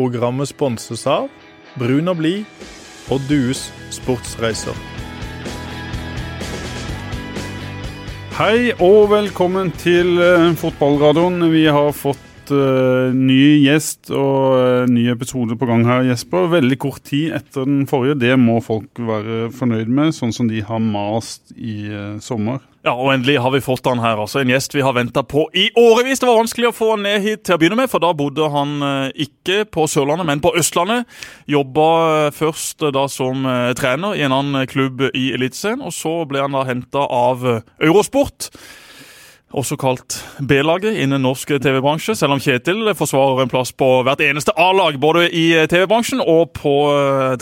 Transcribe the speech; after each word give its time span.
Programmet 0.00 0.48
sponses 0.48 1.02
av 1.04 1.26
Brun 1.76 2.08
og 2.08 2.22
blid 2.22 2.46
og 3.12 3.20
Dues 3.28 3.66
sportsreiser. 3.92 4.72
Hei 8.38 8.70
og 8.78 9.10
velkommen 9.10 9.68
til 9.82 10.14
eh, 10.24 10.46
fotballradioen. 10.56 11.44
Vi 11.52 11.66
har 11.68 11.92
fått 11.92 12.54
uh, 12.54 13.12
ny 13.12 13.60
gjest 13.66 14.08
og 14.08 14.56
uh, 14.56 14.88
ny 14.88 15.04
episode 15.12 15.58
på 15.60 15.68
gang 15.68 15.84
her, 15.84 16.06
Jesper. 16.08 16.48
Veldig 16.54 16.80
kort 16.80 17.04
tid 17.10 17.36
etter 17.36 17.68
den 17.68 17.84
forrige. 17.90 18.22
Det 18.24 18.40
må 18.40 18.56
folk 18.64 19.04
være 19.04 19.50
fornøyd 19.52 19.92
med, 20.00 20.16
sånn 20.16 20.32
som 20.32 20.48
de 20.48 20.64
har 20.64 20.80
mast 20.80 21.52
i 21.58 21.82
uh, 21.92 22.16
sommer. 22.24 22.64
Ja, 22.80 22.94
og 22.96 23.10
endelig 23.12 23.34
har 23.44 23.52
vi 23.52 23.60
fått 23.60 23.84
han 23.84 24.00
her. 24.00 24.16
altså 24.22 24.40
En 24.40 24.48
gjest 24.48 24.72
vi 24.72 24.80
har 24.80 24.94
venta 24.96 25.20
på 25.22 25.44
i 25.52 25.66
årevis. 25.76 26.22
Det 26.22 26.28
var 26.28 26.38
vanskelig 26.38 26.70
å 26.70 26.72
få 26.72 26.94
han 26.94 27.02
ned 27.04 27.20
hit 27.20 27.42
til 27.44 27.58
å 27.58 27.60
begynne 27.60 27.76
med, 27.76 27.90
for 27.92 28.00
da 28.00 28.14
bodde 28.16 28.48
han 28.54 28.80
eh, 28.86 29.26
ikke 29.26 29.66
på 29.68 29.84
Sørlandet, 29.84 30.24
men 30.30 30.40
på 30.40 30.54
Østlandet. 30.56 31.04
Jobba 31.44 31.88
eh, 32.08 32.30
først 32.32 32.86
eh, 32.86 32.94
da 32.96 33.04
som 33.12 33.44
trener 33.76 34.16
i 34.16 34.24
en 34.24 34.32
annen 34.32 34.68
klubb 34.70 35.04
i 35.12 35.26
Eliteserien, 35.36 35.82
og 35.84 35.92
så 35.92 36.22
ble 36.28 36.40
han 36.40 36.56
da 36.56 36.64
henta 36.70 37.04
av 37.04 37.44
Eurosport. 37.76 38.48
Også 39.60 39.76
kalt 39.76 40.16
B-laget 40.40 40.96
innen 41.02 41.20
norsk 41.26 41.52
TV-bransje, 41.60 42.14
selv 42.16 42.38
om 42.38 42.40
Kjetil 42.40 42.94
forsvarer 42.96 43.44
en 43.44 43.52
plass 43.52 43.74
på 43.76 43.90
hvert 44.06 44.22
eneste 44.24 44.54
A-lag, 44.56 44.96
både 45.02 45.26
i 45.28 45.50
TV-bransjen 45.68 46.22
og 46.22 46.54
på 46.56 46.74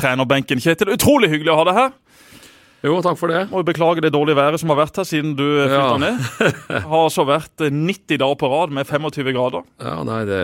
trenerbenken. 0.01 0.63
Kjetil, 0.65 0.97
utrolig 0.97 1.31
hyggelig 1.31 1.55
å 1.55 1.61
ha 1.61 1.69
deg 1.69 1.83
her. 1.83 1.97
Jo, 2.87 3.01
takk 3.03 3.19
for 3.19 3.33
det. 3.33 3.41
Må 3.51 3.65
beklage 3.67 4.03
det 4.05 4.13
dårlige 4.15 4.39
været 4.39 4.61
som 4.63 4.71
har 4.71 4.79
vært 4.85 5.01
her 5.01 5.07
siden 5.09 5.33
du 5.39 5.43
eh, 5.59 5.67
flytta 5.67 5.79
Ja. 5.79 5.97
ned. 5.99 6.85
Har 6.85 7.01
altså 7.09 7.25
vært 7.27 7.65
eh, 7.67 7.73
90 7.75 8.21
dager 8.23 8.39
på 8.39 8.51
rad 8.53 8.71
med 8.77 8.87
25 8.87 9.33
grader. 9.35 9.65
Ja, 9.83 9.97
nei, 10.07 10.21
det, 10.29 10.39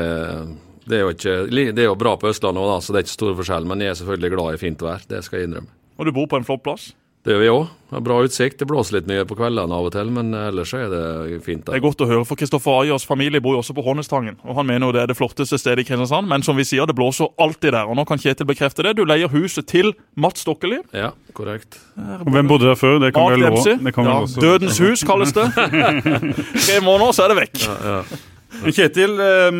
det 0.91 0.99
er 0.99 1.05
jo 1.05 1.13
ikke 1.15 1.37
Det 1.55 1.79
er 1.85 1.89
jo 1.93 1.95
bra 2.01 2.17
på 2.19 2.33
Østlandet 2.33 2.65
òg, 2.65 2.83
så 2.83 2.91
det 2.95 3.03
er 3.03 3.07
ikke 3.07 3.15
stor 3.19 3.37
forskjell. 3.39 3.69
Men 3.71 3.85
jeg 3.87 3.93
er 3.95 4.01
selvfølgelig 4.03 4.33
glad 4.35 4.59
i 4.59 4.63
fint 4.65 4.83
vær. 4.83 5.07
Det 5.09 5.23
skal 5.27 5.39
jeg 5.45 5.51
innrømme. 5.53 5.71
Og 5.95 6.09
du 6.09 6.13
bor 6.17 6.27
på 6.27 6.41
en 6.41 6.47
flott 6.49 6.65
plass. 6.67 6.89
Det 7.25 7.33
gjør 7.33 7.41
vi 7.41 7.47
òg. 7.49 7.69
Har 7.95 8.03
bra 8.05 8.17
utsikt. 8.27 8.59
Det 8.61 8.67
blåser 8.69 8.99
litt 8.99 9.07
mye 9.09 9.23
på 9.25 9.37
kveldene 9.39 9.73
av 9.73 9.87
og 9.87 9.93
til, 9.95 10.11
men 10.13 10.35
ellers 10.37 10.73
er 10.77 10.91
det 10.93 11.39
fint 11.47 11.63
Da. 11.65 11.73
Det 11.73 11.79
er 11.79 11.85
godt 11.87 12.03
å 12.05 12.09
høre, 12.11 12.25
for 12.29 12.37
Kristoffer 12.37 12.83
Ayers 12.83 13.07
familie 13.09 13.41
bor 13.41 13.55
jo 13.57 13.63
også 13.63 13.73
på 13.79 13.85
Hånestangen. 13.87 14.37
Og 14.45 14.59
han 14.59 14.67
mener 14.69 14.91
jo 14.91 14.93
det 14.93 15.05
er 15.05 15.09
det 15.13 15.17
flotteste 15.17 15.57
stedet 15.61 15.85
i 15.85 15.87
Kristiansand, 15.89 16.29
men 16.29 16.45
som 16.45 16.59
vi 16.59 16.67
sier, 16.69 16.85
det 16.91 16.97
blåser 16.99 17.31
alltid 17.41 17.73
der. 17.73 17.89
Og 17.89 17.97
nå 17.97 18.05
kan 18.11 18.21
Kjetil 18.21 18.45
bekrefte 18.51 18.85
det. 18.85 18.97
Du 18.99 19.05
leier 19.09 19.31
huset 19.33 19.65
til 19.71 19.95
Mats 20.21 20.45
Stokkeli. 20.45 20.83
Ja, 20.93 21.15
korrekt. 21.33 21.79
Og 21.97 22.29
hvem 22.35 22.51
bodde 22.51 22.69
der 22.69 22.77
før? 22.77 22.99
Det 23.07 23.15
kan 23.17 23.25
Mark 23.31 23.39
vel 23.39 23.47
lov- 23.49 23.85
det 23.89 23.95
kan 23.97 24.05
vel 24.05 24.13
Ja, 24.13 24.21
også- 24.27 24.45
Dødens 24.45 24.79
hus 24.85 25.07
kalles 25.09 25.33
det. 25.33 25.49
Tre 26.67 26.81
måneder, 26.85 27.13
så 27.17 27.25
er 27.25 27.33
det 27.33 27.41
vekk. 27.41 27.65
Ja, 27.65 27.77
ja. 27.89 28.21
Kjetil, 28.63 29.19
eh, 29.21 29.51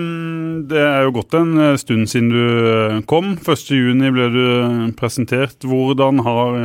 det 0.69 0.81
er 0.81 1.05
jo 1.07 1.15
gått 1.19 1.35
en 1.37 1.57
eh, 1.61 1.79
stund 1.81 2.09
siden 2.11 2.31
du 2.33 2.43
eh, 2.43 3.01
kom. 3.11 3.35
1.6 3.37 4.05
ble 4.15 4.29
du 4.33 4.43
eh, 4.45 4.85
presentert. 4.99 5.67
Hvordan 5.69 6.23
har 6.25 6.61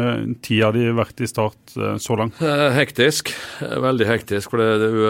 tida 0.46 0.72
di 0.76 0.90
vært 0.96 1.24
i 1.24 1.30
start 1.30 1.76
så 2.00 2.20
langt? 2.20 2.40
Hektisk. 2.76 3.34
Veldig 3.60 4.08
hektisk. 4.10 4.54
For 4.54 4.62
det, 4.62 4.70
du, 4.80 5.02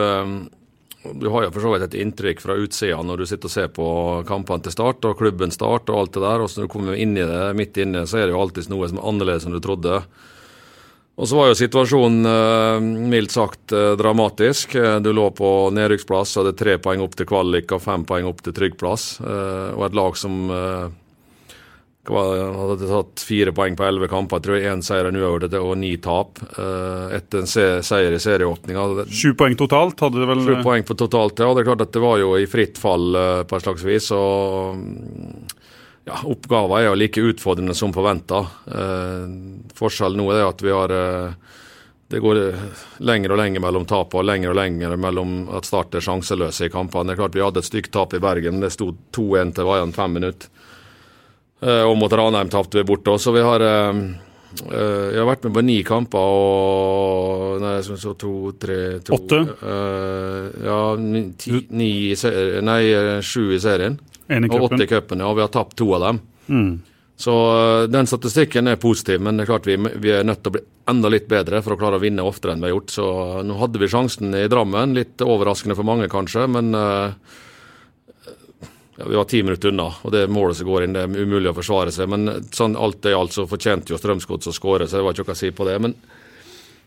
jo 1.04 1.14
du 1.16 1.30
har 1.32 1.46
jo 1.46 1.54
for 1.56 1.64
så 1.64 1.74
vidt 1.74 1.88
et 1.88 2.00
inntrykk 2.02 2.42
fra 2.44 2.58
utsida 2.60 3.00
når 3.06 3.22
du 3.22 3.30
sitter 3.30 3.48
og 3.48 3.54
ser 3.54 3.70
på 3.76 3.88
kampene 4.28 4.66
til 4.66 4.76
start 4.76 5.06
og 5.08 5.20
klubben 5.22 5.54
start 5.56 5.92
og 5.92 6.02
alt 6.02 6.18
det 6.18 6.26
der. 6.26 6.44
Og 6.44 6.52
så 6.52 6.62
når 6.62 6.70
du 6.70 6.74
kommer 6.74 7.00
inn 7.00 7.16
i 7.18 7.28
det, 7.28 7.46
midt 7.60 7.80
inne, 7.80 8.06
så 8.10 8.20
er 8.20 8.28
det 8.28 8.36
jo 8.36 8.44
alltid 8.44 8.72
noe 8.74 8.90
som 8.90 9.02
er 9.02 9.10
annerledes 9.12 9.48
enn 9.48 9.56
du 9.56 9.62
trodde. 9.64 10.02
Og 11.20 11.28
så 11.28 11.36
var 11.36 11.50
jo 11.50 11.58
situasjonen 11.60 12.24
eh, 12.32 12.86
mildt 13.12 13.34
sagt 13.36 13.74
eh, 13.76 13.92
dramatisk. 14.00 14.78
Eh, 14.80 15.00
Du 15.04 15.12
lå 15.12 15.28
på 15.36 15.50
nedrykksplass, 15.76 16.38
hadde 16.40 16.56
tre 16.56 16.78
poeng 16.80 17.04
opp 17.04 17.18
til 17.20 17.28
kvalik 17.28 17.74
og 17.76 17.84
fem 17.84 18.06
poeng 18.08 18.30
opp 18.30 18.40
til 18.46 18.56
trygg 18.56 18.78
plass. 18.80 19.18
Eh, 19.20 19.76
og 19.76 19.84
et 19.90 19.98
lag 20.00 20.16
som 20.20 20.38
eh, 20.56 20.86
hadde 22.10 22.88
tatt 22.88 23.22
fire 23.28 23.52
poeng 23.54 23.76
på 23.78 23.84
elleve 23.86 24.08
kamper. 24.10 24.40
Jeg 24.40 24.46
tror 24.48 24.70
én 24.72 24.86
seier, 24.86 25.10
en 25.12 25.20
uavgjort 25.20 25.60
og 25.60 25.76
ni 25.78 25.92
tap. 26.02 26.40
etter 27.14 27.44
en 27.44 27.52
seier 27.86 28.16
i 28.16 28.22
serieåpninga. 28.24 29.06
Sju 29.12 29.36
poeng 29.38 29.60
totalt 29.60 30.00
hadde 30.02 30.24
det 30.24 30.30
vel? 30.32 30.42
Sju 30.48 30.64
poeng 30.66 30.88
på 30.88 30.98
totalt, 30.98 31.44
ja. 31.44 31.52
Det 31.54 31.66
er 31.66 31.70
klart 31.74 31.84
at 31.86 31.94
det 31.94 32.02
var 32.02 32.18
jo 32.24 32.32
i 32.40 32.48
fritt 32.50 32.80
fall 32.82 33.12
på 33.46 33.60
et 33.60 33.68
slags 33.68 33.86
vis. 33.86 34.10
Og 34.16 34.80
ja, 36.06 36.20
oppgaven 36.26 36.78
er 36.80 36.88
jo 36.88 36.96
like 36.98 37.22
utfordrende 37.22 37.76
som 37.78 37.94
forventa. 37.94 38.44
forskjellen 39.76 40.18
nå 40.18 40.30
er 40.34 40.46
at 40.48 40.62
vi 40.64 40.72
har 40.74 40.90
eh, 40.96 41.34
Det 42.10 42.20
går 42.24 42.40
eh, 42.42 42.62
lenger 43.06 43.32
og 43.36 43.38
lenger 43.38 43.62
mellom 43.62 43.86
tapene 43.86 44.24
og 44.24 44.26
lenger 44.26 44.50
og 44.50 44.56
lenger 44.58 44.96
mellom 44.98 45.36
at 45.54 45.66
Start 45.70 45.94
er 45.94 46.02
sjanseløse 46.02 46.66
i 46.66 46.72
kampene. 46.74 47.12
Det 47.12 47.14
er 47.14 47.22
klart 47.22 47.36
Vi 47.38 47.44
hadde 47.46 47.60
et 47.62 47.68
stygt 47.70 47.92
tap 47.94 48.14
i 48.18 48.20
Bergen. 48.24 48.60
Det 48.64 48.72
sto 48.74 48.96
2-1 49.14 49.54
til 49.60 49.68
Vaian 49.70 49.94
fem 49.94 50.18
minutter. 50.18 50.50
Eh, 51.62 51.84
og 51.84 51.98
mot 52.00 52.12
Ranheim 52.12 52.50
tapte 52.50 52.80
vi 52.80 52.88
borte 52.88 53.12
òg, 53.12 53.20
så 53.20 53.34
vi 53.36 53.42
har 53.44 53.60
eh, 53.62 53.98
eh, 54.72 55.08
jeg 55.12 55.20
har 55.20 55.28
vært 55.28 55.44
med 55.44 55.58
på 55.58 55.64
ni 55.68 55.82
kamper 55.84 56.20
og 56.40 57.60
Nei, 57.60 57.74
så, 57.84 57.98
så 58.00 58.14
to, 58.16 58.54
tre 58.56 58.78
to, 59.04 59.18
Åtte? 59.18 59.42
eh, 59.68 60.46
ja, 60.66 60.78
ni, 60.96 61.26
ti, 61.38 61.58
ni 61.76 61.90
i 62.10 62.16
serien, 62.16 62.64
Nei, 62.66 62.86
eh, 62.96 63.18
sju 63.22 63.50
i 63.52 63.60
serien. 63.60 64.00
Og 64.30 64.70
åtte 64.70 64.78
cupen. 64.78 64.86
i 64.86 64.88
cupen, 64.94 65.24
ja. 65.24 65.32
Og 65.32 65.40
vi 65.40 65.46
har 65.46 65.52
tapt 65.54 65.78
to 65.80 65.90
av 65.98 66.06
dem. 66.06 66.22
Mm. 66.50 66.72
Så 67.20 67.34
eh, 67.82 67.88
den 67.92 68.08
statistikken 68.08 68.68
er 68.72 68.80
positiv, 68.80 69.20
men 69.22 69.36
det 69.36 69.44
er 69.44 69.50
klart 69.50 69.68
vi, 69.68 69.76
vi 69.76 70.14
er 70.16 70.24
nødt 70.24 70.40
til 70.40 70.54
å 70.54 70.56
bli 70.56 70.62
enda 70.88 71.10
litt 71.12 71.28
bedre 71.28 71.60
for 71.66 71.76
å 71.76 71.80
klare 71.82 72.00
å 72.00 72.02
vinne 72.02 72.24
oftere 72.24 72.56
enn 72.56 72.64
vi 72.64 72.70
har 72.70 72.78
gjort. 72.78 72.94
Så 72.96 73.08
eh, 73.10 73.42
nå 73.44 73.58
hadde 73.60 73.82
vi 73.82 73.90
sjansen 73.92 74.38
i 74.40 74.46
Drammen. 74.48 74.96
Litt 74.96 75.20
overraskende 75.26 75.76
for 75.76 75.88
mange, 75.90 76.08
kanskje, 76.12 76.46
men 76.48 76.72
uh, 76.72 77.12
ja, 78.96 79.04
vi 79.04 79.20
var 79.20 79.28
ti 79.28 79.44
minutter 79.44 79.74
unna, 79.74 79.90
og 80.00 80.16
det 80.16 80.24
målet 80.32 80.62
som 80.62 80.72
går 80.72 80.88
inn, 80.88 80.96
det 80.96 81.04
er 81.04 81.28
umulig 81.28 81.52
å 81.52 81.58
forsvare 81.60 81.92
seg. 81.92 82.08
Men 82.16 82.48
sånn 82.56 82.80
alt 82.80 83.12
i 83.12 83.18
alt 83.20 83.36
så 83.36 83.50
fortjente 83.52 83.92
jo 83.92 84.00
Strømsgods 84.00 84.54
å 84.54 84.56
skåre, 84.56 84.88
så 84.88 85.02
det 85.02 85.06
var 85.10 85.20
ikke 85.20 85.28
noe 85.28 85.36
å 85.36 85.44
si 85.44 85.52
på 85.56 85.68
det. 85.68 85.76
Men 85.84 86.00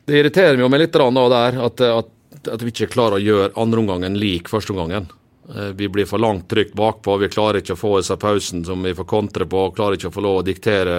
det 0.09 0.22
irriterer 0.22 0.56
meg 0.56 0.64
jo 0.64 0.72
meg 0.72 0.86
litt 0.86 0.97
da 0.97 1.28
der, 1.36 1.60
at, 1.69 1.88
at, 1.92 2.48
at 2.56 2.64
vi 2.64 2.72
ikke 2.72 2.94
klarer 2.97 3.20
å 3.20 3.26
gjøre 3.26 3.53
andreomgangen 3.60 4.16
lik 4.16 4.48
førsteomgangen. 4.48 5.12
Eh, 5.48 5.72
Vi 5.75 5.88
blir 5.88 6.04
for 6.04 6.19
langt 6.19 6.48
trygt 6.48 6.75
bakpå, 6.75 7.16
vi 7.16 7.28
klarer 7.28 7.60
ikke 7.60 7.75
å 7.75 7.80
få 7.80 7.97
disse 7.98 8.16
pausen 8.16 8.64
som 8.64 8.82
vi 8.82 8.94
får 8.94 9.08
kontre 9.08 9.47
på, 9.47 9.70
klarer 9.75 9.98
ikke 9.98 10.12
å 10.12 10.14
få 10.14 10.22
lov 10.22 10.38
å 10.41 10.47
diktere 10.47 10.98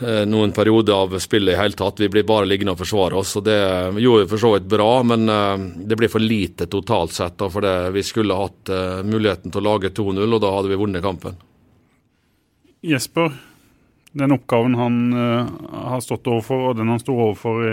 eh, 0.00 0.24
noen 0.28 0.52
perioder 0.52 0.92
av 0.92 1.16
spillet 1.22 1.54
i 1.54 1.58
hele 1.58 1.78
tatt. 1.78 2.00
Vi 2.00 2.10
blir 2.12 2.26
bare 2.28 2.48
liggende 2.48 2.76
og 2.76 2.82
forsvare 2.82 3.16
oss. 3.16 3.36
og 3.40 3.46
Det 3.48 3.58
gjorde 4.02 4.24
vi 4.24 4.30
for 4.34 4.44
så 4.44 4.52
vidt 4.56 4.68
bra, 4.68 4.90
men 5.02 5.28
eh, 5.32 5.66
det 5.88 5.96
blir 5.96 6.12
for 6.12 6.24
lite 6.24 6.68
totalt 6.68 7.16
sett. 7.16 7.40
For 7.40 7.64
det, 7.64 7.76
vi 7.96 8.04
skulle 8.04 8.36
hatt 8.36 8.72
muligheten 9.04 9.52
til 9.52 9.64
å 9.64 9.68
lage 9.72 9.94
2-0, 9.96 10.20
og 10.26 10.42
da 10.44 10.54
hadde 10.58 10.72
vi 10.72 10.80
vunnet 10.80 11.04
kampen. 11.04 11.40
Jesper, 12.86 13.32
den 14.12 14.36
oppgaven 14.36 14.76
han 14.78 14.98
har 15.16 16.04
stått 16.04 16.28
overfor, 16.28 16.68
og 16.68 16.76
den 16.78 16.92
han 16.92 17.00
sto 17.02 17.16
overfor 17.16 17.64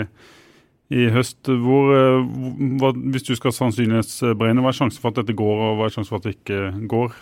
i 0.92 1.06
høst, 1.12 1.48
hvor, 1.48 1.92
eh, 1.94 2.26
hva, 2.80 2.92
hvis 3.14 3.24
du 3.24 3.32
skal 3.38 3.54
sannsynlighetsberegne, 3.56 4.60
hva 4.60 4.72
er 4.72 4.76
sjansen 4.76 5.00
for 5.00 5.12
at 5.12 5.22
dette 5.22 5.36
går, 5.36 5.62
og 5.68 5.78
hva 5.78 5.88
er 5.88 5.94
sjansen 5.94 6.12
for 6.12 6.20
at 6.20 6.28
det 6.28 6.36
ikke 6.36 6.88
går? 6.90 7.16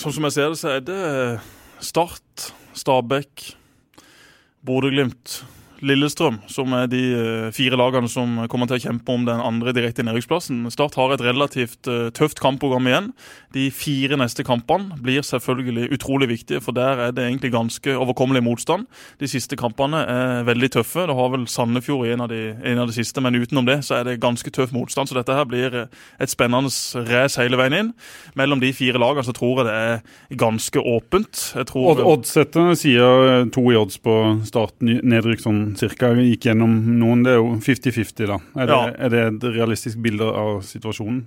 Sånn 0.00 0.16
som 0.16 0.28
jeg 0.28 0.36
ser 0.36 0.48
det, 0.48 0.60
så 0.60 0.72
er 0.72 0.86
det 0.86 1.00
Start, 1.84 2.48
Stabæk, 2.76 3.50
Bodø-Glimt, 4.66 5.42
Lillestrøm, 5.84 6.38
som 6.48 6.72
er 6.76 6.86
de 6.88 7.00
eh, 7.12 7.48
fire 7.54 7.76
lagene 7.76 8.08
som 8.08 8.38
kommer 8.50 8.68
til 8.68 8.78
å 8.78 8.84
kjempe 8.86 9.12
om 9.12 9.26
den 9.26 9.42
andre 9.42 9.74
direkte 9.76 10.04
nedrykksplassen. 10.06 10.62
Start 10.72 10.96
har 10.96 11.12
et 11.12 11.24
relativt 11.24 11.88
eh, 11.90 12.08
tøft 12.16 12.40
kampprogram 12.40 12.88
igjen. 12.88 13.10
De 13.52 13.66
fire 13.74 14.16
neste 14.16 14.44
kampene 14.46 14.96
blir 15.04 15.24
selvfølgelig 15.26 15.90
utrolig 15.96 16.30
viktige, 16.32 16.62
for 16.64 16.76
der 16.76 17.02
er 17.06 17.12
det 17.16 17.26
egentlig 17.26 17.52
ganske 17.52 17.96
overkommelig 17.96 18.44
motstand. 18.46 18.86
De 19.20 19.28
siste 19.28 19.58
kampene 19.60 20.00
er 20.08 20.46
veldig 20.48 20.70
tøffe. 20.78 21.04
Det 21.10 21.18
har 21.18 21.32
vel 21.34 21.44
Sandefjord 21.50 22.08
i 22.08 22.14
en 22.14 22.24
av 22.24 22.32
de, 22.32 22.40
en 22.56 22.80
av 22.80 22.88
de 22.88 22.96
siste, 22.96 23.20
men 23.20 23.36
utenom 23.36 23.68
det 23.68 23.82
så 23.84 23.98
er 23.98 24.08
det 24.08 24.16
ganske 24.24 24.52
tøff 24.56 24.72
motstand. 24.76 25.10
Så 25.10 25.18
dette 25.18 25.36
her 25.36 25.44
blir 25.48 25.76
eh, 25.82 25.92
et 26.22 26.32
spennende 26.32 26.72
race 27.10 27.40
hele 27.42 27.60
veien 27.60 27.76
inn. 27.82 27.92
Mellom 28.38 28.64
de 28.64 28.72
fire 28.76 29.02
lagene 29.02 29.26
så 29.28 29.36
tror 29.36 29.60
jeg 29.60 29.68
det 29.68 29.76
er 29.76 30.40
ganske 30.40 30.80
åpent. 30.80 31.44
Odd, 31.76 32.00
Oddsetterne 32.00 32.72
sier 32.78 33.46
to 33.52 33.68
i 33.68 33.76
odds 33.76 34.00
på 34.00 34.16
starten, 34.48 34.96
nedrykk 35.04 35.44
sånn 35.44 35.65
cirka. 35.74 36.12
Gikk 36.14 36.46
gjennom 36.50 36.76
noen, 37.00 37.24
det 37.26 37.32
er 37.34 37.40
jo 37.40 37.56
50-50 37.58 38.26
da. 38.30 38.38
Er 38.56 38.66
det, 38.66 38.76
Ja. 38.76 38.92
er 39.06 39.08
det 39.10 39.22
et 39.34 39.42
realistisk 39.56 39.98
bilde 40.02 40.22
av 40.24 40.60
situasjonen? 40.62 41.24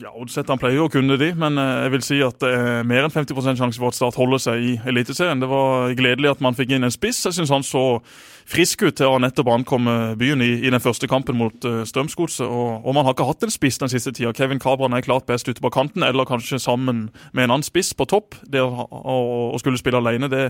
Ja, 0.00 0.08
Oddsetteren 0.16 0.58
pleier 0.58 0.76
jo 0.78 0.86
å 0.88 0.90
kunne 0.90 1.18
de, 1.20 1.34
men 1.36 1.58
eh, 1.60 1.82
jeg 1.84 1.90
vil 1.92 2.02
si 2.06 2.20
at 2.24 2.38
det 2.40 2.48
er 2.56 2.86
mer 2.88 3.04
enn 3.04 3.12
50 3.12 3.58
sjanse 3.58 3.76
for 3.78 3.88
at 3.92 3.94
Start 3.98 4.16
holder 4.16 4.38
seg 4.40 4.62
i 4.64 4.80
Eliteserien. 4.88 5.38
Det 5.42 5.48
var 5.50 5.92
gledelig 5.94 6.30
at 6.30 6.40
man 6.40 6.54
fikk 6.56 6.70
inn 6.72 6.84
en 6.88 6.90
spiss. 6.94 7.20
Jeg 7.26 7.36
syns 7.36 7.50
han 7.52 7.62
så 7.62 8.00
frisk 8.48 8.84
ut 8.84 8.96
til 8.98 9.08
å 9.08 9.20
nettopp 9.22 9.48
ankomme 9.52 10.14
byen 10.20 10.42
i, 10.44 10.50
i 10.66 10.72
den 10.72 10.82
første 10.82 11.08
kampen 11.10 11.38
mot 11.38 11.66
uh, 11.66 11.82
Strømsgodset. 11.88 12.44
Og, 12.46 12.84
og, 12.84 12.90
man 12.96 13.06
har 13.06 13.16
ikke 13.16 13.26
hatt 13.28 13.46
en 13.46 13.52
spiss 13.52 13.80
den 13.80 13.92
siste 13.92 14.12
tida. 14.14 14.34
Kevin 14.36 14.60
Cabran 14.62 14.96
er 14.96 15.04
klart 15.04 15.26
best 15.28 15.48
ute 15.48 15.62
på 15.64 15.72
kanten, 15.74 16.04
eller 16.06 16.28
kanskje 16.28 16.60
sammen 16.62 17.08
med 17.32 17.46
en 17.46 17.56
annen 17.56 17.66
spiss 17.66 17.94
på 17.96 18.06
topp. 18.10 18.38
Det 18.44 18.62
å, 18.62 19.18
skulle 19.60 19.80
spille 19.80 20.00
alene, 20.00 20.30
det, 20.32 20.44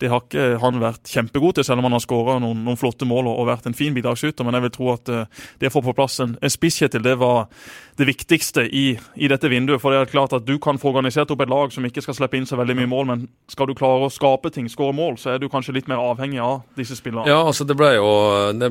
det, 0.00 0.10
har 0.12 0.24
ikke 0.24 0.62
han 0.62 0.80
vært 0.82 1.10
kjempegod 1.10 1.58
til, 1.58 1.66
selv 1.66 1.82
om 1.82 1.90
han 1.90 1.98
har 1.98 2.04
skåra 2.04 2.38
noen, 2.42 2.62
noen, 2.66 2.80
flotte 2.80 3.08
mål 3.08 3.30
og, 3.30 3.40
og, 3.42 3.48
vært 3.50 3.70
en 3.70 3.78
fin 3.78 3.94
bidragsyter. 3.96 4.46
Men 4.46 4.58
jeg 4.58 4.68
vil 4.68 4.76
tro 4.78 4.92
at 4.94 5.12
uh, 5.12 5.46
det 5.60 5.72
å 5.72 5.76
få 5.76 5.84
på 5.88 5.96
plass 5.98 6.20
en, 6.24 6.36
en 6.40 6.52
spiss, 6.52 6.80
Kjetil, 6.82 7.04
det 7.04 7.18
var 7.20 7.50
det 7.98 8.06
viktigste 8.08 8.64
i, 8.64 8.86
i, 9.14 9.28
dette 9.28 9.50
vinduet. 9.52 9.80
For 9.82 9.92
det 9.92 10.00
er 10.00 10.12
klart 10.12 10.32
at 10.32 10.46
Du 10.46 10.56
kan 10.62 10.78
få 10.80 10.92
organisert 10.92 11.30
opp 11.30 11.42
et 11.44 11.50
lag 11.50 11.72
som 11.74 11.84
ikke 11.86 12.02
skal 12.04 12.16
slippe 12.16 12.38
inn 12.38 12.48
så 12.48 12.56
veldig 12.60 12.78
mye 12.80 12.90
mål, 12.90 13.08
men 13.10 13.26
skal 13.50 13.68
du 13.68 13.76
klare 13.78 14.08
å 14.08 14.12
skape 14.12 14.50
ting, 14.54 14.70
skåre 14.72 14.94
mål, 14.96 15.18
så 15.20 15.34
er 15.34 15.42
du 15.42 15.50
kanskje 15.52 15.76
litt 15.76 15.90
mer 15.90 16.00
avhengig 16.00 16.40
av 16.42 16.62
disse 16.78 16.96
spillerne. 16.98 17.31
Ja, 17.32 17.38
altså 17.48 17.64
det 17.64 17.76
ble 17.78 17.94
jo 17.94 18.08
det, 18.58 18.68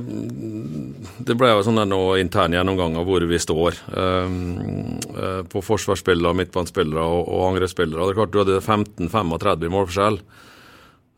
det 1.25 1.35
ble 1.39 1.49
jo 1.49 1.63
sånn 1.65 1.81
en 1.81 1.95
intern 2.21 2.53
gjennomgang 2.53 2.97
av 2.99 3.07
hvor 3.09 3.25
vi 3.25 3.39
står. 3.41 3.79
Um, 3.95 4.99
uh, 5.15 5.41
på 5.49 5.63
forsvarsspillere, 5.65 6.35
midtbanespillere 6.37 7.01
og, 7.01 7.25
og 7.25 7.47
angrepsspillere. 7.51 8.05
Det 8.05 8.13
er 8.13 8.19
klart 8.19 8.35
Du 8.35 8.41
hadde 8.43 8.61
15-35 8.61 9.73
målforskjell. 9.73 10.21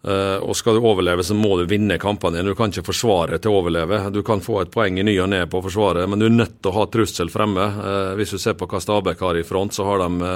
Uh, 0.03 0.39
og 0.43 0.55
skal 0.59 0.77
du 0.77 0.85
overleve, 0.87 1.23
så 1.23 1.35
må 1.35 1.57
du 1.59 1.65
vinne 1.67 1.99
kampene 1.99 2.39
dine. 2.39 2.51
Du 2.51 2.59
kan 2.59 2.71
ikke 2.71 2.85
forsvare 2.91 3.39
til 3.39 3.51
å 3.51 3.59
overleve. 3.61 4.01
Du 4.15 4.21
kan 4.27 4.43
få 4.43 4.61
et 4.61 4.71
poeng 4.71 4.99
i 4.99 5.05
ny 5.07 5.17
og 5.23 5.31
ne 5.31 5.43
på 5.47 5.59
å 5.59 5.65
forsvare, 5.67 6.05
men 6.07 6.19
du 6.19 6.27
er 6.29 6.37
nødt 6.37 6.57
til 6.61 6.71
å 6.71 6.77
ha 6.79 6.87
trussel 6.91 7.31
fremme. 7.33 7.67
Uh, 7.79 8.13
hvis 8.19 8.35
du 8.35 8.39
ser 8.39 8.55
på 8.59 8.69
hva 8.71 8.83
Stabæk 8.83 9.23
har 9.23 9.39
i 9.39 9.45
front, 9.47 9.75
så 9.75 9.87
har 9.87 10.05
de 10.05 10.31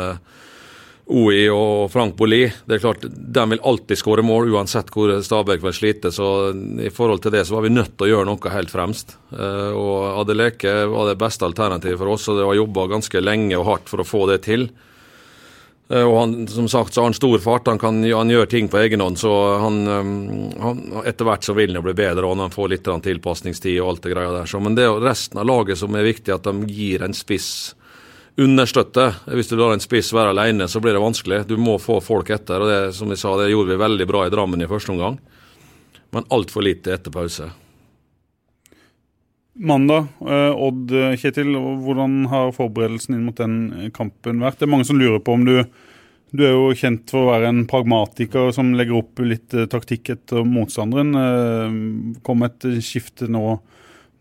OI 1.07 1.45
og 1.53 1.87
Frank 1.93 2.17
Bolli. 2.19 2.41
Det 2.67 2.77
er 2.77 2.83
klart, 2.83 3.05
De 3.07 3.43
vil 3.53 3.63
alltid 3.63 3.99
skåre 3.99 4.25
mål, 4.25 4.51
uansett 4.55 4.89
hvor 4.91 5.13
Stabæk 5.23 5.63
vil 5.63 5.75
slite. 5.75 6.11
Så 6.11 6.51
i 6.83 6.91
forhold 6.93 7.23
til 7.23 7.35
det 7.35 7.45
så 7.47 7.55
var 7.55 7.67
vi 7.67 7.75
nødt 7.75 7.93
til 7.95 8.07
å 8.07 8.11
gjøre 8.11 8.27
noe 8.27 8.51
helt 8.53 8.73
fremst. 8.73 9.15
og 9.31 10.19
Adeleke 10.23 10.73
var 10.91 11.07
det 11.07 11.19
beste 11.21 11.47
alternativet 11.47 11.99
for 12.01 12.11
oss, 12.15 12.27
og 12.27 12.41
det 12.41 12.49
var 12.49 12.59
jobba 12.59 12.89
ganske 12.97 13.23
lenge 13.23 13.55
og 13.55 13.69
hardt 13.71 13.93
for 13.93 14.03
å 14.03 14.07
få 14.07 14.25
det 14.33 14.41
til. 14.49 14.67
Eh, 15.89 16.03
og 16.03 16.17
han, 16.19 16.35
som 16.51 16.67
sagt 16.67 16.93
så 16.93 17.01
har 17.01 17.09
han 17.11 17.15
stor 17.15 17.39
fart, 17.39 17.67
han, 17.67 17.79
kan, 17.79 18.01
han 18.03 18.31
gjør 18.31 18.49
ting 18.51 18.67
på 18.71 18.79
egen 18.81 19.03
hånd. 19.03 19.19
Så 19.19 19.31
han, 19.63 19.79
eh, 19.87 20.11
han, 20.63 20.83
etter 21.07 21.27
hvert 21.27 21.47
så 21.47 21.55
vil 21.57 21.71
han 21.71 21.79
jo 21.79 21.87
bli 21.87 21.95
bedre, 21.97 22.27
og 22.27 22.39
han 22.41 22.53
får 22.53 22.73
litt 22.73 22.91
tilpasningstid 23.07 23.79
og 23.79 23.93
alt 23.93 24.07
det 24.07 24.15
greia 24.15 24.33
der. 24.35 24.49
Så, 24.49 24.61
men 24.63 24.75
det 24.77 24.87
er 24.87 25.03
resten 25.03 25.39
av 25.41 25.47
laget 25.47 25.79
som 25.79 25.95
er 25.95 26.07
viktig, 26.07 26.33
at 26.35 26.47
de 26.47 26.71
gir 26.71 27.05
en 27.05 27.15
spiss 27.15 27.51
understøtte. 28.37 29.11
Hvis 29.33 29.49
du 29.49 29.57
lar 29.57 29.73
en 29.73 29.81
spiss 29.81 30.13
være 30.13 30.33
alene, 30.35 30.67
så 30.69 30.81
blir 30.81 30.93
det 30.95 31.01
vanskelig. 31.01 31.43
Du 31.49 31.57
må 31.57 31.77
få 31.81 31.99
folk 32.03 32.29
etter. 32.33 32.61
og 32.61 32.69
det, 32.69 32.81
som 32.95 33.09
vi 33.09 33.17
sa, 33.17 33.33
det 33.39 33.49
gjorde 33.51 33.73
vi 33.73 33.83
veldig 33.83 34.07
bra 34.09 34.25
i 34.25 34.33
Drammen 34.33 34.61
i 34.61 34.69
første 34.69 34.93
omgang, 34.93 35.17
men 36.13 36.29
altfor 36.33 36.65
lite 36.65 36.93
etter 36.93 37.13
pause. 37.13 37.49
Mandag, 39.57 40.05
eh, 40.21 40.53
Odd 40.53 40.93
Kjetil, 41.17 41.55
hvordan 41.81 42.27
har 42.29 42.53
forberedelsen 42.53 43.15
inn 43.15 43.25
mot 43.25 43.37
den 43.37 43.89
kampen 43.95 44.43
vært? 44.43 44.59
Det 44.59 44.67
er 44.67 44.73
mange 44.75 44.85
som 44.85 44.99
lurer 44.99 45.19
på 45.19 45.33
om 45.33 45.45
du 45.45 45.63
Du 46.27 46.43
er 46.43 46.51
jo 46.51 46.73
kjent 46.75 47.07
for 47.07 47.23
å 47.23 47.29
være 47.31 47.47
en 47.47 47.61
pragmatiker 47.65 48.49
som 48.51 48.73
legger 48.75 48.97
opp 48.99 49.21
litt 49.23 49.53
eh, 49.55 49.63
taktikk 49.65 50.09
etter 50.11 50.43
motstanderen. 50.43 51.15
Eh, 51.15 52.17
kom 52.21 52.43
et 52.43 52.67
skifte 52.83 53.29
nå, 53.31 53.61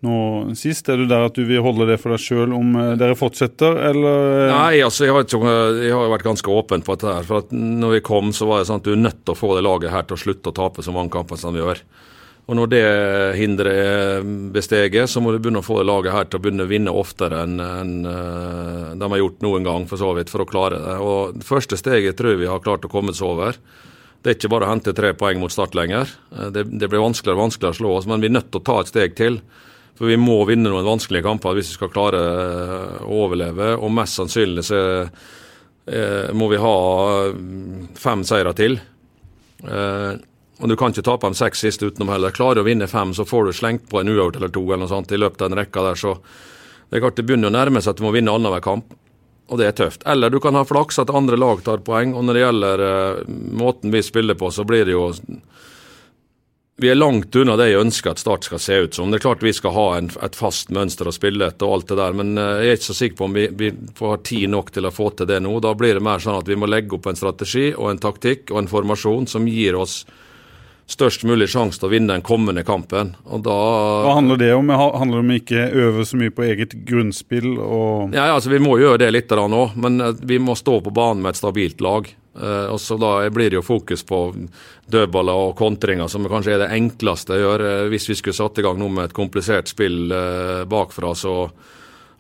nå 0.07 0.55
sist. 0.59 0.89
Er 0.89 1.03
du 1.03 1.07
der 1.11 1.27
at 1.29 1.37
du 1.37 1.45
vil 1.49 1.65
holde 1.65 1.89
det 1.91 1.99
for 2.03 2.15
deg 2.15 2.23
sjøl 2.23 2.55
om 2.57 2.73
dere 2.99 3.19
fortsetter, 3.19 3.79
eller? 3.91 4.51
Nei, 4.53 4.81
altså 4.87 5.07
jeg 5.09 5.17
har, 5.17 5.27
ikke, 5.27 5.55
jeg 5.83 5.95
har 5.95 6.13
vært 6.15 6.29
ganske 6.31 6.59
åpen 6.63 6.87
på 6.87 6.97
dette. 6.97 7.15
her, 7.19 7.29
for 7.29 7.45
at 7.45 7.55
når 7.55 7.99
vi 7.99 8.05
kom, 8.07 8.33
så 8.37 8.49
var 8.49 8.63
det 8.63 8.71
sånn 8.71 8.83
at 8.83 8.89
du 8.89 8.95
er 8.95 9.03
nødt 9.05 9.25
til 9.25 9.35
å 9.35 9.41
få 9.43 9.55
det 9.59 9.67
laget 9.67 9.95
her 9.95 10.07
til 10.07 10.19
å 10.19 10.23
slutte 10.25 10.55
å 10.55 10.59
tape 10.63 10.87
så 10.87 10.95
mange 10.95 11.15
kamper 11.15 11.41
som 11.41 11.57
vi 11.57 11.65
gjør. 11.65 11.83
Og 12.47 12.55
Når 12.55 12.69
det 12.71 12.83
hinderet 13.41 13.75
er 13.75 14.27
besteget, 14.55 15.11
så 15.11 15.19
må 15.19 15.33
du 15.35 15.41
begynne 15.43 15.65
å 15.65 15.67
få 15.67 15.81
det 15.81 15.89
laget 15.89 16.15
her 16.15 16.29
til 16.31 16.39
å 16.39 16.45
begynne 16.45 16.67
å 16.67 16.71
vinne 16.71 16.95
oftere 16.95 17.41
enn 17.43 17.59
en, 17.59 17.97
uh, 18.07 18.93
de 18.95 19.09
har 19.11 19.19
gjort 19.19 19.43
noen 19.43 19.67
gang, 19.67 19.87
for 19.91 19.99
så 19.99 20.13
vidt, 20.15 20.31
for 20.31 20.45
å 20.45 20.47
klare 20.47 20.79
det. 20.79 20.95
Og 21.03 21.41
Det 21.41 21.49
første 21.49 21.79
steget 21.81 22.19
tror 22.19 22.35
jeg 22.35 22.45
vi 22.45 22.51
har 22.53 22.63
klart 22.63 22.87
å 22.87 22.93
komme 22.93 23.11
oss 23.11 23.25
over. 23.27 23.59
Det 24.23 24.31
er 24.31 24.39
ikke 24.39 24.53
bare 24.55 24.69
å 24.69 24.71
hente 24.71 24.95
tre 24.95 25.11
poeng 25.19 25.43
mot 25.43 25.51
Start 25.51 25.75
lenger. 25.75 26.11
Det, 26.55 26.65
det, 26.71 26.87
blir 26.87 27.03
vanskeligere 27.03 27.39
og 27.39 27.49
vanskeligere 27.49 27.75
å 27.75 27.81
slå 27.81 27.97
oss, 27.99 28.07
men 28.11 28.23
vi 28.23 28.31
er 28.31 28.39
nødt 28.39 28.53
til 28.53 28.63
å 28.63 28.67
ta 28.67 28.79
et 28.83 28.91
steg 28.91 29.19
til. 29.19 29.41
For 29.97 30.11
vi 30.11 30.19
må 30.21 30.39
vinne 30.49 30.69
noen 30.69 30.87
vanskelige 30.87 31.25
kamper 31.25 31.57
hvis 31.57 31.73
vi 31.73 31.79
skal 31.79 31.93
klare 31.95 32.21
uh, 32.21 33.03
å 33.07 33.25
overleve. 33.27 33.75
Og 33.81 33.93
mest 33.97 34.21
sannsynlig 34.21 34.67
så 34.69 34.81
må 36.35 36.49
vi 36.51 36.59
ha 36.59 36.71
fem 37.95 38.25
seire 38.27 38.51
til. 38.59 38.73
Uh, 39.63 40.19
og 40.59 40.69
Du 40.69 40.77
kan 40.77 40.93
ikke 40.93 41.05
tape 41.05 41.29
de 41.29 41.37
seks 41.37 41.61
siste 41.65 41.89
utenom 41.91 42.11
heller. 42.15 42.35
Klarer 42.35 42.59
du 42.59 42.65
å 42.65 42.69
vinne 42.69 42.89
fem, 42.89 43.13
så 43.15 43.27
får 43.29 43.49
du 43.49 43.57
slengt 43.57 43.89
på 43.91 44.01
en 44.01 44.09
uavgjort 44.09 44.39
eller 44.41 44.53
to 44.53 44.63
eller 44.65 44.85
noe 44.85 44.93
sånt 44.93 45.13
i 45.13 45.21
løpet 45.21 45.43
av 45.43 45.51
en 45.51 45.59
rekka 45.61 45.85
der. 45.85 45.99
Så 46.01 46.15
det 46.89 46.97
er 46.97 47.05
klart 47.05 47.19
det 47.19 47.27
begynner 47.29 47.53
å 47.53 47.57
nærme 47.57 47.83
seg 47.83 47.93
at 47.93 48.01
du 48.01 48.07
må 48.07 48.15
vinne 48.15 48.33
annenhver 48.33 48.65
kamp, 48.65 48.95
og 49.53 49.61
det 49.61 49.69
er 49.69 49.77
tøft. 49.77 50.07
Eller 50.09 50.33
du 50.33 50.39
kan 50.41 50.57
ha 50.57 50.65
flaks 50.67 50.99
at 51.03 51.13
andre 51.13 51.37
lag 51.39 51.61
tar 51.67 51.85
poeng. 51.85 52.15
Og 52.17 52.25
når 52.25 52.39
det 52.39 52.45
gjelder 52.45 52.85
måten 53.61 53.93
vi 53.93 54.03
spiller 54.07 54.39
på, 54.39 54.51
så 54.51 54.65
blir 54.67 54.89
det 54.89 54.97
jo 54.97 55.11
vi 56.77 56.91
er 56.91 56.99
langt 56.99 57.37
unna 57.37 57.55
det 57.57 57.71
jeg 57.71 57.81
ønsker 57.81 58.13
at 58.13 58.21
Start 58.21 58.45
skal 58.45 58.61
se 58.61 58.77
ut 58.85 58.97
som. 58.99 59.09
Det 59.11 59.17
er 59.19 59.25
klart 59.25 59.45
vi 59.45 59.53
skal 59.57 59.73
ha 59.73 59.87
en, 59.97 60.11
et 60.23 60.37
fast 60.37 60.73
mønster 60.75 61.09
å 61.09 61.15
spille 61.15 61.49
etter 61.49 61.65
og 61.65 61.79
alt 61.79 61.89
det 61.93 61.97
der, 62.03 62.17
men 62.19 62.35
uh, 62.37 62.59
jeg 62.61 62.69
er 62.69 62.77
ikke 62.77 62.89
så 62.91 62.99
sikker 62.99 63.17
på 63.17 63.29
om 63.29 63.39
vi, 63.39 63.47
vi 63.57 63.71
får 63.97 64.21
tid 64.29 64.53
nok 64.53 64.69
til 64.75 64.89
å 64.89 64.93
få 64.93 65.09
til 65.17 65.31
det 65.31 65.41
nå. 65.41 65.55
Da 65.65 65.73
blir 65.79 65.97
det 65.97 66.05
mer 66.05 66.21
sånn 66.21 66.37
at 66.37 66.51
vi 66.51 66.59
må 66.61 66.69
legge 66.69 66.99
opp 66.99 67.09
en 67.09 67.17
strategi 67.17 67.71
og 67.73 67.89
en 67.95 68.03
taktikk 68.03 68.53
og 68.53 68.61
en 68.61 68.71
formasjon 68.71 69.29
som 69.33 69.49
gir 69.49 69.79
oss 69.81 70.03
størst 70.87 71.25
mulig 71.27 71.49
sjanse 71.51 71.81
til 71.81 71.89
å 71.89 71.93
vinne 71.93 72.15
den 72.15 72.25
kommende 72.27 72.63
kampen. 72.67 73.15
Og 73.27 73.43
da 73.47 73.57
Hva 74.07 74.15
handler 74.21 74.39
det 74.39 74.53
om? 74.55 74.71
Handler 74.71 75.19
det 75.19 75.25
om 75.25 75.33
ikke 75.35 75.65
øve 75.83 76.07
så 76.07 76.19
mye 76.21 76.35
på 76.35 76.47
eget 76.47 76.77
grunnspill? 76.87 77.57
Og 77.59 78.15
ja, 78.15 78.29
altså 78.35 78.53
Vi 78.53 78.63
må 78.63 78.77
gjøre 78.79 79.03
det 79.03 79.11
litt 79.15 79.35
òg, 79.35 79.75
men 79.75 80.01
eh, 80.01 80.15
vi 80.23 80.39
må 80.39 80.55
stå 80.55 80.79
på 80.85 80.95
banen 80.95 81.25
med 81.25 81.35
et 81.35 81.43
stabilt 81.43 81.83
lag. 81.83 82.09
Uh, 82.37 82.69
og 82.69 82.77
så 82.81 82.99
Da 83.01 83.31
blir 83.33 83.49
det 83.49 83.57
jo 83.57 83.65
fokus 83.65 84.03
på 84.05 84.19
dødballer 84.93 85.47
og 85.49 85.55
kontringer, 85.57 86.07
som 86.13 86.27
kanskje 86.29 86.53
er 86.53 86.67
det 86.67 86.75
enkleste 86.77 87.33
å 87.33 87.41
gjøre. 87.41 87.71
Uh, 87.87 87.89
hvis 87.91 88.11
vi 88.11 88.19
skulle 88.19 88.37
satt 88.37 88.61
i 88.61 88.67
gang 88.67 88.77
nå 88.79 88.91
med 88.93 89.09
et 89.09 89.17
komplisert 89.17 89.73
spill 89.73 90.13
bakfra, 90.69 91.15
så 91.17 91.49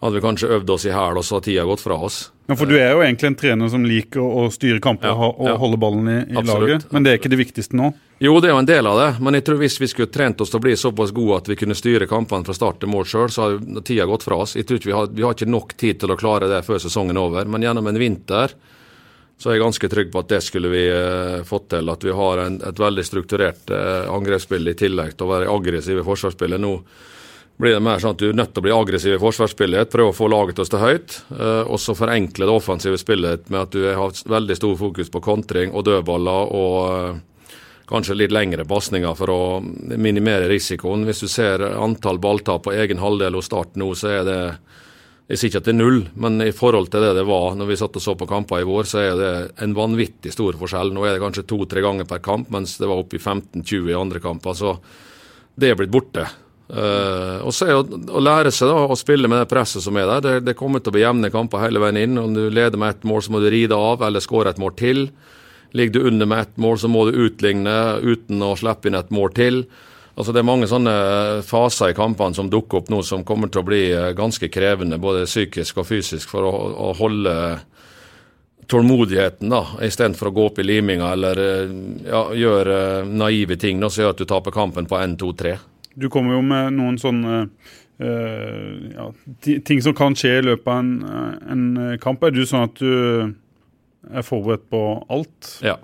hadde 0.07 0.19
vi 0.21 0.25
kanskje 0.25 0.51
øvd 0.57 0.73
oss 0.73 0.87
i 0.89 0.95
hæl, 0.95 1.21
og 1.21 1.27
så 1.27 1.37
har 1.37 1.45
tida 1.45 1.67
gått 1.69 1.83
fra 1.85 1.99
oss. 2.09 2.19
Ja, 2.47 2.55
For 2.55 2.71
du 2.71 2.77
er 2.79 2.95
jo 2.95 3.03
egentlig 3.03 3.33
en 3.33 3.39
trener 3.39 3.71
som 3.71 3.85
liker 3.87 4.23
å 4.23 4.47
styre 4.55 4.81
kamper 4.83 5.11
ja, 5.11 5.29
og 5.29 5.49
ja. 5.51 5.57
holde 5.59 5.79
ballen 5.83 6.11
i, 6.11 6.19
i 6.31 6.45
laget, 6.47 6.87
men 6.95 7.07
det 7.07 7.13
er 7.13 7.21
ikke 7.21 7.33
det 7.33 7.41
viktigste 7.43 7.79
nå? 7.79 7.91
Jo, 8.23 8.39
det 8.41 8.49
er 8.49 8.55
jo 8.55 8.61
en 8.63 8.69
del 8.69 8.87
av 8.89 8.97
det, 8.97 9.09
men 9.21 9.37
jeg 9.37 9.45
tror 9.45 9.59
hvis 9.61 9.75
vi 9.83 9.89
skulle 9.91 10.13
trent 10.13 10.41
oss 10.41 10.53
til 10.53 10.61
å 10.61 10.65
bli 10.65 10.77
såpass 10.79 11.11
gode 11.17 11.43
at 11.43 11.51
vi 11.51 11.59
kunne 11.61 11.77
styre 11.77 12.09
kampene 12.09 12.47
fra 12.47 12.55
start 12.57 12.79
til 12.81 12.89
mål 12.89 13.05
sjøl, 13.11 13.29
så 13.35 13.43
har 13.45 13.83
tida 13.85 14.07
gått 14.09 14.25
fra 14.25 14.39
oss. 14.41 14.55
Jeg 14.57 14.65
tror 14.69 14.81
ikke 14.81 14.89
vi 14.89 14.97
har, 14.97 15.11
vi 15.13 15.27
har 15.27 15.37
ikke 15.37 15.51
nok 15.51 15.75
tid 15.77 16.01
til 16.01 16.15
å 16.15 16.17
klare 16.17 16.49
det 16.49 16.63
før 16.65 16.81
sesongen 16.81 17.19
er 17.19 17.27
over. 17.27 17.51
Men 17.51 17.67
gjennom 17.67 17.91
en 17.91 18.01
vinter 18.01 18.55
så 19.37 19.51
er 19.51 19.59
jeg 19.59 19.67
ganske 19.67 19.91
trygg 19.93 20.15
på 20.15 20.23
at 20.23 20.31
det 20.33 20.41
skulle 20.47 20.71
vi 20.73 20.87
eh, 20.89 21.43
fått 21.45 21.69
til. 21.75 21.93
At 21.93 22.05
vi 22.09 22.15
har 22.17 22.41
en, 22.47 22.57
et 22.65 22.81
veldig 22.81 23.05
strukturert 23.05 23.69
eh, 23.75 24.09
angrepsspill 24.09 24.73
i 24.73 24.77
tillegg 24.79 25.13
til 25.13 25.27
å 25.27 25.33
være 25.35 25.53
aggressive 25.53 26.01
i 26.01 26.07
forsvarsspillet. 26.07 26.63
Nå 26.63 26.73
blir 27.57 27.77
det 27.77 27.85
mer 27.85 28.03
sånn 28.03 28.17
at 28.17 28.21
du 28.21 28.29
er 28.29 28.37
nødt 28.37 28.53
til 28.53 28.61
å 28.61 28.67
bli 28.67 28.75
aggressiv 28.77 29.15
i 29.17 29.21
forsvarsspillet, 29.21 29.91
prøve 29.93 30.13
å 30.13 30.17
få 30.17 30.29
laget 30.29 30.59
til 30.59 30.67
å 30.67 30.69
stå 30.69 30.81
høyt, 30.83 31.17
uh, 31.33 31.63
og 31.65 31.81
så 31.81 31.97
forenkle 31.97 32.49
det 32.49 32.53
offensive 32.53 33.01
spillet 33.01 33.49
med 33.49 33.63
at 33.63 33.73
du 33.73 33.87
har 33.87 34.21
veldig 34.37 34.59
stor 34.59 34.77
fokus 34.81 35.13
på 35.13 35.25
kontring 35.25 35.73
og 35.73 35.87
dødballer 35.89 36.53
og 36.57 37.23
kanskje 37.87 38.17
litt 38.19 38.35
lengre 38.35 38.67
pasninger 38.67 39.15
for 39.17 39.31
å 39.33 39.41
minimere 39.63 40.51
risikoen. 40.51 41.07
Hvis 41.07 41.23
du 41.23 41.29
ser 41.31 41.63
antall 41.71 42.19
balltap 42.19 42.67
på 42.67 42.75
egen 42.75 42.99
halvdel 42.99 43.39
hos 43.39 43.47
Start 43.47 43.79
nå, 43.79 43.93
så 43.95 44.11
er 44.19 44.27
det 44.27 44.41
jeg 45.27 45.41
sier 45.41 45.51
ikke 45.51 45.59
at 45.59 45.67
det 45.67 45.73
er 45.73 45.79
null, 45.81 46.01
men 46.23 46.39
i 46.45 46.53
forhold 46.55 46.87
til 46.93 47.03
det 47.03 47.17
det 47.19 47.25
var 47.27 47.57
når 47.59 47.71
vi 47.73 47.77
satt 47.81 47.97
og 47.99 48.03
så 48.03 48.13
på 48.19 48.29
kamper 48.31 48.63
i 48.63 48.67
vår, 48.67 48.87
så 48.87 49.01
er 49.03 49.17
det 49.19 49.31
en 49.65 49.75
vanvittig 49.75 50.31
stor 50.35 50.55
forskjell. 50.59 50.93
Nå 50.95 51.03
er 51.03 51.17
det 51.17 51.23
kanskje 51.23 51.49
to-tre 51.51 51.83
ganger 51.83 52.07
per 52.07 52.23
kamp, 52.23 52.53
mens 52.55 52.77
det 52.79 52.87
var 52.87 53.03
oppe 53.03 53.19
i 53.19 53.23
15-20 53.23 53.91
i 53.91 53.97
andre 53.99 54.23
kamper. 54.23 54.55
Så 54.55 54.77
det 55.59 55.73
er 55.73 55.81
blitt 55.81 55.95
borte. 55.95 56.29
Uh, 56.67 57.47
og 57.47 57.53
så 57.55 57.69
er 57.69 57.77
å, 57.79 57.85
å, 57.87 58.21
lære 58.23 58.51
seg 58.51 58.73
da, 58.73 58.87
å 58.91 58.99
spille 58.99 59.31
med 59.31 59.39
det 59.39 59.51
presset 59.51 59.85
som 59.85 59.97
er 60.01 60.09
der. 60.11 60.25
Det, 60.25 60.35
det 60.49 60.57
kommer 60.59 60.83
til 60.83 60.91
å 60.91 60.97
bli 60.97 61.05
jevne 61.05 61.31
kamper 61.31 61.63
hele 61.63 61.83
veien 61.83 62.01
inn. 62.03 62.19
Om 62.19 62.35
du 62.35 62.47
leder 62.51 62.81
med 62.81 62.97
ett 62.97 63.07
mål, 63.07 63.23
så 63.23 63.35
må 63.35 63.43
du 63.43 63.51
ride 63.53 63.79
av 63.79 64.03
eller 64.07 64.25
skåre 64.25 64.51
et 64.55 64.63
mål 64.63 64.75
til. 64.79 65.07
Ligger 65.77 65.99
du 65.99 66.09
under 66.11 66.27
med 66.27 66.47
ett 66.47 66.57
mål, 66.63 66.79
så 66.83 66.91
må 66.91 67.05
du 67.07 67.21
utligne 67.27 67.77
uten 68.03 68.43
å 68.43 68.57
slippe 68.59 68.91
inn 68.91 68.99
et 68.99 69.15
mål 69.15 69.35
til. 69.37 69.63
Altså 70.17 70.33
Det 70.33 70.41
er 70.41 70.49
mange 70.49 70.67
sånne 70.71 70.93
faser 71.45 71.93
i 71.93 71.97
kampene 71.97 72.35
som 72.35 72.49
dukker 72.51 72.81
opp 72.81 72.91
nå, 72.91 73.03
som 73.05 73.25
kommer 73.27 73.51
til 73.53 73.61
å 73.61 73.69
bli 73.69 73.83
eh, 73.93 74.15
ganske 74.17 74.49
krevende, 74.49 74.97
både 74.99 75.27
psykisk 75.29 75.83
og 75.83 75.91
fysisk, 75.91 76.31
for 76.33 76.49
å, 76.49 76.53
å 76.89 76.93
holde 76.97 77.35
tålmodigheten, 78.67 79.53
da, 79.53 79.61
istedenfor 79.85 80.31
å 80.31 80.35
gå 80.39 80.47
opp 80.49 80.59
i 80.59 80.67
liminga 80.67 81.13
eller 81.13 81.43
eh, 81.43 81.75
ja, 82.09 82.23
gjøre 82.33 82.79
eh, 83.03 83.11
naive 83.13 83.59
ting 83.61 83.83
da, 83.83 83.93
som 83.93 84.07
gjør 84.07 84.17
at 84.17 84.23
du 84.23 84.29
taper 84.31 84.57
kampen 84.57 84.89
på 84.89 84.97
1, 84.99 85.19
2, 85.21 85.33
3. 85.45 85.53
Du 85.97 86.09
kommer 86.13 86.37
jo 86.37 86.43
med 86.45 86.77
noen 86.77 86.99
sånne 87.01 87.35
uh, 87.47 88.71
ja, 88.93 89.09
ting 89.65 89.81
som 89.83 89.97
kan 89.97 90.17
skje 90.19 90.39
i 90.39 90.47
løpet 90.51 90.69
av 90.69 90.79
en, 90.83 90.95
en 91.51 91.99
kamp. 92.03 92.23
Er 92.29 92.35
du 92.37 92.43
sånn 92.47 92.69
at 92.69 92.81
du 92.81 93.35
er 94.13 94.27
forberedt 94.27 94.69
på 94.71 94.83
alt? 95.09 95.55
Ja. 95.65 95.79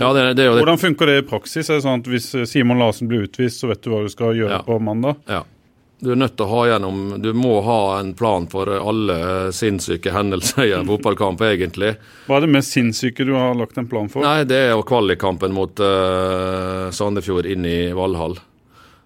Ja, 0.00 0.08
det, 0.16 0.22
det 0.34 0.46
det. 0.46 0.50
Hvordan 0.56 0.80
funker 0.80 1.06
det 1.06 1.18
i 1.20 1.24
praksis? 1.28 1.68
Er 1.68 1.76
det 1.78 1.84
sånn 1.84 2.00
at 2.00 2.08
Hvis 2.08 2.30
Simon 2.48 2.80
Larsen 2.80 3.10
blir 3.10 3.26
utvist, 3.26 3.60
så 3.60 3.68
vet 3.68 3.82
du 3.84 3.90
hva 3.92 4.00
du 4.06 4.08
skal 4.12 4.32
gjøre 4.38 4.62
Ja. 4.62 4.62
på 4.64 4.78
mandag? 4.80 5.20
Ja. 5.28 5.42
Du 6.02 6.10
er 6.10 6.16
nødt 6.18 6.32
til 6.34 6.48
å 6.48 6.50
ha 6.50 6.62
gjennom 6.66 7.20
Du 7.22 7.28
må 7.36 7.60
ha 7.62 8.00
en 8.00 8.08
plan 8.18 8.48
for 8.50 8.66
alle 8.66 9.52
sinnssyke 9.54 10.10
hendelser 10.10 10.64
i 10.64 10.72
en 10.74 10.88
fotballkamp, 10.90 11.44
egentlig. 11.46 11.92
Hva 12.26 12.40
er 12.40 12.46
det 12.46 12.54
mest 12.56 12.74
sinnssyke 12.74 13.26
du 13.28 13.36
har 13.36 13.54
lagt 13.54 13.78
en 13.78 13.86
plan 13.86 14.08
for? 14.10 14.24
Nei, 14.26 14.42
det 14.48 14.58
er 14.64 14.72
jo 14.72 14.82
kvalikkampen 14.88 15.54
mot 15.54 15.78
uh, 15.84 16.88
Sandefjord 16.90 17.46
inn 17.52 17.68
i 17.68 17.76
Valhall. 17.94 18.34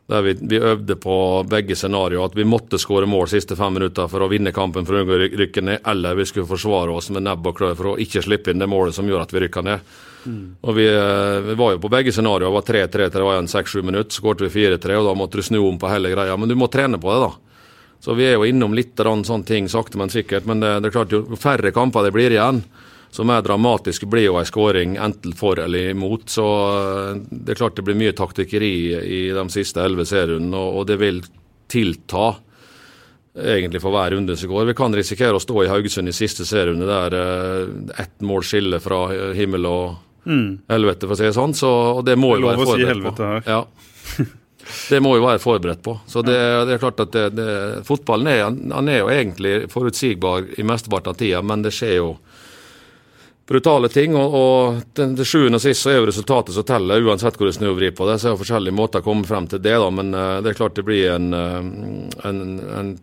Der 0.06 0.22
vi, 0.22 0.36
vi 0.38 0.58
øvde 0.62 0.94
på 1.02 1.14
begge 1.50 1.74
scenarioer. 1.74 2.28
At 2.30 2.36
vi 2.38 2.46
måtte 2.46 2.78
skåre 2.78 3.08
mål 3.10 3.26
siste 3.30 3.56
fem 3.58 3.74
minutter 3.74 4.06
for 4.10 4.22
å 4.22 4.28
vinne 4.30 4.52
kampen 4.54 4.86
for 4.86 4.94
å 4.94 5.00
unngå 5.02 5.18
rykke 5.34 5.64
ned, 5.66 5.80
eller 5.82 6.14
vi 6.14 6.28
skulle 6.30 6.46
forsvare 6.46 6.94
oss 6.94 7.10
med 7.10 7.26
nebb 7.26 7.46
og 7.50 7.56
klør 7.58 7.74
for 7.74 7.92
å 7.92 7.96
ikke 7.98 8.22
slippe 8.22 8.54
inn 8.54 8.62
det 8.62 8.70
målet 8.70 8.94
som 8.94 9.08
gjør 9.08 9.24
at 9.24 9.34
vi 9.34 9.42
rykker 9.42 9.66
ned. 9.66 9.96
Og 10.62 10.74
vi, 10.74 10.86
eh, 10.86 11.40
vi 11.40 11.54
var 11.54 11.74
jo 11.74 11.82
på 11.82 11.90
begge 11.90 12.12
scenarioer. 12.14 12.52
Var 12.52 12.62
3-3 12.62 13.10
til 13.10 13.20
det 13.20 13.26
var 13.26 13.36
igjen 13.36 13.50
6-7 13.50 13.82
minutter. 13.82 14.10
Så 14.10 14.22
skåret 14.22 14.46
vi 14.46 14.52
4-3, 14.54 14.98
og 14.98 15.06
da 15.06 15.14
måtte 15.18 15.38
du 15.38 15.42
snu 15.42 15.58
om 15.68 15.78
på 15.78 15.90
hele 15.90 16.10
greia. 16.14 16.36
Men 16.36 16.48
du 16.48 16.54
må 16.54 16.70
trene 16.70 16.98
på 16.98 17.10
det, 17.12 17.20
da. 17.26 17.32
Så 18.00 18.14
vi 18.14 18.26
er 18.28 18.36
jo 18.36 18.46
innom 18.46 18.74
litt 18.74 18.94
sånne 18.96 19.46
ting 19.46 19.68
sakte, 19.68 19.98
men 19.98 20.10
sikkert. 20.10 20.46
Men 20.46 20.60
det, 20.60 20.80
det 20.82 20.90
er 20.90 20.96
klart, 20.98 21.12
jo 21.12 21.38
færre 21.40 21.72
kamper 21.72 22.06
det 22.06 22.12
blir 22.14 22.30
igjen, 22.30 22.62
så 23.16 23.24
mer 23.24 23.40
dramatisk 23.42 24.04
blir 24.12 24.26
jo 24.26 24.34
en 24.36 24.44
skåring 24.44 24.96
enten 25.00 25.32
for 25.32 25.56
eller 25.56 25.90
imot. 25.94 26.28
Så 26.28 26.44
eh, 26.68 27.14
det 27.30 27.54
er 27.54 27.60
klart 27.62 27.78
det 27.78 27.84
blir 27.86 27.96
mye 27.96 28.12
taktikkeri 28.12 28.72
i 29.00 29.20
de 29.32 29.44
siste 29.54 29.80
elleve 29.80 30.04
serierundene, 30.04 30.60
og, 30.60 30.82
det 30.90 30.98
vil 31.00 31.22
tilta 31.72 32.34
egentlig 33.40 33.80
for 33.80 33.96
hver 33.96 34.12
runde 34.12 34.36
som 34.36 34.52
går. 34.52 34.68
Vi 34.68 34.76
kan 34.76 34.96
risikere 34.96 35.40
å 35.40 35.40
stå 35.40 35.64
i 35.64 35.70
Haugesund 35.72 36.12
i 36.12 36.16
siste 36.16 36.44
serierunde 36.44 36.90
der 36.90 37.16
eh, 37.22 38.02
ett 38.04 38.20
mål 38.20 38.44
skiller 38.44 38.84
fra 38.84 39.06
himmel 39.32 39.64
og 39.70 39.96
helvete, 40.68 41.08
for 41.08 41.16
å 41.16 41.20
si 41.22 41.30
det 41.30 41.32
sånn. 41.38 41.56
Så, 41.56 41.72
og 41.96 42.04
det 42.04 42.18
må 42.20 42.34
er 42.36 42.44
jo 42.44 42.52
være 42.52 42.68
si 42.68 42.68
forberedt 42.74 43.16
på. 43.16 43.32
Ja. 43.48 43.62
Det 44.90 44.98
må 44.98 45.12
jo 45.14 45.22
være 45.22 45.38
forberedt 45.38 45.82
på. 45.86 45.92
Så 46.10 46.24
det, 46.26 46.34
det 46.66 46.72
er 46.74 46.80
klart 46.82 46.98
at 47.04 47.12
det, 47.14 47.26
det, 47.38 47.50
fotballen 47.86 48.26
er, 48.26 48.40
han 48.74 48.88
er 48.90 48.96
jo 48.98 49.12
egentlig 49.14 49.52
forutsigbar 49.70 50.48
i 50.58 50.64
mesteparten 50.66 51.12
av 51.12 51.20
tida, 51.20 51.42
men 51.46 51.62
det 51.62 51.70
skjer 51.76 52.00
jo 52.00 52.08
brutale 53.46 53.88
ting. 53.88 54.16
Og, 54.16 54.34
og 54.34 54.80
til, 54.94 55.14
til 55.18 55.28
sjuende 55.28 55.60
og 55.60 55.64
sist 55.64 55.84
så 55.84 55.92
er 55.92 56.00
jo 56.00 56.08
resultatet 56.10 56.56
som 56.56 56.66
teller, 56.66 57.04
uansett 57.06 57.38
hvor 57.38 57.50
du 57.50 57.72
vrir 57.76 57.94
på 57.96 58.08
det. 58.08 58.18
Så 58.20 58.30
er 58.30 58.36
det 58.36 58.42
forskjellige 58.42 58.76
måter 58.76 59.04
å 59.04 59.06
komme 59.06 59.26
frem 59.28 59.48
til 59.50 59.62
det, 59.62 59.76
da, 59.82 59.90
men 59.90 60.14
uh, 60.14 60.38
det 60.42 60.52
er 60.52 60.58
klart 60.58 60.78
det 60.78 60.86
blir 60.86 61.12
en, 61.14 61.30
uh, 61.34 61.60
en, 62.28 62.42
en 62.80 62.94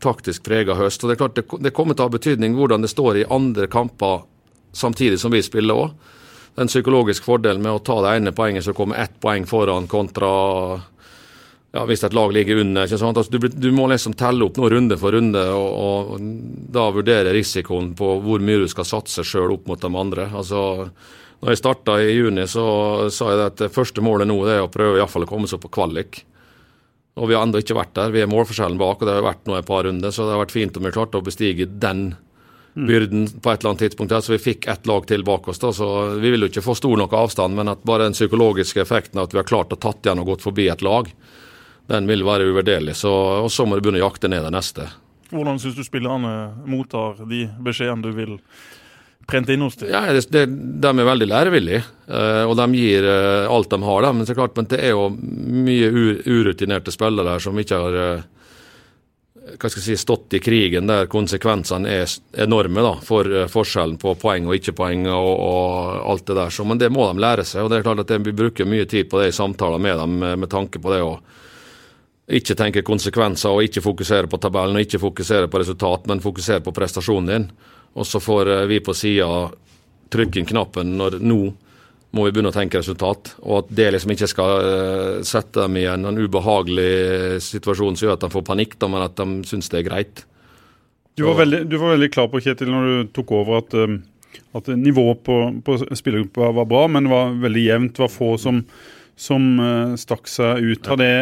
taktisk 0.00 0.46
prega 0.46 0.78
høst. 0.78 1.04
Og 1.04 1.10
det 1.10 1.18
er 1.18 1.22
klart 1.24 1.36
det, 1.38 1.46
det 1.66 1.74
kommer 1.76 1.96
til 1.96 2.06
å 2.06 2.10
ha 2.10 2.16
betydning 2.16 2.56
hvordan 2.58 2.86
det 2.86 2.92
står 2.92 3.22
i 3.22 3.28
andre 3.30 3.68
kamper 3.70 4.24
samtidig 4.72 5.20
som 5.20 5.34
vi 5.34 5.42
spiller 5.44 5.84
òg. 5.84 6.16
Den 6.58 6.68
psykologiske 6.68 7.24
fordelen 7.24 7.62
med 7.62 7.72
å 7.72 7.82
ta 7.84 8.00
det 8.02 8.16
ene 8.18 8.32
poenget 8.34 8.66
så 8.66 8.74
kommer 8.76 8.98
ett 8.98 9.14
poeng 9.22 9.46
foran 9.46 9.86
kontra 9.88 10.30
ja, 11.72 11.84
hvis 11.86 12.02
et 12.04 12.14
lag 12.16 12.32
ligger 12.34 12.60
under. 12.64 12.86
ikke 12.86 12.98
sant? 12.98 13.18
Altså, 13.20 13.38
du, 13.38 13.46
du 13.48 13.70
må 13.74 13.86
liksom 13.90 14.16
telle 14.18 14.46
opp 14.46 14.58
noe 14.58 14.70
runde 14.72 14.96
for 14.98 15.14
runde, 15.14 15.42
og, 15.54 16.16
og 16.16 16.24
da 16.74 16.88
vurdere 16.94 17.34
risikoen 17.36 17.92
på 17.98 18.16
hvor 18.24 18.42
mye 18.42 18.64
du 18.64 18.70
skal 18.70 18.88
satse 18.88 19.24
sjøl 19.26 19.54
opp 19.54 19.70
mot 19.70 19.82
de 19.82 19.90
andre. 19.90 20.26
Altså, 20.34 20.64
når 21.40 21.54
jeg 21.54 21.60
starta 21.62 22.00
i 22.02 22.16
juni, 22.16 22.48
så 22.50 22.64
sa 23.14 23.30
jeg 23.30 23.44
at 23.46 23.62
det 23.62 23.70
første 23.74 24.02
målet 24.04 24.28
nå 24.28 24.40
er 24.50 24.64
å 24.64 24.72
prøve 24.72 24.98
i 24.98 25.06
fall 25.08 25.28
å 25.28 25.30
komme 25.30 25.50
seg 25.50 25.62
på 25.62 25.70
kvalik. 25.72 26.24
Og 27.20 27.30
vi 27.30 27.36
har 27.36 27.46
ennå 27.46 27.60
ikke 27.62 27.76
vært 27.78 27.94
der. 27.96 28.12
Vi 28.14 28.22
er 28.24 28.30
målforskjellen 28.30 28.80
bak, 28.80 29.00
og 29.00 29.08
det 29.08 29.14
har 29.14 29.24
vært 29.26 29.46
nå 29.48 29.56
et 29.58 29.68
par 29.68 29.86
runder, 29.86 30.12
så 30.14 30.26
det 30.26 30.34
har 30.34 30.42
vært 30.42 30.56
fint 30.56 30.76
om 30.76 30.86
vi 30.86 30.92
klarte 30.94 31.20
å 31.20 31.24
bestige 31.26 31.68
den 31.70 32.10
byrden 32.74 33.26
på 33.42 33.50
et 33.50 33.60
eller 33.60 33.72
annet 33.72 33.82
tidspunkt. 33.86 34.12
her, 34.12 34.20
Så 34.20 34.32
vi 34.32 34.38
fikk 34.38 34.68
ett 34.68 34.86
lag 34.86 35.06
til 35.06 35.24
bak 35.24 35.48
oss. 35.48 35.58
da, 35.58 35.72
så 35.72 36.18
Vi 36.20 36.30
vil 36.30 36.40
jo 36.40 36.48
ikke 36.48 36.62
få 36.62 36.76
stor 36.76 36.96
nok 36.96 37.12
avstand, 37.12 37.54
men 37.54 37.68
at 37.68 37.84
bare 37.84 38.04
den 38.04 38.12
psykologiske 38.12 38.80
effekten 38.80 39.18
av 39.18 39.24
at 39.24 39.32
vi 39.34 39.38
har 39.38 39.44
klart 39.44 39.72
å 39.72 39.80
tatt 39.80 40.06
igjen 40.06 40.20
og 40.20 40.26
gått 40.26 40.42
forbi 40.42 40.68
et 40.70 40.82
lag, 40.82 41.08
den 41.90 42.06
vil 42.06 42.24
være 42.26 42.46
uvurderlig. 42.50 42.94
Så, 42.98 43.12
og 43.44 43.50
så 43.52 43.66
må 43.66 43.76
du 43.76 43.84
begynne 43.84 44.02
å 44.02 44.06
jakte 44.06 44.30
ned 44.30 44.44
det 44.46 44.52
neste. 44.54 44.86
Hvordan 45.30 45.60
syns 45.62 45.78
du 45.78 45.84
spillerne 45.86 46.34
mottar 46.66 47.22
de 47.30 47.44
beskjedene 47.62 48.02
du 48.02 48.14
vil 48.14 48.36
prente 49.30 49.54
inn 49.54 49.62
hos 49.62 49.76
dem? 49.76 49.92
Ja, 49.92 50.02
det, 50.12 50.26
det, 50.30 50.46
De 50.82 50.90
er 50.90 51.06
veldig 51.06 51.28
lærevillige, 51.30 51.84
eh, 52.08 52.42
og 52.46 52.56
de 52.58 52.66
gir 52.74 53.06
eh, 53.06 53.46
alt 53.50 53.70
de 53.70 53.80
har. 53.82 54.02
Da. 54.02 54.12
Men 54.16 54.34
klart, 54.34 54.56
men 54.58 54.68
det 54.70 54.82
er 54.82 54.94
jo 54.94 55.08
mye 55.14 55.90
urutinerte 56.26 56.94
spillere 56.94 57.34
der 57.34 57.44
som 57.46 57.58
ikke 57.62 57.80
har 57.84 57.98
eh, 58.04 58.28
si, 59.70 59.96
stått 59.98 60.38
i 60.38 60.42
krigen 60.42 60.90
der 60.90 61.10
konsekvensene 61.10 61.90
er 62.00 62.16
enorme 62.42 62.84
da, 62.86 62.94
for 63.06 63.28
forskjellen 63.50 63.98
på 64.02 64.16
poeng 64.20 64.50
og 64.50 64.58
ikke-poeng 64.58 65.06
og, 65.10 65.30
og 65.34 66.08
alt 66.14 66.26
det 66.26 66.38
der. 66.42 66.54
Så, 66.54 66.66
men 66.66 66.82
det 66.82 66.90
må 66.94 67.06
de 67.10 67.22
lære 67.22 67.46
seg. 67.46 67.64
og 67.64 67.70
det 67.70 67.80
er 67.80 67.86
klart 67.86 68.04
at 68.06 68.16
Vi 68.18 68.36
bruker 68.36 68.68
mye 68.68 68.86
tid 68.90 69.10
på 69.10 69.22
det 69.22 69.30
i 69.30 69.36
samtaler 69.36 69.78
med 69.78 69.98
dem 69.98 70.18
med, 70.22 70.50
tanke 70.50 70.82
på 70.82 70.94
det 70.94 71.04
å 71.06 71.18
ikke 72.30 72.56
tenke 72.58 72.84
konsekvenser 72.86 73.54
og 73.54 73.66
ikke 73.66 73.82
fokusere 73.84 74.30
på 74.30 74.38
tabellen 74.42 74.78
og 74.78 74.84
ikke 74.84 75.00
fokusere 75.02 75.50
på 75.50 75.62
resultat, 75.62 76.06
men 76.10 76.22
fokusere 76.22 76.62
på 76.64 76.74
prestasjonen 76.74 77.30
din. 77.32 77.48
Og 77.98 78.06
så 78.06 78.20
får 78.22 78.50
eh, 78.50 78.68
vi 78.70 78.78
på 78.84 78.94
sida 78.94 79.48
trykke 80.10 80.40
inn 80.40 80.48
knappen 80.48 80.94
når 80.98 81.18
nå 81.22 81.40
må 82.10 82.24
vi 82.26 82.32
begynne 82.34 82.50
å 82.50 82.54
tenke 82.54 82.80
resultat. 82.80 83.34
Og 83.44 83.60
at 83.60 83.74
det 83.78 83.88
liksom 83.94 84.14
ikke 84.14 84.30
skal 84.30 84.66
eh, 84.66 85.16
sette 85.26 85.62
dem 85.62 85.78
i 85.78 85.86
en, 85.90 86.06
en 86.10 86.18
ubehagelig 86.18 87.40
situasjon 87.46 87.98
som 87.98 88.08
gjør 88.08 88.18
at 88.18 88.26
de 88.26 88.32
får 88.34 88.46
panikk, 88.46 88.78
da, 88.82 88.90
men 88.90 89.06
at 89.06 89.18
de 89.18 89.50
syns 89.50 89.70
det 89.70 89.82
er 89.82 89.88
greit. 89.90 90.24
Du 91.18 91.26
var, 91.26 91.40
veldig, 91.42 91.64
du 91.68 91.76
var 91.78 91.96
veldig 91.96 92.08
klar 92.14 92.30
på, 92.32 92.40
Kjetil, 92.42 92.70
når 92.72 92.86
du 92.88 93.12
tok 93.14 93.34
over, 93.36 93.60
at, 93.60 93.74
um, 93.76 93.98
at 94.56 94.70
nivået 94.78 95.20
på, 95.26 95.36
på 95.66 95.76
spillergruppa 95.82 96.52
var 96.56 96.68
bra, 96.70 96.86
men 96.88 97.10
var 97.10 97.34
veldig 97.42 97.66
jevnt. 97.66 97.94
Det 97.98 98.04
var 98.06 98.12
få 98.14 98.30
som, 98.40 98.62
som 99.20 99.50
stakk 100.00 100.30
seg 100.30 100.64
ut. 100.64 100.90
Har 100.90 101.02
det 101.02 101.12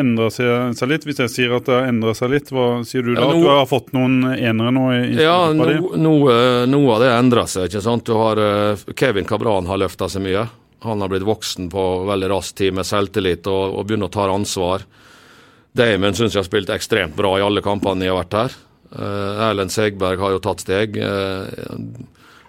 endra 0.00 0.26
seg, 0.32 0.74
seg 0.78 0.90
litt? 0.90 1.04
Hvis 1.06 1.20
jeg 1.22 1.30
sier 1.32 1.54
at 1.56 1.66
det 1.68 1.74
har 1.76 1.86
endra 1.90 2.14
seg 2.16 2.32
litt, 2.32 2.50
hva 2.54 2.82
sier 2.86 3.04
du 3.06 3.14
da? 3.14 3.22
Ja, 3.22 3.28
no, 3.28 3.36
At 3.36 3.44
du 3.44 3.48
har 3.50 3.68
fått 3.70 3.92
noen 3.96 4.18
enere 4.34 4.72
nå? 4.74 4.84
i, 4.96 5.14
Ja, 5.22 5.52
no, 5.54 5.68
noe, 5.96 6.34
noe 6.70 6.96
av 6.96 7.04
det 7.04 7.12
endrer 7.14 7.48
seg. 7.50 7.68
ikke 7.70 7.84
sant? 7.84 8.06
Du 8.06 8.16
har 8.18 8.40
eh, 8.40 8.84
Kevin 8.98 9.28
Cabran 9.28 9.70
har 9.70 9.80
løfta 9.80 10.08
seg 10.10 10.24
mye. 10.26 10.46
Han 10.84 11.00
har 11.00 11.12
blitt 11.12 11.24
voksen 11.24 11.70
på 11.72 11.84
veldig 12.08 12.30
rask 12.34 12.58
tid 12.58 12.76
med 12.76 12.88
selvtillit 12.88 13.46
og, 13.48 13.78
og 13.78 13.86
begynner 13.88 14.10
å 14.10 14.14
ta 14.14 14.26
ansvar. 14.28 14.84
Damon 15.74 16.14
syns 16.14 16.34
jeg 16.34 16.42
har 16.42 16.48
spilt 16.50 16.72
ekstremt 16.74 17.16
bra 17.18 17.36
i 17.38 17.44
alle 17.44 17.62
kampene 17.64 18.04
jeg 18.04 18.12
har 18.12 18.20
vært 18.22 18.36
her. 18.38 18.58
Uh, 18.94 19.48
Erlend 19.48 19.72
Segberg 19.74 20.20
har 20.22 20.36
jo 20.36 20.42
tatt 20.44 20.62
steg. 20.62 21.00
Uh, 21.00 21.48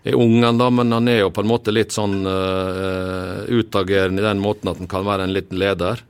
er 0.05 0.19
ung 0.19 0.43
ennå, 0.45 0.67
men 0.69 0.93
han 0.93 1.07
er 1.09 1.23
jo 1.23 1.31
på 1.33 1.41
en 1.41 1.49
måte 1.49 1.73
litt 1.73 1.95
sånn 1.95 2.19
utagerende 3.49 4.21
i 4.21 4.25
den 4.27 4.43
måten 4.43 4.69
at 4.69 4.77
han 4.77 4.89
kan 4.91 5.07
være 5.07 5.25
en 5.25 5.33
liten 5.33 5.57
leder. 5.57 6.03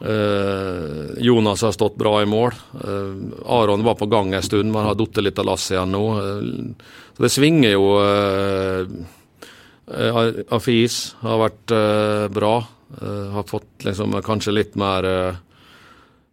Eh, 0.00 1.22
Jonas 1.22 1.62
har 1.62 1.72
stått 1.72 1.96
bra 1.96 2.22
i 2.22 2.26
mål. 2.26 2.52
Eh, 2.84 3.14
Aron 3.46 3.84
var 3.84 3.94
på 3.94 4.06
gang 4.06 4.34
en 4.34 4.42
stund, 4.42 4.72
men 4.72 4.84
har 4.84 4.94
falt 4.94 5.16
litt 5.22 5.38
av 5.38 5.48
lasset 5.48 5.74
igjen 5.74 5.92
nå. 5.92 6.04
Eh, 6.18 6.86
så 7.16 7.26
det 7.26 7.32
svinger 7.34 7.74
jo. 7.74 7.86
Afis 10.54 11.16
har 11.24 11.40
vært 11.40 11.72
bra. 12.30 12.54
Har 13.32 13.46
fått 13.48 13.84
liksom 13.88 14.14
kanskje 14.22 14.52
litt 14.54 14.76
mer 14.78 15.08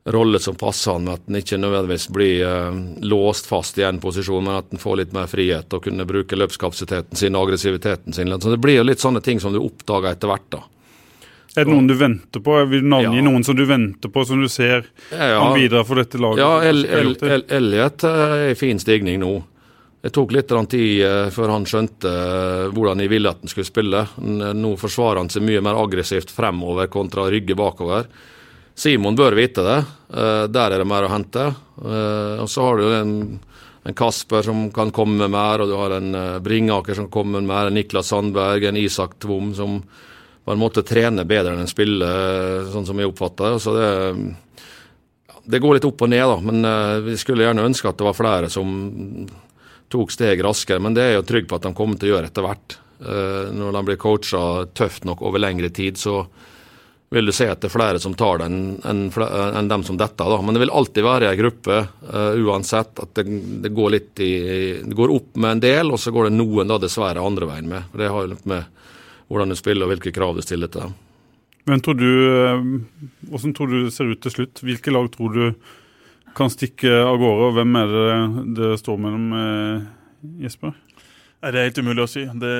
rolle 0.05 0.39
som 0.39 0.59
passer 0.59 0.91
han, 0.91 1.07
med 1.07 1.13
at 1.15 1.23
han 1.25 1.39
ikke 1.39 1.57
nødvendigvis 1.57 2.09
blir 2.13 3.01
låst 3.01 3.47
fast 3.49 3.79
i 3.79 3.87
en 3.87 4.01
posisjon, 4.03 4.43
men 4.43 4.59
at 4.59 4.69
han 4.75 4.83
får 4.83 4.99
litt 4.99 5.15
mer 5.15 5.31
frihet 5.31 5.73
og 5.73 5.87
kunne 5.87 6.05
bruke 6.05 6.37
løpskapasiteten 6.37 7.17
sin 7.17 7.35
og 7.35 7.47
aggressiviteten 7.47 8.13
sin. 8.13 8.35
Så 8.37 8.53
Det 8.53 8.61
blir 8.61 8.77
jo 8.77 8.85
litt 8.85 9.01
sånne 9.01 9.23
ting 9.23 9.39
som 9.39 9.55
du 9.55 9.63
oppdager 9.63 10.11
etter 10.11 10.29
hvert. 10.29 10.49
da. 10.51 10.61
Er 11.55 11.65
det 11.65 11.71
noen 11.71 11.87
du 11.87 11.95
venter 11.95 12.41
på? 12.43 12.55
Vil 12.67 12.81
vil 12.81 12.89
navngi 12.91 13.21
Ja. 13.21 13.23
noen 13.23 13.43
som 13.43 13.55
du 13.55 13.65
venter 13.65 14.09
på, 14.11 14.25
som 14.25 14.41
du 14.41 14.47
ser 14.49 14.85
Ja, 15.11 15.39
kan 15.39 15.53
bidra 15.55 15.83
for 15.85 15.95
dette 15.95 16.19
laget? 16.19 16.39
Ja, 16.39 16.61
El, 16.61 16.85
El. 16.85 17.15
El, 17.21 17.43
Elliot 17.47 18.03
eh, 18.03 18.09
er 18.09 18.49
i 18.51 18.55
fin 18.55 18.79
stigning 18.79 19.19
nå. 19.19 19.43
Det 20.01 20.11
tok 20.13 20.31
litt 20.35 20.51
tid 20.69 21.01
eh, 21.01 21.29
før 21.31 21.49
han 21.49 21.65
skjønte 21.65 22.05
eh, 22.11 22.67
hvordan 22.75 22.99
jeg 22.99 23.09
ville 23.09 23.29
at 23.29 23.39
han 23.41 23.49
skulle 23.49 23.65
spille. 23.65 24.07
Nå 24.53 24.75
forsvarer 24.77 25.17
han 25.23 25.29
seg 25.29 25.43
mye 25.43 25.61
mer 25.61 25.79
aggressivt 25.81 26.31
fremover 26.31 26.87
kontra 26.87 27.29
rygge 27.31 27.55
bakover. 27.55 28.05
Simon 28.75 29.15
bør 29.15 29.35
vite 29.35 29.63
det. 29.63 29.83
Der 30.51 30.71
er 30.73 30.81
det 30.81 30.85
mer 30.85 31.05
å 31.07 31.11
hente. 31.13 31.45
Og 31.79 32.49
så 32.51 32.61
har 32.61 32.75
du 32.75 32.89
en, 32.91 33.13
en 33.87 33.95
Kasper 33.95 34.43
som 34.43 34.65
kan 34.75 34.91
komme 34.91 35.15
med 35.15 35.31
mer, 35.31 35.63
og 35.63 35.71
du 35.71 35.77
har 35.79 35.95
en 35.95 36.41
Bringaker 36.43 36.93
som 36.93 37.07
kommer 37.07 37.39
med 37.39 37.47
mer, 37.47 37.69
en 37.71 37.79
Niklas 37.79 38.11
Sandberg, 38.11 38.67
en 38.67 38.75
Isak 38.75 39.15
Tvom 39.23 39.53
som 39.55 39.79
på 40.45 40.53
en 40.53 40.61
måte 40.61 40.85
trene 40.85 41.25
bedre 41.25 41.55
enn 41.55 41.63
en 41.63 41.69
spiller, 41.69 42.67
sånn 42.69 42.85
som 42.85 42.99
jeg 43.01 43.09
oppfatter. 43.09 43.57
Så 43.61 43.73
det 43.73 43.89
det 45.45 45.61
går 45.61 45.77
litt 45.77 45.85
opp 45.85 46.01
og 46.01 46.09
ned, 46.09 46.25
da, 46.25 46.37
men 46.41 46.65
eh, 46.65 47.03
vi 47.05 47.17
skulle 47.21 47.45
gjerne 47.45 47.67
ønske 47.69 47.89
at 47.89 47.99
det 47.99 48.07
var 48.07 48.17
flere 48.17 48.49
som 48.49 48.71
tok 49.93 50.13
steg 50.13 50.41
raskere. 50.43 50.81
Men 50.81 50.97
det 50.97 51.05
er 51.05 51.13
jo 51.19 51.27
trygg 51.27 51.47
på 51.49 51.59
at 51.59 51.67
de 51.67 51.75
kommer 51.77 52.01
til 52.01 52.09
å 52.09 52.15
gjøre 52.15 52.31
etter 52.31 52.45
hvert. 52.45 52.77
Eh, 53.05 53.53
når 53.53 53.77
de 53.77 53.85
blir 53.89 54.01
coacha 54.01 54.41
tøft 54.73 55.05
nok 55.05 55.21
over 55.25 55.43
lengre 55.43 55.69
tid, 55.69 55.99
så 56.01 56.23
vil 57.13 57.29
du 57.29 57.33
se 57.35 57.45
at 57.47 57.61
det 57.61 57.69
er 57.69 57.75
flere 57.75 58.01
som 58.01 58.15
tar 58.17 58.41
det 58.41 58.47
enn 58.49 59.69
dem 59.69 59.85
som 59.85 59.99
detter. 59.99 60.25
Da. 60.33 60.39
Men 60.41 60.57
det 60.57 60.63
vil 60.65 60.73
alltid 60.73 61.05
være 61.05 61.29
ei 61.29 61.37
gruppe, 61.39 61.77
eh, 62.09 62.39
uansett, 62.41 62.97
at 63.05 63.13
det, 63.19 63.27
det 63.61 63.73
går 63.75 63.93
litt 63.93 64.23
i 64.25 64.33
Det 64.81 64.97
går 64.97 65.13
opp 65.13 65.37
med 65.37 65.57
en 65.57 65.65
del, 65.67 65.93
og 65.93 66.01
så 66.01 66.11
går 66.15 66.31
det 66.31 66.39
noen 66.39 66.73
da 66.73 66.81
dessverre 66.81 67.21
andre 67.21 67.51
veien 67.53 67.69
med. 67.69 67.85
For 67.91 68.01
Det 68.01 68.09
har 68.09 68.25
jo 68.25 68.33
litt 68.33 68.49
med 68.49 68.81
hvordan 69.27 69.51
du 69.51 69.57
spiller 69.57 69.85
og 69.85 69.95
hvilke 69.95 70.13
krav 70.15 70.35
du 70.35 70.43
stiller 70.45 70.71
til 70.71 70.87
dem. 70.87 70.95
Men 71.65 71.81
tror 71.81 71.97
du, 71.97 72.09
Hvordan 73.25 73.53
tror 73.57 73.67
du 73.71 73.77
det 73.85 73.93
ser 73.93 74.11
ut 74.11 74.21
til 74.21 74.31
slutt? 74.31 74.61
Hvilke 74.61 74.93
lag 74.93 75.09
tror 75.13 75.33
du 75.33 75.45
kan 76.35 76.51
stikke 76.51 76.91
av 76.91 77.17
gårde, 77.17 77.47
og 77.47 77.55
hvem 77.55 77.77
er 77.79 77.93
det 77.95 78.09
det 78.59 78.71
står 78.81 78.99
mellom, 79.01 79.29
Jesper? 80.43 80.75
Det 81.45 81.59
er 81.59 81.67
helt 81.67 81.77
umulig 81.77 82.01
å 82.01 82.09
si. 82.09 82.23
Det 82.41 82.53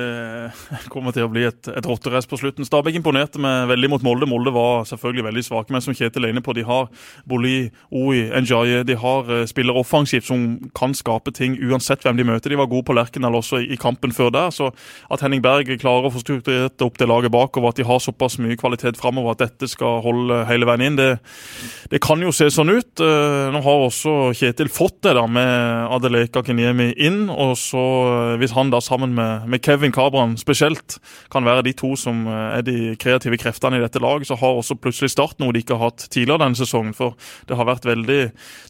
kommer 0.92 1.14
til 1.14 1.26
å 1.26 1.30
bli 1.32 1.42
et, 1.48 1.70
et 1.74 1.86
rotterace 1.88 2.28
på 2.30 2.38
slutten. 2.38 2.66
Stabæk 2.66 3.00
imponerte 3.00 3.40
meg 3.42 3.66
veldig 3.72 3.90
mot 3.90 4.04
Molde. 4.06 4.28
Molde 4.30 4.52
var 4.54 4.86
selvfølgelig 4.86 5.24
veldig 5.26 5.42
svake, 5.42 5.74
men 5.74 5.82
som 5.82 5.96
Kjetil 5.96 6.28
er 6.28 6.34
inne 6.34 6.42
på, 6.44 6.54
de 6.54 6.62
har 6.66 6.86
Boli, 7.26 7.70
Oi, 7.90 8.20
Njaye. 8.30 8.84
De 8.86 8.94
har 9.00 9.26
uh, 9.32 9.42
spillere 9.50 9.82
offensivt 9.82 10.28
som 10.28 10.44
kan 10.76 10.94
skape 10.94 11.34
ting 11.34 11.56
uansett 11.66 12.06
hvem 12.06 12.20
de 12.20 12.28
møter. 12.28 12.52
De 12.52 12.60
var 12.60 12.70
gode 12.70 12.86
på 12.86 12.94
Lerkendal 12.94 13.34
også 13.40 13.64
i, 13.64 13.78
kampen 13.80 14.14
før 14.14 14.30
der. 14.36 14.54
Så 14.54 14.70
at 15.10 15.24
Henning 15.24 15.42
Berg 15.42 15.72
klarer 15.82 16.06
å 16.06 16.14
få 16.14 16.22
strukturert 16.22 16.86
opp 16.86 17.02
det 17.02 17.10
laget 17.10 17.34
bakover, 17.34 17.74
at 17.74 17.80
de 17.80 17.88
har 17.88 18.02
såpass 18.02 18.38
mye 18.42 18.58
kvalitet 18.60 19.00
framover 19.00 19.34
at 19.34 19.42
dette 19.48 19.70
skal 19.72 19.98
holde 20.04 20.44
hele 20.46 20.68
veien 20.68 20.86
inn, 20.92 21.00
det, 21.00 21.10
det 21.90 22.02
kan 22.04 22.22
jo 22.22 22.30
se 22.34 22.52
sånn 22.54 22.70
ut. 22.70 23.02
Uh, 23.02 23.50
nå 23.50 23.64
har 23.66 23.88
også 23.88 24.30
Kjetil 24.36 24.70
fått 24.70 25.00
det 25.08 25.16
da 25.18 25.26
med 25.26 25.90
Adeleka 25.96 26.44
Kenyemi 26.46 26.92
inn, 26.94 27.24
og 27.32 27.56
så 27.58 27.84
uh, 28.06 28.38
hvis 28.38 28.54
han 28.54 28.70
da 28.70 28.75
da 28.76 28.84
sammen 28.84 29.16
med, 29.16 29.48
med 29.48 29.64
Kevin 29.64 29.92
Kabran 29.92 30.36
spesielt 30.40 30.98
kan 31.32 31.44
være 31.44 31.64
de 31.66 31.72
to 31.76 31.94
som 31.98 32.26
eh, 32.26 32.58
er 32.58 32.64
de 32.66 32.76
kreative 33.00 33.38
kreftene 33.40 33.78
i 33.78 33.82
dette 33.82 34.00
laget, 34.02 34.28
så 34.28 34.38
har 34.38 34.56
også 34.56 34.78
plutselig 34.80 35.14
Start 35.16 35.38
noe 35.40 35.54
de 35.54 35.62
ikke 35.62 35.76
har 35.78 35.90
hatt 35.90 36.08
tidligere 36.10 36.42
denne 36.42 36.58
sesongen. 36.58 36.94
For 36.96 37.14
det 37.48 37.56
har 37.56 37.68
vært 37.68 37.86
veldig 37.86 38.18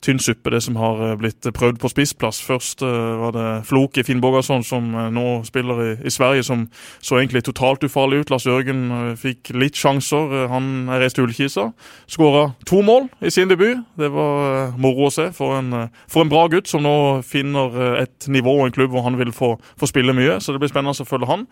tynn 0.04 0.20
suppe, 0.22 0.52
det 0.52 0.60
som 0.62 0.76
har 0.78 1.00
eh, 1.02 1.16
blitt 1.18 1.48
prøvd 1.56 1.80
på 1.82 1.90
spissplass. 1.90 2.38
Først 2.44 2.84
uh, 2.84 3.16
var 3.22 3.34
det 3.34 3.46
Floki 3.66 4.04
Finn 4.06 4.20
Borgarsson, 4.22 4.62
som 4.66 4.92
nå 5.12 5.24
spiller 5.48 5.80
i, 5.82 5.88
i, 6.06 6.12
Sverige, 6.12 6.44
som 6.46 6.66
så 7.00 7.18
egentlig 7.18 7.42
totalt 7.46 7.84
ufarlig 7.86 8.22
ut. 8.22 8.30
Lars 8.30 8.46
Jørgen 8.46 9.16
fikk 9.18 9.50
litt 9.56 9.78
sjanser. 9.78 10.46
han 10.52 10.88
er 10.92 11.02
reist 11.02 11.18
til 11.18 11.26
Ullkisa. 11.26 11.70
Skåra 12.10 12.50
to 12.68 12.82
mål 12.86 13.08
i 13.20 13.32
sin 13.32 13.50
debut. 13.50 13.82
Det 13.98 14.10
var 14.12 14.76
moro 14.78 15.08
å 15.08 15.14
se 15.14 15.30
for 15.36 15.56
en, 15.58 15.88
for 16.06 16.22
en, 16.22 16.30
bra 16.30 16.46
gutt 16.52 16.70
som 16.70 16.84
nå 16.84 16.96
finner 17.26 17.96
et 18.02 18.28
nivå 18.30 18.58
og 18.60 18.68
en 18.68 18.76
klubb 18.76 18.94
hvor 18.94 19.06
han 19.06 19.18
vil 19.18 19.32
få, 19.34 19.54
få 19.80 19.90
spiller 19.96 20.16
mye, 20.16 20.38
så 20.40 20.52
det 20.54 20.62
blir 20.62 20.72
spennende 20.72 20.94
å 20.94 21.08
følge 21.08 21.30
han. 21.32 21.46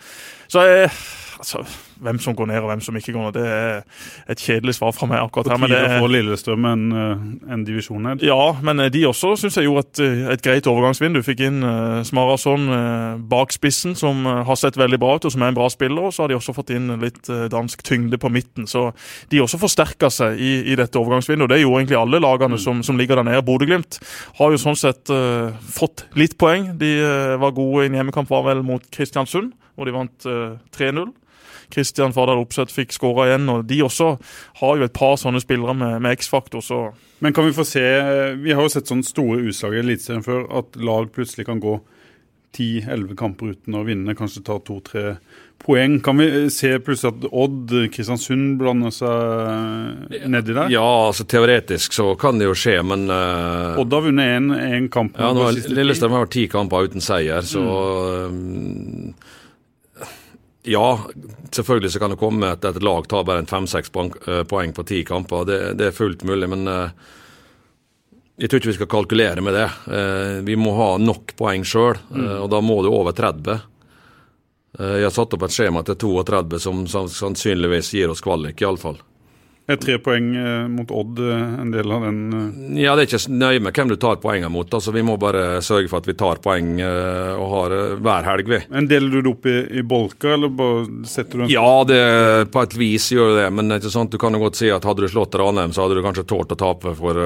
Så 0.52 0.64
jeg, 0.68 0.92
altså, 1.40 1.64
hvem 2.04 2.20
som 2.22 2.36
går 2.36 2.50
ned 2.50 2.62
og 2.62 2.70
hvem 2.70 2.82
som 2.84 2.96
ikke 2.98 3.14
går 3.14 3.28
ned, 3.28 3.36
det 3.38 3.44
er 3.48 4.32
et 4.32 4.40
kjedelig 4.40 4.76
svar 4.78 4.92
fra 4.96 5.08
meg 5.10 5.22
akkurat 5.22 5.52
her. 5.54 5.60
På 5.62 5.70
tide 5.70 5.82
å 5.84 6.00
få 6.02 6.10
Lillestrøm 6.12 6.68
en, 6.68 6.84
eh, 6.92 7.24
en 7.54 7.64
divisjon 7.66 8.04
ned? 8.04 8.24
Ja, 8.26 8.52
men 8.64 8.82
eh, 8.82 8.90
de 8.92 9.04
også 9.08 9.34
syns 9.40 9.58
jeg 9.58 9.68
gjorde 9.68 9.86
et, 9.86 10.02
eh, 10.04 10.32
et 10.34 10.44
greit 10.44 10.68
overgangsvindu. 10.70 11.22
Fikk 11.24 11.44
inn 11.46 11.62
uh, 11.64 12.02
Smarason 12.06 12.68
uh, 12.70 13.16
bak 13.30 13.54
spissen, 13.54 13.96
som 13.98 14.24
uh, 14.28 14.42
har 14.46 14.58
sett 14.60 14.78
veldig 14.80 15.00
bra 15.00 15.16
ut 15.16 15.28
og 15.28 15.34
som 15.34 15.44
er 15.44 15.52
en 15.52 15.58
bra 15.58 15.68
spiller. 15.72 16.08
Og 16.08 16.14
så 16.14 16.24
har 16.24 16.32
de 16.32 16.38
også 16.38 16.54
fått 16.56 16.74
inn 16.76 16.92
litt 17.02 17.22
uh, 17.32 17.46
dansk 17.52 17.84
tyngde 17.86 18.20
på 18.20 18.30
midten. 18.32 18.68
Så 18.70 18.86
de 19.32 19.42
også 19.42 19.60
forsterka 19.62 20.10
seg 20.12 20.40
i, 20.40 20.54
i, 20.72 20.78
dette 20.78 21.00
overgangsvinduet. 21.00 21.54
Det 21.54 21.62
gjorde 21.62 21.82
egentlig 21.82 22.00
alle 22.00 22.22
lagene 22.22 22.58
mm. 22.58 22.64
som, 22.66 22.84
som, 22.86 23.00
ligger 23.00 23.20
der 23.20 23.28
nede. 23.30 23.44
Bodø-Glimt 23.46 23.98
har 24.38 24.54
jo 24.54 24.60
sånn 24.60 24.78
sett 24.78 25.10
fått 25.74 26.04
litt 26.18 26.36
poeng. 26.40 26.70
De 26.78 26.90
var 27.40 27.54
gode 27.56 27.84
i 27.84 27.90
en 27.90 27.98
hjemmekamp, 27.98 28.30
var 28.30 28.44
vel 28.46 28.62
mot 28.66 28.84
Kristiansund, 28.94 29.52
hvor 29.74 29.88
de 29.88 29.94
vant 29.96 30.26
3-0. 30.76 31.10
Kristian 31.74 32.14
Fardal 32.16 32.42
Opseth 32.42 32.74
fikk 32.74 32.94
skåra 32.94 33.28
igjen. 33.28 33.48
og 33.52 33.64
De 33.70 33.80
også 33.84 34.14
har 34.60 34.78
jo 34.78 34.86
et 34.86 34.96
par 34.96 35.18
sånne 35.20 35.42
spillere 35.42 35.74
med, 35.76 35.98
med 36.04 36.20
X-faktor. 36.20 36.64
så... 36.64 36.84
Men 37.24 37.32
kan 37.32 37.46
vi 37.46 37.54
få 37.56 37.64
se 37.64 37.80
Vi 38.42 38.52
har 38.52 38.66
jo 38.66 38.72
sett 38.72 38.90
sånne 38.90 39.06
store 39.06 39.38
utslag 39.48 39.76
i 39.76 39.80
Eliteserien 39.80 40.24
før, 40.26 40.46
at 40.60 40.76
lag 40.76 41.12
plutselig 41.14 41.46
kan 41.48 41.62
gå 41.62 41.78
10-11 42.54 43.16
kamper 43.18 43.54
uten 43.54 43.74
å 43.74 43.82
vinne, 43.86 44.14
kanskje 44.14 44.44
ta 44.46 44.58
to-tre 44.62 45.16
poeng. 45.64 45.96
Kan 46.04 46.20
vi 46.20 46.28
se 46.54 46.70
plutselig 46.84 47.14
at 47.14 47.26
Odd, 47.32 47.74
Kristiansund 47.94 48.58
blander 48.60 48.94
seg 48.94 50.20
nedi 50.30 50.54
der? 50.54 50.70
Ja, 50.72 50.84
altså 51.08 51.26
teoretisk 51.28 51.96
så 51.96 52.12
kan 52.20 52.38
det 52.40 52.48
jo 52.48 52.56
skje, 52.58 52.78
men 52.86 53.08
uh, 53.10 53.80
Odd 53.80 53.96
har 53.96 54.06
vunnet 54.06 54.54
én 54.68 54.88
kamp. 54.92 55.18
Ja, 55.18 55.32
nå, 55.36 55.50
Lillestrøm 55.74 56.14
har 56.18 56.30
ti 56.32 56.46
kamper 56.52 56.88
uten 56.88 57.04
seier, 57.04 57.42
så 57.46 57.64
mm. 58.30 58.38
um, 58.38 59.14
ja, 60.64 61.00
selvfølgelig 61.50 61.90
så 61.92 61.98
kan 61.98 62.14
det 62.14 62.20
komme 62.20 62.54
at 62.54 62.64
et 62.64 62.82
lag 62.82 63.08
tar 63.08 63.24
bare 63.24 63.42
en 63.42 63.50
fem-seks 63.50 63.90
eh, 64.28 64.42
poeng 64.48 64.72
på 64.72 64.84
ti 64.88 65.02
kamper. 65.04 65.44
Det, 65.44 65.58
det, 65.78 65.90
er 65.90 65.96
fullt 65.96 66.24
mulig, 66.24 66.48
men 66.48 66.68
uh, 66.68 66.88
jeg 68.40 68.48
tror 68.48 68.62
ikke 68.62 68.72
vi 68.72 68.76
skal 68.78 68.90
kalkulere 68.94 69.44
med 69.44 69.54
det. 69.54 69.68
Uh, 69.86 70.40
vi 70.46 70.56
må 70.56 70.72
ha 70.78 70.94
nok 70.98 71.36
poeng 71.36 71.64
sjøl, 71.68 72.00
mm. 72.08 72.28
og 72.40 72.48
da 72.52 72.62
må 72.64 72.80
du 72.82 72.90
over 72.92 73.12
30. 73.12 73.60
jeg 74.74 75.04
har 75.06 75.12
satt 75.14 75.34
opp 75.36 75.44
et 75.46 75.54
skjema 75.54 75.84
til 75.86 76.00
32 76.00 76.58
som 76.58 76.86
sannsynligvis 76.88 77.92
gir 77.94 78.10
oss 78.10 78.24
kvalik, 78.24 78.64
iallfall. 78.64 78.98
Er 79.64 79.78
tre 79.80 79.94
poeng 79.96 80.26
eh, 80.36 80.66
mot 80.68 80.90
Odd 80.92 81.20
eh, 81.24 81.44
en 81.62 81.70
del 81.72 81.92
av 81.92 82.02
den 82.04 82.18
eh? 82.36 82.82
Ja, 82.82 82.92
det 82.92 83.06
er 83.06 83.08
ikke 83.08 83.32
nøye 83.32 83.62
med 83.64 83.72
hvem 83.72 83.94
du 83.94 83.96
tar 83.96 84.18
poengene 84.20 84.50
mot. 84.52 84.68
altså 84.68 84.92
Vi 84.92 85.04
må 85.06 85.16
bare 85.20 85.62
sørge 85.64 85.88
for 85.88 86.02
at 86.02 86.08
vi 86.10 86.16
tar 86.20 86.42
poeng 86.44 86.74
og 86.84 87.46
har 87.54 87.74
hver 88.04 88.28
helg, 88.28 88.50
vi. 88.50 88.60
Men 88.74 88.90
Deler 88.90 89.14
du 89.14 89.22
det 89.22 89.32
opp 89.32 89.48
i, 89.48 89.56
i 89.80 89.84
bolker, 89.88 90.34
eller 90.36 90.52
bare 90.52 91.08
setter 91.08 91.40
du 91.40 91.46
en 91.46 91.52
Ja, 91.54 91.70
det, 91.88 92.02
på 92.52 92.66
et 92.66 92.76
vis 92.76 93.08
gjør 93.14 93.32
du 93.32 93.40
det. 93.40 93.48
Men 93.56 93.72
det 93.72 93.80
ikke 93.80 93.94
sant, 93.96 94.12
du 94.12 94.20
kan 94.20 94.36
jo 94.36 94.42
godt 94.44 94.60
si 94.60 94.68
at 94.74 94.84
hadde 94.84 95.06
du 95.06 95.08
slått 95.08 95.40
Ranheim, 95.40 95.72
så 95.72 95.86
hadde 95.86 95.96
du 95.96 96.04
kanskje 96.04 96.28
tålt 96.28 96.52
å 96.52 96.60
tape 96.60 96.96
for 96.98 97.24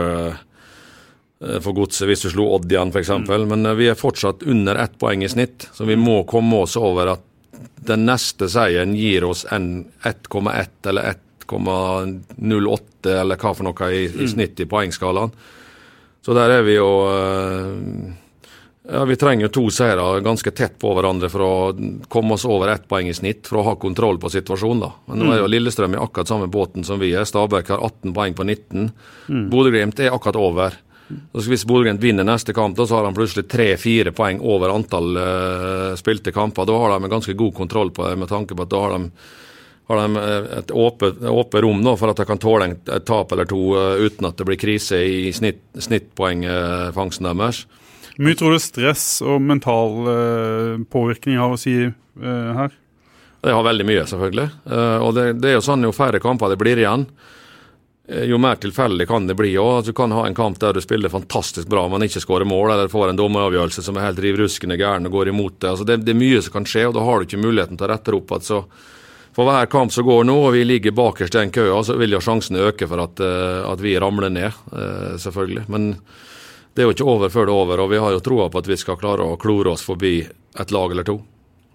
for 1.39 1.71
godset 1.71 2.09
hvis 2.11 2.25
du 2.25 2.33
slo 2.33 2.49
Odd 2.57 2.65
igjen, 2.67 2.91
f.eks. 2.91 3.13
Mm. 3.15 3.45
Men 3.47 3.69
vi 3.79 3.87
er 3.87 3.99
fortsatt 3.99 4.43
under 4.43 4.79
ett 4.83 4.97
poeng 4.99 5.23
i 5.23 5.31
snitt, 5.31 5.69
så 5.71 5.87
vi 5.87 5.95
må 5.95 6.25
komme 6.27 6.65
oss 6.65 6.75
over 6.75 7.13
at 7.13 7.23
den 7.87 8.03
neste 8.09 8.49
seieren 8.51 8.97
gir 8.99 9.27
oss 9.29 9.45
1,1 9.55 10.91
eller 10.91 11.13
1 11.15 11.28
1,08 11.57 13.15
eller 13.21 13.41
hva 13.41 13.55
for 13.55 13.69
noe 13.69 13.91
i, 13.93 14.05
i 14.05 14.27
mm. 14.27 14.31
snitt 14.35 14.61
i 14.61 14.69
poengskalaen. 14.69 15.33
Så 16.25 16.35
der 16.37 16.59
er 16.59 16.65
vi 16.67 16.75
jo 16.75 16.89
eh, 17.09 18.17
ja, 18.89 19.05
Vi 19.09 19.17
trenger 19.17 19.49
to 19.49 19.63
seire 19.73 20.21
ganske 20.21 20.51
tett 20.51 20.79
på 20.81 20.91
hverandre 20.97 21.31
for 21.33 21.45
å 21.45 21.55
komme 22.09 22.37
oss 22.37 22.45
over 22.49 22.73
ett 22.73 22.89
poeng 22.89 23.09
i 23.09 23.15
snitt, 23.17 23.47
for 23.49 23.61
å 23.61 23.67
ha 23.71 23.77
kontroll 23.81 24.21
på 24.21 24.31
situasjonen. 24.33 24.83
da. 24.83 24.91
Men 25.07 25.23
nå 25.23 25.31
er 25.33 25.41
jo 25.43 25.47
mm. 25.47 25.53
Lillestrøm 25.55 25.97
i 25.97 26.03
akkurat 26.03 26.31
samme 26.31 26.51
båten 26.53 26.85
som 26.85 27.01
vi 27.01 27.13
er. 27.13 27.29
Stabæk 27.29 27.73
har 27.75 27.85
18 27.85 28.15
poeng 28.17 28.37
på 28.37 28.47
19. 28.49 28.91
Mm. 29.29 29.49
Bodø-Glimt 29.53 30.01
er 30.05 30.15
akkurat 30.15 30.41
over. 30.41 30.79
Så 31.09 31.49
hvis 31.49 31.65
Bodø-Glimt 31.69 32.05
vinner 32.05 32.27
neste 32.29 32.53
kamp, 32.57 32.77
da, 32.77 32.87
så 32.87 32.99
har 32.99 33.09
han 33.09 33.17
plutselig 33.17 33.49
tre-fire 33.49 34.13
poeng 34.17 34.41
over 34.45 34.73
antall 34.73 35.17
uh, 35.17 35.93
spilte 35.97 36.33
kamper. 36.37 36.69
Da 36.69 36.77
har 36.81 36.95
de 36.95 37.05
en 37.05 37.13
ganske 37.13 37.37
god 37.37 37.55
kontroll 37.57 37.93
på 37.93 38.09
det, 38.09 38.17
med 38.21 38.33
tanke 38.33 38.57
på 38.57 38.69
at 38.69 38.73
da 38.73 38.83
har 38.85 38.97
de 38.97 39.11
har 39.89 40.01
de 40.03 40.17
eh, 40.17 40.59
et 40.59 40.71
åpent, 40.71 41.23
åpent 41.23 41.63
rom 41.65 41.81
nå 41.85 41.95
for 41.97 42.13
at 42.13 42.21
de 42.21 42.27
kan 42.29 42.41
tåle 42.41 42.73
et 42.77 43.07
tap 43.09 43.33
eller 43.33 43.49
to 43.49 43.61
uh, 43.73 43.97
uten 43.97 44.29
at 44.29 44.37
det 44.37 44.47
blir 44.49 44.61
krise 44.61 45.01
i 45.01 45.33
snitt, 45.33 45.63
snittpoengfangsten 45.81 47.31
deres. 47.31 47.65
Hvor 48.19 48.27
Mye 48.27 48.37
tror 48.37 48.57
du 48.57 48.61
stress 48.61 49.07
og 49.23 49.41
mental 49.47 49.93
påvirkning 50.91 51.39
har 51.39 51.53
å 51.55 51.59
si 51.61 51.77
her? 52.19 52.73
Det 53.39 53.55
har 53.55 53.63
veldig 53.63 53.87
mye, 53.87 54.03
selvfølgelig. 54.11 54.47
og 55.07 55.13
det, 55.15 55.27
det, 55.39 55.53
er 55.53 55.55
jo 55.55 55.63
sånn 55.63 55.87
jo 55.87 55.93
færre 55.95 56.19
kamper 56.19 56.51
det 56.51 56.59
blir 56.59 56.83
igjen, 56.83 57.05
jo 58.27 58.41
mer 58.43 58.59
tilfeldig 58.59 59.07
kan 59.07 59.31
det 59.31 59.39
bli. 59.39 59.53
Og 59.63 59.87
Du 59.87 59.93
kan 59.95 60.11
ha 60.17 60.27
en 60.27 60.35
kamp 60.35 60.59
der 60.59 60.75
du 60.75 60.83
spiller 60.83 61.15
fantastisk 61.15 61.71
bra, 61.71 61.87
men 61.93 62.09
ikke 62.09 62.25
skårer 62.25 62.51
mål, 62.51 62.73
eller 62.75 62.91
får 62.91 63.13
en 63.13 63.23
dommeravgjørelse 63.23 63.87
som 63.87 64.03
er 64.03 64.09
helt 64.09 64.23
riv 64.27 64.43
ruskende 64.43 64.81
gæren 64.81 65.07
og 65.07 65.15
går 65.15 65.31
imot 65.31 65.61
det. 65.61 65.71
Altså 65.71 65.87
det. 65.87 66.01
Det 66.03 66.17
er 66.17 66.19
mye 66.19 66.43
som 66.43 66.59
kan 66.59 66.67
skje, 66.67 66.89
og 66.91 66.99
da 66.99 67.07
har 67.07 67.21
du 67.23 67.29
ikke 67.29 67.45
muligheten 67.47 67.79
til 67.79 67.87
å 67.87 67.93
rette 67.95 68.19
opp 68.19 68.35
igjen. 68.35 68.67
For 69.39 69.47
hver 69.47 69.69
kamp 69.71 69.93
som 69.95 70.03
går 70.03 70.25
nå, 70.27 70.35
og 70.49 70.57
vi 70.57 70.65
ligger 70.67 70.91
bakerst 70.99 71.37
i 71.37 71.39
den 71.39 71.53
køa, 71.55 71.77
så 71.87 71.95
vil 71.95 72.11
jo 72.11 72.19
sjansen 72.19 72.57
øke 72.59 72.89
for 72.91 72.99
at, 73.05 73.21
uh, 73.23 73.69
at 73.71 73.79
vi 73.79 73.93
ramler 73.95 74.33
ned, 74.35 74.57
uh, 74.73 75.13
selvfølgelig. 75.15 75.63
Men 75.71 75.93
det 76.75 76.83
er 76.83 76.89
jo 76.89 76.95
ikke 76.97 77.07
over 77.07 77.31
før 77.31 77.47
det 77.47 77.53
er 77.55 77.59
over, 77.63 77.83
og 77.85 77.93
vi 77.93 78.01
har 78.03 78.17
jo 78.17 78.25
troa 78.27 78.49
på 78.51 78.59
at 78.59 78.67
vi 78.67 78.79
skal 78.81 78.99
klare 78.99 79.23
å 79.23 79.37
klore 79.39 79.71
oss 79.71 79.85
forbi 79.87 80.17
et 80.27 80.75
lag 80.75 80.91
eller 80.91 81.07
to. 81.07 81.21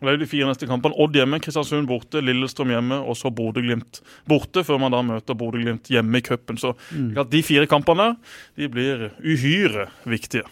Det 0.04 0.12
er 0.12 0.20
de 0.20 0.28
fire 0.28 0.50
neste 0.50 0.68
kampene. 0.68 0.98
Odd 1.00 1.16
hjemme, 1.16 1.40
Kristiansund 1.40 1.88
borte, 1.88 2.20
Lillestrøm 2.20 2.74
hjemme 2.76 2.98
og 3.00 3.16
så 3.16 3.32
Bodø-Glimt 3.32 4.02
borte, 4.28 4.66
før 4.68 4.82
man 4.84 4.92
da 4.92 5.00
møter 5.14 5.40
Bodø-Glimt 5.40 5.88
hjemme 5.88 6.20
i 6.20 6.26
cupen. 6.28 6.60
Så 6.60 6.74
mm. 6.92 7.16
de 7.32 7.44
fire 7.48 7.70
kampene 7.72 8.10
de 8.60 8.68
blir 8.76 9.08
uhyre 9.24 9.88
viktige. 10.04 10.44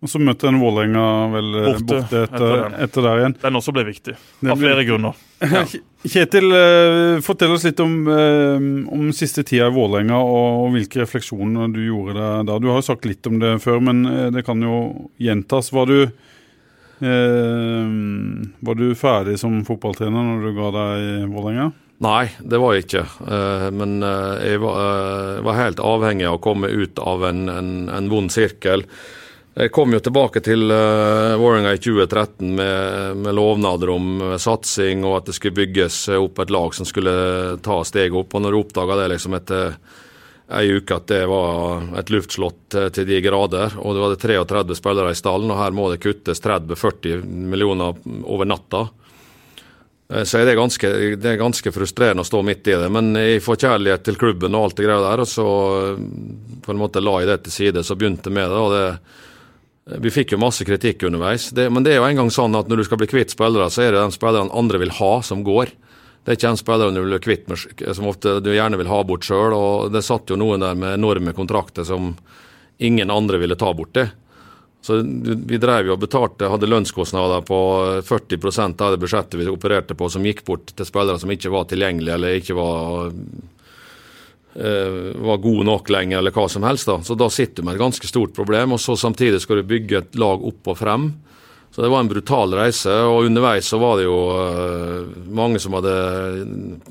Og 0.00 0.08
så 0.08 0.20
møtte 0.22 0.48
en 0.48 0.56
Vålerenga 0.60 1.04
vel 1.34 1.48
eh, 1.60 1.66
borte, 1.68 1.84
borte 1.90 2.22
etter, 2.24 2.52
etter, 2.54 2.76
etter, 2.86 3.04
der 3.04 3.20
igjen. 3.20 3.34
Den 3.42 3.58
også 3.60 3.74
ble 3.76 3.84
viktig, 3.90 4.16
av 4.48 4.60
flere 4.60 4.86
grunner. 4.88 5.18
Ja. 5.40 5.62
Kjetil, 6.04 6.50
eh, 6.52 7.18
fortell 7.24 7.54
oss 7.54 7.62
litt 7.64 7.80
om, 7.80 7.94
eh, 8.08 8.64
om 8.92 9.06
siste 9.16 9.40
tida 9.44 9.70
i 9.70 9.72
Vålerenga 9.72 10.18
og, 10.20 10.48
og, 10.66 10.66
hvilke 10.74 11.00
refleksjoner 11.00 11.72
du 11.72 11.78
gjorde 11.86 12.26
da. 12.48 12.56
Du 12.60 12.68
har 12.68 12.80
jo 12.80 12.84
sagt 12.84 13.08
litt 13.08 13.24
om 13.28 13.38
det 13.40 13.54
før, 13.64 13.80
men 13.84 14.02
det 14.32 14.44
kan 14.44 14.60
jo 14.64 14.80
gjentas. 15.20 15.70
Var 15.72 15.88
du, 15.88 15.98
eh, 17.04 17.94
var 18.68 18.80
du 18.80 18.86
ferdig 19.00 19.38
som 19.40 19.62
fotballtrener 19.68 20.28
når 20.28 20.44
du 20.44 20.50
ga 20.60 20.72
deg 20.76 21.06
i 21.06 21.14
Vålerenga? 21.32 21.70
Nei, 22.04 22.26
det 22.40 22.60
var 22.60 22.76
jeg 22.76 22.86
ikke. 22.86 23.06
Men 23.76 23.98
jeg 24.00 24.60
var, 24.60 25.40
var 25.44 25.58
helt 25.58 25.80
avhengig 25.84 26.28
av 26.28 26.38
å 26.38 26.44
komme 26.44 26.68
ut 26.72 27.00
av 27.00 27.26
en, 27.28 27.42
en, 27.52 27.72
en 27.92 28.12
vond 28.12 28.32
sirkel 28.32 28.86
Jeg 29.54 29.72
kom 29.74 29.90
jo 29.90 29.98
tilbake 29.98 30.40
til 30.46 30.70
uh, 30.70 31.34
Vålerenga 31.40 31.72
i 31.74 31.80
2013 31.82 32.52
med, 32.54 33.16
med, 33.24 33.34
lovnader 33.34 33.90
om 33.90 34.20
satsing 34.38 35.02
og 35.02 35.16
at 35.18 35.30
det 35.30 35.34
skulle 35.36 35.58
bygges 35.58 36.04
opp 36.14 36.38
et 36.38 36.52
lag 36.54 36.76
som 36.76 36.86
skulle 36.86 37.14
ta 37.64 37.80
steget 37.84 38.14
opp. 38.14 38.34
Og 38.34 38.44
når 38.44 38.54
du 38.54 38.60
oppdaga 38.60 39.00
det 39.02 39.08
liksom 39.16 39.34
etter 39.40 39.74
ei 40.60 40.70
uke 40.78 40.96
at 40.96 41.10
det 41.10 41.24
var 41.30 41.84
et 41.98 42.10
luftslott 42.10 42.78
til 42.94 43.06
de 43.06 43.20
grader, 43.22 43.74
og 43.78 43.94
det 43.94 44.02
var 44.02 44.16
33 44.22 44.78
spillere 44.78 45.12
i 45.14 45.18
stallen, 45.18 45.50
og 45.50 45.60
her 45.60 45.74
må 45.74 45.86
det 45.92 46.00
kuttes 46.02 46.42
30-40 46.42 47.22
millioner 47.22 47.98
over 48.26 48.48
natta. 48.50 48.88
Eh, 50.12 50.24
så 50.24 50.38
er 50.38 50.46
det, 50.46 50.54
ganske, 50.58 50.90
det 51.16 51.32
er 51.32 51.40
ganske 51.40 51.72
frustrerende 51.72 52.24
å 52.24 52.28
stå 52.28 52.42
midt 52.46 52.66
i 52.66 52.76
det. 52.82 52.90
Men 52.92 53.14
jeg 53.18 53.42
får 53.44 53.62
kjærlighet 53.64 54.06
til 54.06 54.18
klubben 54.20 54.56
og 54.58 54.68
alt 54.68 54.78
det 54.80 54.86
greia 54.88 55.02
der, 55.04 55.22
og 55.22 55.30
så 55.30 55.48
eh, 55.80 56.06
på 56.64 56.74
en 56.74 56.80
måte 56.80 57.02
la 57.02 57.20
jeg 57.20 57.30
det 57.30 57.42
til 57.46 57.56
side. 57.56 57.84
Så 57.86 57.98
begynte 57.98 58.32
med 58.34 58.50
det. 58.50 58.58
og 58.58 58.74
det 58.74 58.86
vi 59.84 60.10
fikk 60.12 60.34
jo 60.34 60.40
masse 60.40 60.64
kritikk 60.66 61.02
underveis, 61.08 61.48
det, 61.56 61.68
men 61.72 61.84
det 61.86 61.94
er 61.94 62.00
jo 62.00 62.08
en 62.08 62.22
gang 62.22 62.32
sånn 62.32 62.54
at 62.58 62.68
når 62.68 62.82
du 62.82 62.86
skal 62.86 63.00
bli 63.00 63.08
kvitt 63.10 63.32
spillere, 63.32 63.70
så 63.72 63.86
er 63.86 63.94
det 63.94 64.02
de 64.02 64.14
spilleren 64.14 64.52
andre 64.54 64.82
vil 64.82 64.92
ha, 65.00 65.12
som 65.26 65.44
går. 65.46 65.72
Det 66.20 66.34
er 66.34 66.36
ikke 66.36 66.50
en 66.52 66.60
spiller 66.60 66.92
du 66.92 67.00
vil 67.00 67.14
bli 67.16 67.22
kvitt 67.24 67.48
som 67.96 68.08
ofte 68.10 68.36
du 68.44 68.52
gjerne 68.52 68.78
vil 68.78 68.90
ha 68.90 69.00
bort 69.08 69.24
sjøl. 69.24 69.56
Det 69.90 70.04
satt 70.04 70.30
jo 70.30 70.36
noen 70.38 70.60
der 70.60 70.76
med 70.76 70.98
enorme 70.98 71.32
kontrakter 71.36 71.86
som 71.88 72.12
ingen 72.78 73.10
andre 73.10 73.40
ville 73.40 73.56
ta 73.56 73.72
bort. 73.74 73.94
det. 73.94 74.10
Så 74.80 75.00
Vi 75.02 75.58
drev 75.60 75.88
jo 75.88 75.96
og 75.96 76.04
betalte, 76.04 76.48
hadde 76.48 76.68
lønnskostnader 76.68 77.42
på 77.44 77.60
40 78.04 78.80
av 78.80 78.92
det 78.92 79.00
budsjettet 79.00 79.40
vi 79.40 79.48
opererte 79.48 79.96
på, 79.96 80.08
som 80.08 80.24
gikk 80.24 80.44
bort 80.44 80.72
til 80.76 80.88
spillere 80.88 81.18
som 81.20 81.32
ikke 81.32 81.52
var 81.52 81.68
tilgjengelige 81.68 82.14
eller 82.14 82.36
ikke 82.40 82.56
var, 82.56 83.12
var 84.60 85.40
gode 85.40 85.64
nok 85.64 85.88
lenger, 85.88 86.18
eller 86.18 86.34
hva 86.36 86.44
som 86.52 86.66
helst. 86.68 86.88
da. 86.90 86.98
Så 87.00 87.14
da 87.16 87.30
sitter 87.32 87.62
du 87.62 87.68
med 87.68 87.78
et 87.78 87.80
ganske 87.80 88.08
stort 88.10 88.34
problem, 88.36 88.74
og 88.76 88.80
så 88.82 88.96
samtidig 88.98 89.40
skal 89.40 89.62
du 89.62 89.68
bygge 89.70 90.02
et 90.02 90.18
lag 90.20 90.42
opp 90.44 90.68
og 90.68 90.76
frem. 90.76 91.06
Så 91.70 91.82
det 91.82 91.88
var 91.88 92.00
en 92.00 92.08
brutal 92.08 92.54
reise, 92.58 92.90
og 93.06 93.28
underveis 93.28 93.68
så 93.70 93.78
var 93.78 94.00
det 94.00 94.08
jo 94.08 94.16
uh, 94.34 95.06
mange 95.30 95.60
som 95.62 95.76
hadde 95.78 95.92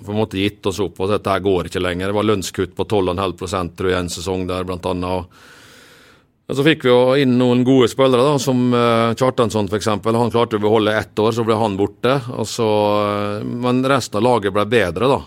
på 0.05 0.13
en 0.13 0.19
måte 0.21 0.39
gitt 0.39 0.65
oss 0.71 0.79
opp, 0.79 1.01
og 1.03 1.11
dette 1.11 1.33
her 1.33 1.43
går 1.43 1.67
ikke 1.67 1.81
lenger. 1.83 2.07
Det 2.07 2.15
var 2.15 2.27
lønnskutt 2.29 2.77
på 2.77 2.85
12,5 2.87 3.73
tror 3.75 3.91
jeg 3.91 3.99
en 3.99 4.11
sesong 4.13 4.47
der, 4.47 4.63
blant 4.69 4.87
annet. 4.87 5.27
og 6.47 6.55
Så 6.55 6.63
fikk 6.63 6.87
vi 6.87 6.93
jo 6.93 7.01
inn 7.19 7.35
noen 7.41 7.65
gode 7.67 7.91
spillere, 7.91 8.23
da, 8.23 8.39
som 8.39 8.71
Kjartansson 9.19 9.67
f.eks. 9.67 9.91
Han 10.07 10.31
klarte 10.31 10.61
å 10.61 10.63
beholde 10.63 10.95
ett 10.95 11.19
år, 11.19 11.35
så 11.35 11.43
ble 11.43 11.59
han 11.59 11.75
borte. 11.79 12.15
Så, 12.47 12.69
men 13.43 13.83
resten 13.83 14.21
av 14.21 14.27
laget 14.29 14.55
ble 14.55 14.63
bedre, 14.71 15.11
da. 15.11 15.21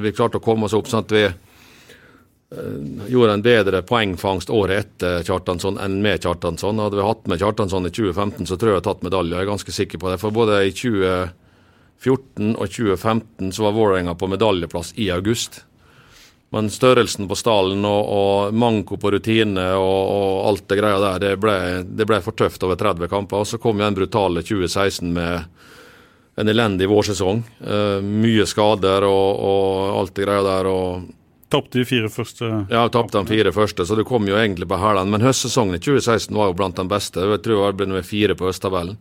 Vi 0.00 0.14
klarte 0.14 0.38
å 0.38 0.44
komme 0.46 0.70
oss 0.70 0.78
opp 0.78 0.86
sånn 0.88 1.02
at 1.02 1.12
vi 1.12 1.26
gjorde 3.08 3.32
en 3.32 3.42
bedre 3.42 3.82
poengfangst 3.86 4.50
året 4.50 4.84
etter 4.84 5.22
Kjartansson 5.22 5.78
enn 5.78 6.00
med 6.02 6.22
Kjartansson. 6.22 6.78
Hadde 6.82 6.98
vi 6.98 7.06
hatt 7.06 7.26
med 7.30 7.38
Kjartansson 7.38 7.86
i 7.86 7.92
2015, 7.94 8.46
så 8.46 8.56
tror 8.56 8.70
jeg 8.70 8.74
vi 8.74 8.78
hadde 8.80 8.88
tatt 8.90 9.06
medalje. 9.06 9.36
Jeg 9.36 9.46
er 9.46 9.50
ganske 9.52 9.74
sikker 9.76 10.02
på 10.02 10.10
det. 10.10 10.18
For 10.18 10.34
både 10.34 10.58
i 10.66 10.72
2014 10.74 12.56
og 12.56 12.66
2015 12.66 13.52
så 13.54 13.66
var 13.68 13.76
Vålerenga 13.76 14.16
på 14.18 14.30
medaljeplass 14.32 14.96
i 14.98 15.10
august. 15.14 15.62
Men 16.50 16.72
størrelsen 16.74 17.28
på 17.30 17.38
stallen 17.38 17.84
og, 17.86 18.08
og 18.10 18.54
manko 18.58 18.98
på 18.98 19.12
rutine 19.14 19.68
og, 19.78 20.00
og, 20.10 20.32
alt 20.50 20.66
det 20.66 20.80
greia 20.80 20.98
der, 20.98 21.22
det 21.22 21.36
ble, 21.38 21.54
det 21.86 22.06
ble, 22.10 22.18
for 22.24 22.34
tøft 22.34 22.66
over 22.66 22.74
30 22.80 23.06
kamper. 23.12 23.44
Og 23.44 23.46
så 23.46 23.62
kom 23.62 23.78
jo 23.78 23.86
den 23.86 23.98
brutale 24.00 24.42
2016 24.42 25.12
med 25.14 25.46
en 26.40 26.50
elendig 26.50 26.90
vårsesong. 26.90 27.44
Uh, 27.62 28.02
mye 28.02 28.48
skader 28.50 29.06
og, 29.06 29.38
og, 29.38 29.70
alt 30.00 30.16
det 30.18 30.26
greia 30.26 30.42
der. 30.42 30.72
og 30.74 31.06
Tapte 31.50 31.80
de 31.80 31.84
fire 31.88 32.08
første? 32.12 32.48
Ja, 32.70 32.84
tapte 32.94 33.18
de 33.18 33.26
fire 33.26 33.52
første, 33.54 33.86
så 33.86 33.96
det 33.98 34.06
kom 34.06 34.28
jo 34.30 34.38
egentlig 34.38 34.68
på 34.70 34.78
hælene. 34.78 35.10
Men 35.10 35.24
høstsesongen 35.26 35.74
i 35.74 35.82
2016 35.82 36.36
var 36.36 36.52
jo 36.52 36.58
blant 36.60 36.78
de 36.78 36.86
beste. 36.90 37.24
Jeg 37.26 37.42
tror 37.42 37.64
det 37.72 37.78
ble 37.80 37.88
nummer 37.90 38.06
fire 38.06 38.36
på 38.38 38.46
høsttabellen. 38.46 39.00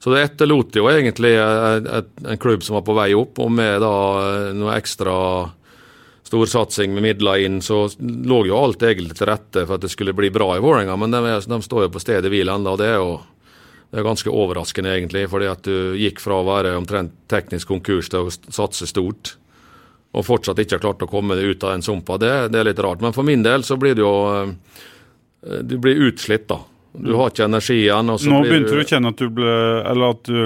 Så 0.00 0.14
det 0.14 0.22
etterlot 0.24 0.76
jo 0.78 0.86
egentlig 0.88 1.34
en 1.36 2.38
klubb 2.40 2.62
som 2.64 2.78
var 2.78 2.84
på 2.86 2.94
vei 2.96 3.10
opp, 3.18 3.40
og 3.42 3.50
med 3.52 3.82
da 3.82 3.96
noe 4.56 4.76
ekstra 4.78 5.16
storsatsing 6.30 6.94
med 6.94 7.04
midler 7.04 7.42
inn, 7.44 7.58
så 7.60 7.82
lå 7.98 8.44
jo 8.46 8.56
alt 8.56 8.84
egentlig 8.86 9.18
til 9.18 9.28
rette 9.28 9.66
for 9.66 9.76
at 9.76 9.82
det 9.84 9.90
skulle 9.90 10.14
bli 10.16 10.30
bra 10.32 10.54
i 10.54 10.62
Vålerenga. 10.62 10.94
Men 10.96 11.12
de, 11.12 11.34
de, 11.42 11.58
står 11.66 11.88
jo 11.88 11.92
på 11.92 12.02
stedet 12.02 12.30
hvil 12.30 12.52
ennå, 12.52 12.76
det 12.78 12.86
er 12.92 13.00
jo 13.02 13.18
det 13.90 13.98
er 13.98 14.06
ganske 14.06 14.30
overraskende, 14.30 14.92
egentlig. 14.94 15.24
Fordi 15.32 15.48
at 15.50 15.66
du 15.66 15.98
gikk 15.98 16.22
fra 16.22 16.38
å 16.38 16.46
være 16.46 16.76
omtrent 16.78 17.16
teknisk 17.28 17.72
konkurs 17.72 18.08
til 18.12 18.28
å 18.28 18.30
satse 18.30 18.86
stort, 18.86 19.34
og 20.10 20.26
fortsatt 20.26 20.58
ikke 20.58 20.78
har 20.78 20.82
klart 20.82 21.04
å 21.06 21.10
komme 21.10 21.36
deg 21.38 21.54
ut 21.54 21.64
av 21.64 21.76
den 21.76 21.84
sumpa. 21.86 22.18
Det, 22.18 22.32
det, 22.50 22.60
er 22.60 22.70
litt 22.72 22.82
rart. 22.82 23.02
Men 23.04 23.14
for 23.14 23.26
min 23.26 23.44
del 23.46 23.62
så 23.66 23.78
blir 23.78 23.94
det 23.94 24.02
jo 24.02 24.14
eh, 24.34 25.60
Du 25.66 25.76
blir 25.78 26.02
utslitt, 26.08 26.48
da. 26.50 26.58
Du 26.92 27.12
har 27.14 27.30
ikke 27.30 27.46
energi 27.46 27.76
igjen. 27.84 28.10
Nå 28.10 28.40
begynte 28.42 28.74
du 28.74 28.82
å 28.82 28.86
kjenne 28.88 29.12
at 29.12 29.20
du 29.20 29.28
ble 29.30 29.52
Eller 29.86 30.16
at 30.16 30.24
du 30.26 30.40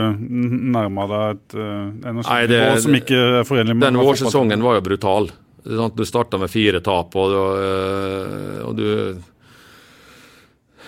nærma 0.74 1.06
deg 1.08 1.38
et 1.38 1.56
uh, 1.56 2.10
energinivå 2.10 2.74
som 2.84 2.98
ikke 2.98 3.22
er 3.40 3.48
forenlig 3.48 3.78
med 3.78 3.86
Den 3.86 4.00
vårsesongen 4.02 4.66
var 4.66 4.76
jo 4.76 4.84
brutal. 4.90 5.30
Du 5.64 6.04
starta 6.04 6.36
med 6.36 6.52
fire 6.52 6.82
tap, 6.84 7.16
og 7.16 7.32
eh, 7.56 8.58
og 8.68 8.74
du, 8.76 8.84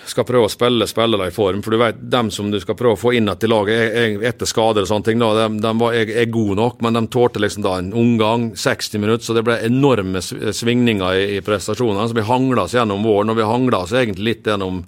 skal 0.09 0.25
prøve 0.27 0.47
å 0.47 0.51
spille 0.51 0.87
spillere 0.89 1.29
i 1.29 1.33
form. 1.35 1.61
For 1.63 1.73
du 1.73 1.79
vet, 1.81 1.99
dem 2.11 2.29
som 2.33 2.51
du 2.51 2.59
skal 2.63 2.77
prøve 2.79 2.95
å 2.95 2.99
få 2.99 3.13
inn 3.17 3.29
etter 3.31 3.51
laget 3.51 4.23
etter 4.25 4.49
skader 4.49 4.85
og 4.85 4.91
sånne 4.91 5.09
ting, 5.09 5.19
da, 5.21 5.33
de, 5.37 5.59
de 5.63 5.73
var, 5.81 5.97
er, 5.97 6.11
er, 6.23 6.29
gode 6.33 6.57
nok, 6.59 6.79
men 6.85 6.97
de 6.97 7.03
tålte 7.13 7.41
liksom 7.43 7.65
da 7.65 7.77
en 7.81 7.91
omgang, 7.97 8.49
60 8.57 9.03
minutter, 9.03 9.25
så 9.27 9.35
det 9.37 9.45
ble 9.47 9.59
enorme 9.67 10.21
svingninger 10.23 11.19
i, 11.19 11.27
i 11.37 11.43
prestasjonene. 11.45 12.07
Så 12.09 12.17
vi 12.17 12.25
hangla 12.27 12.67
oss 12.67 12.77
gjennom 12.77 13.05
våren, 13.05 13.33
og 13.33 13.39
vi 13.39 13.47
hangla 13.47 13.83
oss 13.85 13.95
egentlig 13.97 14.31
litt 14.31 14.51
gjennom 14.51 14.83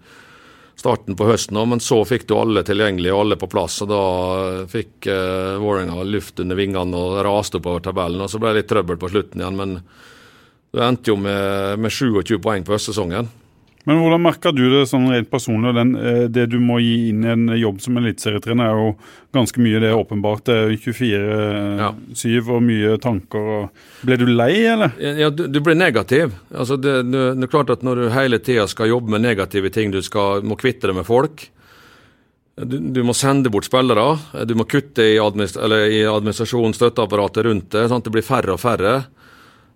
starten 0.79 1.17
på 1.19 1.27
høsten 1.27 1.59
òg, 1.59 1.67
men 1.73 1.81
så 1.83 1.99
fikk 2.07 2.23
du 2.29 2.37
alle 2.39 2.63
tilgjengelige 2.67 3.15
og 3.15 3.25
alle 3.25 3.39
på 3.39 3.49
plass. 3.51 3.81
og 3.83 3.91
Da 3.91 4.03
fikk 4.71 5.09
eh, 5.11 5.57
Vålerenga 5.59 6.05
luft 6.07 6.39
under 6.39 6.59
vingene 6.59 7.01
og 7.03 7.19
raste 7.27 7.59
oppover 7.59 7.83
tabellen. 7.83 8.23
og 8.23 8.31
Så 8.31 8.39
ble 8.39 8.53
det 8.53 8.61
litt 8.61 8.71
trøbbel 8.71 8.99
på 9.01 9.11
slutten 9.11 9.43
igjen, 9.43 9.59
men 9.59 9.75
du 10.69 10.81
endte 10.85 11.11
jo 11.11 11.17
med, 11.19 11.81
med 11.81 11.91
27 11.91 12.37
poeng 12.45 12.63
på 12.63 12.75
høstsesongen. 12.75 13.27
Men 13.89 14.03
hvordan 14.03 14.21
merker 14.21 14.53
du 14.53 14.67
det 14.69 14.83
sånn 14.85 15.07
rent 15.09 15.31
personlig? 15.31 15.71
Den, 15.73 15.95
eh, 15.97 16.25
det 16.29 16.43
du 16.51 16.59
må 16.61 16.77
gi 16.77 17.09
inn 17.09 17.23
i 17.25 17.31
en 17.31 17.47
jobb 17.57 17.79
som 17.81 17.97
eliteserietrener, 17.97 18.69
er 18.69 18.77
jo 18.77 18.91
ganske 19.33 19.63
mye, 19.65 19.79
det 19.81 19.89
er 19.89 19.97
åpenbart. 19.97 20.43
Det 20.45 20.57
er 20.59 20.73
24-7 20.77 22.27
ja. 22.29 22.43
og 22.53 22.61
mye 22.67 22.99
tanker. 23.01 23.49
Og... 23.55 23.85
Ble 24.05 24.19
du 24.21 24.27
lei, 24.29 24.51
eller? 24.69 24.93
Ja, 25.01 25.31
du, 25.33 25.47
du 25.49 25.57
ble 25.65 25.73
negativ. 25.73 26.37
Altså, 26.53 26.77
det, 26.77 26.99
det, 27.09 27.23
det, 27.39 27.47
er 27.47 27.53
klart 27.55 27.73
at 27.73 27.81
Når 27.85 28.03
du 28.03 28.11
hele 28.13 28.37
tida 28.45 28.67
skal 28.69 28.91
jobbe 28.91 29.15
med 29.15 29.25
negative 29.25 29.73
ting, 29.73 29.89
du 29.89 30.03
skal, 30.05 30.45
må 30.45 30.59
kvitte 30.59 30.91
deg 30.91 30.99
med 30.99 31.09
folk. 31.09 31.49
Du, 32.61 32.77
du, 32.77 33.01
må 33.07 33.17
sende 33.17 33.49
bort 33.49 33.65
spillere. 33.65 34.19
Du 34.45 34.53
må 34.59 34.69
kutte 34.69 35.01
i, 35.15 35.17
administ 35.17 35.57
i 35.57 36.03
administrasjon, 36.05 36.77
støtteapparatet 36.77 37.49
rundt 37.49 37.71
det. 37.73 37.87
at 37.89 38.05
Det 38.05 38.13
blir 38.13 38.29
færre 38.29 38.53
og 38.53 38.61
færre. 38.61 38.99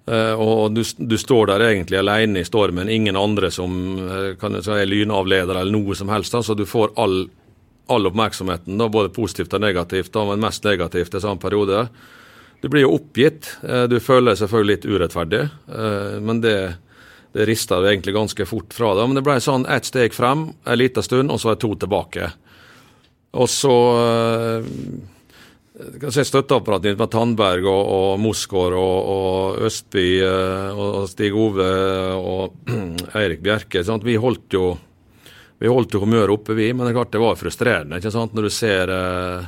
Uh, 0.04 0.36
og 0.36 0.74
du, 0.76 0.82
du, 0.84 1.16
står 1.18 1.48
der 1.54 1.64
egentlig 1.70 2.02
alene 2.02 2.42
i 2.42 2.48
stormen, 2.48 2.90
ingen 2.92 3.16
andre 3.16 3.48
som 3.56 3.72
uh, 4.04 4.34
kan, 4.40 4.58
er 4.60 4.90
lynavleder 4.90 5.56
eller 5.56 5.72
noe 5.72 5.96
som 5.96 6.12
helst. 6.12 6.36
Så 6.44 6.58
du 6.60 6.66
får 6.68 6.92
all, 7.00 7.22
all 7.88 8.10
oppmerksomheten, 8.12 8.76
da, 8.82 8.90
både 8.92 9.14
positivt 9.16 9.56
og 9.56 9.64
negativt, 9.64 10.12
da, 10.16 10.26
men 10.28 10.44
mest 10.44 10.68
negativt 10.68 11.16
i 11.16 11.24
samme 11.24 11.40
periode. 11.40 11.86
Du 12.60 12.68
blir 12.72 12.84
jo 12.84 12.98
oppgitt. 12.98 13.54
Uh, 13.64 13.86
du 13.88 14.02
føler 14.04 14.36
selvfølgelig 14.40 14.76
litt 14.76 14.90
urettferdig, 14.92 15.44
men 16.24 16.44
det, 16.44 16.58
det 17.36 17.48
rista 17.48 17.80
du 17.80 17.88
egentlig 17.88 18.16
ganske 18.18 18.48
fort 18.48 18.76
fra 18.76 18.92
deg. 18.98 19.08
Men 19.08 19.22
det 19.22 19.24
ble 19.24 19.40
sånn 19.44 19.68
ett 19.72 19.88
steg 19.88 20.16
frem 20.16 20.50
en 20.52 20.80
liten 20.80 21.06
stund, 21.06 21.32
og 21.32 21.40
så 21.40 21.54
er 21.54 21.64
to 21.64 21.72
tilbake. 21.80 22.28
Og 23.40 23.48
så 23.50 23.76
si, 25.74 26.24
støtteapparatet 26.28 27.00
med 27.00 27.12
Tandberg 27.12 27.66
og, 27.66 27.84
og 27.98 28.22
Mosgaard 28.22 28.76
og, 28.78 28.98
og, 29.14 29.62
Østby 29.66 30.08
eh, 30.22 30.80
og 30.86 31.08
Stig 31.10 31.34
Ove 31.34 31.70
og 32.18 32.74
Eirik 33.18 33.42
Bjerke. 33.46 33.84
Sant? 33.86 34.06
Vi 34.06 34.20
holdt 34.22 34.54
jo 34.54 34.74
vi 35.64 35.72
holdt 35.72 35.94
jo 35.96 36.02
humøret 36.04 36.34
oppe, 36.34 36.58
vi, 36.58 36.74
men 36.76 36.90
det, 36.90 36.96
klart 36.96 37.14
det 37.14 37.22
var 37.24 37.38
frustrerende 37.40 38.00
ikke 38.02 38.12
sant? 38.12 38.34
når 38.36 38.50
du 38.50 38.52
ser 38.52 38.92
eh, 38.92 39.46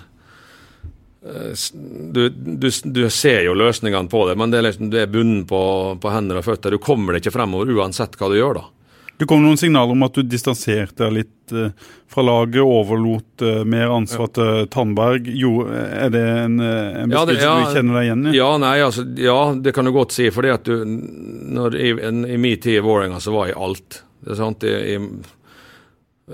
eh, 1.27 1.65
du, 2.15 2.21
du, 2.29 2.69
du, 2.69 3.01
ser 3.11 3.41
jo 3.49 3.57
løsningene 3.57 4.07
på 4.11 4.21
det, 4.29 4.37
men 4.39 4.53
det 4.53 4.61
er, 4.61 4.67
liksom, 4.69 4.89
du 4.93 4.99
er 5.01 5.11
bunnen 5.11 5.43
på, 5.49 5.59
på 5.99 6.13
hender 6.13 6.39
og 6.39 6.47
føtter. 6.47 6.71
Du 6.71 6.79
kommer 6.79 7.13
deg 7.13 7.25
ikke 7.25 7.35
fremover 7.35 7.73
uansett 7.75 8.15
hva 8.15 8.31
du 8.31 8.37
gjør. 8.39 8.61
da. 8.61 8.74
Det 9.17 9.25
kom 9.25 9.43
noen 9.45 9.57
signaler 9.57 9.95
om 9.95 10.03
at 10.03 10.17
du 10.17 10.25
distanserte 10.27 11.05
deg 11.05 11.13
litt 11.21 11.53
uh, 11.55 11.69
fra 12.11 12.23
laget, 12.25 12.59
overlot 12.63 13.43
uh, 13.45 13.61
mer 13.67 13.93
ansvar 13.95 14.27
til 14.35 14.49
uh, 14.65 14.65
Tandberg. 14.71 15.29
Jo, 15.31 15.61
er 15.71 16.11
det 16.11 16.23
en, 16.23 16.57
en 16.59 17.13
beskrivelse 17.13 17.45
ja, 17.45 17.53
ja, 17.53 17.69
du 17.69 17.77
kjenner 17.77 17.99
deg 17.99 18.09
igjen 18.09 18.25
i? 18.27 18.35
Ja, 18.35 18.49
nei, 18.59 18.75
altså, 18.83 19.05
ja, 19.19 19.39
det 19.55 19.71
kan 19.77 19.87
du 19.87 19.93
godt 19.95 20.17
si. 20.17 20.27
fordi 20.35 20.51
at 20.51 20.67
du, 20.67 20.83
når, 20.83 21.79
i, 21.79 21.95
i 22.35 22.35
min 22.35 22.59
tid 22.59 22.81
i 22.81 22.83
Vålerenga 22.83 23.23
så 23.23 23.31
var 23.35 23.53
jeg 23.53 23.59
alt. 23.69 24.01
Det 24.25 24.35
er 24.35 24.41
sant, 24.41 24.67
jeg, 24.67 24.99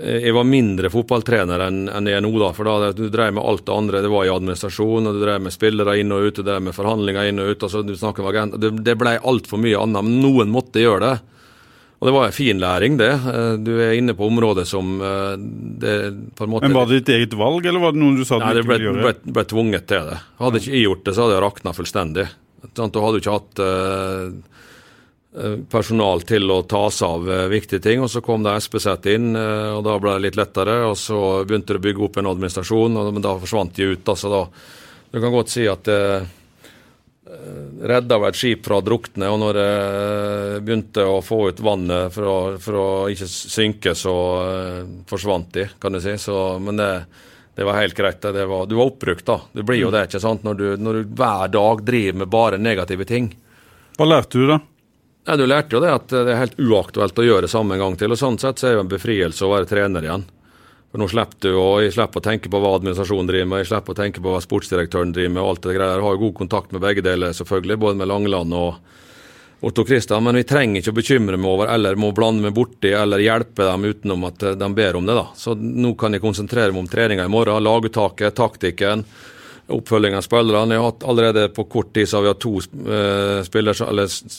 jeg, 0.02 0.34
var 0.34 0.48
mindre 0.48 0.90
fotballtrener 0.90 1.66
enn, 1.68 1.82
enn 1.92 2.08
jeg 2.08 2.18
er 2.18 2.24
nå. 2.24 2.32
da, 2.40 2.52
for 2.56 2.66
da 2.66 2.92
Du 2.96 3.04
drev 3.12 3.34
med 3.36 3.44
alt 3.46 3.66
det 3.68 3.74
andre. 3.78 4.02
Det 4.02 4.10
var 4.10 4.26
i 4.26 4.32
administrasjon, 4.32 5.06
og 5.06 5.18
du 5.18 5.22
drev 5.22 5.42
med 5.44 5.54
spillere 5.54 6.00
inn 6.00 6.14
og 6.14 6.26
ut, 6.26 6.38
du 6.40 6.46
drev 6.46 6.64
med 6.66 6.74
forhandlinger 6.74 7.30
inn 7.30 7.42
og 7.44 7.52
ut. 7.52 7.68
altså 7.68 7.86
du 7.86 7.94
med 7.94 8.30
agent, 8.32 8.58
Det, 8.58 8.72
det 8.82 8.98
ble 8.98 9.20
altfor 9.20 9.62
mye 9.62 9.78
annet. 9.78 10.08
Men 10.08 10.24
noen 10.24 10.50
måtte 10.50 10.82
gjøre 10.82 11.04
det. 11.06 11.18
Og 12.02 12.08
det 12.08 12.12
var 12.16 12.24
en 12.26 12.34
fin 12.34 12.58
læring, 12.58 12.96
det. 12.98 13.12
Eh, 13.14 13.52
du 13.62 13.72
er 13.78 13.94
inne 13.94 14.16
på 14.18 14.26
området 14.26 14.64
som 14.66 14.96
eh, 14.98 15.34
det 15.82 15.96
på 16.34 16.48
en 16.48 16.50
måte 16.50 16.66
Men 16.66 16.74
Var 16.80 16.88
det 16.90 17.02
ditt 17.02 17.12
eget 17.14 17.36
valg, 17.38 17.62
eller 17.62 17.84
var 17.84 17.94
det 17.94 18.02
noen 18.02 18.18
du 18.18 18.24
sa 18.26 18.40
du 18.40 18.46
Nei, 18.48 18.56
ikke 18.58 18.72
ville 18.72 18.88
gjøre? 18.88 18.98
Nei, 18.98 19.12
ble, 19.22 19.34
ble 19.38 19.44
tvunget 19.52 19.86
til 19.92 20.08
det. 20.10 20.16
Hadde 20.42 20.62
ikke 20.62 20.74
jeg 20.74 20.88
gjort 20.88 21.04
det, 21.06 21.14
så 21.14 21.22
hadde 21.24 21.36
jeg 21.36 21.44
rakna 21.46 21.74
fullstendig. 21.78 22.26
Sånn, 22.72 22.90
da 22.94 23.04
hadde 23.06 23.14
du 23.14 23.22
ikke 23.22 23.36
hatt 23.38 23.62
eh, 23.68 24.26
personal 25.72 26.20
til 26.28 26.50
å 26.52 26.60
ta 26.68 26.82
seg 26.92 27.08
av 27.08 27.30
eh, 27.30 27.46
viktige 27.52 27.82
ting. 27.86 28.02
og 28.04 28.10
Så 28.10 28.20
kom 28.24 28.44
det 28.44 28.58
SPZ 28.66 28.98
inn, 29.14 29.32
eh, 29.38 29.70
og 29.76 29.86
da 29.86 29.96
ble 30.02 30.16
det 30.16 30.26
litt 30.26 30.38
lettere. 30.42 30.82
og 30.90 30.98
Så 30.98 31.18
begynte 31.46 31.76
det 31.76 31.82
å 31.82 31.86
bygge 31.88 32.06
opp 32.06 32.20
en 32.20 32.30
administrasjon, 32.34 32.98
og, 32.98 33.12
men 33.14 33.24
da 33.24 33.38
forsvant 33.40 33.74
de 33.78 33.92
ut. 33.94 34.12
Altså, 34.14 34.32
da, 34.32 34.44
du 35.12 35.20
kan 35.20 35.34
godt 35.34 35.54
si 35.54 35.66
at 35.70 35.86
det 35.88 36.00
eh, 36.18 36.30
redda 37.82 38.18
et 38.28 38.38
skip 38.38 38.66
fra 38.66 38.78
å 38.78 38.84
drukne, 38.84 39.28
og 39.32 39.40
når 39.42 39.58
jeg 39.58 40.62
begynte 40.66 41.04
å 41.08 41.18
få 41.24 41.38
ut 41.50 41.60
vannet 41.64 42.14
for 42.14 42.28
å, 42.28 42.38
for 42.62 42.78
å 42.78 42.88
ikke 43.12 43.28
synke, 43.28 43.94
så 43.98 44.14
eh, 44.42 44.80
forsvant 45.10 45.52
de, 45.56 45.66
kan 45.82 45.94
du 45.94 46.00
si. 46.02 46.14
Så, 46.20 46.36
men 46.62 46.80
det, 46.80 46.90
det 47.58 47.66
var 47.68 47.80
helt 47.80 47.96
greit. 47.98 48.22
det 48.22 48.46
var, 48.46 48.66
Du 48.66 48.76
var 48.78 48.92
oppbrukt, 48.92 49.26
da. 49.26 49.40
Du 49.52 49.62
blir 49.62 49.80
jo 49.82 49.90
det, 49.94 50.06
ikke 50.08 50.22
sant, 50.22 50.44
når 50.46 50.60
du, 50.60 50.66
når 50.78 51.00
du 51.00 51.16
hver 51.18 51.48
dag 51.52 51.82
driver 51.86 52.20
med 52.22 52.32
bare 52.32 52.60
negative 52.60 53.08
ting. 53.08 53.32
Hva 53.98 54.08
lærte 54.08 54.38
du, 54.38 54.46
da? 54.50 54.60
Ja, 55.26 55.36
Du 55.36 55.46
lærte 55.46 55.76
jo 55.76 55.82
det 55.82 55.92
at 55.94 56.08
det 56.10 56.22
er 56.26 56.40
helt 56.40 56.58
uaktuelt 56.60 57.18
å 57.18 57.26
gjøre 57.26 57.46
det 57.46 57.52
samme 57.52 57.76
en 57.76 57.84
gang 57.86 57.98
til. 57.98 58.14
og 58.14 58.18
Sånn 58.20 58.38
sett 58.42 58.58
så 58.58 58.68
er 58.68 58.72
det 58.72 58.80
jo 58.80 58.86
en 58.86 58.94
befrielse 58.94 59.46
å 59.46 59.52
være 59.52 59.70
trener 59.70 60.06
igjen. 60.06 60.24
For 60.92 61.00
Nå 61.00 61.08
slipper 61.08 61.40
du 61.40 61.54
og 61.56 61.78
jeg 61.80 61.94
slipper 61.94 62.20
å 62.20 62.24
tenke 62.26 62.50
på 62.52 62.58
hva 62.60 62.74
administrasjonen 62.76 63.30
driver 63.30 63.46
med, 63.48 63.62
jeg 63.62 63.70
slipper 63.70 63.94
å 63.94 64.00
tenke 64.02 64.20
på 64.20 64.34
hva 64.34 64.42
sportsdirektøren 64.44 65.14
driver 65.16 65.32
med. 65.32 65.42
og 65.42 65.48
alt 65.54 65.62
det 65.64 65.76
greia. 65.78 65.94
Jeg 65.96 66.04
har 66.04 66.18
jo 66.18 66.22
god 66.26 66.34
kontakt 66.42 66.74
med 66.74 66.84
begge 66.84 67.04
deler, 67.06 67.32
selvfølgelig, 67.32 67.78
både 67.80 68.00
med 68.02 68.10
Langeland 68.12 68.56
og 68.58 69.64
Otto 69.64 69.86
Christian. 69.88 70.24
Men 70.26 70.36
vi 70.36 70.44
trenger 70.44 70.82
ikke 70.82 70.92
å 70.92 70.98
bekymre 71.00 71.40
meg 71.40 71.48
over 71.48 71.72
eller 71.72 71.96
må 71.96 72.12
blande 72.12 72.44
meg 72.44 72.52
borti 72.56 72.92
eller 72.92 73.24
hjelpe 73.24 73.64
dem 73.70 73.88
utenom 73.88 74.28
at 74.28 74.42
eh, 74.44 74.58
de 74.60 74.70
ber 74.76 75.00
om 75.00 75.08
det. 75.08 75.16
da. 75.16 75.28
Så 75.38 75.56
nå 75.56 75.94
kan 75.96 76.12
jeg 76.12 76.24
konsentrere 76.24 76.74
meg 76.74 76.84
om 76.84 76.90
treninga 76.92 77.24
i 77.24 77.32
morgen, 77.40 77.64
laguttaket, 77.64 78.36
taktikken 78.36 79.06
oppfølging 79.72 80.16
av 80.18 80.24
spillerne. 80.26 80.76
Jeg 80.76 80.82
har 80.82 81.08
Allerede 81.08 81.48
på 81.54 81.64
kort 81.70 81.92
tid 81.94 82.08
så 82.08 82.18
har 82.18 82.26
vi 82.26 82.32
hatt 82.32 82.42
to 82.42 82.56
uh, 82.58 83.40
spillers, 83.46 83.80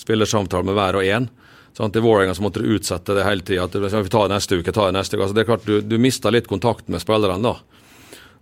spillersamtaler 0.04 0.68
med 0.68 0.78
hver 0.78 1.00
og 1.00 1.08
én. 1.08 1.30
Sånn, 1.74 1.94
I 1.96 2.02
Vålerenga 2.06 2.36
måtte 2.44 2.62
du 2.62 2.76
utsette 2.76 3.16
det 3.18 3.26
hele 3.26 3.42
tida. 3.42 3.66
Vi 3.68 4.10
tar 4.14 4.28
det 4.28 4.36
neste 4.36 4.60
uke, 4.60 4.72
tar 4.72 4.92
det 4.92 4.98
neste 5.00 5.18
uke. 5.18 5.26
Altså, 5.26 5.38
det 5.38 5.42
er 5.44 5.50
klart 5.50 5.66
Du, 5.66 5.80
du 5.82 5.98
mister 5.98 6.34
litt 6.34 6.50
kontakt 6.50 6.92
med 6.92 7.02
spillerne 7.02 7.42
da. 7.42 7.56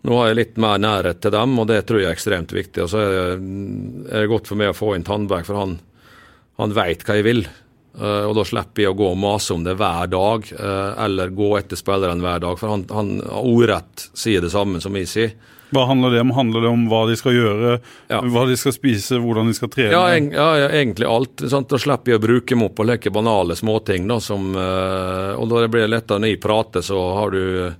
Nå 0.01 0.17
har 0.17 0.31
jeg 0.31 0.39
litt 0.39 0.59
mer 0.61 0.81
nærhet 0.81 1.21
til 1.21 1.33
dem, 1.33 1.53
og 1.61 1.67
det 1.69 1.83
tror 1.85 2.01
jeg 2.01 2.09
er 2.09 2.17
ekstremt 2.17 2.53
viktig. 2.55 2.83
Og 2.83 2.89
så 2.89 3.01
er 3.05 3.35
det, 3.37 4.27
godt 4.31 4.49
for 4.49 4.59
meg 4.59 4.73
å 4.73 4.77
få 4.77 4.95
inn 4.97 5.05
Tandberg, 5.05 5.45
for 5.47 5.59
han, 5.61 5.77
han 6.59 6.73
veit 6.75 7.05
hva 7.05 7.19
jeg 7.19 7.27
vil. 7.27 7.43
Uh, 7.91 8.25
og 8.25 8.33
da 8.39 8.45
slipper 8.47 8.85
jeg 8.85 8.93
å 8.93 8.97
gå 8.97 9.09
og 9.11 9.19
mase 9.19 9.53
om 9.53 9.65
det 9.67 9.75
hver 9.77 10.09
dag, 10.09 10.47
uh, 10.57 10.91
eller 11.05 11.33
gå 11.35 11.51
etter 11.59 11.79
spillerne 11.79 12.23
hver 12.23 12.41
dag. 12.43 12.57
For 12.59 12.73
han, 12.73 12.87
han 12.91 13.17
ordrett 13.29 14.07
sier 14.17 14.43
det 14.43 14.51
samme 14.53 14.81
som 14.83 14.97
jeg 14.97 15.11
sier. 15.11 15.35
Hva 15.71 15.85
handler 15.87 16.11
det 16.11 16.21
om? 16.21 16.31
Handler 16.35 16.61
det 16.65 16.69
om 16.71 16.81
hva 16.91 17.05
de 17.07 17.15
skal 17.15 17.31
gjøre, 17.31 17.79
Ja. 18.11 18.19
hva 18.21 18.45
de 18.47 18.57
skal 18.59 18.73
spise, 18.75 19.19
hvordan 19.23 19.47
de 19.47 19.53
skal 19.55 19.69
trene? 19.71 19.91
Ja, 19.95 20.03
en, 20.15 20.31
ja, 20.35 20.67
egentlig 20.67 21.07
alt. 21.07 21.43
Sant? 21.49 21.69
Da 21.71 21.77
slipper 21.79 22.11
jeg 22.11 22.19
å 22.19 22.25
bruke 22.25 22.49
dem 22.55 22.63
opp 22.67 22.79
og 22.79 22.89
leke 22.91 23.11
banale 23.13 23.55
småting. 23.55 24.07
Da, 24.11 24.19
som, 24.19 24.51
eh, 24.55 25.31
og 25.39 25.47
da 25.49 25.67
blir 25.71 25.87
det 25.87 25.93
lettere 25.95 26.19
når 26.19 26.33
jeg 26.35 26.41
prater, 26.43 26.81
så 26.83 26.99
har 27.15 27.31
du 27.31 27.73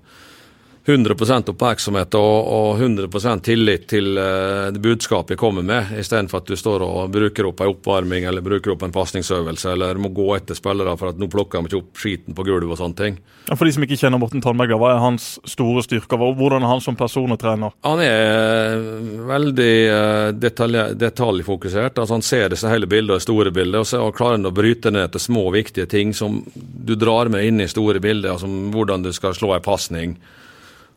100% 0.86 1.50
oppmerksomhet 1.54 2.16
og, 2.18 2.48
og 2.50 2.80
100 2.82 3.42
tillit 3.46 3.84
til 3.92 4.18
uh, 4.18 4.72
det 4.74 4.82
budskapet 4.82 5.36
jeg 5.36 5.42
kommer 5.42 5.66
med, 5.66 5.94
istedenfor 6.02 6.42
at 6.42 6.50
du 6.50 6.58
står 6.58 6.82
og 6.86 7.12
bruker 7.14 7.46
opp 7.52 7.62
en 7.62 7.70
oppvarming 7.76 8.26
eller 8.26 8.42
bruker 8.42 8.74
opp 8.74 8.88
en 8.88 8.96
pasningsøvelse 8.96 9.76
eller 9.76 10.02
må 10.02 10.10
gå 10.10 10.26
etter 10.40 10.58
spillere 10.58 10.96
for 10.98 11.14
at 11.14 11.22
nå 11.22 11.30
plukker 11.30 11.62
de 11.62 11.70
ikke 11.70 11.82
opp 11.84 12.02
skiten 12.02 12.38
på 12.38 12.46
gulvet 12.48 12.74
og 12.74 12.82
sånne 12.82 12.98
ting. 12.98 13.20
For 13.52 13.68
de 13.68 13.76
som 13.76 13.86
ikke 13.86 14.00
kjenner 14.00 14.22
Morten 14.22 14.42
Tandberg, 14.42 14.74
hva 14.80 14.96
er 14.96 15.04
hans 15.04 15.36
store 15.50 15.84
styrker? 15.86 16.18
Hvordan 16.18 16.64
er 16.64 16.72
han 16.72 16.84
som 16.84 16.98
person 16.98 17.34
og 17.34 17.40
trener? 17.42 17.74
Han 17.86 18.02
er 18.02 18.20
eh, 18.26 18.92
veldig 19.30 19.72
uh, 19.92 20.28
detalj, 20.34 20.82
detaljfokusert. 20.98 21.98
altså 21.98 22.18
Han 22.18 22.26
ser 22.26 22.50
det 22.50 22.62
hele 22.66 22.90
bildet 22.90 23.16
og 23.16 23.22
det 23.22 23.28
store 23.28 23.54
bildet, 23.54 23.82
og 23.82 23.90
så 23.90 24.04
klarer 24.16 24.40
han 24.40 24.50
å 24.50 24.56
bryte 24.56 24.94
ned 24.94 25.14
til 25.14 25.26
små, 25.30 25.50
viktige 25.54 25.90
ting 25.90 26.14
som 26.18 26.42
du 26.54 26.96
drar 26.96 27.30
med 27.34 27.46
inn 27.46 27.62
i 27.62 27.70
store 27.70 28.02
bildet. 28.02 28.32
altså 28.32 28.50
Hvordan 28.50 29.06
du 29.06 29.12
skal 29.14 29.36
slå 29.38 29.56
en 29.56 29.66
pasning, 29.66 30.16
eh, 30.16 30.41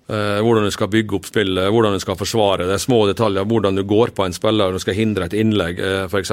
hvordan 0.06 0.66
du 0.68 0.72
skal 0.74 0.90
bygge 0.92 1.16
opp 1.16 1.24
spillet, 1.24 1.70
hvordan 1.72 1.94
du 1.96 2.00
skal 2.02 2.18
forsvare 2.20 2.66
det. 2.68 2.76
Små 2.82 2.98
detaljer, 3.08 3.46
hvordan 3.48 3.78
du 3.78 3.86
går 3.88 4.10
på 4.12 4.26
en 4.26 4.34
spiller, 4.36 4.74
du 4.74 4.82
skal 4.82 4.98
hindre 4.98 5.24
et 5.24 5.36
innlegg 5.40 5.80
for 6.12 6.20
f.eks. 6.20 6.32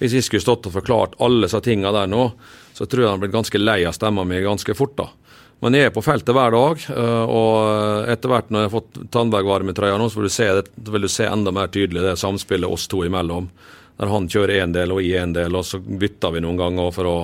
Hvis 0.00 0.14
jeg 0.16 0.24
skulle 0.24 0.46
stått 0.46 0.70
og 0.70 0.78
forklart 0.78 1.18
alle 1.20 1.44
disse 1.44 1.60
tingene 1.66 1.92
der 1.92 2.08
nå, 2.08 2.30
så 2.72 2.88
tror 2.88 3.04
jeg 3.04 3.12
han 3.12 3.20
blitt 3.20 3.34
ganske 3.36 3.60
lei 3.60 3.82
av 3.84 3.92
stemma 3.92 4.24
mi 4.24 4.40
ganske 4.40 4.72
fort. 4.78 4.96
da. 4.96 5.10
Men 5.60 5.76
jeg 5.76 5.90
er 5.90 5.92
på 5.92 6.02
feltet 6.04 6.32
hver 6.32 6.54
dag, 6.54 6.84
eh, 6.88 7.24
og 7.28 8.08
etter 8.08 8.32
hvert 8.32 8.48
når 8.48 8.62
jeg 8.62 8.70
har 8.70 8.76
fått 8.78 9.00
Tandberg-varme 9.12 9.74
i 9.74 9.76
trøya 9.76 9.98
nå, 10.00 10.06
så 10.08 10.20
vil 10.20 10.30
du, 10.30 10.32
se 10.32 10.46
vil 10.94 11.04
du 11.04 11.10
se 11.12 11.26
enda 11.28 11.52
mer 11.52 11.68
tydelig 11.72 12.04
det 12.06 12.16
samspillet 12.20 12.70
oss 12.70 12.88
to 12.88 13.02
imellom. 13.04 13.50
Der 14.00 14.08
han 14.08 14.28
kjører 14.32 14.62
én 14.62 14.72
del 14.72 14.94
og 14.94 15.02
jeg 15.04 15.20
én 15.20 15.36
del, 15.36 15.58
og 15.58 15.66
så 15.68 15.82
bytter 15.84 16.32
vi 16.32 16.40
noen 16.40 16.56
ganger 16.60 16.94
for 16.96 17.10
å, 17.10 17.18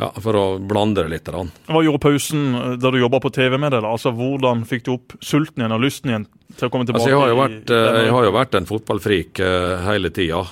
ja, 0.00 0.08
for 0.24 0.36
å 0.36 0.44
blande 0.58 1.04
det 1.04 1.12
litt. 1.12 1.26
grann. 1.28 1.50
Hva 1.68 1.82
gjorde 1.84 2.00
pausen 2.02 2.54
eh, 2.54 2.70
da 2.80 2.92
du 2.92 2.98
jobba 3.00 3.20
på 3.20 3.32
TV 3.34 3.58
med 3.58 3.74
det? 3.74 3.82
da? 3.84 3.92
Altså, 3.92 4.14
Hvordan 4.16 4.64
fikk 4.68 4.86
du 4.86 4.94
opp 4.96 5.18
sulten 5.20 5.62
igjen 5.62 5.76
og 5.76 5.84
lysten 5.84 6.12
igjen 6.12 6.24
til 6.56 6.68
å 6.68 6.72
komme 6.72 6.88
tilbake? 6.88 7.04
Altså, 7.04 7.12
jeg, 7.12 7.20
har 7.20 7.36
vært, 7.42 7.74
eh, 7.76 8.00
jeg 8.06 8.16
har 8.16 8.26
jo 8.26 8.32
vært 8.38 8.58
en 8.58 8.70
fotballfrik 8.70 9.44
eh, 9.44 9.76
hele 9.88 10.12
tida, 10.14 10.42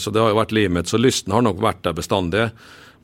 så 0.00 0.12
det 0.12 0.22
har 0.22 0.32
jo 0.32 0.40
vært 0.40 0.56
livet 0.56 0.78
mitt. 0.78 0.90
Så 0.90 1.00
lysten 1.00 1.36
har 1.36 1.44
nok 1.44 1.60
vært 1.62 1.84
der 1.84 1.96
bestandig. 1.96 2.48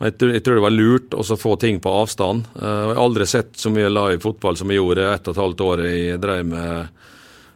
Men 0.00 0.11
jeg 0.11 0.18
tror, 0.18 0.35
jeg 0.35 0.44
tror 0.46 0.59
det 0.59 0.64
var 0.64 0.74
lurt 0.74 1.14
å 1.14 1.38
få 1.38 1.55
ting 1.61 1.78
på 1.83 1.92
avstand. 2.00 2.48
Jeg 2.57 2.88
har 2.88 3.05
aldri 3.05 3.28
sett 3.28 3.52
så 3.61 3.70
mye 3.70 3.92
live 3.92 4.20
fotball 4.24 4.57
som 4.59 4.72
jeg 4.72 4.81
gjorde 4.81 5.12
ett 5.12 5.28
og 5.28 5.37
et 5.37 5.42
halvt 5.44 5.64
år 5.68 5.85
jeg 5.87 6.18
drev 6.24 6.48
med, 6.48 7.05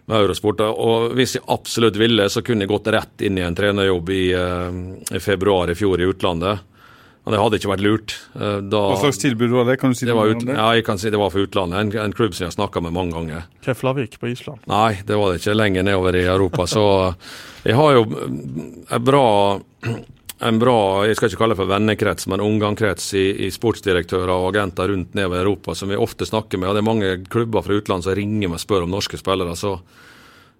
med 0.06 0.20
Eurosport. 0.20 0.62
Og 0.68 1.16
hvis 1.16 1.38
jeg 1.38 1.48
absolutt 1.50 1.98
ville, 1.98 2.28
så 2.30 2.44
kunne 2.46 2.66
jeg 2.66 2.70
gått 2.70 2.92
rett 2.94 3.26
inn 3.26 3.40
i 3.40 3.46
en 3.48 3.56
trenerjobb 3.56 4.12
i, 4.14 4.24
i 4.36 5.24
februar 5.24 5.72
i 5.72 5.78
fjor 5.78 6.04
i 6.04 6.10
utlandet. 6.12 6.75
Men 7.26 7.34
det 7.34 7.40
hadde 7.42 7.58
ikke 7.58 7.70
vært 7.72 7.82
lurt. 7.82 8.12
Eh, 8.38 8.60
Da, 8.70 8.80
Hva 8.92 8.98
slags 9.02 9.18
tilbud 9.18 9.50
var 9.50 9.64
det? 9.66 9.80
Kan 9.82 9.90
du 9.90 9.98
si 9.98 10.06
det 10.06 10.14
var 10.14 10.30
ut, 10.30 10.38
om 10.38 10.46
det? 10.46 10.54
ja, 10.54 10.66
jeg 10.78 10.84
kan 10.86 10.98
si 11.02 11.10
det 11.10 11.18
var 11.18 11.30
for 11.34 11.42
utlandet. 11.42 11.80
En, 11.82 11.90
en 12.06 12.12
klubb 12.14 12.34
som 12.36 12.44
jeg 12.46 12.52
har 12.52 12.56
snakka 12.56 12.80
med 12.86 12.94
mange 12.94 13.16
ganger. 13.18 13.48
Keflavik 13.66 14.14
på 14.22 14.30
Island. 14.30 14.62
Nei, 14.70 15.00
det 15.04 15.18
var 15.18 15.32
det 15.34 15.40
ikke 15.42 15.56
lenger 15.58 15.82
nedover 15.88 16.14
i 16.14 16.22
Europa. 16.30 16.68
Så 16.70 16.84
jeg 17.66 17.74
har 17.74 17.96
jo 17.98 18.04
en 18.06 19.04
bra, 19.04 19.24
en 20.46 20.58
bra 20.62 20.78
jeg 21.08 21.16
skal 21.18 21.30
ikke 21.32 21.40
kalle 21.42 21.56
det 21.56 21.60
for 21.64 21.70
vennekrets, 21.74 22.26
men 22.30 22.44
omgangskrets 22.46 23.08
i, 23.18 23.26
i 23.48 23.50
sportsdirektører 23.50 24.30
og 24.30 24.50
agenter 24.54 24.92
rundt 24.94 25.14
nedover 25.18 25.40
i 25.40 25.44
Europa 25.48 25.74
som 25.74 25.90
vi 25.90 25.98
ofte 25.98 26.28
snakker 26.30 26.62
med. 26.62 26.68
og 26.70 26.76
Det 26.78 26.84
er 26.84 26.90
mange 26.92 27.12
klubber 27.32 27.66
fra 27.66 27.74
utlandet 27.80 28.06
som 28.06 28.14
ringer 28.14 28.46
meg 28.52 28.60
og 28.60 28.64
spør 28.68 28.86
om 28.86 28.94
norske 28.94 29.18
spillere. 29.18 29.56
så 29.58 29.80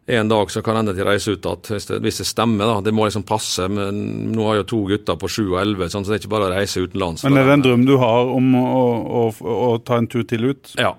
en 0.06 0.28
dag 0.28 0.50
så 0.50 0.62
kan 0.62 0.76
hende 0.78 0.94
de 0.94 1.04
reiser 1.04 1.34
ut 1.34 1.46
igjen, 1.46 2.02
hvis, 2.02 2.18
det- 2.18 2.26
stemmer. 2.26 2.66
da, 2.66 2.80
Det 2.80 2.94
må 2.94 3.06
liksom 3.06 3.24
passe. 3.26 3.68
men 3.68 4.32
Nå 4.32 4.44
har 4.46 4.54
jeg 4.56 4.66
jo 4.66 4.68
to 4.70 4.84
gutter 4.86 5.16
på 5.16 5.28
7 5.28 5.52
og 5.52 5.60
11, 5.60 5.88
sånn, 5.90 6.04
så 6.04 6.12
det 6.12 6.20
er 6.20 6.26
ikke 6.26 6.34
bare 6.36 6.50
å 6.50 6.54
reise 6.54 6.80
utenlands. 6.80 7.24
Men 7.24 7.38
er 7.38 7.44
det 7.44 7.52
en 7.52 7.62
drøm 7.62 7.86
du 7.86 7.96
har 7.98 8.30
om 8.30 8.54
å, 8.54 8.84
å, 9.06 9.34
å, 9.42 9.84
ta 9.84 9.98
en 9.98 10.06
tur 10.06 10.22
til 10.22 10.44
ut? 10.52 10.74
Ja. 10.78 10.94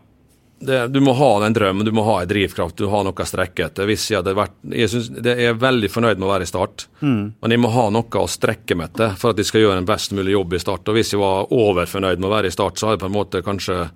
Det, 0.59 0.91
du 0.91 0.99
må 0.99 1.13
ha 1.13 1.39
den 1.39 1.53
drømmen, 1.53 1.85
du 1.85 1.91
må 1.93 2.03
ha 2.03 2.21
en 2.23 2.27
drivkraft, 2.27 2.75
du 2.75 2.87
må 2.87 2.89
ha 2.95 3.03
noe 3.03 3.13
å 3.13 3.25
strekke 3.29 3.67
etter. 3.69 3.85
Hvis 3.85 4.09
jeg 4.09 4.17
hadde 4.23 4.33
vært, 4.33 4.55
jeg, 4.73 4.89
synes, 4.89 5.09
det 5.21 5.37
jeg 5.37 5.53
er 5.53 5.59
veldig 5.61 5.89
fornøyd 5.93 6.17
med 6.17 6.27
å 6.27 6.33
være 6.33 6.47
i 6.47 6.49
Start, 6.49 6.87
men 7.01 7.53
jeg 7.53 7.61
må 7.61 7.69
ha 7.69 7.89
noe 7.93 8.03
å 8.23 8.27
strekke 8.27 8.75
meg 8.75 8.89
etter 8.89 9.13
for 9.15 9.31
at 9.31 9.37
jeg 9.37 9.45
skal 9.45 9.61
gjøre 9.61 9.77
en 9.77 9.85
best 9.85 10.11
mulig 10.17 10.33
jobb 10.33 10.57
i 10.57 10.59
Start. 10.59 10.89
Og 10.89 10.97
Hvis 10.97 11.13
jeg 11.13 11.21
var 11.21 11.53
overfornøyd 11.53 12.17
med 12.17 12.27
å 12.27 12.33
være 12.33 12.49
i 12.49 12.55
Start, 12.57 12.75
så 12.75 12.89
hadde 12.89 12.97
jeg 12.97 13.05
på 13.05 13.11
en 13.11 13.19
måte 13.19 13.43
kanskje 13.45 13.91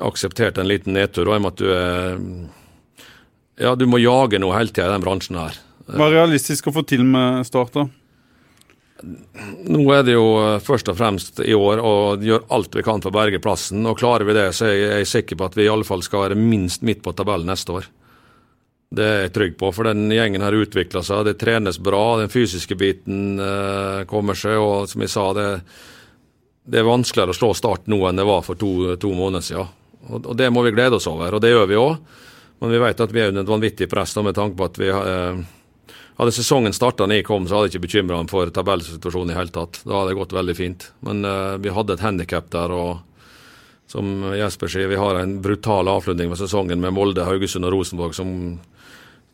akseptert 0.00 0.58
en 0.58 0.68
liten 0.68 0.96
nedtur. 0.96 1.28
Og 1.28 1.36
jeg 1.36 1.44
og 1.44 1.44
med 1.44 1.52
at 1.52 1.60
du 1.60 1.68
er 1.76 2.18
Ja, 3.60 3.74
du 3.78 3.86
må 3.88 4.00
jage 4.02 4.40
noe 4.42 4.56
hele 4.56 4.72
tida 4.72 4.90
i 4.90 4.94
den 4.96 5.04
bransjen 5.04 5.38
her. 5.40 5.56
Hva 5.86 6.08
er 6.10 6.16
realistisk 6.18 6.66
å 6.68 6.74
få 6.74 6.82
til 6.88 7.04
med 7.06 7.44
Start, 7.46 7.72
da? 7.76 7.86
Nå 9.68 9.82
er 9.92 10.02
det 10.06 10.14
jo 10.16 10.24
eh, 10.40 10.56
først 10.64 10.88
og 10.88 10.96
fremst 10.98 11.40
i 11.44 11.52
år 11.56 11.82
å 11.84 11.92
gjøre 12.20 12.46
alt 12.56 12.76
vi 12.78 12.84
kan 12.86 13.02
for 13.04 13.12
å 13.12 13.16
berge 13.18 13.40
plassen. 13.44 13.84
og 13.86 13.98
Klarer 14.00 14.24
vi 14.28 14.34
det, 14.36 14.46
så 14.56 14.66
er 14.70 14.74
jeg- 14.76 15.00
er 15.00 15.04
sikker 15.10 15.36
på 15.36 15.44
at 15.50 15.54
vi 15.54 15.66
i 15.66 15.68
alle 15.72 15.84
fall 15.84 16.02
skal 16.02 16.24
være 16.28 16.38
minst 16.40 16.82
midt 16.82 17.02
på 17.04 17.12
tabellen 17.14 17.46
neste 17.46 17.72
år. 17.76 17.84
Det 18.96 19.04
er 19.04 19.20
jeg 19.26 19.32
trygg 19.34 19.56
på, 19.58 19.72
for 19.74 19.84
den 19.84 20.08
gjengen 20.10 20.40
har 20.40 20.52
utvikla 20.56 21.02
seg. 21.04 21.24
Det 21.26 21.38
trenes 21.38 21.78
bra, 21.78 22.16
den 22.18 22.28
fysiske 22.32 22.76
biten 22.78 23.38
eh, 23.38 24.04
kommer 24.08 24.34
seg. 24.34 24.56
Og 24.58 24.88
som 24.88 25.00
jeg 25.04 25.10
sa, 25.12 25.32
det, 25.36 25.48
det 26.66 26.80
er 26.80 26.88
vanskeligere 26.88 27.34
å 27.34 27.36
slå 27.40 27.54
Start 27.54 27.86
nå 27.90 27.98
enn 28.08 28.16
det 28.16 28.24
var 28.26 28.42
for 28.46 28.54
to, 28.56 28.96
to 28.96 29.12
måneder 29.12 29.42
siden. 29.44 29.68
Og, 30.08 30.24
og 30.24 30.36
det 30.38 30.48
må 30.54 30.62
vi 30.64 30.72
glede 30.72 30.96
oss 30.96 31.06
over, 31.10 31.34
og 31.34 31.42
det 31.44 31.50
gjør 31.52 31.68
vi 31.68 31.80
òg. 31.82 31.98
Men 32.58 32.72
vi 32.72 32.80
vet 32.80 33.00
at 33.04 33.12
vi 33.12 33.20
er 33.22 33.32
under 33.32 33.44
et 33.44 33.52
vanvittig 33.52 33.88
press 33.90 34.14
da, 34.16 34.24
med 34.24 34.36
tanke 34.36 34.56
på 34.56 34.68
at 34.68 34.78
vi 34.80 34.88
eh, 34.88 35.40
hadde 36.16 36.32
sesongen 36.32 36.76
starta 36.76 37.08
da 37.08 37.18
jeg 37.18 37.26
kom, 37.28 37.48
så 37.48 37.58
hadde 37.58 37.68
jeg 37.68 37.76
ikke 37.76 37.86
bekymra 37.88 38.20
meg 38.22 38.32
for 38.32 38.52
tabellsituasjonen 38.52 39.34
i 39.34 39.36
hele 39.36 39.52
tatt. 39.52 39.82
Da 39.84 39.98
hadde 39.98 40.14
det 40.14 40.20
gått 40.20 40.36
veldig 40.36 40.56
fint. 40.56 40.88
Men 41.06 41.24
eh, 41.28 41.58
vi 41.60 41.74
hadde 41.76 41.96
et 41.96 42.06
handikap 42.06 42.48
der, 42.54 42.72
og 42.72 43.02
som 43.90 44.32
Jesper 44.34 44.72
sier, 44.72 44.88
vi 44.90 44.98
har 44.98 45.20
en 45.20 45.36
brutal 45.44 45.88
avslutning 45.92 46.32
med 46.32 46.40
sesongen 46.40 46.80
med 46.82 46.96
Molde, 46.96 47.26
Haugesund 47.28 47.68
og 47.68 47.76
Rosenborg 47.76 48.16
som 48.18 48.32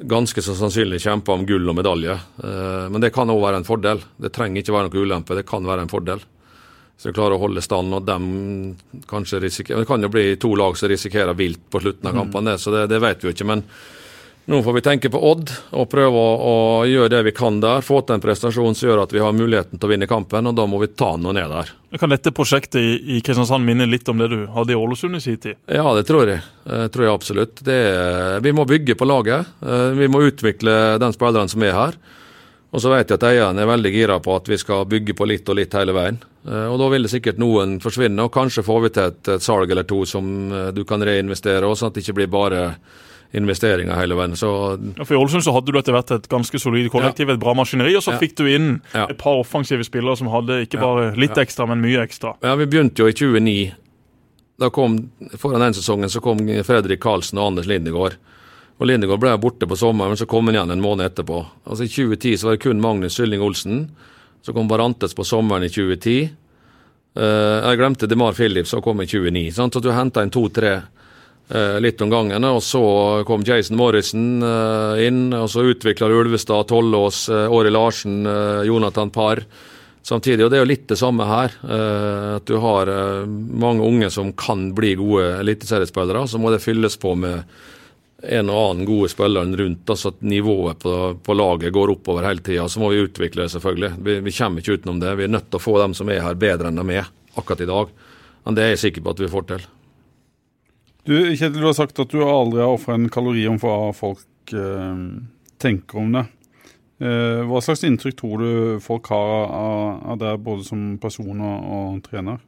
ganske 0.02 0.42
så 0.42 0.54
sannsynlig 0.58 1.00
kjemper 1.04 1.36
om 1.36 1.46
gull 1.46 1.68
og 1.70 1.78
medalje. 1.78 2.18
Eh, 2.42 2.86
men 2.90 3.00
det 3.02 3.12
kan 3.14 3.30
òg 3.30 3.40
være 3.44 3.62
en 3.62 3.68
fordel. 3.68 4.02
Det 4.18 4.32
trenger 4.34 4.62
ikke 4.62 4.74
være 4.74 4.90
noe 4.90 5.06
ulempe, 5.06 5.38
det 5.38 5.46
kan 5.48 5.66
være 5.66 5.86
en 5.86 5.92
fordel. 5.92 6.24
Så 6.98 7.10
de 7.10 7.16
klarer 7.16 7.34
å 7.34 7.42
holde 7.42 7.62
stand, 7.64 7.94
og 7.96 8.04
dem 8.06 8.26
kanskje 9.10 9.40
risikerer 9.42 9.82
Det 9.82 9.88
kan 9.90 10.04
jo 10.04 10.12
bli 10.12 10.36
to 10.38 10.52
lag 10.54 10.76
som 10.78 10.90
risikerer 10.92 11.34
vilt 11.34 11.64
på 11.70 11.80
slutten 11.82 12.08
av 12.10 12.14
kampene, 12.20 12.54
så 12.58 12.74
det, 12.74 12.86
det 12.92 13.02
vet 13.02 13.22
vi 13.22 13.30
jo 13.30 13.34
ikke. 13.34 13.48
Men 13.48 13.64
nå 14.44 14.58
får 14.62 14.72
vi 14.72 14.80
tenke 14.82 15.10
på 15.10 15.20
Odd 15.22 15.50
og 15.78 15.86
prøve 15.90 16.18
å, 16.18 16.54
gjøre 16.88 17.12
det 17.12 17.20
vi 17.28 17.32
kan 17.36 17.60
der. 17.62 17.82
Få 17.86 18.00
til 18.02 18.16
en 18.16 18.22
prestasjon 18.24 18.74
som 18.74 18.88
gjør 18.88 19.04
at 19.04 19.12
vi 19.14 19.22
har 19.22 19.34
muligheten 19.36 19.78
til 19.78 19.86
å 19.86 19.92
vinne 19.92 20.08
kampen, 20.10 20.50
og 20.50 20.56
da 20.58 20.64
må 20.66 20.80
vi 20.82 20.88
ta 20.98 21.12
noe 21.14 21.34
ned 21.36 21.52
der. 21.52 21.70
Kan 22.00 22.10
dette 22.10 22.32
prosjektet 22.34 22.80
i, 22.82 23.20
Kristiansand 23.22 23.62
minne 23.66 23.86
litt 23.86 24.08
om 24.10 24.18
det 24.18 24.32
du 24.32 24.40
hadde 24.50 24.74
i 24.74 24.78
Ålesund 24.78 25.20
i 25.20 25.22
sin 25.22 25.38
tid? 25.38 25.60
Ja, 25.70 25.86
det 25.94 26.08
tror 26.08 26.26
jeg. 26.26 26.42
Det 26.66 26.88
tror 26.94 27.06
jeg 27.06 27.14
absolutt. 27.14 27.62
Det, 27.62 27.78
vi 28.42 28.54
må 28.56 28.66
bygge 28.66 28.98
på 28.98 29.06
laget. 29.06 29.54
Eh, 29.62 29.92
vi 30.00 30.10
må 30.10 30.24
utvikle 30.26 30.98
den 31.02 31.14
spilleren 31.14 31.52
som 31.52 31.62
er 31.62 31.78
her. 31.78 32.02
Og 32.72 32.80
så 32.80 32.88
vet 32.88 33.10
jeg 33.10 33.20
at 33.20 33.24
eieren 33.28 33.60
er 33.60 33.68
veldig 33.68 33.92
gira 33.92 34.16
på 34.24 34.34
at 34.38 34.46
vi 34.48 34.56
skal 34.60 34.86
bygge 34.88 35.14
på 35.16 35.26
litt 35.28 35.48
og 35.52 35.58
litt 35.58 35.74
hele 35.76 35.92
veien. 35.92 36.18
Eh, 36.48 36.66
og 36.72 36.78
da 36.80 36.88
vil 36.94 37.04
det 37.04 37.12
sikkert 37.12 37.40
noen 37.40 37.76
forsvinne, 37.84 38.24
og 38.24 38.32
kanskje 38.32 38.64
får 38.64 38.84
vi 38.86 38.90
til 38.96 39.10
et, 39.10 39.32
et 39.34 39.44
salg 39.44 39.70
eller 39.70 39.84
to 39.88 40.02
som 40.08 40.28
eh, 40.48 40.70
du 40.72 40.80
kan 40.88 41.04
reinvestere, 41.04 41.68
og 41.68 41.76
sånn 41.76 41.92
at 41.92 41.98
det 41.98 42.06
ikke 42.06 42.16
blir 42.22 42.32
bare 42.32 42.62
investeringer 43.36 43.96
hele 43.96 44.16
veien. 44.16 44.36
Så, 44.36 44.48
ja, 44.96 45.04
for 45.04 45.16
I 45.16 45.20
Ålesund 45.20 45.44
så 45.44 45.54
hadde 45.56 45.72
du 45.72 45.78
etter 45.80 45.96
hvert 45.96 46.14
et 46.16 46.28
ganske 46.32 46.58
solid 46.60 46.88
kollektiv, 46.92 47.28
ja. 47.28 47.36
et 47.36 47.44
bra 47.44 47.54
maskineri, 47.56 47.94
og 47.96 48.04
så 48.04 48.16
ja. 48.16 48.20
fikk 48.20 48.36
du 48.40 48.48
inn 48.48 48.74
et 48.92 49.16
par 49.20 49.40
offensive 49.40 49.84
spillere 49.88 50.16
som 50.20 50.32
hadde 50.32 50.62
ikke 50.66 50.80
bare 50.80 51.12
litt 51.20 51.38
ekstra, 51.40 51.68
men 51.68 51.80
mye 51.84 52.02
ekstra. 52.04 52.34
Ja, 52.44 52.56
Vi 52.60 52.68
begynte 52.68 53.04
jo 53.04 53.08
i 53.08 53.16
2009. 53.16 53.56
Da 54.60 54.68
kom, 54.72 54.98
Foran 55.40 55.64
den 55.64 55.76
sesongen 55.76 56.12
så 56.12 56.20
kom 56.24 56.44
Fredrik 56.64 57.00
Karlsen 57.04 57.40
og 57.40 57.52
Anders 57.52 57.68
Lindegård. 57.68 58.20
Og 58.80 58.88
Lindegård 58.88 59.20
ble 59.22 59.34
borte 59.38 59.68
på 59.68 59.78
sommeren, 59.78 60.14
men 60.14 60.20
så 60.20 60.26
kom 60.30 60.48
han 60.48 60.56
igjen 60.56 60.74
en 60.74 60.84
måned 60.84 61.06
etterpå. 61.06 61.42
Altså 61.64 61.86
I 61.86 61.92
2010 61.92 62.38
så 62.40 62.48
var 62.48 62.56
det 62.56 62.64
kun 62.64 62.80
Magnus 62.82 63.18
Sylling 63.18 63.42
Olsen. 63.44 63.84
Så 64.42 64.54
kom 64.56 64.70
Barantes 64.70 65.14
på 65.14 65.26
sommeren 65.26 65.66
i 65.66 65.70
2010. 65.70 66.32
Uh, 67.12 67.22
eh, 67.22 67.58
jeg 67.68 67.78
glemte 67.78 68.08
DeMar 68.08 68.34
Phillips, 68.34 68.72
som 68.72 68.82
kom 68.82 69.04
i 69.04 69.06
2009. 69.06 69.52
Sant? 69.54 69.76
Så 69.76 69.84
du 69.84 69.92
henta 69.92 70.24
inn 70.24 70.32
to-tre 70.34 70.80
Eh, 71.48 71.80
litt 71.80 72.00
om 72.00 72.10
gangen. 72.10 72.44
Og 72.44 72.62
så 72.64 72.82
kom 73.28 73.44
Jason 73.44 73.76
Morrison 73.76 74.42
eh, 74.46 75.02
inn, 75.08 75.26
og 75.36 75.50
så 75.52 75.66
utvikla 75.68 76.08
Ulvestad, 76.08 76.68
Tollås, 76.70 77.26
Åri 77.28 77.72
Larsen, 77.72 78.24
Jonathan 78.64 79.10
Parr 79.12 79.44
samtidig. 80.02 80.46
Og 80.46 80.50
det 80.50 80.58
er 80.58 80.64
jo 80.64 80.70
litt 80.70 80.88
det 80.88 80.98
samme 80.98 81.26
her. 81.28 81.52
At 82.36 82.48
du 82.48 82.56
har 82.58 82.88
mange 83.28 83.84
unge 83.86 84.08
som 84.10 84.32
kan 84.34 84.70
bli 84.74 84.96
gode 84.98 85.28
eliteseriespillere. 85.42 86.24
Så 86.26 86.40
må 86.42 86.50
det 86.50 86.62
fylles 86.64 86.96
på 86.98 87.14
med 87.14 87.44
en 88.22 88.50
og 88.52 88.58
annen 88.58 88.86
gode 88.86 89.10
spillere 89.10 89.56
rundt, 89.58 89.90
altså 89.90 90.12
at 90.12 90.22
nivået 90.22 90.78
på, 90.82 90.94
på, 91.24 91.34
laget 91.34 91.74
går 91.74 91.94
oppover 91.96 92.26
hele 92.28 92.44
tida. 92.44 92.68
Så 92.68 92.80
må 92.80 92.92
vi 92.92 93.02
utvikle 93.02 93.44
det, 93.44 93.52
selvfølgelig. 93.54 93.92
Vi, 93.98 94.18
vi, 94.22 94.34
kommer 94.36 94.62
ikke 94.62 94.78
utenom 94.78 95.00
det. 95.02 95.14
Vi 95.18 95.26
er 95.26 95.32
nødt 95.34 95.48
til 95.50 95.58
å 95.58 95.62
få 95.62 95.76
dem 95.82 95.96
som 95.98 96.10
er 96.12 96.22
her, 96.22 96.38
bedre 96.38 96.70
enn 96.70 96.78
de 96.78 96.98
er 97.00 97.10
akkurat 97.34 97.64
i 97.64 97.70
dag. 97.70 97.94
Men 98.44 98.58
det 98.58 98.64
er 98.64 98.74
jeg 98.74 98.84
sikker 98.86 99.04
på 99.04 99.14
at 99.14 99.22
vi 99.22 99.30
får 99.32 99.48
til. 99.50 99.66
Du, 101.02 101.16
Kjetil, 101.34 101.58
du 101.58 101.66
har 101.66 101.74
sagt 101.74 101.98
at 101.98 102.14
du 102.14 102.22
aldri 102.22 102.62
har 102.62 102.70
ofra 102.70 102.94
en 102.94 103.10
kalori 103.10 103.42
om 103.50 103.58
hva 103.58 103.90
folk 103.96 104.54
eh, 104.54 105.02
tenker 105.62 105.98
om 105.98 106.14
det. 106.14 106.26
Eh, 107.02 107.42
hva 107.48 107.62
slags 107.64 107.82
inntrykk 107.88 108.18
tror 108.20 108.42
du 108.42 108.82
folk 108.82 109.10
har 109.10 109.32
av, 109.48 110.02
av 110.12 110.20
deg, 110.20 110.42
både 110.46 110.66
som 110.66 110.84
person 111.02 111.42
og, 111.42 111.70
og, 111.74 112.02
trener? 112.06 112.38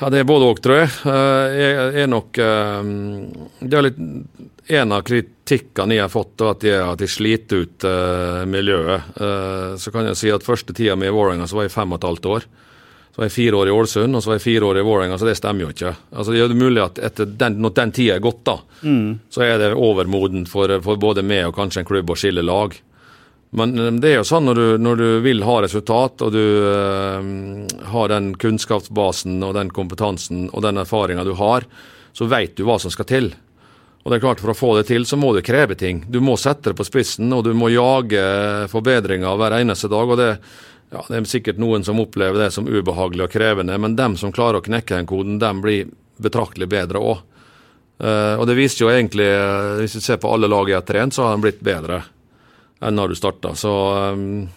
Ja, 0.00 0.10
Det 0.10 0.22
er 0.22 0.28
både 0.28 0.48
òg, 0.50 0.62
tror 0.62 0.80
jeg. 0.80 0.90
Eh, 1.06 1.58
jeg 1.58 2.02
er 2.02 2.10
nok 2.10 2.38
eh, 2.38 2.80
Det 3.60 3.78
er 3.78 3.86
litt 3.86 4.00
En 4.72 4.94
av 4.94 5.04
kritikkene 5.06 5.98
jeg 5.98 6.04
har 6.04 6.12
fått, 6.12 6.40
er 6.40 6.50
at 6.52 6.66
jeg, 6.66 6.82
at 6.94 7.02
jeg 7.02 7.10
sliter 7.10 7.64
ut 7.66 7.84
uh, 7.84 8.44
miljøet. 8.48 9.16
Så 9.82 9.90
kan 9.92 10.06
jeg 10.06 10.16
si 10.16 10.30
at 10.32 10.46
første 10.46 10.72
tida 10.72 10.94
mi 10.96 11.08
i 11.10 11.12
Vålerenga 11.12 11.48
var 11.50 11.66
jeg 11.66 11.74
fem 11.74 11.92
og 11.92 11.98
et 11.98 12.06
halvt 12.06 12.28
år. 12.30 12.46
Så 13.12 13.20
var 13.20 13.26
jeg 13.26 13.34
fire 13.34 13.58
år 13.58 13.68
i 13.68 13.72
Ålesund, 13.74 14.16
og 14.16 14.22
så 14.22 14.30
var 14.30 14.38
jeg 14.38 14.44
fire 14.46 14.68
år 14.70 14.78
i 14.80 14.84
Vålerenga, 14.86 15.18
så 15.20 15.26
det 15.28 15.34
stemmer 15.36 15.66
jo 15.66 15.72
ikke. 15.74 15.90
Altså, 16.14 16.32
det 16.32 16.46
er 16.46 16.54
mulig 16.56 16.80
at 16.80 17.00
etter 17.10 17.34
den, 17.42 17.58
når 17.60 17.74
den 17.76 17.92
tida 17.92 18.14
er 18.16 18.22
gått, 18.24 18.40
da, 18.46 18.54
mm. 18.80 19.10
så 19.34 19.42
er 19.44 19.58
det 19.60 19.74
overmodent 19.76 20.48
for, 20.48 20.72
for, 20.86 20.96
både 21.02 21.26
meg 21.26 21.50
og 21.50 21.58
kanskje 21.58 21.82
en 21.82 21.90
klubb 21.90 22.14
å 22.14 22.16
skille 22.16 22.46
lag. 22.46 22.78
Men 23.56 23.76
eh, 23.78 23.92
det 24.00 24.12
er 24.12 24.20
jo 24.20 24.26
sånn 24.28 24.48
når 24.48 24.58
du, 24.58 24.66
når 24.82 25.00
du 25.00 25.08
vil 25.24 25.44
ha 25.46 25.60
resultat, 25.64 26.24
og 26.24 26.34
du 26.34 26.42
øh, 26.42 27.30
har 27.92 28.12
den 28.12 28.32
kunnskapsbasen 28.40 29.40
og 29.44 29.56
den 29.58 29.72
kompetansen 29.74 30.48
og 30.50 30.64
den 30.64 30.80
erfaringa 30.82 31.24
du 31.28 31.34
har, 31.40 31.68
så 32.12 32.28
veit 32.28 32.56
du 32.56 32.64
hva 32.68 32.78
som 32.80 32.92
skal 32.92 33.08
til. 33.08 33.32
Og 34.02 34.10
det 34.10 34.18
er 34.18 34.24
klart 34.24 34.42
For 34.42 34.50
å 34.50 34.58
få 34.58 34.74
det 34.80 34.88
til, 34.90 35.06
så 35.06 35.16
må 35.20 35.30
du 35.34 35.44
kreve 35.46 35.76
ting. 35.78 36.02
Du 36.10 36.18
må 36.24 36.34
sette 36.40 36.72
det 36.72 36.78
på 36.80 36.86
spissen, 36.88 37.30
og 37.32 37.44
du 37.46 37.52
må 37.54 37.70
jage 37.70 38.22
forbedringer 38.72 39.38
hver 39.38 39.60
eneste 39.60 39.90
dag. 39.92 40.10
og 40.10 40.18
det 40.18 40.30
ja, 40.92 41.04
Det 41.08 41.16
er 41.16 41.28
sikkert 41.30 41.60
noen 41.62 41.84
som 41.86 42.00
opplever 42.02 42.42
det 42.42 42.50
som 42.52 42.66
ubehagelig 42.68 43.28
og 43.28 43.32
krevende, 43.32 43.78
men 43.78 43.96
dem 43.96 44.16
som 44.20 44.32
klarer 44.34 44.60
å 44.60 44.64
knekke 44.64 44.96
den 44.96 45.08
koden, 45.08 45.38
dem 45.38 45.62
blir 45.62 45.92
betraktelig 46.22 46.68
bedre 46.68 47.00
òg. 47.00 47.22
Uh, 48.02 48.08
eh, 48.08 48.34
og 48.40 48.48
det 48.50 48.58
viser 48.58 48.84
jo 48.84 48.90
egentlig, 48.90 49.28
uh, 49.30 49.78
hvis 49.78 49.94
du 49.96 50.02
ser 50.02 50.18
på 50.20 50.32
alle 50.32 50.50
lag 50.50 50.68
jeg 50.68 50.80
har 50.80 50.88
trent, 50.88 51.14
så 51.14 51.28
har 51.28 51.36
de 51.36 51.46
blitt 51.46 51.62
bedre 51.64 52.02
når 52.90 53.12
du 53.12 53.18
starta. 53.18 53.54
Så 53.58 53.72
um, 54.16 54.48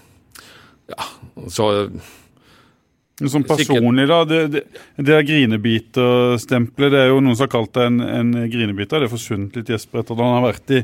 ja, 0.90 1.08
så 1.52 1.70
Sånn 3.16 3.46
personlig, 3.48 4.10
da. 4.10 4.18
Det, 4.28 4.40
det, 4.52 4.62
det 5.08 5.18
grinebiterstempelet, 5.30 6.90
det 6.92 6.98
er 7.00 7.14
jo 7.14 7.22
noen 7.24 7.38
som 7.38 7.46
har 7.46 7.52
kalt 7.54 7.72
det 7.78 7.86
en, 7.88 8.02
en 8.04 8.34
grinebiter. 8.52 9.00
Det 9.00 9.08
er 9.08 9.12
forsvunnet 9.14 9.56
litt, 9.56 9.72
Jesper, 9.72 10.02
etter 10.02 10.18
at 10.18 10.20
han 10.20 10.34
har 10.36 10.44
vært 10.44 10.74
i, 10.76 10.82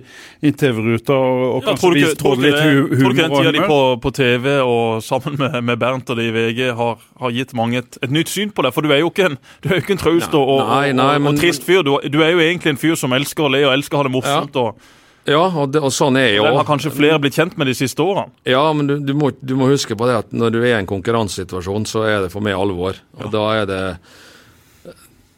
i 0.48 0.54
TV-ruta 0.56 1.18
og, 1.18 1.42
og 1.50 1.58
ja, 1.60 1.74
kanskje 1.74 1.92
vist 1.98 2.24
både 2.24 2.46
litt 2.46 2.62
hu 2.62 2.78
humor 2.94 3.02
Tror 3.02 3.12
du 3.12 3.18
ikke 3.18 3.26
den 3.26 3.36
tida 3.36 3.54
de 3.58 3.66
på, 3.74 3.82
på, 4.06 4.14
TV 4.16 4.48
og 4.62 5.04
sammen 5.04 5.36
med, 5.42 5.60
med 5.68 5.82
Bernt 5.84 6.14
og 6.16 6.22
de 6.22 6.30
i 6.30 6.32
VG 6.38 6.64
har, 6.80 7.04
har 7.26 7.36
gitt 7.36 7.52
mange 7.58 7.84
et, 7.84 8.00
et, 8.00 8.16
nytt 8.16 8.32
syn 8.32 8.56
på 8.56 8.64
det? 8.64 8.72
For 8.78 8.88
du 8.88 8.96
er 8.96 9.04
jo 9.04 9.12
ikke 9.12 9.28
en, 9.34 9.38
du 9.60 9.68
er 9.68 9.82
jo 9.82 9.84
ikke 9.84 9.98
en 10.00 10.04
traust 10.06 10.40
og, 10.40 10.56
og, 10.56 10.74
og, 11.20 11.30
trist 11.42 11.68
fyr. 11.68 11.84
Du, 11.84 11.98
du, 12.08 12.22
er 12.24 12.32
jo 12.32 12.40
egentlig 12.48 12.78
en 12.78 12.80
fyr 12.80 12.96
som 12.96 13.12
elsker 13.20 13.50
å 13.50 13.52
le 13.52 13.66
og 13.68 13.76
elsker 13.76 14.00
å 14.00 14.06
ha 14.06 14.08
det 14.08 14.16
morsomt. 14.16 14.56
Ja. 14.56 14.70
og 14.72 15.01
ja, 15.30 15.42
og, 15.46 15.70
det, 15.70 15.82
og 15.86 15.94
sånn 15.94 16.18
er 16.18 16.32
jo 16.34 16.48
Den 16.48 16.58
har 16.58 16.66
kanskje 16.66 16.94
flere 16.96 17.20
blitt 17.22 17.38
kjent 17.38 17.54
med 17.60 17.70
de 17.70 17.76
siste 17.78 18.02
årene? 18.02 18.34
Ja, 18.48 18.64
men 18.74 18.90
du, 18.90 18.96
du, 19.06 19.14
må, 19.18 19.30
du, 19.38 19.54
må, 19.60 19.70
huske 19.70 19.98
på 19.98 20.10
det 20.10 20.18
at 20.24 20.34
når 20.34 20.56
du 20.56 20.60
er 20.64 20.72
i 20.72 20.80
en 20.80 20.90
konkurransesituasjon, 20.90 21.86
så 21.90 22.08
er 22.10 22.20
det 22.26 22.32
for 22.34 22.44
meg 22.46 22.58
alvor. 22.58 22.98
Og 23.20 23.28
ja. 23.28 23.32
da 23.36 23.46
er 23.60 23.70
det 23.70 23.84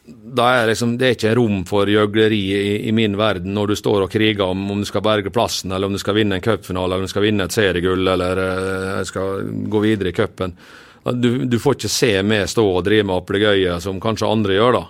da 0.04 0.50
er 0.58 0.66
liksom, 0.68 0.96
Det 1.00 1.06
er 1.06 1.14
ikke 1.16 1.34
rom 1.38 1.62
for 1.68 1.88
gjøgleri 1.88 2.40
i, 2.52 2.72
i, 2.88 2.92
min 2.92 3.14
verden 3.16 3.54
når 3.56 3.72
du 3.72 3.76
står 3.78 4.04
og 4.04 4.12
kriger 4.12 4.44
om 4.44 4.66
om 4.72 4.82
du 4.82 4.88
skal 4.88 5.04
berge 5.04 5.32
plassen, 5.32 5.72
eller 5.72 5.88
om 5.88 5.96
du 5.96 6.00
skal 6.00 6.16
vinne 6.18 6.36
en 6.36 6.44
cupfinale, 6.44 6.84
eller 6.84 7.04
om 7.04 7.08
du 7.08 7.12
skal 7.12 7.24
vinne 7.24 7.46
et 7.48 7.54
seriegull, 7.54 8.08
eller 8.12 8.40
uh, 8.40 9.04
skal 9.08 9.48
gå 9.70 9.84
videre 9.84 10.12
i 10.12 10.16
cupen. 10.16 10.56
Du, 11.04 11.44
du, 11.44 11.58
får 11.60 11.76
ikke 11.76 11.92
se 11.92 12.12
meg 12.24 12.48
stå 12.48 12.64
og 12.64 12.84
drive 12.84 13.04
med 13.04 13.16
opplegøye 13.18 13.76
som 13.84 14.00
kanskje 14.00 14.28
andre 14.28 14.56
gjør, 14.56 14.78
da. 14.78 14.84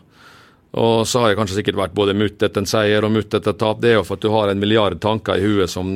Og 0.75 1.05
så 1.07 1.23
har 1.23 1.31
jeg 1.31 1.39
kanskje 1.39 1.59
sikkert 1.61 1.79
vært 1.79 1.95
både 1.95 2.17
mutt 2.19 2.43
etter 2.43 2.63
en 2.63 2.67
seier 2.69 3.05
og 3.07 3.13
mutt 3.15 3.35
etter 3.35 3.53
et 3.53 3.61
tap. 3.61 3.79
Det 3.83 3.93
er 3.93 3.99
jo 4.01 4.07
for 4.07 4.19
at 4.19 4.25
du 4.25 4.33
har 4.35 4.51
en 4.51 4.59
milliard 4.59 4.97
tanker 5.03 5.39
i 5.39 5.45
huet 5.47 5.71
som 5.71 5.87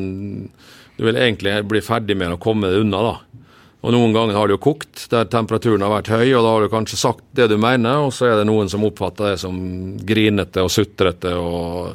du 0.99 1.07
vil 1.07 1.19
egentlig 1.19 1.57
bli 1.71 1.83
ferdig 1.83 2.17
med 2.19 2.35
å 2.35 2.43
komme 2.43 2.71
deg 2.71 2.85
unna, 2.85 3.03
da. 3.03 3.43
Og 3.87 3.95
noen 3.95 4.15
ganger 4.15 4.35
har 4.35 4.49
det 4.51 4.57
jo 4.57 4.65
kokt, 4.73 5.05
der 5.13 5.29
temperaturen 5.31 5.85
har 5.87 5.93
vært 5.93 6.11
høy, 6.11 6.33
og 6.35 6.43
da 6.43 6.55
har 6.55 6.65
du 6.65 6.73
kanskje 6.73 6.99
sagt 6.99 7.23
det 7.39 7.47
du 7.51 7.55
mener, 7.63 8.09
og 8.09 8.11
så 8.15 8.27
er 8.27 8.41
det 8.41 8.49
noen 8.49 8.71
som 8.71 8.83
oppfatter 8.87 9.33
det 9.33 9.43
som 9.43 9.59
grinete 10.07 10.65
og 10.67 10.73
sutrete, 10.75 11.35
og 11.39 11.93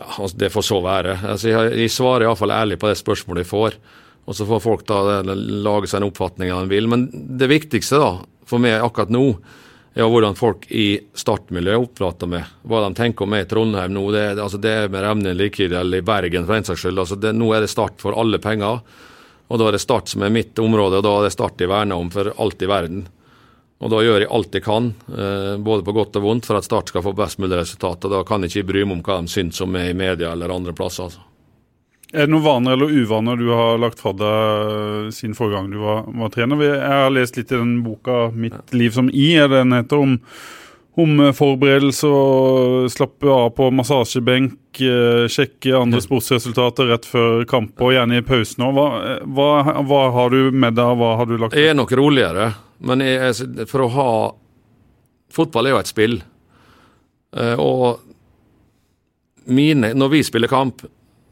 ja, 0.00 0.08
altså, 0.08 0.34
det 0.42 0.50
får 0.50 0.66
så 0.66 0.80
være. 0.82 1.18
Altså, 1.22 1.52
jeg, 1.52 1.74
jeg 1.84 1.92
svarer 1.94 2.26
iallfall 2.26 2.54
ærlig 2.54 2.80
på 2.82 2.90
det 2.90 2.98
spørsmålet 2.98 3.44
jeg 3.44 3.52
får, 3.52 3.78
og 4.24 4.38
så 4.38 4.46
får 4.48 4.64
folk 4.64 4.82
da 4.88 5.20
lage 5.22 5.90
seg 5.90 6.00
en 6.00 6.08
oppfatning 6.08 6.50
av 6.50 6.64
de 6.64 6.74
vil. 6.74 6.90
Men 6.90 7.06
det 7.12 7.50
viktigste 7.52 8.00
da, 8.02 8.10
for 8.50 8.62
meg 8.62 8.82
akkurat 8.82 9.12
nå, 9.14 9.28
ja, 9.94 10.06
hvordan 10.10 10.34
folk 10.34 10.66
i 10.74 10.98
startmiljøet 11.14 11.86
oppfatter 11.86 12.30
meg. 12.30 12.48
Hva 12.66 12.82
de 12.82 12.94
tenker 12.98 13.26
om 13.26 13.30
meg 13.30 13.44
i 13.44 13.48
Trondheim 13.50 13.94
nå. 13.94 14.04
Det, 14.14 14.24
altså 14.42 14.58
det 14.58 14.72
er 14.74 14.88
med 14.90 15.04
Revne 15.06 15.34
likegyldig, 15.38 15.78
eller 15.78 16.02
i 16.02 16.06
Bergen 16.06 16.46
for 16.48 16.56
den 16.56 16.66
saks 16.66 16.82
skyld. 16.82 17.02
Altså 17.04 17.18
det, 17.22 17.34
nå 17.38 17.52
er 17.54 17.62
det 17.62 17.70
Start 17.70 18.02
for 18.02 18.18
alle 18.18 18.40
penger. 18.42 18.80
Og 19.46 19.60
da 19.60 19.68
er 19.68 19.76
det 19.76 19.84
Start 19.84 20.10
som 20.10 20.24
er 20.26 20.34
mitt 20.34 20.58
område, 20.58 20.98
og 20.98 21.06
da 21.06 21.12
er 21.18 21.28
det 21.28 21.34
Start 21.36 21.62
jeg 21.62 21.70
verner 21.70 22.00
om 22.00 22.10
for 22.10 22.32
alt 22.42 22.64
i 22.64 22.70
verden. 22.70 23.04
Og 23.84 23.92
da 23.92 24.00
gjør 24.02 24.24
jeg 24.24 24.32
alt 24.34 24.56
jeg 24.56 24.64
kan, 24.64 24.90
eh, 25.12 25.54
både 25.62 25.84
på 25.86 25.94
godt 25.94 26.18
og 26.18 26.26
vondt, 26.26 26.48
for 26.48 26.58
at 26.58 26.66
Start 26.66 26.90
skal 26.90 27.04
få 27.04 27.14
best 27.14 27.38
mulig 27.38 27.60
resultat. 27.60 28.08
Og 28.08 28.16
da 28.16 28.24
kan 28.26 28.42
jeg 28.42 28.50
ikke 28.50 28.72
bry 28.72 28.82
meg 28.82 28.98
om 28.98 29.06
hva 29.06 29.20
de 29.22 29.30
syns 29.30 29.62
om 29.62 29.70
meg 29.74 29.92
i 29.92 29.98
media 29.98 30.32
eller 30.32 30.54
andre 30.54 30.74
plasser. 30.74 31.06
altså. 31.06 31.33
Er 32.14 32.28
det 32.28 32.30
noen 32.30 32.44
vaner 32.44 32.76
eller 32.76 32.92
uvaner 32.94 33.38
du 33.40 33.48
har 33.50 33.78
lagt 33.82 33.98
fra 33.98 34.12
deg 34.14 35.08
siden 35.16 35.32
forrige 35.34 35.58
gang 35.58 35.72
du 35.72 35.80
var, 35.82 36.04
var, 36.14 36.30
trener? 36.30 36.60
Jeg 36.62 37.00
har 37.02 37.10
lest 37.10 37.38
litt 37.40 37.50
i 37.50 37.58
den 37.58 37.80
boka 37.82 38.28
'Mitt 38.30 38.70
liv 38.74 38.94
som 38.94 39.08
i', 39.10 39.34
er 39.34 39.50
den 39.50 39.74
heter, 39.74 39.98
om, 39.98 40.20
om 40.94 41.24
forberedelse 41.34 42.06
og 42.06 42.86
slappe 42.94 43.26
av 43.26 43.50
på 43.58 43.66
massasjebenk, 43.74 44.78
eh, 44.78 45.26
sjekke 45.26 45.74
andre 45.74 46.04
sportsresultater 46.06 46.92
rett 46.92 47.10
før 47.10 47.42
kamp 47.50 47.82
og 47.82 47.96
gjerne 47.96 48.22
i 48.22 48.26
pausen 48.30 48.62
òg. 48.62 48.78
Hva, 48.78 48.88
hva, 49.26 49.82
hva, 49.82 50.06
har 50.14 50.30
du 50.30 50.54
med 50.54 50.78
deg, 50.78 50.94
hva 51.02 51.16
har 51.18 51.26
du 51.26 51.34
lagt 51.34 51.58
Jeg 51.58 51.74
er 51.74 51.78
nok 51.82 51.98
roligere, 51.98 52.52
men 52.78 53.02
jeg, 53.02 53.66
for 53.66 53.88
å 53.88 53.92
ha 53.98 54.10
Fotball 55.34 55.66
er 55.66 55.72
jo 55.74 55.78
et 55.82 55.90
spill. 55.90 56.20
Eh, 57.34 57.58
og 57.58 57.98
mine, 59.50 59.96
når 59.98 60.12
vi 60.12 60.20
spiller 60.22 60.46
kamp, 60.46 60.84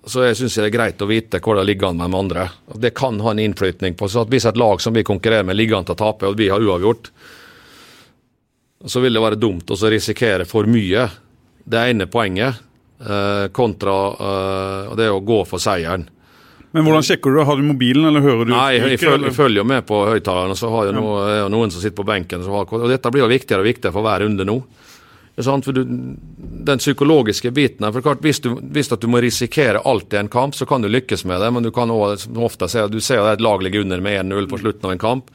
så 0.07 0.25
jeg 0.27 0.39
syns 0.39 0.57
det 0.59 0.65
er 0.67 0.75
greit 0.75 1.03
å 1.05 1.07
vite 1.07 1.39
hvor 1.43 1.59
det 1.59 1.67
ligger 1.69 1.93
an 1.93 2.01
med 2.01 2.11
de 2.11 2.19
andre. 2.19 2.49
Det 2.75 2.91
kan 2.99 3.21
ha 3.23 3.31
en 3.31 3.43
innflytning 3.43 3.95
på 3.99 4.09
så 4.11 4.25
at 4.25 4.33
Hvis 4.33 4.49
et 4.51 4.59
lag 4.59 4.81
som 4.83 4.95
vi 4.95 5.05
konkurrerer 5.07 5.47
med, 5.47 5.57
ligger 5.57 5.79
an 5.79 5.87
til 5.87 5.95
å 5.95 6.01
tape, 6.01 6.27
og 6.27 6.39
vi 6.39 6.49
har 6.51 6.63
uavgjort, 6.63 7.11
så 8.87 9.03
vil 9.03 9.15
det 9.15 9.23
være 9.23 9.39
dumt 9.39 9.71
å 9.71 9.79
risikere 9.79 10.47
for 10.49 10.67
mye. 10.67 11.07
Det 11.63 11.85
ene 11.93 12.09
poenget 12.11 12.59
eh, 12.99 13.47
kontra 13.55 13.95
eh, 14.11 14.97
det 14.99 15.07
å 15.13 15.23
gå 15.23 15.45
for 15.47 15.63
seieren. 15.63 16.09
Men 16.73 16.87
hvordan 16.87 17.05
sjekker 17.05 17.31
du 17.31 17.39
det? 17.39 17.47
Har 17.47 17.61
du 17.61 17.67
mobilen, 17.69 18.07
eller 18.09 18.25
hører 18.25 18.49
du 18.49 18.55
Nei, 18.55 18.79
jeg, 18.79 18.99
følger, 19.03 19.29
jeg 19.29 19.37
følger 19.37 19.67
med 19.69 19.85
på 19.87 19.99
høyttalerne. 20.09 20.57
Så 20.59 20.71
har 20.73 20.89
jeg 20.89 20.97
noen, 20.97 21.51
noen 21.53 21.71
som 21.71 21.83
sitter 21.83 21.99
på 22.01 22.09
benken. 22.09 22.43
Har, 22.49 22.65
og 22.67 22.89
dette 22.91 23.13
blir 23.13 23.23
jo 23.23 23.31
viktigere 23.31 23.63
og 23.63 23.69
viktigere 23.69 23.95
for 23.95 24.07
hver 24.07 24.25
runde 24.25 24.47
nå. 24.49 24.57
For 25.37 25.73
du, 25.73 25.85
den 26.65 26.79
psykologiske 26.79 27.51
biten 27.51 27.87
her, 27.87 27.93
for 27.93 28.05
klart, 28.05 28.21
hvis, 28.21 28.41
du, 28.45 28.51
hvis 28.61 28.89
du 28.93 29.07
må 29.09 29.23
risikere 29.25 29.81
alt 29.89 30.13
i 30.13 30.21
en 30.21 30.29
kamp, 30.29 30.55
så 30.55 30.67
kan 30.69 30.85
du 30.85 30.91
lykkes 30.93 31.25
med 31.25 31.41
det, 31.41 31.51
men 31.51 31.65
du 31.65 31.71
kan 31.73 31.91
også, 31.91 32.35
ofte 32.37 32.69
se 32.69 32.85
du 32.93 33.01
ser 33.01 33.23
at 33.23 33.39
et 33.39 33.45
lag 33.45 33.63
ligger 33.65 33.81
under 33.81 34.01
med 34.05 34.27
1-0 34.27 34.49
på 34.51 34.61
slutten 34.61 34.91
av 34.91 34.93
en 34.93 35.01
kamp, 35.01 35.31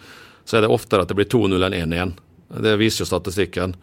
så 0.46 0.58
er 0.58 0.66
det 0.68 0.74
oftere 0.74 1.02
at 1.02 1.10
det 1.10 1.18
blir 1.18 1.30
2-0 1.34 1.66
enn 1.66 1.78
1-1. 1.94 2.14
Det 2.62 2.76
viser 2.78 3.04
jo 3.04 3.10
statistikken. 3.10 3.74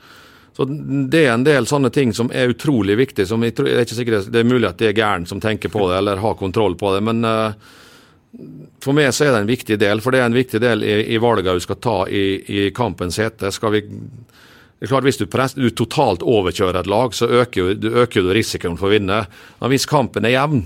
Så 0.57 0.65
Det 1.11 1.25
er 1.25 1.33
en 1.35 1.45
del 1.45 1.67
sånne 1.67 1.91
ting 1.91 2.15
som 2.15 2.31
er 2.33 2.53
utrolig 2.55 2.97
viktig. 2.97 3.27
som 3.27 3.43
jeg, 3.43 3.57
jeg 3.59 3.75
er 3.75 3.83
ikke 3.83 3.99
sikker 3.99 4.31
Det 4.31 4.41
er 4.41 4.47
mulig 4.47 4.69
at 4.69 4.79
det 4.79 4.93
er 4.93 5.01
gæren 5.01 5.27
som 5.27 5.41
tenker 5.43 5.69
på 5.69 5.89
det 5.91 5.99
eller 5.99 6.23
har 6.23 6.39
kontroll 6.39 6.77
på 6.79 6.95
det, 6.95 7.03
men 7.03 7.25
uh, 7.25 7.53
for 8.83 8.95
meg 8.95 9.11
så 9.15 9.27
er 9.27 9.35
det 9.35 9.43
en 9.43 9.51
viktig 9.51 9.79
del. 9.83 10.01
For 10.01 10.15
det 10.15 10.23
er 10.23 10.31
en 10.31 10.39
viktig 10.39 10.61
del 10.63 10.87
i, 10.87 10.95
i 11.15 11.19
valget 11.19 11.59
du 11.59 11.61
skal 11.61 11.83
ta 11.83 11.99
i, 12.07 12.39
i 12.47 12.71
kampens 12.71 13.19
hete. 13.19 13.51
Skal 13.51 13.75
vi 13.75 13.83
det 14.79 14.89
er 14.89 14.91
klart 14.91 15.07
Hvis 15.07 15.21
du, 15.21 15.27
press, 15.31 15.55
du 15.57 15.71
totalt 15.71 16.25
overkjører 16.27 16.83
et 16.83 16.91
lag, 16.91 17.15
så 17.15 17.29
øker 17.31 17.75
du 17.79 17.89
øker 18.03 18.25
du 18.27 18.33
risikoen 18.35 18.77
for 18.77 18.91
å 18.91 18.97
vinne. 18.97 19.23
Men 19.61 19.73
hvis 19.73 19.87
kampen 19.89 20.27
er 20.27 20.35
jevn, 20.35 20.65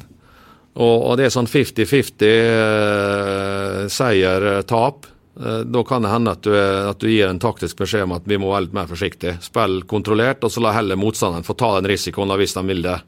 og, 0.79 0.97
og 1.11 1.13
det 1.19 1.27
er 1.27 1.35
sånn 1.35 1.51
50-50 1.51 2.25
eh, 2.29 3.85
seier-tap, 3.91 5.07
eh, 5.39 5.61
da 5.67 5.85
kan 5.87 6.07
det 6.07 6.13
hende 6.13 6.35
at 6.35 6.43
du, 6.47 6.53
at 6.55 6.99
du, 7.03 7.09
gir 7.11 7.29
en 7.29 7.41
taktisk 7.43 7.81
beskjed 7.83 8.07
om 8.07 8.17
at 8.17 8.27
vi 8.31 8.39
må 8.41 8.53
være 8.53 8.69
litt 8.69 8.77
mer 8.79 8.91
forsiktige. 8.91 9.37
Spill 9.45 9.83
kontrollert, 9.91 10.43
og 10.47 10.55
så 10.55 10.63
la 10.63 10.75
heller 10.77 10.99
motstanderen 10.99 11.47
få 11.47 11.59
ta 11.59 11.75
den 11.77 11.91
risikoen 11.91 12.35
hvis 12.39 12.55
de 12.59 12.65
vil 12.71 12.85
det. 12.87 12.99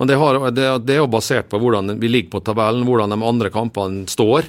Men 0.00 0.10
det, 0.10 0.18
har, 0.20 0.40
det, 0.50 0.68
det 0.84 0.96
er 0.96 1.02
jo 1.02 1.12
basert 1.12 1.48
på 1.48 1.60
hvordan 1.62 1.96
vi 2.00 2.10
ligger 2.10 2.36
på 2.36 2.44
tabellen, 2.44 2.84
hvordan 2.88 3.14
de 3.14 3.20
andre 3.24 3.52
kampene 3.54 4.08
står. 4.10 4.48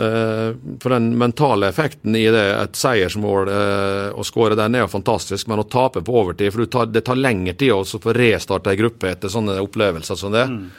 Eh, 0.00 0.54
for 0.80 0.90
den 0.90 1.18
mentale 1.18 1.68
effekten 1.68 2.16
i 2.16 2.24
det, 2.32 2.44
et 2.56 2.76
seiersmål 2.78 3.48
eh, 3.52 4.06
å 4.16 4.24
skåre 4.24 4.56
den 4.56 4.78
er 4.78 4.86
jo 4.86 4.92
fantastisk, 4.94 5.48
men 5.50 5.60
å 5.60 5.66
tape 5.68 6.00
på 6.06 6.14
overtid 6.22 6.54
for 6.54 6.70
tar, 6.72 6.86
Det 6.88 7.02
tar 7.04 7.20
lengre 7.20 7.52
tid 7.52 7.74
å 7.74 7.82
få 7.84 8.14
restarte 8.16 8.72
ei 8.72 8.78
gruppe 8.80 9.10
etter 9.10 9.28
sånne 9.28 9.58
opplevelser 9.60 10.16
som 10.16 10.32
det. 10.32 10.46
Mm. 10.48 10.70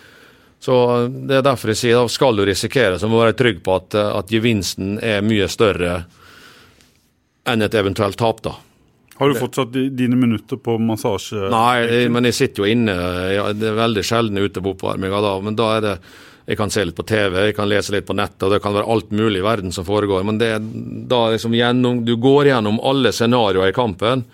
Så 0.62 0.74
Det 1.28 1.38
er 1.38 1.46
derfor 1.46 1.74
jeg 1.74 1.82
sier 1.84 2.00
da 2.00 2.08
skal 2.10 2.40
du 2.40 2.46
risikere, 2.50 2.98
så 2.98 3.10
må 3.10 3.20
du 3.20 3.26
være 3.28 3.38
trygg 3.38 3.62
på 3.62 3.78
at, 3.78 4.00
at 4.00 4.34
gevinsten 4.34 4.98
er 5.04 5.22
mye 5.22 5.50
større 5.52 5.94
enn 7.46 7.62
et 7.62 7.78
eventuelt 7.78 8.18
tap. 8.18 8.42
da. 8.42 8.56
Har 9.22 9.30
du 9.30 9.38
fortsatt 9.38 9.74
dine 9.74 10.18
minutter 10.18 10.58
på 10.58 10.80
massasje? 10.82 11.46
Nei, 11.54 12.08
men 12.10 12.26
jeg 12.32 12.40
sitter 12.40 12.64
jo 12.64 12.74
inne. 12.74 12.98
Det 13.54 13.70
er 13.70 13.78
veldig 13.78 14.06
sjelden 14.08 14.42
ute 14.42 14.64
på 14.64 14.74
oppvarminga 14.74 15.22
da. 15.22 15.38
Men 15.46 15.58
da 15.60 15.72
er 15.76 15.86
det 15.86 15.96
jeg 16.46 16.58
kan 16.58 16.72
se 16.74 16.84
litt 16.86 16.98
på 16.98 17.06
TV, 17.08 17.38
jeg 17.48 17.56
kan 17.58 17.70
lese 17.70 17.94
litt 17.94 18.08
på 18.08 18.16
nettet, 18.18 18.44
og 18.48 18.56
det 18.56 18.62
kan 18.64 18.74
være 18.74 18.90
alt 18.90 19.12
mulig 19.14 19.40
i 19.42 19.46
verden 19.46 19.74
som 19.76 19.86
foregår. 19.88 20.26
Men 20.28 20.40
det 20.42 20.50
er 20.56 20.64
da 21.12 21.28
liksom 21.34 21.54
gjennom, 21.56 22.02
du 22.06 22.16
går 22.20 22.50
gjennom 22.50 22.82
alle 22.82 23.14
scenarioer 23.16 23.72
i 23.72 23.78
kampen, 23.78 24.26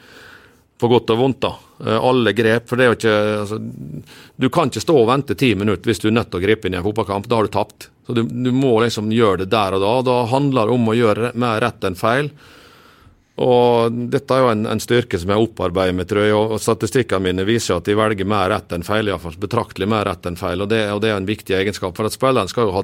på 0.77 0.87
godt 0.91 1.09
og 1.09 1.17
vondt. 1.17 1.39
da. 1.41 1.53
Eh, 1.85 2.05
alle 2.05 2.33
grep. 2.37 2.67
For 2.69 2.77
det 2.77 2.85
er 2.85 2.91
jo 2.91 2.97
ikke 2.97 3.15
altså, 3.41 3.57
Du 4.35 4.49
kan 4.53 4.69
ikke 4.69 4.83
stå 4.83 4.97
og 4.97 5.07
vente 5.09 5.37
ti 5.37 5.53
minutter 5.57 5.89
hvis 5.89 6.01
du 6.03 6.09
er 6.09 6.17
nødt 6.17 6.29
til 6.29 6.39
å 6.39 6.45
gripe 6.45 6.69
inn 6.69 6.77
i 6.77 6.79
en 6.81 6.85
fotballkamp. 6.85 7.27
Da 7.29 7.39
har 7.39 7.47
du 7.47 7.53
tapt. 7.53 7.89
Så 8.05 8.13
du, 8.13 8.23
du 8.23 8.51
må 8.55 8.75
liksom 8.83 9.09
gjøre 9.13 9.43
det 9.43 9.51
der 9.53 9.77
og 9.77 9.83
da. 9.83 9.95
Da 10.05 10.19
handler 10.31 10.69
det 10.69 10.77
om 10.77 10.91
å 10.91 10.97
gjøre 10.97 11.33
mer 11.33 11.61
rett 11.65 11.87
enn 11.87 11.97
feil. 11.97 12.29
Og 13.37 13.97
Dette 14.09 14.33
er 14.33 14.41
jo 14.41 14.49
en, 14.49 14.65
en 14.65 14.81
styrke 14.81 15.19
som 15.21 15.29
jeg 15.29 15.45
opparbeider 15.45 15.93
meg, 15.93 16.07
tror 16.09 16.25
jeg. 16.25 16.33
og 16.33 16.57
Statistikkene 16.61 17.21
mine 17.27 17.45
viser 17.45 17.77
at 17.77 17.85
de 17.85 17.93
velger 17.97 18.25
mer 18.29 18.49
rett 18.49 18.73
enn 18.73 18.85
feil. 18.85 19.05
I 19.05 19.13
hvert 19.13 19.25
fall 19.27 19.37
betraktelig 19.43 19.89
mer 19.91 20.07
rett 20.09 20.25
enn 20.25 20.39
feil. 20.39 20.63
og 20.65 20.71
det, 20.73 20.81
og 20.93 21.03
det, 21.03 21.11
er 21.11 21.21
en 21.21 21.29
viktig 21.29 21.53
egenskap. 21.59 21.93
For 21.97 22.09
at 22.09 22.15
Spilleren 22.17 22.49
skal 22.49 22.69
jo 22.69 22.75
ha 22.79 22.83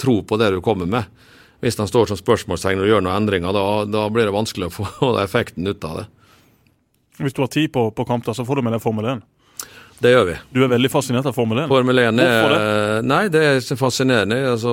tro 0.00 0.22
på 0.24 0.40
det 0.40 0.54
du 0.54 0.62
kommer 0.64 0.88
med. 0.88 1.10
Hvis 1.60 1.76
han 1.80 1.88
står 1.88 2.08
som 2.08 2.20
spørsmålstegn 2.20 2.80
og 2.80 2.88
gjør 2.88 3.04
noen 3.04 3.16
endringer, 3.20 3.52
da, 3.56 3.66
da, 3.88 4.06
blir 4.12 4.28
det 4.28 4.36
vanskelig 4.36 4.70
å 4.70 4.74
få 4.78 5.12
effekten 5.24 5.68
ut 5.68 5.84
av 5.84 6.02
det. 6.02 6.06
Hvis 7.20 7.36
du 7.36 7.42
har 7.44 7.52
tid 7.52 7.72
på, 7.72 7.90
på 7.96 8.04
kamp, 8.08 8.24
da, 8.24 8.32
så 8.36 8.44
får 8.48 8.60
du 8.60 8.66
med 8.66 8.76
deg 8.76 8.84
Formel 8.84 9.08
1? 9.16 9.24
Det 10.00 10.12
gjør 10.12 10.26
vi. 10.28 10.38
Du 10.52 10.62
er 10.64 10.72
veldig 10.72 10.90
fascinert 10.92 11.28
av 11.28 11.36
Formel 11.36 11.62
1? 11.64 11.68
Formel 11.72 12.00
1 12.00 12.20
er, 12.20 12.32
Hvorfor 12.32 12.56
det? 12.56 13.04
Nei, 13.08 13.22
det 13.32 13.44
er 13.48 13.78
fascinerende. 13.80 14.40
Altså, 14.52 14.72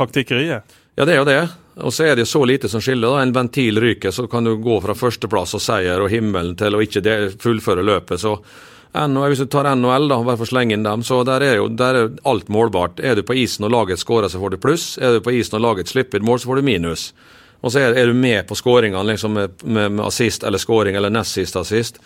Taktikkeriet? 0.00 0.80
Ja, 0.94 1.04
det 1.04 1.14
er 1.14 1.22
jo 1.22 1.26
det. 1.26 1.40
Og 1.82 1.90
så 1.90 2.04
er 2.06 2.16
det 2.16 2.28
så 2.30 2.44
lite 2.46 2.68
som 2.70 2.82
skiller. 2.82 3.10
da. 3.10 3.22
En 3.22 3.32
ventil 3.34 3.80
ryker, 3.82 4.10
så 4.10 4.28
kan 4.30 4.44
du 4.44 4.54
gå 4.56 4.78
fra 4.80 4.94
førsteplass 4.94 5.56
og 5.58 5.62
seier 5.62 6.00
og 6.00 6.10
himmelen 6.10 6.54
til 6.56 6.76
å 6.76 6.82
ikke 6.84 7.34
fullføre 7.42 7.82
løpet. 7.82 8.20
så 8.20 8.38
Hvis 8.92 9.38
du 9.38 9.46
tar 9.46 9.74
NHL, 9.74 10.08
da, 10.08 10.22
bare 10.22 10.36
for 10.36 10.46
å 10.46 10.52
slenge 10.52 10.74
inn 10.74 10.86
dem, 10.86 11.02
så 11.02 11.24
der 11.24 11.42
er 11.42 11.56
jo 11.56 11.68
der 11.68 11.94
er 11.94 12.10
alt 12.24 12.48
målbart. 12.48 13.00
Er 13.00 13.16
du 13.16 13.22
på 13.22 13.34
isen 13.34 13.64
og 13.64 13.72
laget 13.72 13.98
scorer, 13.98 14.28
så 14.28 14.38
får 14.38 14.50
du 14.50 14.56
pluss. 14.56 14.98
Er 14.98 15.14
du 15.14 15.20
på 15.20 15.34
isen 15.34 15.58
og 15.58 15.62
laget 15.66 15.88
slipper 15.88 16.20
mål, 16.20 16.38
så 16.38 16.46
får 16.46 16.56
du 16.56 16.62
minus. 16.62 17.12
Og 17.64 17.72
så 17.72 17.80
er, 17.80 17.96
er 17.96 18.06
du 18.06 18.14
med 18.14 18.46
på 18.46 18.54
skåringene 18.54 19.10
liksom 19.10 19.32
med, 19.32 19.64
med, 19.64 20.00
assist 20.04 20.44
eller 20.44 20.58
scoring 20.58 20.96
eller 20.96 21.10
nest 21.10 21.32
sist 21.32 21.56
assist. 21.56 21.98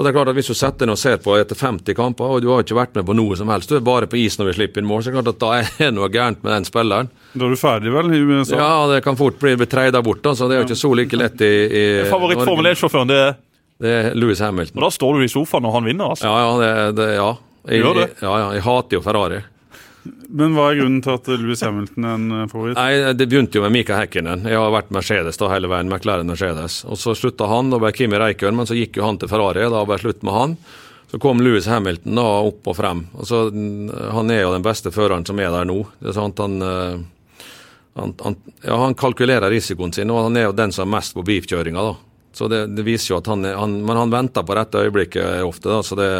Så 0.00 0.04
det 0.06 0.14
er 0.14 0.16
klart 0.16 0.28
at 0.32 0.36
Hvis 0.38 0.48
du 0.48 0.56
setter 0.56 0.88
deg 0.88 0.94
og 0.94 0.98
ser 0.98 1.18
på 1.20 1.34
etter 1.36 1.58
50 1.60 1.92
kamper, 1.92 2.30
og 2.32 2.40
du 2.40 2.46
har 2.48 2.62
ikke 2.64 2.76
vært 2.78 2.94
med 2.96 3.04
på 3.04 3.12
noe 3.18 3.36
som 3.36 3.50
helst, 3.52 3.68
du 3.68 3.76
er 3.76 3.82
bare 3.84 4.06
på 4.08 4.16
is 4.16 4.38
når 4.40 4.48
vi 4.48 4.54
slipper 4.56 4.80
inn 4.80 4.88
mål, 4.88 5.02
så 5.04 5.10
er 5.10 5.12
det 5.12 5.18
klart 5.18 5.28
at 5.34 5.40
da 5.42 5.50
er 5.58 5.66
det 5.76 5.88
noe 5.92 6.08
gærent 6.08 6.40
med 6.40 6.54
den 6.54 6.64
spilleren. 6.64 7.10
Da 7.34 7.44
er 7.44 7.52
du 7.52 7.60
ferdig, 7.60 7.92
vel? 7.92 8.08
i 8.16 8.20
USA? 8.24 8.56
Ja, 8.56 8.70
det 8.88 9.02
kan 9.04 9.18
fort 9.20 9.36
bli 9.42 9.52
treida 9.68 10.00
bort. 10.00 10.24
så 10.24 10.48
Det 10.48 10.56
er 10.56 10.62
jo 10.62 10.68
ikke 10.70 10.78
så 10.80 10.92
like 10.96 11.20
lett 11.20 11.44
i, 11.44 11.52
i 11.68 11.84
Favoritt-Formel 12.08 12.70
1-sjåføren, 12.72 13.12
det 13.12 13.20
er 13.26 13.36
Det 13.80 13.92
er 13.98 14.16
Louis 14.16 14.40
Hamilton. 14.40 14.80
Og 14.80 14.86
Da 14.86 14.90
står 14.96 15.20
du 15.20 15.26
i 15.26 15.28
sofaen 15.36 15.68
når 15.68 15.76
han 15.76 15.92
vinner, 15.92 16.14
altså? 16.16 16.32
Ja, 16.32 16.40
ja. 16.46 16.56
Det, 16.64 16.96
det, 16.96 17.10
ja. 17.18 17.28
Jeg, 17.68 17.84
jeg. 17.84 18.10
Ja, 18.24 18.32
ja, 18.40 18.48
jeg 18.56 18.64
hater 18.64 18.96
jo 18.96 19.04
Ferrari. 19.04 19.42
Men 20.30 20.54
hva 20.54 20.68
er 20.70 20.78
grunnen 20.78 21.00
til 21.02 21.16
at 21.16 21.28
Louis 21.40 21.62
Hamilton 21.64 22.06
er 22.06 22.18
en 22.18 22.34
eh, 22.36 22.50
favoritt? 22.50 22.78
Nei, 22.78 23.14
Det 23.18 23.26
begynte 23.30 23.58
jo 23.58 23.64
med 23.64 23.74
Mika 23.74 23.96
Häkkinen. 23.98 24.44
Jeg 24.46 24.60
har 24.60 24.70
vært 24.74 24.92
Mercedes 24.94 25.40
da 25.40 25.48
hele 25.50 25.70
veien. 25.70 25.90
McLaren 25.90 26.30
Mercedes. 26.30 26.82
Og 26.86 27.00
Så 27.00 27.16
slutta 27.18 27.48
han, 27.50 27.72
da 27.72 27.80
ble 27.82 27.90
Kimi 27.96 28.20
Reikön, 28.20 28.54
men 28.58 28.68
så 28.68 28.78
gikk 28.78 29.00
jo 29.00 29.06
han 29.08 29.18
til 29.18 29.30
Ferrari. 29.32 29.66
Da 29.66 29.82
ble 29.84 29.98
det 29.98 30.04
slutt 30.04 30.22
med 30.26 30.36
han. 30.36 30.56
Så 31.10 31.18
kom 31.18 31.42
Louis 31.42 31.66
Hamilton 31.66 32.20
da 32.20 32.26
opp 32.46 32.68
og 32.70 32.76
frem. 32.78 33.02
Altså, 33.18 33.48
han 34.14 34.30
er 34.30 34.44
jo 34.44 34.52
den 34.54 34.66
beste 34.66 34.92
føreren 34.94 35.26
som 35.26 35.40
er 35.42 35.50
der 35.50 35.66
nå. 35.66 35.80
Det 35.98 36.12
er 36.12 36.18
sant, 36.20 36.38
han, 36.38 36.62
eh, 36.62 37.48
han, 37.98 38.14
han, 38.22 38.38
ja, 38.62 38.76
han 38.84 38.94
kalkulerer 38.94 39.50
risikoen 39.50 39.90
sin, 39.96 40.12
og 40.14 40.28
han 40.28 40.38
er 40.38 40.46
jo 40.46 40.54
den 40.54 40.70
som 40.76 40.86
er 40.86 40.94
mest 40.98 41.16
på 41.16 41.26
beefkjøringa. 41.26 41.88
Så 42.38 42.46
det, 42.46 42.68
det, 42.76 42.86
viser 42.86 43.16
jo 43.16 43.18
at 43.18 43.26
han, 43.26 43.42
han 43.42 43.80
Men 43.82 43.98
han 43.98 44.12
venter 44.12 44.46
på 44.46 44.54
rette 44.54 44.84
øyeblikket 44.86 45.42
ofte. 45.42 45.66
da, 45.66 45.82
så 45.82 45.98
det 45.98 46.10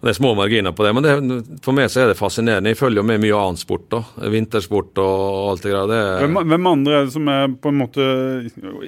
det 0.00 0.14
er 0.14 0.16
små 0.16 0.30
marginer 0.34 0.72
på 0.72 0.84
det, 0.86 0.92
men 0.96 1.04
det, 1.04 1.40
for 1.60 1.76
meg 1.76 1.90
så 1.92 2.04
er 2.04 2.10
det 2.10 2.16
fascinerende. 2.16 2.72
Jeg 2.72 2.78
følger 2.80 3.02
jo 3.02 3.08
med 3.10 3.20
mye 3.20 3.36
annen 3.36 3.60
sport. 3.60 3.90
da, 3.92 4.00
Vintersport 4.32 4.96
og 5.02 5.50
alt 5.50 5.66
det 5.66 5.74
greia. 5.74 5.98
Hvem, 6.22 6.38
hvem, 6.48 6.68
andre 6.70 7.02
det 7.04 7.12
som 7.16 7.28
er 7.28 7.50
på 7.52 7.68
en 7.68 7.82
måte 7.82 8.06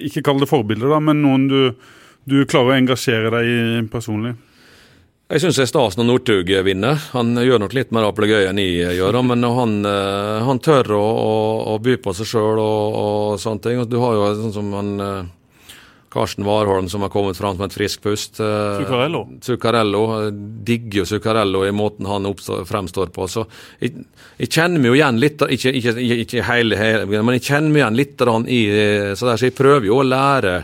Ikke 0.00 0.22
kall 0.24 0.40
det 0.40 0.48
forbilder, 0.48 0.88
da, 0.94 1.02
men 1.04 1.20
noen 1.20 1.44
du, 1.50 1.60
du 2.24 2.38
klarer 2.48 2.72
å 2.72 2.78
engasjere 2.78 3.34
deg 3.34 3.50
i 3.50 3.60
personlig? 3.92 4.32
Jeg 5.32 5.40
syns 5.40 5.56
det 5.56 5.64
er 5.64 5.68
stas 5.70 5.94
når 5.96 6.08
Northug 6.08 6.50
vinner. 6.64 6.98
Han 7.12 7.36
gjør 7.40 7.62
nok 7.62 7.76
litt 7.76 7.92
mer 7.92 8.04
aplegøy 8.10 8.50
enn 8.50 8.58
jeg 8.60 8.98
gjør. 8.98 9.20
Men 9.24 9.44
han, 9.48 9.78
eh, 9.88 10.40
han 10.44 10.60
tør 10.60 10.96
å, 10.96 11.04
å, 11.04 11.36
å, 11.72 11.76
by 11.80 11.94
på 12.04 12.12
seg 12.16 12.28
sjøl 12.28 12.60
og, 12.60 12.98
og, 13.04 13.38
sånne 13.40 13.64
ting. 13.64 13.80
Du 13.88 13.96
har 14.02 14.18
jo 14.18 14.26
sånn 14.42 14.52
som 14.52 14.68
han 14.76 14.90
eh, 15.00 15.30
Karsten 16.12 16.44
Warholm 16.44 16.88
som 16.92 17.02
har 17.02 17.08
kommet 17.08 17.36
fram 17.36 17.56
som 17.56 17.64
et 17.64 17.72
frisk 17.72 18.02
pust. 18.04 18.40
Eh, 18.40 18.82
Zuccarello. 18.82 19.22
Zuccarello. 19.40 20.02
Digger 20.66 21.02
jo 21.02 21.06
Zuccarello 21.08 21.64
i 21.64 21.72
måten 21.72 22.06
han 22.06 22.28
oppstår, 22.28 22.66
fremstår 22.68 23.08
på. 23.14 23.28
Så 23.32 23.46
jeg, 23.80 24.04
jeg, 24.36 24.50
kjenner 24.52 24.82
meg 24.82 24.92
jo 24.92 24.98
igjen 24.98 25.20
litt 25.22 25.46
Ikke, 25.56 25.72
ikke, 25.78 25.94
ikke 26.26 26.44
hele, 26.50 26.76
hele, 26.76 27.08
men 27.08 27.38
jeg 27.38 27.46
kjenner 27.48 27.72
meg 27.72 27.82
igjen 27.82 28.00
litt 28.02 28.26
i 28.52 28.60
så, 29.16 29.30
der, 29.30 29.40
så 29.40 29.48
jeg 29.48 29.56
prøver 29.56 29.88
jo 29.88 30.02
å 30.02 30.06
lære 30.06 30.56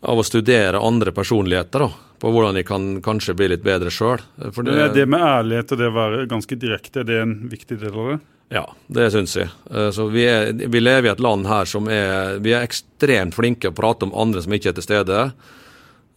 av 0.00 0.20
å 0.20 0.24
studere 0.24 0.80
andre 0.80 1.12
personligheter. 1.12 1.84
da, 1.84 1.90
På 2.22 2.30
hvordan 2.30 2.60
jeg 2.60 2.68
kan 2.70 2.90
kanskje 3.02 3.34
bli 3.36 3.50
litt 3.50 3.66
bedre 3.66 3.90
sjøl. 3.90 4.22
Det, 4.38 4.92
det 4.94 5.06
med 5.10 5.24
ærlighet 5.24 5.74
og 5.74 5.82
det 5.82 5.90
å 5.90 5.96
være 5.96 6.26
ganske 6.30 6.60
direkte, 6.60 7.02
er 7.02 7.10
det 7.10 7.22
en 7.24 7.40
viktig 7.50 7.80
del 7.82 7.90
av 7.96 8.12
det? 8.14 8.20
Ja, 8.50 8.64
det 8.90 9.12
syns 9.14 9.36
jeg. 9.38 9.48
Eh, 9.70 9.88
så 9.94 10.08
vi, 10.10 10.24
er, 10.26 10.50
vi, 10.52 10.82
lever 10.82 11.08
i 11.08 11.12
et 11.12 11.22
land 11.22 11.46
her 11.46 11.68
som 11.70 11.86
er 11.86 12.40
Vi 12.42 12.50
er 12.50 12.66
ekstremt 12.66 13.36
flinke 13.36 13.70
å 13.70 13.76
prate 13.76 14.08
om 14.08 14.14
andre 14.18 14.42
som 14.42 14.54
ikke 14.56 14.72
er 14.72 14.78
til 14.78 14.88
stede. 14.88 15.24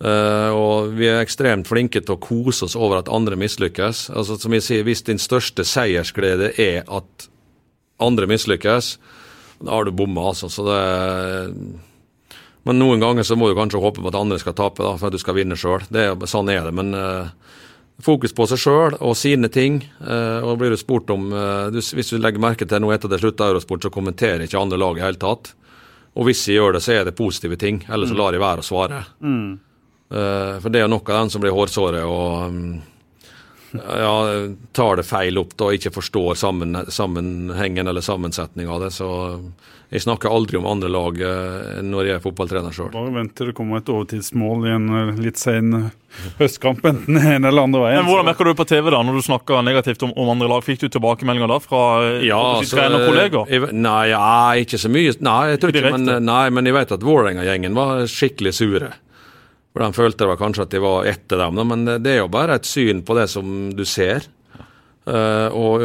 Uh, 0.04 0.52
og 0.52 0.96
vi 0.98 1.06
er 1.08 1.22
ekstremt 1.22 1.70
flinke 1.70 2.02
til 2.04 2.18
å 2.18 2.20
kose 2.20 2.66
oss 2.66 2.74
over 2.76 3.00
at 3.00 3.12
andre 3.14 3.38
mislykkes. 3.40 4.10
Altså, 4.12 4.36
som 4.42 4.56
jeg 4.58 4.66
sier, 4.66 4.84
Hvis 4.84 5.06
din 5.08 5.22
største 5.22 5.64
seiersglede 5.64 6.52
er 6.60 6.82
at 6.92 7.28
andre 8.04 8.28
mislykkes, 8.28 8.98
da 9.64 9.78
har 9.78 9.86
du 9.86 9.94
bomma. 9.96 10.34
Altså. 10.34 10.50
Så 10.52 10.66
det, 10.68 10.82
men 12.68 12.80
noen 12.82 13.00
ganger 13.00 13.24
så 13.24 13.38
må 13.40 13.48
du 13.48 13.56
kanskje 13.56 13.80
håpe 13.80 14.02
på 14.02 14.12
at 14.12 14.20
andre 14.20 14.42
skal 14.42 14.58
tape 14.58 14.84
da, 14.84 14.98
for 14.98 15.08
at 15.08 15.16
du 15.16 15.22
skal 15.22 15.38
vinne 15.38 15.56
sjøl. 15.60 15.86
Sånn 16.28 16.52
er 16.52 16.68
det. 16.68 16.76
Men 16.76 16.92
uh, 16.98 17.32
fokus 18.02 18.34
på 18.34 18.48
seg 18.50 18.62
sjøl 18.62 18.96
og 19.00 19.18
sine 19.18 19.50
ting. 19.54 19.82
Eh, 20.02 20.40
og 20.46 20.58
blir 20.62 20.74
du 20.74 20.80
spurt 20.80 21.12
om 21.14 21.30
eh, 21.34 21.74
Hvis 21.74 22.14
du 22.14 22.18
legger 22.18 22.42
merke 22.42 22.68
til 22.70 22.82
nå 22.82 22.94
etter 22.94 23.12
det 23.12 23.22
slutta 23.22 23.52
Eurosport, 23.52 23.84
så 23.86 23.94
kommenterer 23.94 24.46
ikke 24.46 24.62
andre 24.62 24.80
lag 24.82 24.98
i 24.98 25.06
hele 25.06 25.22
tatt. 25.22 25.54
Og 26.14 26.28
hvis 26.28 26.46
de 26.46 26.58
gjør 26.58 26.76
det, 26.76 26.84
så 26.86 26.98
er 26.98 27.06
det 27.08 27.18
positive 27.18 27.58
ting. 27.58 27.82
Ellers 27.90 28.12
så 28.14 28.18
lar 28.18 28.34
de 28.34 28.42
være 28.42 28.62
å 28.62 28.68
svare. 28.68 29.04
Mm. 29.24 29.60
Eh, 30.14 30.56
for 30.62 30.70
det 30.70 30.82
er 30.82 30.88
jo 30.88 30.94
nok 30.94 31.10
av 31.10 31.24
dem 31.24 31.34
som 31.34 31.44
blir 31.44 31.56
hårsåre 31.56 32.04
og 32.06 32.54
mm, 32.54 32.74
ja, 33.82 34.16
tar 34.72 35.00
det 35.00 35.06
feil 35.08 35.40
opp 35.42 35.56
da, 35.58 35.70
og 35.70 35.78
ikke 35.78 35.94
forstår 35.96 36.36
sammen, 36.40 36.78
sammenhengen 36.94 37.90
eller 37.90 38.06
sammensetningen 38.06 38.74
av 38.74 38.84
det. 38.86 38.92
Så 38.96 39.10
jeg 39.94 40.02
snakker 40.02 40.32
aldri 40.34 40.58
om 40.58 40.66
andre 40.66 40.90
lag 40.90 41.20
eh, 41.22 41.82
når 41.86 42.08
jeg 42.08 42.18
er 42.18 42.22
fotballtrener 42.24 42.74
sjøl. 42.74 42.88
Bare 42.96 43.12
vent 43.14 43.36
til 43.38 43.52
det 43.52 43.54
kommer 43.58 43.78
et 43.78 43.92
overtidsmål 43.94 44.66
i 44.66 44.72
en 44.74 44.88
eh, 44.98 45.12
litt 45.22 45.38
sen 45.38 45.76
eh, 45.78 46.24
høstkamp, 46.40 46.82
enten 46.90 47.20
en 47.20 47.46
eller 47.46 47.68
andre 47.68 47.84
veien. 47.84 48.00
Men 48.02 48.10
Hvordan 48.10 48.30
merker 48.32 48.50
du 48.50 48.56
på 48.58 48.66
TV 48.72 48.90
da, 48.90 49.04
når 49.06 49.20
du 49.20 49.26
snakker 49.28 49.62
negativt 49.66 50.06
om, 50.08 50.16
om 50.18 50.34
andre 50.34 50.50
lag? 50.50 50.66
Fikk 50.66 50.82
du 50.82 50.88
tilbakemeldinger 50.96 51.54
da 51.54 51.60
fra 51.62 51.84
ja, 52.26 52.42
altså, 52.58 52.90
kollega? 53.06 53.46
Nei, 53.70 54.02
ja, 54.16 54.26
ikke 54.66 54.82
så 54.82 54.90
mye. 54.94 55.14
Nei, 55.30 55.40
jeg 55.54 55.62
tror 55.62 55.78
ikke, 55.78 55.94
men, 55.94 56.14
nei, 56.26 56.44
men 56.58 56.70
jeg 56.72 56.78
vet 56.80 56.98
at 56.98 57.06
Vålerenga-gjengen 57.06 57.78
var 57.78 58.06
skikkelig 58.10 58.58
sure. 58.58 58.94
For 59.74 59.82
De 59.82 59.98
følte 59.98 60.30
det 60.30 60.38
kanskje 60.38 60.68
at 60.68 60.74
de 60.74 60.82
var 60.84 61.10
etter 61.10 61.42
dem, 61.42 61.60
men 61.66 61.86
det 62.06 62.12
er 62.14 62.22
jo 62.22 62.32
bare 62.32 62.60
et 62.60 62.70
syn 62.70 63.02
på 63.06 63.18
det 63.18 63.26
som 63.32 63.72
du 63.74 63.84
ser. 63.90 64.28
Uh, 65.04 65.52
og 65.52 65.82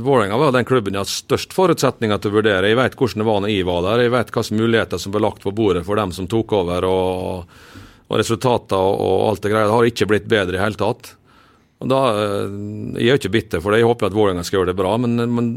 Vålerenga 0.00 0.38
var 0.40 0.54
den 0.56 0.64
klubben 0.64 0.94
jeg 0.96 1.02
har 1.02 1.10
størst 1.10 1.52
forutsetninger 1.52 2.20
til 2.22 2.30
å 2.30 2.36
vurdere. 2.38 2.70
Jeg 2.70 2.78
vet 2.78 2.96
hvordan 2.96 3.20
det 3.20 3.26
var 3.28 3.42
når 3.44 3.52
jeg 3.52 3.66
var 3.68 3.82
der. 3.84 4.04
Jeg 4.06 4.14
vet 4.14 4.32
hvilke 4.32 4.60
muligheter 4.62 5.02
som 5.02 5.12
ble 5.12 5.24
lagt 5.24 5.44
på 5.44 5.52
bordet 5.52 5.84
for 5.84 6.00
dem 6.00 6.14
som 6.16 6.30
tok 6.30 6.54
over. 6.56 6.86
Og, 6.88 7.58
og 8.08 8.16
resultater 8.16 8.80
og, 8.80 9.26
alt 9.28 9.44
det 9.44 9.52
greia. 9.52 9.68
Det 9.68 9.76
har 9.76 9.90
ikke 9.90 10.08
blitt 10.14 10.30
bedre 10.32 10.56
i 10.56 10.62
hele 10.62 10.80
tatt. 10.80 11.12
Og 11.82 11.92
da, 11.92 12.00
uh, 12.16 12.96
Jeg 12.96 13.12
er 13.12 13.20
ikke 13.20 13.34
bitter 13.36 13.64
for 13.64 13.74
det. 13.74 13.82
Jeg 13.82 13.90
håper 13.90 14.08
at 14.08 14.16
Vålerenga 14.16 14.46
skal 14.46 14.62
gjøre 14.62 14.72
det 14.72 14.78
bra. 14.80 14.94
Men, 15.02 15.20
men 15.28 15.50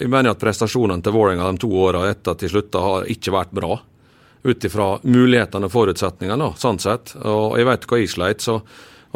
jeg 0.00 0.10
mener 0.10 0.34
at 0.34 0.42
prestasjonene 0.42 1.04
til 1.06 1.14
Vålerenga 1.14 1.52
de 1.52 1.62
to 1.62 1.70
åra 1.78 2.08
etter 2.10 2.34
at 2.34 2.42
de 2.42 2.50
slutta, 2.50 2.82
har 2.82 3.12
ikke 3.12 3.36
vært 3.36 3.54
bra. 3.54 3.78
Ut 4.46 4.66
ifra 4.68 4.92
mulighetene 5.02 5.66
og 5.66 5.72
forutsetningene, 5.74 6.52
sånn 6.60 6.78
sett. 6.82 7.16
Og 7.22 7.56
jeg 7.58 7.66
vet 7.66 7.88
hva 7.90 7.98
jeg 7.98 8.12
sleit. 8.12 8.44
så 8.44 8.60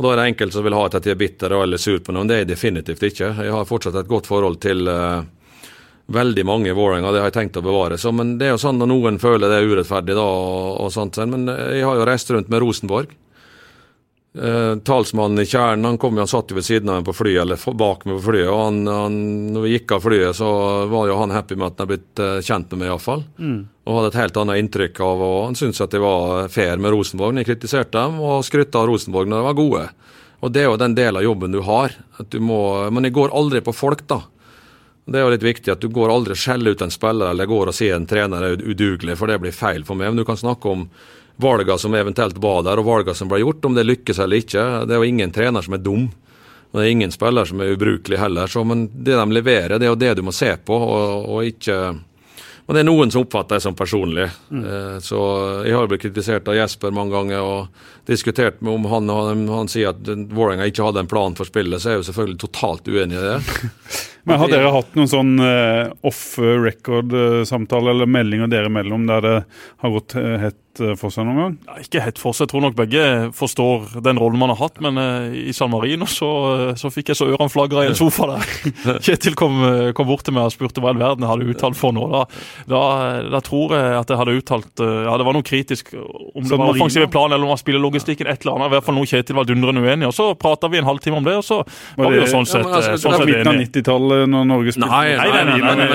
og 0.00 0.06
Da 0.06 0.12
er 0.12 0.16
det 0.16 0.28
enkelte 0.30 0.56
som 0.56 0.64
vil 0.64 0.76
ha 0.78 0.84
at 0.86 0.94
jeg 0.96 1.12
er 1.12 1.20
bitter 1.20 1.52
eller 1.52 1.80
sur 1.80 1.98
på 2.00 2.14
noe, 2.14 2.22
men 2.22 2.30
det 2.30 2.36
er 2.36 2.44
jeg 2.44 2.52
definitivt 2.54 3.02
ikke. 3.10 3.34
Jeg 3.44 3.52
har 3.52 3.66
fortsatt 3.68 3.98
et 4.00 4.08
godt 4.08 4.30
forhold 4.30 4.56
til 4.62 4.88
uh, 4.88 5.20
veldig 6.08 6.44
mange 6.48 6.70
i 6.70 6.76
Vålerenga, 6.76 7.10
det 7.12 7.20
har 7.20 7.28
jeg 7.28 7.36
tenkt 7.36 7.58
å 7.60 7.64
bevare. 7.66 7.98
Så, 8.00 8.12
men 8.16 8.38
det 8.40 8.48
er 8.48 8.54
jo 8.54 8.62
sånn 8.62 8.80
når 8.80 8.88
noen 8.88 9.18
føler 9.20 9.50
det 9.50 9.58
er 9.60 9.68
urettferdig, 9.68 10.16
da, 10.16 10.24
og, 10.24 10.70
og 10.86 10.94
sånt. 10.94 11.20
Men 11.28 11.44
jeg 11.50 11.84
har 11.84 12.00
jo 12.00 12.06
reist 12.08 12.32
rundt 12.32 12.48
med 12.48 12.64
Rosenborg. 12.64 13.12
Uh, 14.30 14.78
talsmannen 14.86 15.42
i 15.42 15.44
Tjern 15.50 15.84
han 15.84 15.98
han 15.98 16.28
satt 16.30 16.52
jo 16.52 16.56
ved 16.56 16.64
siden 16.64 16.88
av 16.88 17.00
meg 17.00 17.08
på 17.10 17.16
flyet, 17.18 17.42
eller 17.42 17.74
bak 17.74 18.04
meg 18.06 18.20
på 18.20 18.26
flyet. 18.30 18.48
og 18.48 18.60
han, 18.62 18.80
han, 18.86 19.16
når 19.52 19.66
vi 19.66 19.72
gikk 19.74 19.96
av 19.98 20.06
flyet, 20.06 20.36
så 20.38 20.50
var 20.86 21.10
jo 21.10 21.18
han 21.18 21.34
happy 21.34 21.58
med 21.58 21.66
at 21.66 21.76
han 21.76 21.88
hadde 21.88 21.92
blitt 21.92 22.22
uh, 22.22 22.38
kjent 22.40 22.70
med 22.70 22.84
meg, 22.84 22.92
iallfall. 22.92 23.26
Mm. 23.36 23.60
Og 23.91 23.97
hadde 23.97 24.12
et 24.12 24.20
helt 24.20 24.36
annet 24.38 24.61
inntrykk 24.62 25.01
av 25.03 25.22
og 25.26 25.38
Han 25.49 25.57
syntes 25.59 25.82
at 25.82 25.91
det 25.91 26.03
var 26.03 26.47
fair 26.53 26.78
med 26.78 26.95
Rosenborg 26.95 27.34
når 27.34 27.43
jeg 27.43 27.51
kritiserte 27.57 27.99
dem, 27.99 28.20
og 28.22 28.45
skrytte 28.47 28.78
av 28.78 28.86
Rosenborg 28.86 29.26
når 29.26 29.41
de 29.41 29.49
var 29.49 29.59
gode. 29.59 29.86
Og 30.41 30.53
Det 30.55 30.62
er 30.62 30.68
jo 30.70 30.76
den 30.80 30.95
delen 30.95 31.18
av 31.18 31.26
jobben 31.26 31.53
du 31.53 31.61
har. 31.66 31.97
at 32.18 32.30
du 32.30 32.38
må, 32.38 32.91
Men 32.91 33.05
jeg 33.05 33.12
går 33.12 33.34
aldri 33.34 33.61
på 33.61 33.74
folk, 33.74 34.07
da. 34.07 34.22
Det 35.11 35.18
er 35.18 35.24
jo 35.24 35.32
litt 35.32 35.43
viktig 35.43 35.72
at 35.72 35.80
du 35.80 35.88
går 35.88 36.12
aldri 36.12 36.36
skjeller 36.38 36.70
ut 36.70 36.82
en 36.82 36.91
spiller 36.91 37.32
eller 37.32 37.47
går 37.47 37.72
og 37.72 37.74
sier 37.74 37.97
en 37.97 38.07
trener 38.07 38.43
er 38.43 38.62
udugelig, 38.62 39.16
for 39.18 39.26
det 39.26 39.41
blir 39.41 39.53
feil 39.53 39.82
for 39.84 39.99
meg. 39.99 40.12
Men 40.12 40.22
du 40.22 40.24
kan 40.24 40.38
snakke 40.38 40.68
om 40.70 40.88
valgene 41.41 41.78
som 41.78 41.95
eventuelt 41.95 42.38
var 42.38 42.62
der, 42.62 42.78
og 42.78 42.86
valgene 42.86 43.16
som 43.16 43.28
ble 43.28 43.41
gjort, 43.41 43.64
om 43.64 43.74
det 43.74 43.88
lykkes 43.88 44.20
eller 44.20 44.45
ikke. 44.45 44.86
Det 44.86 44.95
er 44.95 45.03
jo 45.03 45.09
ingen 45.09 45.32
trener 45.32 45.66
som 45.66 45.74
er 45.74 45.82
dum. 45.82 46.11
Og 46.70 46.78
det 46.78 46.84
er 46.84 46.93
ingen 46.95 47.11
spiller 47.11 47.49
som 47.49 47.61
er 47.61 47.72
ubrukelig 47.74 48.20
heller. 48.20 48.47
Så, 48.47 48.62
men 48.62 48.86
det 48.93 49.16
de 49.18 49.26
leverer, 49.34 49.78
det 49.78 49.88
er 49.88 49.91
jo 49.91 49.99
det 49.99 50.14
du 50.20 50.22
må 50.22 50.34
se 50.36 50.53
på, 50.62 50.76
og, 50.76 51.26
og 51.26 51.49
ikke 51.49 51.80
og 52.70 52.76
det 52.76 52.84
er 52.84 52.86
noen 52.86 53.10
som 53.10 53.24
oppfatter 53.24 53.58
det 53.58 53.64
som 53.64 53.74
personlig. 53.74 54.28
Mm. 54.54 54.60
Eh, 54.62 54.98
så 55.02 55.20
jeg 55.66 55.74
har 55.74 55.88
blitt 55.90 56.04
kritisert 56.04 56.46
av 56.46 56.54
Jesper 56.54 56.94
mange 56.94 57.10
ganger 57.16 57.42
og 57.42 57.88
diskutert 58.06 58.60
med 58.62 58.76
om 58.76 58.86
han, 58.92 59.10
han, 59.10 59.42
han 59.50 59.70
sier 59.72 59.90
at 59.90 60.06
Vålerenga 60.06 60.68
ikke 60.70 60.86
hadde 60.86 61.02
en 61.02 61.10
plan 61.10 61.34
for 61.34 61.50
spillet, 61.50 61.82
så 61.82 61.90
er 61.90 61.96
jeg 61.96 62.04
jo 62.04 62.06
selvfølgelig 62.12 62.38
totalt 62.44 62.86
uenig 62.86 63.18
i 63.18 63.24
det. 63.26 63.64
Men 64.28 64.40
Har 64.40 64.50
dere 64.52 64.72
hatt 64.74 64.96
noen 64.98 65.10
sånn 65.10 65.36
uh, 65.40 65.92
off 66.06 66.38
record-samtale 66.38 67.94
eller 67.94 68.10
meldinger 68.10 68.50
dere 68.52 68.70
imellom 68.70 69.06
der 69.08 69.24
det 69.24 69.36
har 69.80 69.94
gått 69.94 70.16
hett 70.16 70.58
for 71.00 71.12
seg 71.12 71.26
noen 71.26 71.38
gang? 71.40 71.54
Ja, 71.66 71.76
ikke 71.82 72.02
hett 72.04 72.20
for 72.20 72.36
seg. 72.36 72.46
Jeg 72.46 72.52
tror 72.52 72.64
nok 72.64 72.76
begge 72.78 73.02
forstår 73.36 74.00
den 74.04 74.20
rollen 74.20 74.40
man 74.40 74.52
har 74.52 74.60
hatt. 74.60 74.80
Men 74.84 75.00
uh, 75.00 75.32
i 75.34 75.52
San 75.56 75.72
Marino 75.72 76.08
så, 76.08 76.30
så 76.78 76.90
fikk 76.92 77.12
jeg 77.12 77.20
så 77.20 77.28
ørene 77.30 77.52
flagra 77.52 77.84
i 77.84 77.90
en 77.90 77.98
sofa 77.98 78.30
der. 78.32 78.54
Kjetil 79.06 79.36
kom, 79.38 79.60
kom, 79.96 80.08
bort 80.10 80.24
til 80.26 80.36
meg 80.36 80.48
og 80.48 80.54
spurte 80.54 80.82
hva 80.82 80.92
i 80.92 80.94
all 80.94 81.02
verden 81.02 81.26
jeg 81.26 81.32
hadde 81.32 81.48
uttalt 81.54 81.78
for 81.78 81.96
noe. 81.96 82.08
Da, 82.12 82.22
da, 82.70 82.82
da, 83.36 83.42
tror 83.44 83.74
jeg 83.76 83.98
at 83.98 84.12
jeg 84.12 84.20
hadde 84.22 84.36
uttalt 84.40 84.84
uh, 84.84 84.94
Ja, 85.08 85.16
det 85.20 85.28
var 85.28 85.36
noe 85.36 85.46
kritisk. 85.46 85.92
Om 85.96 86.46
det 86.46 86.60
var 86.60 86.74
offensive 86.74 87.10
plan 87.12 87.32
eller 87.32 87.46
om 87.46 87.54
det 87.54 87.60
spillelogistikken, 87.64 88.30
et 88.30 88.44
eller 88.44 88.58
annet. 88.58 88.70
I 88.70 88.76
hvert 88.76 88.88
fall 88.88 88.98
noe 89.00 89.10
Kjetil 89.10 89.38
var 89.40 89.48
dundrende 89.48 89.82
uenig 89.84 90.08
Og 90.10 90.14
så 90.16 90.30
prata 90.38 90.70
vi 90.70 90.80
en 90.80 90.88
halvtime 90.88 91.20
om 91.20 91.26
det, 91.26 91.36
og 91.40 91.46
så 91.46 91.60
var, 91.62 92.04
var 92.04 92.14
vi 92.14 92.22
jo 92.22 92.30
sånn 92.30 92.48
sett, 92.48 92.66
ja, 92.66 92.78
altså, 92.78 92.96
sånn 93.02 93.18
sett 93.18 93.34
enige 93.40 93.68
når 94.30 94.46
Norge 94.48 94.74
spilte 94.74 94.90
Nei, 94.90 95.14
nei, 95.16 95.44
nei, 95.46 95.86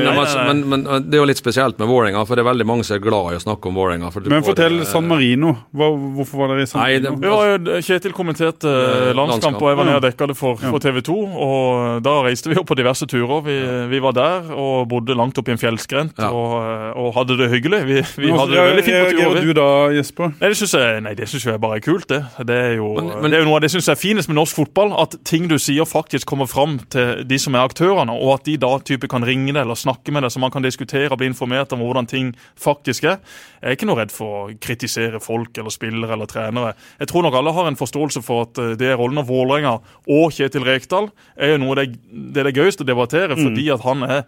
men, 0.47 0.63
men, 0.71 0.85
det 1.05 1.17
er 1.17 1.23
jo 1.23 1.27
litt 1.29 1.41
spesielt 1.41 1.79
med 1.81 1.89
Vålerenga, 1.89 2.23
for 2.27 2.37
det 2.37 2.45
er 2.45 2.49
veldig 2.49 2.67
mange 2.67 2.85
som 2.87 2.97
er 2.97 3.03
glad 3.03 3.35
i 3.35 3.39
å 3.39 3.43
snakke 3.43 3.69
om 3.69 3.79
Vålerenga. 3.79 4.11
Men 4.31 4.45
fortell 4.45 4.79
San 4.87 5.07
Marino. 5.09 5.55
Hva, 5.75 5.89
hvorfor 6.17 6.43
var 6.43 6.53
dere 6.53 6.65
i 6.65 6.69
San 6.69 6.81
Marino? 6.81 7.15
Det, 7.21 7.31
var 7.33 7.51
jo, 7.51 7.79
Kjetil 7.85 8.15
kommenterte 8.15 8.71
landskamp, 9.17 9.59
og 9.61 9.71
jeg 9.71 9.79
var 9.79 9.89
nede 9.89 9.99
og 9.99 10.05
dekka 10.05 10.29
det 10.31 10.37
for, 10.39 10.59
for 10.61 10.83
TV 10.83 11.01
2. 11.05 11.17
Og 11.45 12.05
da 12.05 12.15
reiste 12.25 12.51
vi 12.51 12.57
jo 12.57 12.65
på 12.67 12.77
diverse 12.77 13.07
turer. 13.09 13.43
Vi, 13.45 13.57
vi 13.91 14.01
var 14.03 14.15
der 14.17 14.51
og 14.55 14.87
bodde 14.91 15.17
langt 15.17 15.37
oppe 15.41 15.51
i 15.51 15.55
en 15.55 15.61
fjellskrent 15.61 16.19
og, 16.27 16.53
og, 16.95 17.09
hadde 17.15 17.37
det 17.39 17.49
hyggelig. 17.53 17.81
Vi, 17.87 18.01
vi 18.25 18.31
hadde 18.33 18.51
det 18.51 18.65
veldig 18.69 18.85
fint 18.85 18.99
på 19.01 19.19
turer. 19.19 19.41
du 19.41 19.53
da, 19.57 19.69
Jesper? 19.95 20.33
Nei, 20.39 20.51
det 20.51 20.59
syns 20.59 20.75
jeg, 20.77 21.03
nei, 21.05 21.15
det 21.17 21.29
synes 21.31 21.47
jeg 21.49 21.61
bare 21.63 21.79
er 21.79 21.85
kult, 21.85 22.07
det. 22.11 22.21
Det 22.47 22.59
er 22.69 22.73
jo, 22.79 22.91
men, 22.99 23.11
men, 23.23 23.31
det 23.31 23.39
er 23.39 23.45
jo 23.45 23.49
noe 23.49 23.59
av 23.59 23.65
det 23.65 23.71
syns 23.73 23.89
jeg 23.89 23.97
er 23.97 24.01
finest 24.01 24.31
med 24.31 24.39
norsk 24.39 24.59
fotball. 24.59 24.93
At 25.01 25.17
ting 25.27 25.49
du 25.51 25.57
sier 25.61 25.87
faktisk 25.89 26.27
kommer 26.29 26.49
fram 26.49 26.77
til 26.93 27.23
de 27.27 27.39
som 27.41 27.55
er 27.55 27.65
aktørene, 27.65 28.04
og 28.13 28.33
at 28.35 28.47
de 28.47 28.57
da 28.61 28.71
type 28.85 29.09
kan 29.11 29.25
ringe 29.25 29.53
deg 29.53 29.61
eller 29.63 29.79
snakke 29.79 30.13
med 30.13 30.25
deg, 30.25 30.33
så 30.33 30.41
man 30.43 30.53
kan 30.53 30.65
diskutere 30.65 31.11
og 31.11 31.19
bli 31.21 31.29
informert 31.31 31.73
om 31.75 31.83
hvordan 31.83 32.09
ting 32.09 32.33
faktisk 32.59 33.07
er. 33.09 33.21
Jeg 33.61 33.71
er 33.71 33.77
ikke 33.77 33.89
noe 33.89 33.99
redd 34.01 34.13
for 34.13 34.35
å 34.37 34.57
kritisere 34.61 35.21
folk 35.23 35.57
eller 35.57 35.73
spillere 35.73 36.15
eller 36.15 36.29
trenere. 36.29 36.75
Jeg 36.99 37.11
tror 37.11 37.25
nok 37.25 37.39
alle 37.39 37.55
har 37.55 37.69
en 37.69 37.79
forståelse 37.79 38.21
for 38.25 38.45
at 38.45 38.61
eh, 38.61 38.75
det 38.79 38.91
er 38.91 38.99
rollen 38.99 39.21
av 39.21 39.29
Vålerenga 39.29 39.77
og 39.79 40.35
Kjetil 40.35 40.67
Rekdal 40.67 41.09
er 41.35 41.55
jo 41.55 41.63
noe 41.63 41.79
det, 41.79 41.87
det 42.05 42.43
er 42.43 42.49
det 42.49 42.57
gøyeste 42.59 42.85
å 42.85 42.89
debattere, 42.89 43.35
mm. 43.37 43.43
fordi 43.47 43.67
at 43.73 43.85
han 43.85 44.05
er 44.05 44.23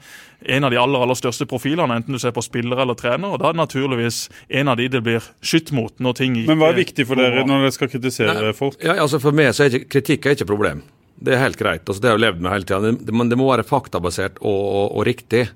en 0.47 0.67
av 0.67 0.71
de 0.71 0.77
aller 0.77 1.01
aller 1.01 1.17
største 1.17 1.47
profilene, 1.49 1.97
enten 1.97 2.13
du 2.13 2.21
ser 2.21 2.33
på 2.35 2.43
spillere 2.45 2.83
eller 2.85 2.97
trener. 2.97 3.33
og 3.33 3.41
Da 3.41 3.49
er 3.49 3.57
det 3.57 3.63
naturligvis 3.63 4.19
en 4.61 4.73
av 4.73 4.77
de 4.77 4.87
det 4.91 5.01
blir 5.03 5.25
skytt 5.41 5.73
mot 5.75 5.93
når 5.99 6.19
ting 6.21 6.37
ikke 6.37 6.53
Men 6.53 6.61
hva 6.61 6.71
er 6.71 6.79
viktig 6.81 7.07
for 7.09 7.19
dere 7.19 7.45
når 7.47 7.65
dere 7.65 7.75
skal 7.75 7.91
kritisere 7.91 8.35
Nei, 8.37 8.53
folk? 8.57 8.77
Ja, 8.83 8.97
altså 9.01 9.19
For 9.23 9.35
meg 9.35 9.53
så 9.57 9.65
er 9.65 9.73
ikke, 9.73 9.89
kritikk 9.97 10.27
er 10.27 10.37
ikke 10.37 10.49
problem. 10.49 10.83
Det 11.17 11.33
er 11.33 11.41
helt 11.41 11.57
greit. 11.57 11.85
altså 11.87 12.01
Det 12.01 12.09
har 12.09 12.17
jeg 12.17 12.25
levd 12.27 12.43
med 12.43 12.53
hele 12.53 12.67
tida. 12.67 13.13
Men 13.13 13.31
det 13.31 13.39
må 13.39 13.49
være 13.49 13.65
faktabasert 13.67 14.37
og, 14.41 14.59
og, 14.65 14.85
og 14.99 15.07
riktig. 15.07 15.47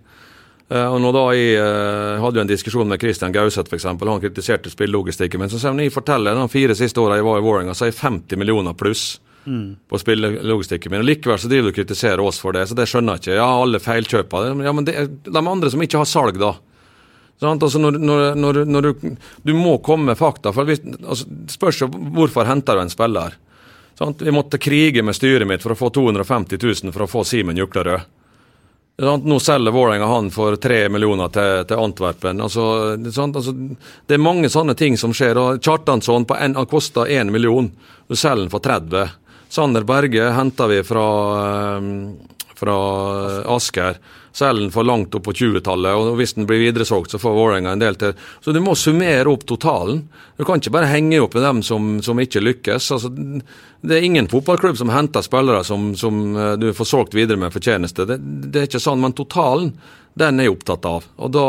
Uh, 0.72 0.88
og 0.88 1.02
nå 1.04 1.10
da 1.12 1.24
Jeg 1.36 1.58
uh, 1.60 2.22
hadde 2.24 2.40
jo 2.40 2.44
en 2.46 2.52
diskusjon 2.52 2.88
med 2.88 3.02
Christian 3.02 3.34
Gauseth, 3.36 3.68
f.eks. 3.68 3.90
Han 3.92 4.24
kritiserte 4.24 4.72
spillelogistikken. 4.72 5.42
min. 5.42 5.52
så 5.52 5.60
sier 5.60 5.74
han 5.74 5.84
jeg 5.84 5.92
forteller 5.92 6.38
de 6.38 6.48
fire 6.52 6.78
siste 6.80 7.02
åra 7.02 7.20
jeg 7.20 7.28
var 7.28 7.42
i 7.42 7.44
Vålerenga, 7.44 7.76
så 7.76 7.86
er 7.86 7.92
jeg 7.92 8.00
50 8.00 8.40
millioner 8.40 8.78
pluss 8.78 9.20
mm. 9.44 9.76
på 9.92 10.00
spillelogistikken 10.00 10.94
min. 10.94 11.04
og 11.04 11.10
Likevel 11.10 11.42
så 11.44 11.52
driver 11.52 11.70
du 11.70 11.74
og 11.74 11.80
kritiserer 11.82 12.24
oss 12.24 12.40
for 12.40 12.56
det, 12.56 12.70
så 12.70 12.78
det 12.80 12.88
skjønner 12.88 13.20
jeg 13.20 13.26
ikke. 13.26 13.38
Ja, 13.42 13.50
alle 13.52 13.84
feilkjøper. 13.84 14.48
Ja, 14.64 14.74
men 14.78 14.88
det 14.88 14.96
er 14.96 15.12
de 15.12 15.44
andre 15.44 15.74
som 15.74 15.84
ikke 15.84 16.00
har 16.02 16.10
salg, 16.10 16.40
da. 16.40 16.56
Altså 17.42 17.80
når, 17.82 17.98
når, 17.98 18.64
når, 18.70 18.86
du, 18.86 19.16
du, 19.42 19.54
må 19.58 19.80
komme 19.82 20.12
med 20.12 20.18
fakta. 20.20 20.52
for 20.54 20.70
hvis, 20.70 20.84
altså, 21.02 21.26
Spørs 21.50 21.80
hvorfor 21.90 22.46
henter 22.46 22.78
du 22.78 22.84
en 22.86 22.94
spiller. 22.94 23.36
Sant? 24.02 24.22
Vi 24.22 24.32
måtte 24.32 24.58
krige 24.58 25.04
med 25.04 25.14
styret 25.16 25.46
mitt 25.48 25.62
for 25.62 25.76
å 25.76 25.78
få 25.78 25.92
250 25.94 26.58
000 26.58 26.94
for 26.94 27.04
å 27.06 27.08
få 27.08 27.22
Simen 27.22 27.58
Juklerød. 27.58 28.08
Nå 28.98 29.38
selger 29.40 29.76
Vålerenga 29.76 30.08
han 30.10 30.32
for 30.34 30.58
tre 30.58 30.88
millioner 30.90 31.30
til, 31.30 31.60
til 31.70 31.84
Antwerpen. 31.84 32.42
Altså, 32.42 32.64
altså, 32.98 33.54
det 34.10 34.18
er 34.18 34.24
mange 34.26 34.50
sånne 34.50 34.74
ting 34.74 34.98
som 34.98 35.14
skjer. 35.14 35.38
og 35.38 35.62
Kjartansson 35.62 36.26
på 36.26 36.34
en, 36.34 36.58
han 36.58 36.70
koster 36.72 37.14
én 37.14 37.30
million, 37.30 37.70
du 38.10 38.18
selger 38.18 38.48
den 38.48 38.50
for 38.50 38.66
30. 38.66 39.14
Sander 39.54 39.86
Berge 39.86 40.34
henter 40.34 40.74
vi 40.74 40.82
fra, 40.88 41.06
ehm, 41.46 41.94
fra 42.58 42.80
Asker. 43.54 44.02
Selger 44.34 44.72
for 44.72 44.88
langt 44.88 45.16
opp 45.16 45.26
på 45.28 45.34
20-tallet, 45.36 45.92
og 45.98 46.16
hvis 46.20 46.36
den 46.38 46.48
blir 46.50 46.62
videresolgt, 46.62 47.12
så 47.12 47.20
får 47.22 47.36
Vålerenga 47.36 47.76
en 47.76 47.84
del 47.84 47.98
til. 48.00 48.14
Så 48.44 48.54
du 48.56 48.62
må 48.64 48.76
summere 48.80 49.28
opp 49.32 49.46
totalen. 49.50 50.04
Du 50.38 50.46
kan 50.48 50.62
ikke 50.62 50.74
bare 50.74 50.92
henge 50.92 51.20
opp 51.24 51.36
med 51.38 51.46
dem 51.48 51.64
som, 51.66 51.94
som 52.06 52.20
ikke 52.22 52.44
lykkes. 52.44 52.92
Altså, 52.96 53.12
det 53.82 53.98
er 53.98 54.08
ingen 54.08 54.30
fotballklubb 54.32 54.80
som 54.80 54.94
henter 54.94 55.26
spillere 55.26 55.64
som, 55.68 55.92
som 56.00 56.22
eh, 56.38 56.54
du 56.62 56.70
får 56.78 56.88
solgt 56.88 57.18
videre 57.18 57.40
med 57.42 57.54
fortjeneste. 57.54 58.08
Det, 58.08 58.20
det 58.52 58.62
er 58.62 58.70
ikke 58.70 58.84
sånn, 58.84 59.02
men 59.04 59.18
totalen 59.18 59.74
den 60.20 60.40
er 60.40 60.44
jeg 60.50 60.52
opptatt 60.58 60.86
av. 60.86 61.06
Og 61.24 61.30
da, 61.32 61.44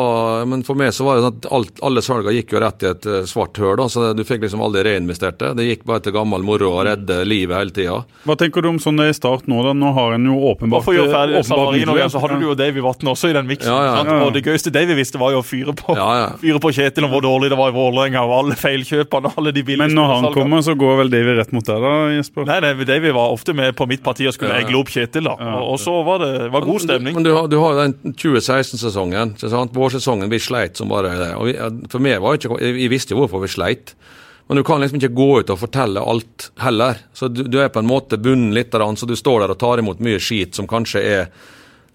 men 0.46 0.62
for 0.62 0.78
meg 0.78 0.92
så 0.94 1.04
var 1.04 1.16
det 1.18 1.24
sånn 1.24 1.38
at 1.40 1.46
alt, 1.58 1.80
alle 1.82 2.02
salgene 2.04 2.34
gikk 2.36 2.52
jo 2.54 2.60
rett 2.62 2.84
i 2.84 2.88
et 2.92 3.06
uh, 3.10 3.16
svart 3.26 3.58
høl. 3.58 3.74
da, 3.80 3.88
så 3.90 4.12
Du 4.14 4.22
fikk 4.24 4.44
liksom 4.44 4.62
aldri 4.62 4.84
reinvestert 4.86 5.38
det. 5.42 5.50
Det 5.58 5.66
gikk 5.66 5.82
bare 5.88 6.00
til 6.04 6.14
gammel 6.14 6.44
moro 6.46 6.70
og 6.78 6.84
redde 6.86 7.16
livet 7.26 7.56
hele 7.58 7.74
tida. 7.74 7.96
Hva 8.28 8.36
tenker 8.38 8.62
du 8.62 8.68
om 8.70 8.78
sånn 8.82 9.00
det 9.00 9.08
er 9.10 9.14
i 9.14 9.18
start 9.18 9.48
nå? 9.50 9.62
da? 9.66 9.72
Nå 9.74 9.90
har 9.96 10.14
en 10.14 10.28
jo 10.30 10.36
åpenbart 10.52 10.86
for 10.86 10.94
å 10.94 10.96
gjøre 11.00 11.10
ferdig 11.12 11.40
åpenbart 11.40 11.74
San 11.74 11.96
igjen, 11.96 12.12
så 12.14 12.22
hadde 12.22 12.38
du 12.38 12.46
jo 12.46 12.54
Davy 12.62 12.84
Vatn 12.86 13.10
også 13.12 13.32
i 13.32 13.36
den 13.36 13.50
miksen. 13.50 13.72
Ja, 13.72 13.80
ja. 13.88 13.96
ja. 14.06 14.18
Og 14.28 14.32
det 14.36 14.44
gøyeste 14.46 14.70
Davy 14.74 14.94
visste, 14.98 15.18
var 15.22 15.34
jo 15.34 15.42
å 15.42 15.46
fyre 15.46 15.74
på, 15.76 15.96
Ja, 15.98 16.08
ja. 16.20 16.28
fyre 16.40 16.62
på 16.62 16.72
Kjetil 16.76 17.08
om 17.08 17.12
hvor 17.16 17.24
dårlig 17.26 17.50
det 17.52 17.58
var 17.58 17.72
i 17.72 17.76
Vålerenga, 17.76 18.22
og 18.28 18.36
alle 18.38 18.56
feilkjøpene 18.62 19.32
og 19.32 19.40
alle 19.42 19.52
de 19.58 19.62
billige 19.66 19.82
Men 19.88 19.96
når 19.98 20.08
han 20.12 20.24
salgene. 20.28 20.38
kommer, 20.38 20.62
så 20.66 20.76
går 20.78 20.96
vel 21.02 21.12
Davy 21.12 21.36
rett 21.40 21.52
mot 21.56 21.66
deg, 21.66 21.82
da, 21.82 21.92
Jesper? 22.16 22.46
Nei, 22.48 22.60
nei, 22.64 22.72
Davy 22.92 23.12
var 23.18 23.34
ofte 23.34 23.54
med 23.58 23.74
på 23.78 23.86
mitt 23.90 24.02
parti 24.06 24.26
og 24.30 24.36
skulle 24.38 24.54
Ja. 24.54 24.62
egle 24.66 24.78
opp 24.80 24.90
Kjetil, 24.94 25.26
da. 25.26 25.34
Og, 25.58 25.72
og 25.74 25.78
så 25.82 25.98
var 26.06 26.22
det 26.22 26.32
var 26.52 26.66
god 26.68 26.80
stemning. 26.86 27.14
Men 27.18 27.26
du, 27.26 27.32
du 27.50 27.58
har 27.60 27.74
jo 27.76 27.82
den 27.86 28.14
2016-sesongen. 28.52 29.34
ikke 29.36 29.50
sant? 29.52 29.76
Vårsesongen 29.76 30.30
vi 30.32 30.40
sleit 30.42 30.76
som 30.78 30.90
bare 30.92 31.14
det. 31.18 31.30
Og 31.38 31.48
vi, 31.48 31.56
for 31.92 32.04
meg 32.04 32.20
var 32.22 32.36
det 32.36 32.44
ikke, 32.44 32.60
jeg, 32.62 32.90
visste 32.92 33.16
jo 33.16 33.22
hvorfor 33.22 33.42
vi 33.44 33.50
sleit. 33.52 33.94
Men 34.48 34.58
du 34.58 34.64
kan 34.66 34.82
liksom 34.82 34.98
ikke 35.00 35.14
gå 35.16 35.28
ut 35.40 35.50
og 35.54 35.60
fortelle 35.60 36.02
alt 36.12 36.50
heller. 36.60 37.00
Så 37.16 37.30
du, 37.32 37.44
du 37.48 37.58
er 37.62 37.72
på 37.72 37.80
en 37.80 37.88
måte 37.88 38.18
bunnen 38.20 38.52
litt, 38.54 38.72
grann, 38.74 38.98
så 38.98 39.08
du 39.08 39.16
står 39.16 39.44
der 39.44 39.54
og 39.54 39.60
tar 39.62 39.80
imot 39.82 40.02
mye 40.04 40.20
skit 40.20 40.58
som 40.58 40.68
kanskje 40.70 41.02
er 41.02 41.26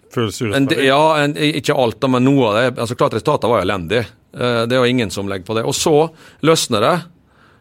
Føles 0.08 0.38
urettferdig. 0.40 0.86
Ja, 0.86 1.02
en, 1.20 1.34
ikke 1.36 1.74
alt, 1.76 2.04
men 2.08 2.24
noe 2.24 2.46
av 2.48 2.54
det. 2.56 2.80
altså 2.80 2.96
Klart 2.96 3.12
resultatet 3.18 3.50
var 3.52 3.60
elendig. 3.60 4.06
Eh, 4.32 4.62
Det 4.64 4.76
er 4.76 4.80
jo 4.80 4.88
ingen 4.88 5.10
som 5.12 5.28
legger 5.28 5.44
på 5.44 5.56
det. 5.58 5.66
Og 5.68 5.76
så 5.76 6.08
løsner 6.40 6.80
det 6.80 6.94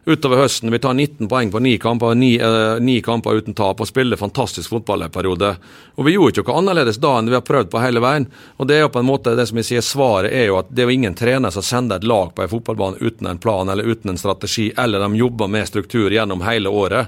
utover 0.08 0.38
høsten. 0.38 0.72
Vi 0.72 0.80
tar 0.80 0.93
19 0.93 1.28
poeng 1.28 1.51
på 1.51 1.60
ni 1.60 1.78
kamper, 1.78 2.16
ni, 2.16 2.36
eh, 2.36 2.80
ni 2.80 3.01
kamper 3.01 3.41
uten 3.41 3.53
tap 3.53 3.82
og 3.82 3.88
spiller 3.88 4.18
fantastisk 4.18 4.70
fotball 4.70 5.01
en 5.01 5.12
periode. 5.12 5.55
Og 5.95 6.05
vi 6.05 6.14
gjorde 6.16 6.39
ikke 6.39 6.47
noe 6.47 6.62
annerledes 6.62 6.99
da 7.03 7.18
enn 7.20 7.28
vi 7.28 7.36
har 7.36 7.43
prøvd 7.43 7.70
på 7.74 7.82
hele 7.84 7.99
veien. 7.99 8.28
Og 8.58 8.68
det 8.68 8.78
er 8.78 8.86
jo 8.86 8.93
på 8.93 9.03
en 9.03 9.10
måte 9.10 9.36
det 9.36 9.47
som 9.49 9.60
jeg 9.60 9.68
sier, 9.68 9.84
svaret 9.84 10.32
er 10.32 10.47
jo 10.47 10.60
at 10.62 10.72
det 10.72 10.84
er 10.84 10.88
jo 10.88 10.95
ingen 10.95 11.16
trener 11.16 11.51
som 11.51 11.66
sender 11.66 11.99
et 11.99 12.08
lag 12.08 12.32
på 12.36 12.45
en 12.45 12.53
fotballbane 12.55 13.01
uten 13.03 13.28
en 13.28 13.38
plan 13.38 13.70
eller 13.70 13.84
uten 13.84 14.16
en 14.16 14.18
strategi, 14.18 14.72
eller 14.78 15.03
de 15.03 15.16
jobber 15.20 15.47
med 15.51 15.68
struktur 15.68 16.10
gjennom 16.12 16.41
hele 16.47 16.70
året. 16.70 17.08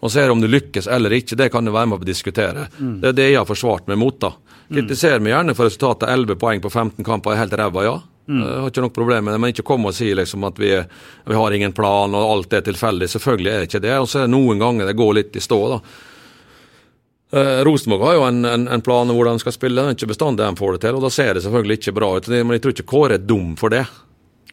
Og 0.00 0.12
så 0.12 0.20
er 0.20 0.28
det 0.28 0.36
om 0.36 0.40
du 0.40 0.46
lykkes 0.46 0.86
eller 0.86 1.10
ikke, 1.10 1.36
det 1.36 1.50
kan 1.50 1.64
du 1.64 1.72
være 1.74 1.86
med 1.90 1.98
på 1.98 2.06
å 2.06 2.12
diskutere. 2.14 2.68
Det 3.02 3.08
er 3.10 3.16
det 3.16 3.30
jeg 3.30 3.40
har 3.40 3.48
forsvart 3.48 3.88
meg 3.90 3.98
mot. 3.98 4.20
da. 4.20 4.36
Kritiser 4.70 5.18
meg 5.18 5.32
gjerne 5.32 5.54
for 5.56 5.66
resultatet 5.66 6.10
11 6.10 6.38
poeng 6.38 6.62
på 6.62 6.70
15 6.70 7.04
kamper 7.04 7.34
er 7.34 7.42
helt 7.42 7.58
ræva, 7.58 7.82
ja. 7.82 7.96
Jeg 8.26 8.58
har 8.58 8.72
ikke 8.72 8.82
noe 8.82 8.94
problem 8.94 9.24
med 9.28 9.36
det, 9.36 9.40
men 9.42 9.54
ikke 9.54 9.66
kom 9.68 9.86
og 9.86 9.94
si 9.94 10.08
liksom 10.14 10.44
at 10.48 10.58
vi, 10.58 10.72
vi 11.26 11.38
har 11.38 11.54
ingen 11.54 11.74
plan 11.76 12.14
og 12.16 12.32
alt 12.32 12.56
er 12.58 12.64
tilfeldig. 12.66 13.08
Selvfølgelig 13.12 13.52
er 13.52 13.62
det 13.62 13.68
ikke 13.70 13.84
det. 13.84 13.94
Og 14.02 14.08
så 14.10 14.20
er 14.20 14.26
det 14.26 14.34
noen 14.34 14.62
ganger 14.62 14.88
det 14.88 14.96
går 14.98 15.12
litt 15.20 15.38
i 15.38 15.42
stå. 15.44 15.60
da. 15.76 15.80
Eh, 17.38 17.60
Rosenborg 17.66 18.02
har 18.06 18.16
jo 18.18 18.24
en, 18.26 18.44
en, 18.44 18.66
en 18.68 18.82
plan 18.82 19.10
om 19.10 19.16
hvordan 19.18 19.38
de 19.38 19.44
skal 19.44 19.54
spille, 19.54 19.82
det 19.82 19.94
er 19.94 19.98
ikke 19.98 20.12
bestandig 20.14 20.44
de 20.46 20.58
får 20.58 20.76
det 20.76 20.82
til. 20.86 20.98
og 20.98 21.06
Da 21.06 21.12
ser 21.14 21.34
det 21.34 21.44
selvfølgelig 21.46 21.78
ikke 21.80 21.96
bra 22.00 22.10
ut. 22.16 22.28
Men 22.34 22.56
jeg 22.56 22.64
tror 22.64 22.76
ikke 22.76 22.90
Kåre 22.92 23.18
er 23.18 23.30
dum 23.30 23.54
for 23.60 23.74
det. 23.74 23.84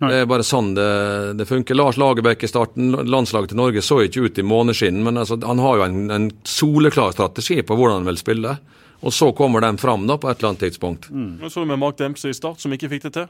Nei. 0.02 0.10
Det 0.10 0.22
er 0.24 0.30
bare 0.30 0.46
sånn 0.46 0.74
det, 0.78 0.88
det 1.40 1.46
funker. 1.48 1.78
Lars 1.78 2.00
Lagerbäck 2.02 2.44
i 2.44 2.50
starten, 2.50 2.92
landslaget 3.08 3.54
til 3.54 3.62
Norge 3.62 3.84
så 3.86 4.00
ikke 4.04 4.26
ut 4.26 4.40
i 4.42 4.46
måneskinn, 4.46 5.04
men 5.06 5.22
altså, 5.22 5.38
han 5.46 5.62
har 5.62 5.80
jo 5.80 5.86
en, 5.86 6.00
en 6.12 6.32
soleklar 6.50 7.14
strategi 7.14 7.62
på 7.62 7.78
hvordan 7.78 8.02
han 8.02 8.10
vil 8.10 8.20
spille. 8.20 8.58
Og 9.04 9.14
så 9.14 9.30
kommer 9.36 9.62
den 9.62 9.78
fram 9.78 10.08
da 10.08 10.18
på 10.18 10.30
et 10.32 10.40
eller 10.40 10.54
annet 10.54 10.66
tidspunkt. 10.66 11.10
Jeg 11.44 11.52
så 11.52 11.66
med 11.68 11.80
Mark 11.80 11.98
Dempsey 12.00 12.32
i 12.32 12.38
start, 12.38 12.62
som 12.64 12.74
ikke 12.74 12.90
fikk 12.96 13.10
det 13.10 13.14
til. 13.20 13.30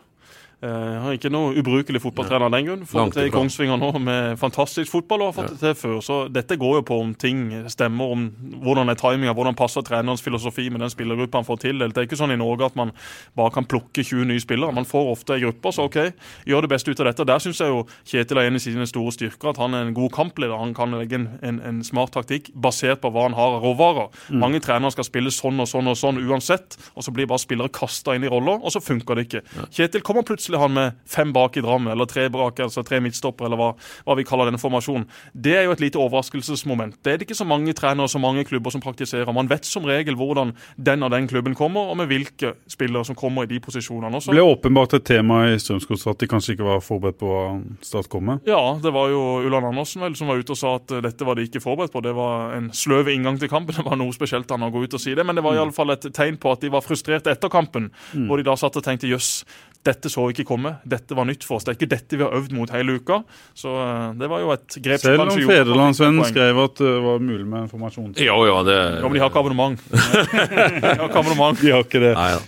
Eh, 0.63 0.97
har 1.03 1.11
ikke 1.17 1.27
noe 1.33 1.57
ubrukelig 1.59 1.99
fotballtrener 2.05 2.47
av 2.47 2.53
den 2.53 2.67
grunn. 2.69 2.83
Fått 2.87 2.95
Langt 2.95 3.15
det 3.17 3.25
til 3.25 3.31
i. 3.31 3.33
Kongsvinger 3.33 3.79
nå 3.81 3.89
med 3.99 4.37
fantastisk 4.39 4.93
fotball 4.93 5.25
og 5.25 5.31
har 5.31 5.35
fått 5.35 5.57
det 5.57 5.59
til 5.59 5.73
før. 5.75 5.97
Så 6.05 6.19
dette 6.31 6.55
går 6.59 6.77
jo 6.77 6.83
på 6.87 6.99
om 7.03 7.11
ting 7.19 7.41
stemmer, 7.67 8.13
om 8.15 8.29
hvordan 8.63 8.87
er 8.93 8.95
timinga, 8.99 9.33
hvordan 9.35 9.57
passer 9.59 9.83
trenerens 9.83 10.23
filosofi 10.23 10.69
med 10.71 10.79
den 10.85 10.93
spillergruppa 10.93 11.41
han 11.41 11.47
får 11.49 11.59
tildelt. 11.65 11.95
Det 11.95 12.03
er 12.03 12.07
ikke 12.07 12.19
sånn 12.21 12.31
i 12.31 12.39
Norge 12.39 12.69
at 12.69 12.77
man 12.79 12.93
bare 13.35 13.51
kan 13.57 13.67
plukke 13.67 14.05
20 14.05 14.29
nye 14.29 14.43
spillere. 14.43 14.71
Man 14.75 14.87
får 14.87 15.11
ofte 15.11 15.35
ei 15.35 15.43
gruppe, 15.43 15.73
så 15.75 15.89
OK, 15.89 15.99
gjør 16.47 16.63
det 16.63 16.71
beste 16.71 16.95
ut 16.95 17.03
av 17.03 17.11
dette. 17.11 17.27
Der 17.27 17.43
syns 17.43 17.59
jeg 17.59 17.73
jo 17.73 17.83
Kjetil 18.07 18.39
er 18.39 18.47
en 18.47 18.59
i 18.59 18.63
sine 18.63 18.87
store 18.87 19.11
styrker, 19.11 19.51
at 19.51 19.59
han 19.59 19.75
er 19.75 19.89
en 19.89 19.93
god 19.97 20.13
kampleder. 20.15 20.55
Han 20.59 20.71
kan 20.77 20.95
legge 20.95 21.19
en, 21.19 21.27
en, 21.43 21.59
en 21.59 21.83
smart 21.83 22.15
taktikk 22.15 22.53
basert 22.55 23.03
på 23.03 23.11
hva 23.11 23.27
han 23.27 23.35
har 23.35 23.57
av 23.57 23.67
råvarer. 23.67 24.15
Mange 24.39 24.63
trenere 24.63 24.95
skal 24.95 25.07
spille 25.07 25.33
sånn 25.33 25.59
og 25.59 25.67
sånn 25.67 25.91
og 25.91 25.99
sånn 25.99 26.23
uansett, 26.23 26.79
og 26.95 27.03
så 27.03 27.11
blir 27.11 27.27
bare 27.27 27.43
spillere 27.43 27.73
kasta 27.73 28.15
inn 28.15 28.23
i 28.23 28.31
roller, 28.31 28.63
og 28.63 28.71
så 28.71 28.79
funker 28.83 29.19
det 29.19 29.27
ikke. 29.27 29.43
Kjetil 29.73 30.03
kommer 30.05 30.23
plutselig 30.27 30.52
han 30.61 30.73
med 30.75 30.99
fem 31.09 31.33
bak 31.33 31.57
i 31.57 31.63
Drammen, 31.63 31.91
eller 31.93 32.09
tre 32.09 32.27
bak, 32.33 32.59
altså 32.59 32.83
tre 32.85 32.99
midtstopper, 33.03 33.47
eller 33.47 33.59
hva, 33.59 33.69
hva 34.05 34.17
vi 34.19 34.25
kaller 34.27 34.49
denne 34.49 34.61
formasjonen. 34.61 35.07
Det 35.33 35.55
er 35.57 35.67
jo 35.67 35.75
et 35.75 35.83
lite 35.83 36.01
overraskelsesmoment. 36.01 36.99
Det 37.03 37.13
er 37.13 37.19
det 37.19 37.27
ikke 37.27 37.37
så 37.39 37.47
mange 37.47 37.73
trenere 37.77 38.07
og 38.07 38.13
så 38.13 38.21
mange 38.21 38.45
klubber 38.47 38.73
som 38.73 38.83
praktiserer. 38.83 39.31
Man 39.33 39.49
vet 39.51 39.67
som 39.67 39.85
regel 39.87 40.17
hvordan 40.19 40.53
den 40.77 41.03
og 41.03 41.11
den 41.13 41.27
klubben 41.31 41.55
kommer, 41.57 41.91
og 41.91 41.97
med 41.99 42.11
hvilke 42.11 42.53
spillere 42.69 43.05
som 43.07 43.17
kommer 43.19 43.47
i 43.47 43.51
de 43.51 43.59
posisjonene. 43.63 44.15
også. 44.15 44.31
Det 44.31 44.37
ble 44.37 44.47
åpenbart 44.47 44.97
et 44.99 45.07
tema 45.07 45.43
i 45.51 45.59
Strømsgods 45.59 46.07
at 46.11 46.19
de 46.19 46.29
kanskje 46.29 46.55
ikke 46.57 46.67
var 46.67 46.83
forberedt 46.83 47.19
på 47.21 47.29
hva 47.31 47.43
Start 47.83 48.07
kom 48.11 48.25
med. 48.27 48.45
Ja, 48.47 48.77
det 48.81 48.93
var 48.95 49.09
jo 49.11 49.21
Ulland 49.43 49.65
Andersen 49.67 50.01
vel 50.03 50.15
som 50.15 50.29
var 50.29 50.39
ute 50.39 50.53
og 50.55 50.59
sa 50.59 50.75
at 50.77 50.91
dette 51.03 51.25
var 51.27 51.37
de 51.37 51.45
ikke 51.47 51.61
forberedt 51.63 51.93
på. 51.93 52.01
Det 52.03 52.13
var 52.15 52.55
en 52.57 52.69
sløv 52.75 53.09
inngang 53.13 53.39
til 53.41 53.51
kampen. 53.51 53.75
Det 53.83 53.85
var 53.87 53.97
noe 53.99 54.13
spesielt 54.15 54.49
han 54.53 54.63
å 54.63 54.69
gå 54.71 54.83
ut 54.85 54.95
og 54.95 55.01
si 55.01 55.15
det, 55.17 55.25
men 55.25 55.35
det 55.35 55.43
var 55.43 55.57
i 55.57 55.59
alle 55.59 55.73
fall 55.75 55.91
et 55.91 56.05
tegn 56.13 56.37
på 56.39 56.51
at 56.53 56.61
de 56.63 56.69
var 56.71 56.83
frustrerte 56.85 57.31
etter 57.33 57.51
kampen. 57.51 57.89
Hvor 58.13 58.39
de 58.39 58.45
da 58.47 58.55
satt 58.59 58.77
og 58.79 58.85
tenkte 58.85 59.09
jøss, 59.09 59.43
dette 59.83 60.07
så 60.11 60.27
vi 60.29 60.35
ikke 60.43 60.51
komme. 60.53 60.75
Dette 60.87 61.17
var 61.17 61.27
nytt 61.29 61.45
for 61.47 61.57
oss. 61.57 61.65
Det 61.65 61.73
er 61.73 61.79
ikke 61.79 61.91
dette 61.95 62.19
vi 62.19 62.25
har 62.25 62.35
øvd 62.37 62.55
mot 62.55 62.71
hele 62.73 62.97
uka. 62.99 63.21
Så 63.57 63.73
eh, 63.73 64.07
det 64.19 64.29
var 64.31 64.43
jo 64.43 64.53
et 64.55 64.79
grep 64.85 65.03
Selv 65.03 65.25
om 65.25 65.33
Federlandsvennen 65.33 66.29
skrev 66.29 66.63
at 66.67 66.81
det 66.81 66.95
var 67.07 67.21
mulig 67.23 67.45
med 67.45 67.67
informasjon. 67.67 68.15
Ja, 68.21 68.37
ja, 68.47 68.57
det 68.67 68.79
Ja, 68.79 69.05
men 69.05 69.17
de 69.17 69.23
har 69.23 69.31
ikke 69.31 69.43
abonnement. 69.43 69.85
de 69.91 70.97
har 70.97 71.07
ikke 71.07 71.23
abonnement. 71.23 71.61
De 71.61 71.71
har 71.73 71.85
ikke 71.85 72.03
det. 72.03 72.13
Nei, 72.17 72.31
ja. 72.35 72.41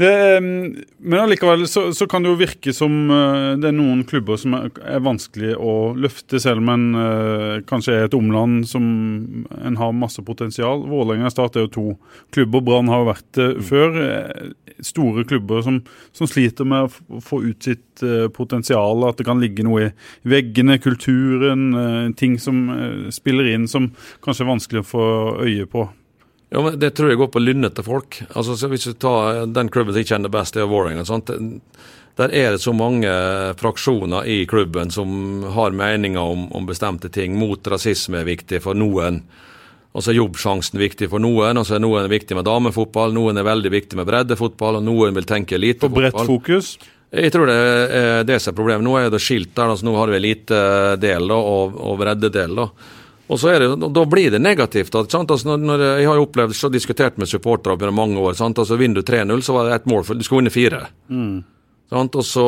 det 0.00 0.10
ehm, 0.36 0.50
men 0.98 1.22
allikevel 1.22 1.66
så, 1.70 1.88
så 1.96 2.08
kan 2.10 2.24
det 2.24 2.32
jo 2.32 2.40
virke 2.40 2.74
som 2.76 3.10
eh, 3.12 3.54
det 3.62 3.70
er 3.70 3.76
noen 3.76 4.04
klubber 4.08 4.40
som 4.40 4.56
er, 4.58 4.70
er 4.84 5.02
vanskelig 5.04 5.56
å 5.56 5.74
løfte, 5.98 6.40
selv 6.42 6.64
om 6.64 6.72
en 6.74 6.86
eh, 7.02 7.56
kanskje 7.68 7.96
er 7.96 8.08
et 8.08 8.18
omland 8.18 8.66
som 8.68 8.86
en 9.56 9.80
har 9.80 9.96
masse 9.96 10.22
potensial. 10.26 10.84
Vålerenga 10.90 11.30
og 11.30 11.36
Start 11.36 11.58
er 11.58 11.66
jo 11.66 11.74
to 11.78 11.88
klubber. 12.34 12.64
Brann 12.66 12.92
har 12.92 13.04
jo 13.04 13.10
vært 13.12 13.28
det 13.38 13.50
før. 13.68 14.00
Store 14.84 15.24
klubber 15.28 15.62
som, 15.62 15.80
som 16.12 16.28
sliter 16.30 16.68
med 16.68 16.88
å 16.88 17.20
få 17.24 17.42
ut 17.44 17.68
sitt 17.68 18.02
uh, 18.04 18.28
potensial. 18.28 19.04
At 19.08 19.20
det 19.20 19.28
kan 19.28 19.40
ligge 19.42 19.66
noe 19.66 19.88
i 19.88 19.92
veggene, 20.28 20.78
kulturen, 20.82 21.68
uh, 21.76 22.14
ting 22.18 22.38
som 22.42 22.66
uh, 22.70 23.06
spiller 23.14 23.52
inn 23.54 23.68
som 23.70 23.92
kanskje 24.24 24.46
er 24.46 24.52
vanskelig 24.52 24.82
å 24.82 24.90
få 24.90 25.06
øye 25.46 25.68
på. 25.70 25.88
Ja, 26.48 26.62
men 26.62 26.78
Det 26.78 26.94
tror 26.94 27.10
jeg 27.10 27.18
går 27.18 27.32
på 27.34 27.42
lynnete 27.42 27.82
folk. 27.82 28.22
Altså, 28.32 28.56
så 28.56 28.68
Hvis 28.68 28.86
vi 28.86 28.94
tar 28.94 29.46
den 29.46 29.68
klubben 29.68 29.94
som 29.94 30.02
jeg 30.02 30.12
kjenner 30.12 30.32
best, 30.32 30.54
det 30.54 30.62
er 30.62 30.70
Vålerenga. 30.70 31.04
Der 32.16 32.32
er 32.32 32.54
det 32.54 32.62
så 32.62 32.72
mange 32.72 33.10
fraksjoner 33.60 34.24
i 34.24 34.46
klubben 34.48 34.90
som 34.90 35.42
har 35.52 35.74
meninger 35.76 36.20
om, 36.20 36.46
om 36.52 36.66
bestemte 36.66 37.10
ting. 37.12 37.36
Mot 37.36 37.66
rasisme 37.68 38.22
er 38.22 38.30
viktig 38.30 38.62
for 38.64 38.78
noen. 38.78 39.20
Og 39.94 40.04
så 40.04 40.12
er 40.12 40.18
jobbsjansen 40.18 40.80
viktig 40.80 41.08
for 41.12 41.22
noen. 41.22 41.60
Og 41.60 41.68
så 41.68 41.76
er 41.76 41.84
noen 41.84 42.10
viktig 42.10 42.36
med 42.36 42.46
damefotball, 42.48 43.14
noen 43.16 43.40
er 43.40 43.46
veldig 43.46 43.72
viktig 43.72 44.00
med 44.00 44.08
breddefotball, 44.08 44.80
og 44.80 44.86
noen 44.86 45.16
vil 45.16 45.28
tenke 45.28 45.60
På 45.80 45.88
bredt 45.92 46.20
fokus. 46.26 46.76
Jeg 47.16 47.32
tror 47.32 47.46
det 47.48 47.56
er 47.56 48.26
det 48.26 48.40
som 48.42 48.52
er 48.52 48.58
problemet. 48.58 48.84
Nå 48.84 48.96
er 48.98 49.10
det 49.10 49.22
skilt 49.22 49.54
der, 49.54 49.72
altså 49.72 49.86
nå 49.86 49.94
har 49.96 50.10
vi 50.10 50.18
elitedel 50.18 51.32
og, 51.32 51.78
og 51.80 51.98
breddedel. 52.02 52.66
Og 53.26 53.40
så 53.40 53.50
er 53.54 53.64
det, 53.64 53.88
Da 53.94 54.04
blir 54.06 54.30
det 54.30 54.42
negativt. 54.42 54.94
Altså 54.94 55.22
når, 55.24 55.58
når 55.58 55.84
jeg 55.86 56.06
har 56.06 56.18
jo 56.18 56.26
opplevd 56.28 56.54
så 56.54 56.70
diskutert 56.70 57.16
med 57.18 57.30
supportere 57.30 57.78
gjennom 57.78 57.96
mange 58.02 58.22
år. 58.22 58.36
sant? 58.38 58.58
Altså 58.58 58.78
Vinner 58.78 59.00
du 59.00 59.06
3-0, 59.06 59.42
så 59.42 59.56
var 59.56 59.66
det 59.66 59.80
ett 59.80 59.90
mål, 59.90 60.04
for 60.06 60.14
du 60.14 60.26
skal 60.26 60.42
vinne 60.42 60.54
fire. 60.54 60.86
Sant? 61.08 61.52
Og 61.88 62.24
så, 62.26 62.44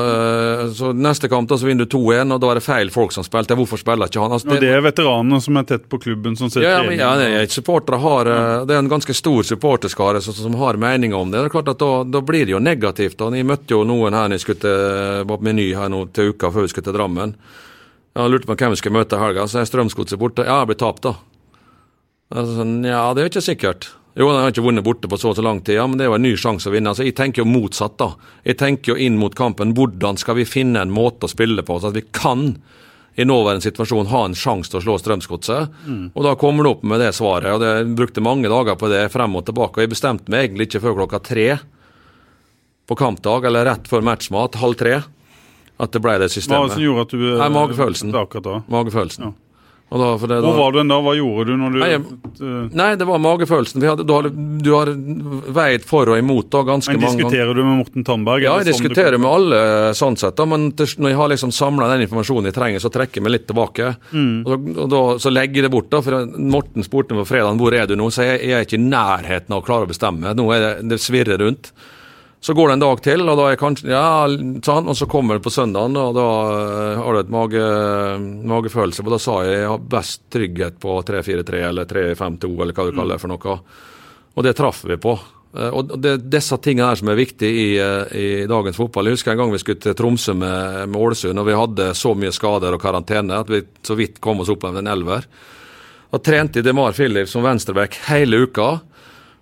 eh, 0.00 0.70
så 0.72 0.92
Neste 0.96 1.28
kamp 1.28 1.48
da 1.48 1.58
så 1.60 1.66
vinner 1.66 1.84
du 1.84 1.92
2-1, 1.92 2.32
og 2.32 2.40
da 2.40 2.50
er 2.50 2.54
det 2.56 2.64
feil 2.64 2.90
folk 2.90 3.12
som 3.12 3.24
spilte. 3.24 3.54
Hvorfor 3.54 3.76
spiller 3.76 4.08
ikke 4.08 4.22
han? 4.22 4.32
Altså, 4.32 4.48
Og 4.48 4.60
det 4.62 4.70
er 4.72 4.80
veteranene 4.80 5.40
som 5.44 5.56
er 5.60 5.64
tett 5.68 5.88
på 5.88 6.00
klubben, 6.00 6.36
som 6.36 6.48
ser 6.48 6.62
ja, 6.64 6.78
ja, 6.78 6.82
men, 6.82 6.96
ja, 6.96 7.10
det 7.20 7.26
er, 7.28 7.46
supportere 7.52 8.00
har, 8.00 8.26
eh, 8.32 8.64
det 8.64 8.74
er 8.74 8.78
en 8.78 8.88
ganske 8.88 9.12
stor 9.12 9.42
supporterskare 9.44 10.22
som, 10.24 10.32
som 10.32 10.54
har 10.54 10.80
meninger 10.80 11.16
om 11.16 11.30
det. 11.30 11.42
Det 11.42 11.50
er 11.50 11.56
klart 11.58 11.68
at 11.68 11.78
Da, 11.78 12.02
da 12.04 12.20
blir 12.20 12.46
det 12.46 12.56
jo 12.56 12.58
negativt. 12.58 13.20
og 13.20 13.36
Jeg 13.36 13.46
møtte 13.46 13.76
jo 13.76 13.84
noen 13.84 14.16
her 14.16 14.28
når 14.28 14.38
jeg 14.38 14.46
skulle 14.46 14.64
til, 14.64 15.36
Meny 15.38 15.74
her 15.76 15.88
nå 15.92 16.06
til 16.12 16.32
uka 16.32 16.50
før 16.50 16.64
vi 16.64 16.72
skulle 16.72 16.88
til 16.88 16.96
Drammen. 16.96 17.36
Jeg 18.16 18.30
lurte 18.32 18.48
på 18.48 18.56
hvem 18.56 18.72
vi 18.72 18.80
skulle 18.80 18.98
møte 18.98 19.14
i 19.14 19.20
helga, 19.20 19.44
så 19.46 19.60
er 19.60 19.68
Strømsgodset 19.68 20.18
borte. 20.18 20.48
Ja, 20.48 20.62
jeg 20.64 20.72
blir 20.72 20.80
tapt, 20.80 21.04
da. 21.04 21.14
Altså, 22.32 22.56
sånn, 22.56 22.84
ja, 22.88 23.04
det 23.14 23.20
er 23.20 23.28
jo 23.28 23.32
ikke 23.36 23.44
sikkert. 23.44 23.92
Jo, 24.16 24.28
de 24.32 24.38
har 24.40 24.50
ikke 24.50 24.64
vunnet 24.64 24.84
borte 24.86 25.08
på 25.10 25.18
så 25.20 25.30
og 25.30 25.36
så 25.36 25.42
lang 25.44 25.60
tid, 25.62 25.76
ja, 25.76 25.86
men 25.86 25.98
det 25.98 26.06
er 26.06 26.10
jo 26.10 26.16
en 26.16 26.22
ny 26.26 26.32
sjanse 26.40 26.66
å 26.66 26.72
vinne. 26.74 26.90
Altså, 26.90 27.04
Jeg 27.06 27.14
tenker 27.14 27.42
jo 27.44 27.50
motsatt, 27.50 27.96
da. 28.00 28.14
Jeg 28.44 28.56
tenker 28.58 28.94
jo 28.94 28.96
inn 28.98 29.18
mot 29.20 29.34
kampen. 29.34 29.74
Hvordan 29.74 30.18
skal 30.18 30.34
vi 30.40 30.44
finne 30.48 30.80
en 30.82 30.90
måte 30.90 31.28
å 31.28 31.30
spille 31.30 31.62
på, 31.62 31.76
så 31.78 31.92
at 31.92 31.94
vi 32.00 32.02
kan 32.10 32.56
i 33.18 33.24
nåværende 33.26 33.62
situasjon 33.66 34.06
ha 34.12 34.24
en 34.28 34.34
sjanse 34.38 34.70
til 34.70 34.78
å 34.78 34.82
slå 34.84 34.96
Strømsgodset. 35.02 35.78
Og 36.14 36.22
da 36.22 36.34
kommer 36.38 36.62
du 36.64 36.70
opp 36.70 36.84
med 36.86 37.00
det 37.02 37.12
svaret. 37.16 37.50
og 37.50 37.62
Jeg 37.66 37.88
brukte 37.98 38.22
mange 38.22 38.46
dager 38.50 38.78
på 38.78 38.88
det 38.90 39.04
frem 39.10 39.34
og 39.34 39.44
tilbake. 39.46 39.78
og 39.78 39.82
Jeg 39.86 39.90
bestemte 39.90 40.30
meg 40.30 40.46
egentlig 40.48 40.68
ikke 40.68 40.82
før 40.86 40.94
klokka 41.00 41.22
tre 41.22 41.58
på 42.88 42.96
kampdag, 42.96 43.44
eller 43.44 43.66
rett 43.68 43.88
før 43.90 44.02
matchmat, 44.06 44.54
halv 44.62 44.78
tre, 44.80 45.02
at 45.78 45.92
det 45.92 46.00
ble 46.02 46.14
det 46.22 46.30
systemet. 46.30 46.54
Hva 46.54 46.62
var 46.62 46.70
det 46.70 46.78
som 46.78 46.86
gjorde 46.86 47.02
at 47.04 47.10
du 47.12 47.24
eh, 47.26 47.38
Nei, 47.42 47.48
magefølelsen. 47.58 48.12
det 48.14 48.22
akkurat 48.22 48.46
da? 48.46 48.54
Magefølelsen. 48.72 49.26
Ja. 49.28 49.47
Og 49.88 49.96
da, 50.02 50.08
det, 50.28 50.36
Hvor 50.44 50.56
var 50.58 50.72
du 50.74 50.82
da? 50.84 50.96
Hva 51.00 51.12
gjorde 51.16 51.46
du 51.48 51.54
når 51.56 51.72
du 51.72 51.78
Nei, 51.80 51.86
jeg- 51.94 52.02
eh, 52.44 52.64
nei, 52.76 52.88
det 53.00 53.06
var 53.08 53.18
magefølelsen. 53.24 53.80
Vi 53.80 53.88
hadde, 53.88 54.04
du, 54.04 54.12
har, 54.12 54.28
du 54.28 54.68
har 54.74 54.90
veid 55.56 55.86
for 55.88 56.10
og 56.12 56.18
imot 56.20 56.50
da, 56.52 56.60
ganske 56.68 56.92
Men 56.92 57.00
mange 57.00 57.16
ganger. 57.16 57.30
diskuterer 57.30 57.54
du 57.56 57.62
med 57.64 57.78
Morten 57.78 58.04
Tandberg? 58.04 58.42
Ja, 58.44 58.58
jeg 58.60 58.68
diskuterer 58.68 59.16
med 59.16 59.30
alle 59.32 59.60
sånn 59.96 60.18
sett, 60.20 60.36
da, 60.36 60.44
men 60.44 60.72
til, 60.76 60.84
når 61.00 61.08
jeg 61.14 61.16
har 61.22 61.32
liksom 61.32 61.54
samla 61.56 61.88
den 61.94 62.04
informasjonen 62.04 62.50
jeg 62.50 62.58
trenger, 62.58 62.84
så 62.84 62.92
trekker 62.92 63.16
jeg 63.16 63.22
meg 63.24 63.32
litt 63.38 63.46
tilbake. 63.48 63.94
Mm. 64.12 64.34
Og, 64.44 64.68
og 64.76 64.90
da, 64.92 65.02
Så 65.24 65.32
legger 65.32 65.62
jeg 65.62 65.70
det 65.70 65.72
bort. 65.72 65.88
da, 65.88 66.02
for 66.04 66.26
Morten 66.36 66.84
spurte 66.84 67.16
meg 67.16 67.24
på 67.24 67.32
fredag 67.32 67.56
hvor 67.56 67.72
er 67.72 67.86
du 67.88 67.96
nå, 67.96 68.10
så 68.12 68.28
jeg, 68.28 68.42
jeg 68.44 68.58
er 68.60 68.68
ikke 68.68 68.76
i 68.82 68.84
nærheten 68.90 69.56
av 69.56 69.62
å 69.62 69.64
klare 69.64 69.88
å 69.88 69.92
bestemme. 69.94 70.34
Nå 70.36 70.50
er 70.52 70.60
det, 70.66 70.72
det 70.92 71.00
svirrer 71.00 71.40
rundt. 71.40 71.72
Så 72.40 72.54
går 72.54 72.68
det 72.70 72.74
en 72.76 72.82
dag 72.84 73.00
til, 73.02 73.24
og 73.26 73.38
da 73.40 73.46
er 73.50 73.58
kanskje, 73.58 73.88
ja, 73.90 74.26
sånn, 74.62 74.86
og 74.86 74.94
så 74.94 75.08
kommer 75.10 75.38
det 75.38 75.42
på 75.42 75.50
søndagen, 75.50 75.96
og 75.98 76.12
da 76.14 76.26
eh, 76.54 77.00
har 77.02 77.16
du 77.16 77.20
et 77.24 77.32
mage, 77.34 77.64
magefølelse. 78.46 79.02
Og 79.02 79.10
da 79.16 79.18
sa 79.22 79.40
jeg 79.42 79.56
jeg 79.58 79.72
har 79.72 79.88
best 79.96 80.22
trygghet 80.30 80.78
på 80.78 80.94
3-4-3 81.08 81.64
eller 81.72 81.88
3-5-2 81.90 82.52
eller 82.62 82.76
hva 82.76 82.86
du 82.86 82.94
kaller 82.94 83.16
det 83.16 83.24
for 83.24 83.32
noe. 83.34 83.58
Og 84.38 84.46
det 84.46 84.54
traff 84.54 84.84
vi 84.86 85.00
på. 85.02 85.16
Eh, 85.58 85.74
Og 85.74 85.96
det 85.98 86.14
disse 86.30 86.58
tingene 86.62 86.92
her 86.92 87.00
som 87.00 87.10
er 87.10 87.18
viktige 87.18 87.50
i, 87.50 87.68
eh, 87.82 88.14
i 88.14 88.46
dagens 88.46 88.78
fotball. 88.78 89.10
Jeg 89.10 89.18
husker 89.18 89.34
en 89.34 89.42
gang 89.42 89.52
vi 89.52 89.58
skulle 89.64 89.82
til 89.82 89.98
Tromsø 89.98 90.34
med, 90.38 90.88
med 90.92 91.00
Ålesund, 91.00 91.42
og 91.42 91.48
vi 91.50 91.58
hadde 91.58 91.90
så 91.98 92.14
mye 92.14 92.34
skader 92.34 92.76
og 92.76 92.82
karantene 92.82 93.42
at 93.42 93.50
vi 93.50 93.64
så 93.82 93.98
vidt 93.98 94.20
kom 94.22 94.44
oss 94.44 94.52
opp 94.54 94.62
med 94.68 94.84
en 94.84 94.92
elver. 94.94 95.26
Da 96.12 96.22
trente 96.24 96.62
jeg 96.62 96.64
Demar 96.64 96.94
Philip 96.96 97.28
som 97.28 97.42
venstreback 97.44 97.98
hele 98.06 98.46
uka. 98.46 98.78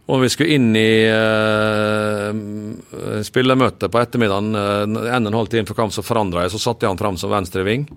Og 0.07 0.21
vi 0.23 0.29
skulle 0.31 0.55
inn 0.55 0.69
i 0.79 0.91
uh, 1.11 2.31
spillermøtet 3.27 3.91
på 3.91 4.03
ettermiddagen, 4.03 4.53
Uh, 4.55 4.85
en 4.87 5.27
og 5.27 5.33
en 5.33 5.41
halv 5.41 5.51
time 5.51 5.67
før 5.67 5.81
kamp, 5.83 5.95
så 5.95 6.05
forandra 6.07 6.45
jeg. 6.45 6.55
Så 6.55 6.63
satte 6.63 6.87
jeg 6.87 6.95
han 6.95 7.01
fram 7.01 7.19
som 7.19 7.33
venstre 7.33 7.65
ving. 7.67 7.89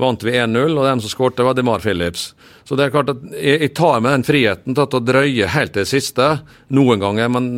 Vant 0.00 0.22
vi 0.24 0.32
1-0, 0.32 0.72
og 0.72 0.86
dem 0.88 1.02
som 1.04 1.12
skårte, 1.12 1.44
var 1.44 1.54
Demar 1.54 1.82
Phillips. 1.84 2.30
Så 2.64 2.78
det 2.78 2.86
er 2.86 2.94
klart 2.94 3.12
at 3.12 3.20
jeg, 3.36 3.58
jeg 3.66 3.74
tar 3.76 4.00
meg 4.00 4.16
den 4.16 4.24
friheten 4.24 4.78
til 4.78 4.96
å 4.96 5.02
drøye 5.04 5.50
helt 5.52 5.74
til 5.74 5.84
det 5.84 5.90
siste 5.90 6.30
noen 6.72 7.02
ganger, 7.02 7.28
men 7.28 7.50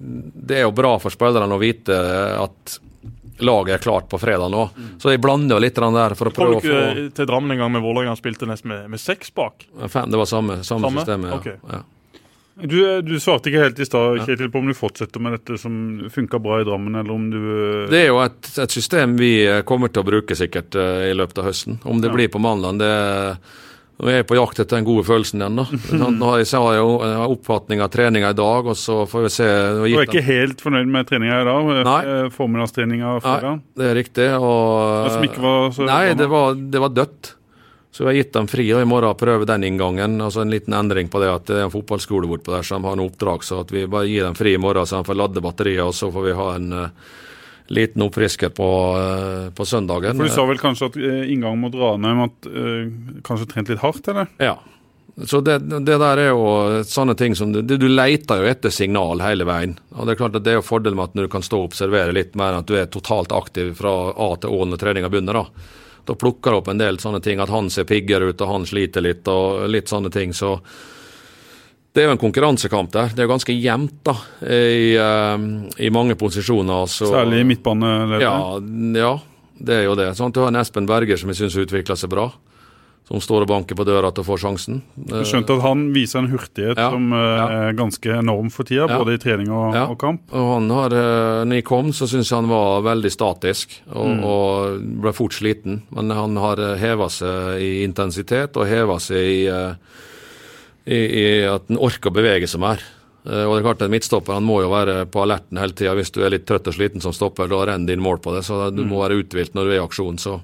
det 0.00 0.62
er 0.62 0.64
jo 0.64 0.72
bra 0.76 0.96
for 1.02 1.12
spillerne 1.12 1.52
å 1.52 1.60
vite 1.60 1.98
at 2.40 2.78
laget 3.42 3.74
er 3.74 3.84
klart 3.84 4.08
på 4.08 4.18
fredag 4.22 4.48
nå. 4.52 4.66
Så 5.02 5.12
jeg 5.12 5.20
blander 5.20 5.60
litt 5.60 5.76
der 5.76 6.14
for 6.16 6.30
å 6.30 6.34
prøve 6.34 6.58
å 6.58 6.60
få 6.62 6.68
få 6.68 6.82
ikke 6.92 7.16
til 7.18 7.28
Drammen 7.28 7.54
en 7.54 7.64
gang 7.64 7.72
med 7.74 7.84
Vålerenga 7.84 8.14
spilte 8.16 8.48
nesten 8.48 8.72
med, 8.72 8.86
med 8.92 9.02
seks 9.02 9.34
bak? 9.34 9.66
Fem, 9.88 10.08
det 10.10 10.20
var 10.20 10.30
samme, 10.30 10.62
samme, 10.64 10.88
Samme? 10.88 11.04
systemet. 11.04 11.32
Ja. 11.32 11.40
Ok. 11.40 11.74
Ja. 11.76 11.82
Du, 12.54 13.00
du 13.02 13.14
svarte 13.20 13.48
ikke 13.48 13.62
helt 13.64 13.78
i 13.80 13.86
stad 13.88 14.18
Kjetil, 14.26 14.50
på 14.52 14.60
om 14.60 14.66
du 14.68 14.74
fortsetter 14.76 15.22
med 15.24 15.32
dette 15.38 15.56
som 15.60 15.72
funka 16.12 16.36
bra 16.42 16.60
i 16.60 16.66
Drammen, 16.68 16.94
eller 17.00 17.14
om 17.14 17.30
du 17.32 17.38
eh, 17.40 17.88
Det 17.88 18.02
er 18.04 18.08
jo 18.10 18.18
et, 18.20 18.50
et 18.60 18.74
system 18.76 19.16
vi 19.16 19.30
eh, 19.48 19.62
kommer 19.64 19.88
til 19.88 20.04
å 20.04 20.08
bruke 20.10 20.36
sikkert 20.36 20.76
eh, 20.76 21.08
i 21.10 21.16
løpet 21.16 21.40
av 21.40 21.48
høsten. 21.48 21.78
Om 21.88 22.02
det 22.04 22.10
Ja. 22.12 22.16
blir 22.18 22.28
på 22.34 22.42
mandag, 22.44 22.78
det 22.82 22.92
Nå 24.02 24.08
er 24.10 24.16
jeg 24.22 24.26
på 24.26 24.34
jakt 24.34 24.58
etter 24.58 24.80
den 24.80 24.86
gode 24.88 25.04
følelsen 25.06 25.42
igjen. 25.44 25.58
da. 25.60 25.64
Nå 26.18 26.30
har 26.32 26.40
jeg, 26.40 26.48
så 26.50 26.62
har 26.64 26.74
jeg 26.74 27.26
oppfatning 27.36 27.82
av 27.84 27.90
treninga 27.92 28.32
i 28.32 28.38
dag, 28.38 28.66
og 28.72 28.74
så 28.80 29.02
får 29.06 29.26
vi 29.28 29.30
se. 29.30 29.48
Du 29.84 29.84
er 29.84 30.08
ikke 30.08 30.24
helt 30.26 30.64
fornøyd 30.64 30.88
med 30.90 31.06
treninga 31.06 31.36
i 31.42 31.46
dag? 31.46 31.68
eh, 31.76 31.84
Nei. 31.86 31.98
eh, 32.14 32.30
Formiddagstreninga 32.34 33.12
Nei, 33.22 33.52
det 33.78 33.90
er 33.92 33.94
riktig. 34.00 34.26
Og, 34.40 35.12
Som 35.12 35.28
ikke 35.28 35.44
var 35.44 35.70
så 35.76 35.86
Nei, 35.86 36.02
det 36.18 36.28
var, 36.32 36.56
det 36.56 36.82
var 36.82 36.92
dødt. 36.96 37.34
Så 37.92 38.04
vi 38.04 38.08
har 38.08 38.14
gitt 38.14 38.32
dem 38.32 38.46
fri, 38.48 38.64
og 38.72 38.80
i 38.80 38.88
morgen 38.88 39.16
prøver 39.20 39.44
den 39.44 39.66
inngangen. 39.68 40.14
altså 40.24 40.40
En 40.40 40.50
liten 40.50 40.72
endring 40.72 41.10
på 41.12 41.20
det 41.20 41.28
at 41.28 41.44
det 41.50 41.58
er 41.58 41.66
en 41.66 41.74
fotballskole 41.74 42.28
bortpå 42.30 42.54
der, 42.54 42.64
de 42.64 42.88
har 42.88 42.96
noe 42.96 43.10
oppdrag. 43.10 43.44
Så 43.44 43.58
at 43.60 43.74
vi 43.74 43.84
bare 43.84 44.08
gir 44.08 44.24
dem 44.24 44.36
fri 44.38 44.54
i 44.56 44.60
morgen, 44.60 44.88
så 44.88 45.02
de 45.02 45.08
får 45.10 45.18
lade 45.20 45.42
batteriet, 45.44 45.84
og 45.84 45.92
så 45.92 46.08
får 46.12 46.24
vi 46.24 46.36
ha 46.38 46.46
en 46.56 46.72
uh, 46.72 47.10
liten 47.68 48.06
oppfrisker 48.06 48.54
på, 48.56 48.68
uh, 48.96 49.50
på 49.52 49.66
søndagen. 49.68 50.16
For 50.16 50.24
Du 50.24 50.32
sa 50.32 50.46
vel 50.48 50.62
kanskje 50.62 50.88
at 50.88 50.96
uh, 51.02 51.18
inngangen 51.34 51.60
mot 51.66 51.76
Ranheim 51.76 52.22
at 52.30 52.48
kanskje 53.28 53.50
trent 53.52 53.74
litt 53.74 53.84
hardt, 53.84 54.08
eller? 54.08 54.32
Ja. 54.40 54.56
Så 55.28 55.42
det, 55.44 55.58
det 55.68 56.00
der 56.00 56.16
er 56.16 56.30
jo 56.32 56.80
sånne 56.88 57.12
ting 57.20 57.36
som 57.36 57.52
du, 57.52 57.60
du 57.60 57.88
leter 57.92 58.40
jo 58.40 58.48
etter 58.48 58.72
signal 58.72 59.20
hele 59.20 59.44
veien. 59.44 59.76
Og 59.92 60.08
Det 60.08 60.16
er 60.16 60.22
klart 60.22 60.40
at 60.40 60.48
det 60.48 60.54
er 60.54 60.62
jo 60.62 60.64
fordelen 60.64 60.96
med 60.96 61.12
at 61.12 61.20
du 61.20 61.28
kan 61.28 61.44
stå 61.44 61.60
og 61.60 61.74
observere 61.74 62.16
litt 62.16 62.32
mer 62.40 62.54
enn 62.54 62.64
at 62.64 62.72
du 62.72 62.80
er 62.80 62.88
totalt 62.88 63.36
aktiv 63.36 63.74
fra 63.76 63.92
A 64.16 64.32
til 64.40 64.56
Å 64.56 64.64
når 64.72 64.80
treninga 64.80 65.12
begynner. 65.12 65.42
Da 65.42 65.80
Da 66.08 66.16
plukker 66.18 66.56
opp 66.58 66.68
en 66.72 66.80
del 66.80 66.98
sånne 66.98 67.20
ting, 67.22 67.40
at 67.42 67.52
han 67.52 67.70
ser 67.70 67.86
piggere 67.88 68.32
ut 68.32 68.40
og 68.42 68.50
han 68.50 68.66
sliter 68.66 69.04
litt 69.04 69.28
og 69.30 69.68
litt 69.70 69.90
sånne 69.92 70.10
ting. 70.10 70.34
Så 70.34 70.56
det 71.92 72.02
er 72.02 72.08
jo 72.08 72.14
en 72.16 72.22
konkurransekamp 72.22 72.92
der. 72.94 73.12
Det 73.12 73.22
er 73.22 73.28
jo 73.28 73.34
ganske 73.34 73.54
jevnt 73.54 73.98
da, 74.08 74.14
i, 74.48 74.94
eh, 74.96 75.44
i 75.86 75.90
mange 75.94 76.16
posisjoner. 76.18 76.88
Så, 76.88 77.10
Særlig 77.12 77.44
midtbanelederen. 77.50 78.22
ja, 78.24 79.04
ja, 79.04 79.12
det 79.62 79.76
er 79.76 79.84
jo 79.84 79.98
det. 79.98 80.08
Sånn, 80.16 80.32
at 80.32 80.38
du 80.38 80.40
har 80.42 80.50
en 80.50 80.60
Espen 80.62 80.88
Berger 80.88 81.20
som 81.20 81.30
jeg 81.30 81.42
syns 81.42 81.58
utvikler 81.62 81.98
seg 82.00 82.10
bra. 82.10 82.30
Som 83.12 83.20
står 83.20 83.44
og 83.44 83.48
banker 83.50 83.76
på 83.76 83.84
døra 83.84 84.08
til 84.16 84.24
å 84.24 84.26
få 84.30 84.38
sjansen. 84.40 84.78
Du 84.96 85.18
skjønte 85.28 85.52
at 85.58 85.60
han 85.66 85.82
viser 85.92 86.22
en 86.22 86.30
hurtighet 86.32 86.78
Ja, 86.80 86.86
som 86.94 87.10
eh, 87.12 87.18
ja. 87.20 87.48
er 87.68 87.74
ganske 87.76 88.08
enorm 88.16 88.48
for 88.54 88.64
tida, 88.64 88.86
Ja. 88.88 88.96
både 89.02 89.18
i 89.18 89.20
trening 89.20 89.50
og, 89.52 89.76
og 89.76 89.98
kamp. 90.00 90.22
Og 90.32 90.46
han 90.54 90.70
har, 90.72 90.94
eh, 90.96 91.42
når 91.44 91.58
jeg 91.60 91.66
kom, 91.68 91.90
så 91.92 92.08
syns 92.08 92.30
jeg 92.32 92.38
han 92.40 92.48
var 92.48 92.80
veldig 92.88 93.12
statisk 93.12 93.76
og, 93.92 94.06
Mm. 94.14 94.24
og 94.24 94.80
ble 95.04 95.12
fort 95.12 95.36
sliten. 95.36 95.82
Men 95.92 96.08
han 96.16 96.36
har 96.40 96.56
heva 96.80 97.10
seg 97.12 97.60
i 97.60 97.84
intensitet 97.84 98.56
og 98.56 98.64
heva 98.66 98.96
seg 98.98 99.16
i, 99.28 99.46
eh, 99.46 99.74
i, 100.88 100.96
i 100.96 101.26
at 101.52 101.68
han 101.68 101.76
orker 101.84 102.08
å 102.10 102.14
bevege 102.16 102.48
seg 102.48 102.60
mer. 102.64 102.80
Eh, 103.26 103.44
Og 103.44 103.52
det 103.54 103.60
er 103.60 103.66
klart 103.68 103.82
En 103.84 103.92
midtstopper 103.92 104.34
han 104.34 104.42
må 104.48 104.62
jo 104.64 104.70
være 104.72 105.04
på 105.12 105.20
alerten 105.22 105.60
hele 105.60 105.76
tida. 105.76 105.92
Hvis 105.94 106.10
du 106.16 106.22
er 106.24 106.30
litt 106.32 106.46
trøtt 106.48 106.66
og 106.66 106.74
sliten 106.74 107.02
som 107.04 107.12
stopper, 107.12 107.46
da 107.52 107.60
renner 107.68 107.86
din 107.92 108.00
mål 108.02 108.18
på 108.24 108.32
det. 108.34 108.42
Så 108.48 108.70
du 108.74 108.82
må 108.88 109.04
være 109.04 109.20
uthvilt 109.20 109.52
når 109.54 109.64
du 109.68 109.70
er 109.76 109.80
i 109.82 109.84
aksjon. 109.86 110.16
Så 110.18 110.40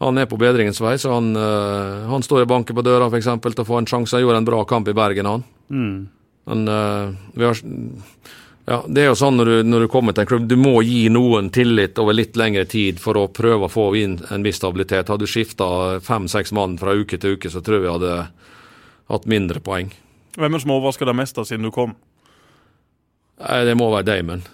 han 0.00 0.18
er 0.18 0.28
på 0.30 0.38
bedringens 0.40 0.80
vei. 0.80 0.96
Så 0.98 1.12
han, 1.12 1.32
uh, 1.36 2.08
han 2.08 2.24
står 2.24 2.44
i 2.44 2.50
banker 2.50 2.76
på 2.76 2.84
døra 2.86 3.10
for 3.10 3.20
eksempel, 3.20 3.54
til 3.56 3.66
å 3.66 3.68
få 3.68 3.80
en 3.80 3.88
sjanse. 3.90 4.16
Han 4.16 4.24
gjorde 4.24 4.42
en 4.42 4.48
bra 4.48 4.62
kamp 4.68 4.88
i 4.88 4.96
Bergen, 4.96 5.28
han. 5.28 5.44
Mm. 5.68 5.96
Men 6.50 6.68
uh, 6.68 7.44
har, 7.44 7.60
ja, 8.70 8.78
det 8.88 9.02
er 9.02 9.10
jo 9.10 9.18
sånn 9.18 9.36
når 9.36 9.50
du, 9.50 9.56
når 9.66 9.84
du 9.84 9.90
kommer 9.92 10.16
til 10.16 10.24
en 10.24 10.30
klubb, 10.30 10.46
du 10.48 10.56
må 10.60 10.76
gi 10.86 11.08
noen 11.12 11.50
tillit 11.52 11.98
over 12.00 12.16
litt 12.16 12.38
lengre 12.38 12.64
tid 12.70 13.00
for 13.02 13.18
å 13.18 13.28
prøve 13.34 13.66
å 13.66 13.72
få 13.72 13.88
inn 14.00 14.18
en 14.30 14.46
viss 14.46 14.60
stabilitet. 14.60 15.10
Hadde 15.10 15.26
du 15.26 15.30
skifta 15.30 15.98
fem-seks 16.04 16.54
mann 16.56 16.78
fra 16.80 16.94
uke 16.96 17.18
til 17.20 17.36
uke, 17.36 17.52
så 17.52 17.60
tror 17.64 17.80
jeg 17.80 17.86
vi 17.88 17.92
hadde 17.96 18.14
hatt 19.10 19.28
mindre 19.28 19.60
poeng. 19.64 19.90
Hvem 20.36 20.46
er 20.46 20.56
det 20.56 20.62
som 20.62 20.72
overrasker 20.76 21.10
deg 21.10 21.18
mest 21.18 21.36
da, 21.36 21.44
siden 21.44 21.66
du 21.66 21.74
kom? 21.74 21.96
Nei, 23.40 23.64
Det 23.66 23.76
må 23.76 23.90
være 23.90 24.06
Damon. 24.06 24.46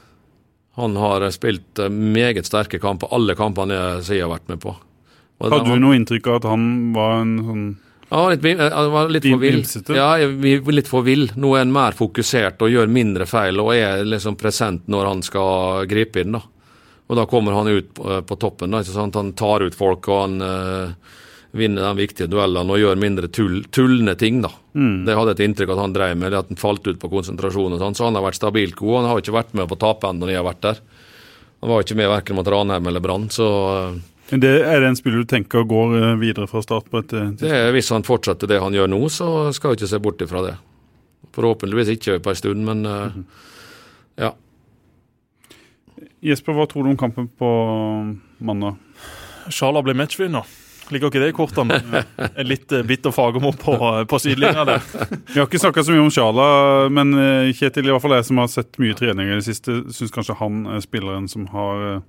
Han 0.76 0.97
har 1.01 1.24
spilt 1.32 1.80
eh, 1.80 1.92
meget 1.92 2.49
sterke 2.49 2.80
kamper, 2.80 3.12
alle 3.12 3.36
kampene 3.36 3.76
jeg 3.76 4.18
jeg 4.18 4.24
har 4.24 4.32
vært 4.32 4.49
med 4.49 4.61
på. 4.64 4.74
Hadde 5.41 5.64
du 5.68 5.78
noe 5.82 5.97
inntrykk 5.99 6.26
av 6.32 6.39
at 6.41 6.47
han 6.49 6.93
var 6.97 7.18
en 7.20 7.34
sånn 7.45 7.64
Ja, 8.09 8.20
litt, 8.30 8.45
eh, 8.47 8.89
var 8.95 9.09
litt 9.11 9.24
for 9.26 9.41
vill. 9.43 9.64
Ja, 9.97 10.11
litt 10.78 10.89
for 10.89 11.03
vill. 11.03 11.26
Nå 11.37 11.55
er 11.57 11.64
han 11.64 11.72
mer 11.74 11.93
fokusert 11.99 12.62
og 12.62 12.70
gjør 12.70 12.89
mindre 12.89 13.26
feil 13.26 13.59
og 13.61 13.72
er 13.74 14.05
liksom 14.07 14.37
present 14.39 14.87
når 14.89 15.07
han 15.11 15.22
skal 15.26 15.87
gripe 15.91 16.22
inn. 16.22 16.32
da. 16.39 16.43
Og 17.09 17.16
da 17.18 17.26
kommer 17.26 17.53
han 17.53 17.68
ut 17.68 17.93
på, 17.95 18.22
på 18.26 18.39
toppen. 18.39 18.70
da, 18.70 18.80
ikke 18.82 18.95
sant? 18.95 19.14
Han 19.18 19.32
tar 19.39 19.61
ut 19.66 19.74
folk 19.74 20.09
og 20.09 20.20
han 20.22 20.41
eh, 20.41 20.95
vinner 21.57 21.82
de 21.82 22.01
viktige 22.07 22.28
duellene 22.30 22.72
og 22.72 22.78
gjør 22.78 22.97
mindre 22.99 23.28
tull, 23.28 23.62
tullende 23.70 24.16
ting. 24.18 24.41
da. 24.43 24.51
Mm. 24.74 25.05
Det 25.07 25.14
hadde 25.16 25.30
et 25.37 25.45
inntrykk 25.47 25.70
at 25.76 25.78
han 25.84 25.93
drev 25.93 26.16
med, 26.16 26.32
det 26.32 26.39
at 26.39 26.49
han 26.49 26.57
falt 26.62 26.87
ut 26.87 26.99
på 27.03 27.11
konsentrasjon. 27.11 27.72
og 27.74 27.78
sånn, 27.82 27.95
Så 27.95 28.05
han 28.09 28.14
har 28.14 28.22
vært 28.22 28.39
stabilt 28.41 28.76
god. 28.76 29.03
Han 29.03 29.11
har 29.11 29.18
ikke 29.20 29.37
vært 29.37 29.55
med 29.55 29.68
på 29.68 29.78
tapeenden 29.78 30.20
når 30.24 30.30
jeg 30.34 30.43
har 30.43 30.49
vært 30.55 30.61
der. 30.62 30.80
Han 31.61 31.70
var 31.70 31.82
ikke 31.82 31.97
med 31.97 32.09
verken 32.09 32.37
mot 32.37 32.47
Ranheim 32.47 32.87
eller 32.87 33.01
Brann. 33.01 33.28
så... 33.28 33.49
eh, 33.91 33.95
Men 33.97 34.16
det 34.31 34.53
Er 34.66 34.81
det 34.81 34.89
en 34.89 34.97
spiller 34.99 35.22
du 35.22 35.29
tenker 35.31 35.62
går 35.68 35.93
eh, 36.01 36.14
videre 36.18 36.49
fra 36.51 36.62
start 36.64 36.91
på 36.91 36.99
et 36.99 37.12
eh, 37.14 37.29
Det 37.43 37.51
er, 37.51 37.68
hvis 37.74 37.93
han 37.95 38.07
fortsetter 38.07 38.51
det 38.51 38.59
han 38.62 38.74
gjør 38.74 38.91
nå, 38.91 39.01
så 39.12 39.53
skal 39.55 39.72
vi 39.72 39.81
ikke 39.81 39.91
se 39.93 40.01
bort 40.03 40.24
ifra 40.24 40.43
det. 40.49 40.57
Forhåpentligvis 41.37 41.95
ikke 41.95 42.18
på 42.24 42.33
en 42.33 42.41
stund, 42.41 42.66
men 42.66 42.83
eh, 42.91 43.20
ja. 44.27 44.33
Jesper, 46.27 46.57
hva 46.57 46.66
tror 46.66 46.87
du 46.87 46.95
om 46.95 46.99
kampen 46.99 47.29
på 47.39 47.51
mandag? 48.43 48.81
Sjala 49.53 49.83
ble 49.85 49.95
matchvinner. 49.95 50.47
Liker 50.95 51.11
ikke 51.11 51.22
det 51.22 51.31
i 51.33 51.35
kortene? 51.35 51.79
En 52.39 52.47
litt 52.47 52.70
eh, 52.72 52.85
bitter 52.87 53.14
Fagermo 53.14 53.53
på, 53.59 53.74
på 54.11 54.20
sidelinja 54.22 54.66
der. 54.68 54.85
Vi 55.33 55.41
har 55.41 55.49
ikke 55.49 55.62
snakka 55.62 55.87
så 55.87 55.95
mye 55.95 56.05
om 56.05 56.12
Sjala, 56.14 56.47
men 56.95 57.14
eh, 57.18 57.55
Kjetil, 57.57 57.89
i 57.89 57.95
hvert 57.95 58.05
fall 58.05 58.16
jeg 58.18 58.29
som 58.29 58.43
har 58.43 58.53
sett 58.53 58.79
mye 58.83 58.97
trening 58.99 59.31
i 59.31 59.39
det 59.39 59.47
siste, 59.47 59.81
syns 59.95 60.14
kanskje 60.14 60.39
han 60.39 60.64
er 60.77 60.85
spilleren 60.85 61.27
som 61.31 61.49
har 61.55 61.87
eh, 61.89 62.05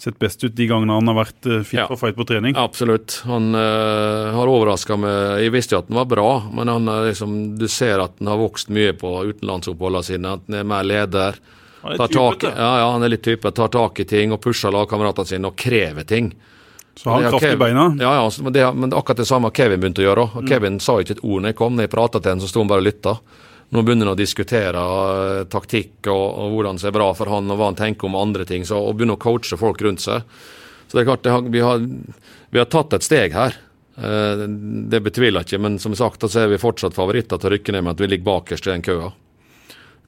sett 0.00 0.18
best 0.18 0.44
ut 0.44 0.54
de 0.56 0.66
gangene 0.66 0.96
han 0.96 1.10
har 1.10 1.18
vært 1.18 1.46
eh, 1.46 1.62
fit 1.66 1.78
Ja. 1.82 1.86
for 1.90 2.00
fight 2.00 2.16
på 2.16 2.26
trening. 2.28 2.56
Absolutt. 2.56 3.20
Han 3.28 3.54
uh, 3.54 4.32
har 4.32 4.48
overraska 4.48 4.96
meg. 4.96 5.44
Jeg 5.44 5.54
visste 5.54 5.76
jo 5.76 5.82
at 5.82 5.90
han 5.90 6.00
var 6.00 6.10
bra, 6.10 6.28
men 6.56 6.72
han 6.72 6.88
er 6.88 7.10
liksom, 7.10 7.38
du 7.60 7.66
ser 7.68 8.00
at 8.00 8.16
han 8.18 8.32
har 8.32 8.40
vokst 8.40 8.72
mye 8.72 8.94
på 8.96 9.12
utenlandsoppholdene 9.32 10.06
sine. 10.06 10.36
At 10.38 10.46
han 10.48 10.60
er 10.62 10.70
mer 10.72 10.86
leder. 10.88 11.40
Han 11.82 11.96
er 11.96 12.00
Tar 12.00 12.14
tak, 12.14 12.48
ja, 12.48 12.70
ja, 12.82 12.86
han 12.92 13.04
er 13.04 13.12
litt 13.12 13.24
type. 13.24 13.52
Tar 13.56 13.68
tak 13.72 14.00
i 14.00 14.08
ting 14.08 14.32
og 14.32 14.40
pusher 14.44 14.72
lagkameratene 14.72 15.34
sine 15.34 15.52
og 15.52 15.60
krever 15.60 16.08
ting. 16.08 16.32
Så 16.96 17.10
har 17.10 17.22
han 17.22 17.32
kraft 17.32 17.52
i 17.52 17.56
beina? 17.56 17.86
Ja, 18.00 18.14
ja 18.18 18.30
men, 18.42 18.52
det, 18.52 18.64
men 18.76 18.92
akkurat 18.92 19.22
det 19.22 19.28
samme 19.28 19.48
har 19.48 19.56
Kevin 19.56 19.80
begynt 19.80 20.00
å 20.00 20.04
gjøre. 20.04 20.26
Og 20.26 20.42
mm. 20.44 20.48
Kevin 20.50 20.80
sa 20.84 20.98
ikke 21.00 21.16
et 21.16 21.22
ord 21.24 21.44
når 21.44 21.54
jeg 21.54 21.60
kom. 21.60 21.76
Når 21.76 21.88
jeg 21.88 21.92
prata 21.94 22.20
til 22.20 22.34
ham, 22.34 22.42
så 22.42 22.50
sto 22.50 22.64
han 22.64 22.72
bare 22.72 22.84
og 22.84 22.88
lytta. 22.88 23.14
Nå 23.70 23.82
begynner 23.86 24.08
han 24.08 24.16
å 24.16 24.18
diskutere 24.18 24.80
uh, 24.82 25.44
taktikk 25.50 26.08
og, 26.10 26.24
og, 26.26 26.54
hvordan 26.56 26.80
det 26.80 26.88
er 26.90 26.96
bra 26.96 27.12
for 27.14 27.30
han, 27.30 27.50
og 27.50 27.60
hva 27.60 27.70
han 27.70 27.78
tenker 27.78 28.08
om 28.08 28.18
andre 28.18 28.46
ting. 28.48 28.66
Så, 28.66 28.78
og 28.78 28.98
begynner 28.98 29.18
å 29.18 29.22
coache 29.22 29.58
folk 29.60 29.82
rundt 29.86 30.02
seg. 30.02 30.26
Så 30.88 30.96
det 30.96 31.04
er 31.04 31.10
klart, 31.12 31.22
det 31.22 31.34
har, 31.34 31.44
vi, 31.46 31.62
har, 31.62 31.82
vi, 32.50 32.58
har, 32.58 32.66
tatt 32.70 32.98
et 32.98 33.06
steg 33.06 33.36
her. 33.38 33.54
Uh, 33.94 34.42
det 34.90 35.02
betviler 35.06 35.44
jeg 35.44 35.52
ikke, 35.52 35.64
men 35.68 35.78
som 35.82 35.94
sagt 35.94 36.26
så 36.26 36.42
er 36.42 36.50
vi 36.50 36.58
fortsatt 36.62 36.98
favoritter 36.98 37.38
til 37.38 37.50
å 37.50 37.54
rykke 37.54 37.76
ned 37.76 37.86
med 37.86 37.94
at 37.94 38.02
vi 38.02 38.10
ligger 38.10 38.30
bakerst 38.32 38.66
i 38.66 38.74
den 38.74 38.86
køa. 38.86 39.12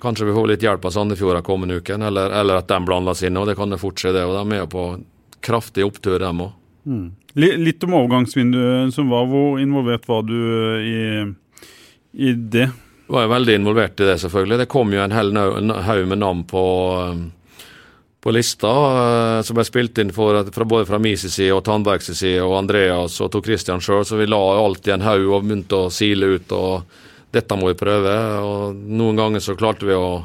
Kanskje 0.02 0.26
vi 0.26 0.34
får 0.34 0.48
litt 0.50 0.66
hjelp 0.66 0.84
av 0.88 0.96
Sandefjord 0.96 1.44
kommende 1.46 1.78
uken, 1.78 2.02
eller, 2.02 2.34
eller, 2.34 2.58
at 2.58 2.70
de 2.70 2.82
blander 2.82 3.26
inn. 3.26 3.38
og 3.38 3.46
Det 3.46 3.54
kan 3.54 3.70
det 3.70 3.78
skje, 3.78 4.10
det. 4.10 4.24
og 4.26 4.34
De 4.34 4.40
er 4.40 4.52
med 4.56 4.70
på 4.72 4.86
kraftig 5.42 5.86
opptur, 5.86 6.18
dem 6.18 6.48
òg. 6.48 6.56
Mm. 6.82 7.12
Litt 7.38 7.84
om 7.86 7.94
overgangsvinduet 7.94 8.90
som 8.94 9.12
var. 9.12 9.28
Hvor 9.30 9.60
involvert 9.62 10.08
var 10.10 10.24
du 10.26 10.34
eh, 10.34 10.88
i, 10.90 10.98
i 12.26 12.32
det? 12.34 12.72
Var 13.12 13.28
veldig 13.28 13.54
involvert 13.58 14.00
i 14.00 14.06
det, 14.08 14.18
selvfølgelig. 14.22 14.62
Det 14.62 14.70
kom 14.72 14.92
jo 14.94 15.02
en 15.04 15.12
hel 15.12 15.36
haug 15.84 16.06
med 16.08 16.22
navn 16.22 16.46
på, 16.48 16.64
eh, 16.96 17.58
på 18.24 18.32
lista, 18.32 18.70
eh, 18.72 19.42
som 19.44 19.58
ble 19.58 19.64
spilt 19.68 19.98
inn 20.00 20.12
for, 20.16 20.38
fra, 20.48 20.64
både 20.64 20.86
fra 20.88 20.98
min 20.98 21.18
side 21.20 21.52
og 21.52 21.60
Tandbergs 21.66 22.08
side 22.08 22.40
og 22.40 22.56
Andreas 22.62 23.20
og 23.20 23.28
Tor 23.34 23.42
Christian 23.44 23.84
sjøl, 23.84 24.06
så 24.08 24.16
vi 24.16 24.30
la 24.30 24.38
alt 24.40 24.88
i 24.88 24.94
en 24.94 25.04
haug 25.04 25.28
og 25.28 25.44
begynte 25.44 25.76
å 25.76 25.90
sile 25.92 26.38
ut. 26.38 26.52
og 26.56 26.86
Dette 27.32 27.58
må 27.60 27.68
vi 27.68 27.80
prøve. 27.84 28.14
og 28.40 28.76
Noen 28.76 29.20
ganger 29.20 29.44
så 29.44 29.58
klarte 29.60 29.84
vi 29.84 29.92
å 29.92 30.24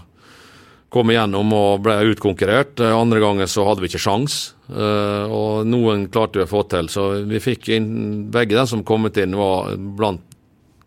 komme 0.89 1.11
igjennom 1.11 1.51
og 1.57 1.83
ble 1.83 1.97
utkonkurrert. 2.13 2.79
Andre 2.79 3.19
ganger 3.19 3.51
så 3.51 3.65
hadde 3.67 3.83
vi 3.83 3.91
ikke 3.91 3.99
sjans, 3.99 4.53
eh, 4.71 5.27
og 5.27 5.67
noen 5.67 6.07
klarte 6.07 6.39
vi 6.39 6.45
å 6.47 6.53
få 6.53 6.63
til. 6.71 6.87
Så 6.87 7.27
vi 7.27 7.43
fikk 7.43 7.67
inn 7.75 8.31
Begge 8.31 8.55
de 8.55 8.65
som 8.65 8.85
kommet 8.87 9.17
inn, 9.17 9.35
var 9.35 9.75
blant 9.75 10.23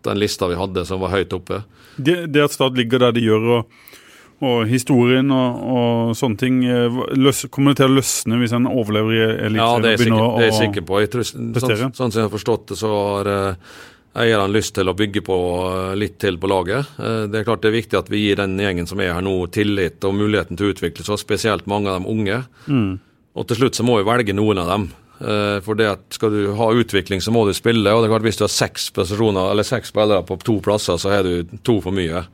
den 0.00 0.16
lista 0.16 0.48
vi 0.48 0.56
hadde 0.56 0.86
som 0.88 1.04
var 1.04 1.12
høyt 1.12 1.36
oppe. 1.36 1.60
Det, 2.06 2.16
det 2.32 2.44
at 2.46 2.56
Stad 2.56 2.78
ligger 2.78 3.02
der 3.04 3.14
de 3.16 3.22
gjør, 3.24 3.46
og, 3.58 3.94
og 4.40 4.58
historien 4.70 5.30
og, 5.34 5.60
og, 5.74 6.16
sånne 6.18 6.40
ting, 6.40 6.62
eh, 6.64 7.00
løs, 7.20 7.44
kommer 7.52 7.74
det 7.74 7.82
til 7.82 7.92
å 7.92 7.98
løsne 8.00 8.40
hvis 8.40 8.56
en 8.56 8.68
overlever 8.70 9.16
i 9.16 9.22
Eliteserien? 9.50 9.62
Ja, 9.62 9.70
det 9.84 9.94
er, 9.94 10.04
sikker, 10.04 10.26
det 10.26 10.44
er 10.44 10.50
jeg 10.50 10.58
sikker 10.58 10.88
på. 10.90 11.00
Jeg 11.04 11.14
tror, 11.14 11.30
sånn, 11.30 11.94
sånn, 11.94 11.96
som 12.10 12.18
jeg 12.18 12.28
har 12.28 12.34
forstått 12.34 12.70
det, 12.72 12.80
så 12.80 12.92
har 12.96 13.30
uh, 13.30 13.72
eierne 14.18 14.50
lyst 14.50 14.74
til 14.74 14.90
å 14.90 14.94
bygge 14.96 15.22
på 15.26 15.36
eh, 15.68 15.92
litt 15.98 16.18
til 16.22 16.38
på 16.40 16.50
laget. 16.50 16.96
Eh, 16.98 17.26
det 17.30 17.40
er 17.40 17.46
klart 17.46 17.62
det 17.62 17.70
er 17.70 17.78
viktig 17.78 17.98
at 17.98 18.10
vi 18.10 18.24
gir 18.24 18.40
den 18.40 18.58
gjengen 18.58 18.88
som 18.90 19.02
er 19.02 19.14
her 19.14 19.24
nå 19.24 19.34
tillit 19.54 20.02
og 20.06 20.16
muligheten 20.18 20.58
til 20.58 20.70
å 20.70 20.74
utvikle 20.74 21.06
seg, 21.06 21.20
spesielt 21.22 21.70
mange 21.70 21.92
av 21.92 22.00
de 22.00 22.10
unge. 22.10 22.40
Mm. 22.66 22.98
Og 23.38 23.46
til 23.46 23.60
slutt 23.60 23.78
så 23.78 23.86
må 23.86 24.00
vi 24.00 24.08
velge 24.08 24.34
noen 24.34 24.62
av 24.62 24.72
dem. 24.72 24.88
Eh, 25.20 25.60
for 25.60 25.76
det 25.76 25.88
at 25.90 26.04
skal 26.16 26.32
du 26.32 26.52
ha 26.56 26.70
utvikling, 26.72 27.20
så 27.20 27.32
må 27.34 27.44
du 27.46 27.52
spille. 27.56 27.92
og 27.92 28.02
det 28.02 28.08
er 28.08 28.14
klart 28.14 28.28
Hvis 28.28 28.40
du 28.40 28.44
har 28.44 28.54
seks 28.54 28.90
eller 28.96 29.62
seks 29.62 29.88
spillere 29.88 30.24
på 30.24 30.38
to 30.42 30.60
plasser, 30.60 30.96
så 30.96 31.10
har 31.10 31.22
du 31.22 31.44
to 31.62 31.80
for 31.80 31.92
mye. 31.92 32.24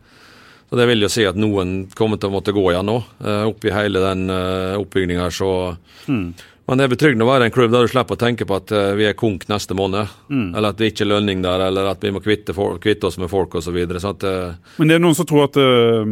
Så 0.71 0.77
Det 0.77 0.87
vil 0.87 1.03
jo 1.03 1.09
si 1.09 1.25
at 1.25 1.37
noen 1.37 1.91
kommer 1.95 2.19
til 2.19 2.31
å 2.31 2.33
måtte 2.33 2.53
gå 2.53 2.71
igjen 2.71 2.87
nå. 2.87 2.99
Oppi 3.47 3.71
hele 3.71 4.01
den 4.01 4.29
oppbygninga 4.29 5.31
så 5.31 5.77
mm. 6.09 6.35
Men 6.67 6.79
det 6.79 6.87
er 6.87 6.91
betryggende 6.91 7.27
å 7.27 7.29
være 7.31 7.47
i 7.47 7.47
en 7.47 7.55
klubb 7.55 7.71
der 7.71 7.87
du 7.87 7.91
slipper 7.93 8.17
å 8.17 8.19
tenke 8.19 8.47
på 8.49 8.57
at 8.59 8.73
uh, 8.75 8.89
vi 8.99 9.07
er 9.07 9.15
konk 9.19 9.45
neste 9.47 9.75
måned. 9.79 10.11
Mm. 10.27 10.49
Eller 10.51 10.75
at 10.75 10.81
det 10.81 10.91
ikke 10.91 11.05
er 11.05 11.13
lønning 11.13 11.45
der, 11.45 11.63
eller 11.69 11.93
at 11.93 12.03
vi 12.03 12.11
må 12.11 12.23
kvitte, 12.25 12.57
for, 12.57 12.81
kvitte 12.83 13.07
oss 13.07 13.21
med 13.23 13.31
folk 13.31 13.55
osv. 13.61 13.79
så 14.03 14.13
eh, 14.27 14.57
Men 14.81 14.91
det 14.91 14.97
er 14.97 15.05
noen 15.05 15.15
som 15.15 15.29
tror 15.31 15.47
at 15.47 15.59
uh, 15.63 16.03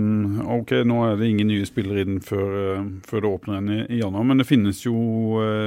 ok, 0.60 0.76
nå 0.86 1.00
er 1.08 1.18
det 1.18 1.32
ingen 1.32 1.50
nye 1.50 1.66
spillere 1.66 2.04
inn 2.06 2.20
før, 2.22 2.54
før 3.08 3.24
det 3.24 3.32
åpner 3.32 3.56
igjen 3.56 3.72
i, 3.74 3.80
i, 3.96 4.00
januar. 4.04 4.28
Men 4.30 4.44
det 4.44 4.46
finnes 4.46 4.84
jo 4.86 4.94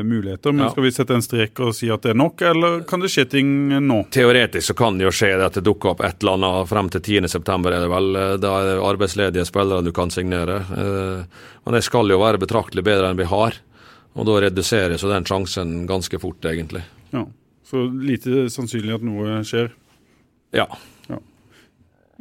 muligheter. 0.08 0.56
Men 0.56 0.68
ja. 0.68 0.72
Skal 0.72 0.88
vi 0.88 0.94
sette 0.96 1.18
en 1.18 1.26
strek 1.26 1.60
og 1.68 1.76
si 1.76 1.92
at 1.92 2.08
det 2.08 2.16
er 2.16 2.22
nok, 2.24 2.48
eller 2.48 2.80
kan 2.88 3.04
det 3.04 3.12
skje 3.12 3.28
ting 3.36 3.52
nå? 3.84 4.02
Teoretisk 4.16 4.72
så 4.72 4.78
kan 4.78 5.00
det 5.00 5.10
jo 5.10 5.16
skje 5.16 5.34
at 5.44 5.60
det 5.60 5.68
dukker 5.68 5.96
opp 5.96 6.06
et 6.08 6.24
eller 6.24 6.40
annet 6.40 6.72
frem 6.72 6.92
til 6.96 7.04
10.9, 7.28 7.44
er 7.44 7.76
det 7.76 7.92
vel. 7.92 8.12
Da 8.40 8.56
er 8.62 8.72
det 8.72 8.80
arbeidsledige 8.88 9.48
spillere 9.50 9.84
du 9.84 9.92
kan 9.96 10.14
signere. 10.14 10.62
Men 11.68 11.76
det 11.76 11.84
skal 11.84 12.08
jo 12.08 12.22
være 12.24 12.40
betraktelig 12.40 12.88
bedre 12.88 13.12
enn 13.12 13.20
vi 13.20 13.28
har. 13.28 13.60
Og 14.18 14.26
da 14.26 14.38
reduseres 14.48 15.04
jo 15.06 15.12
den 15.12 15.26
sjansen 15.28 15.86
ganske 15.90 16.20
fort, 16.22 16.46
egentlig. 16.50 16.84
Ja, 17.14 17.28
Så 17.68 17.84
lite 17.92 18.48
sannsynlig 18.50 18.96
at 18.96 19.06
noe 19.06 19.42
skjer? 19.46 19.74
Ja. 20.56 20.66
ja. 21.10 21.18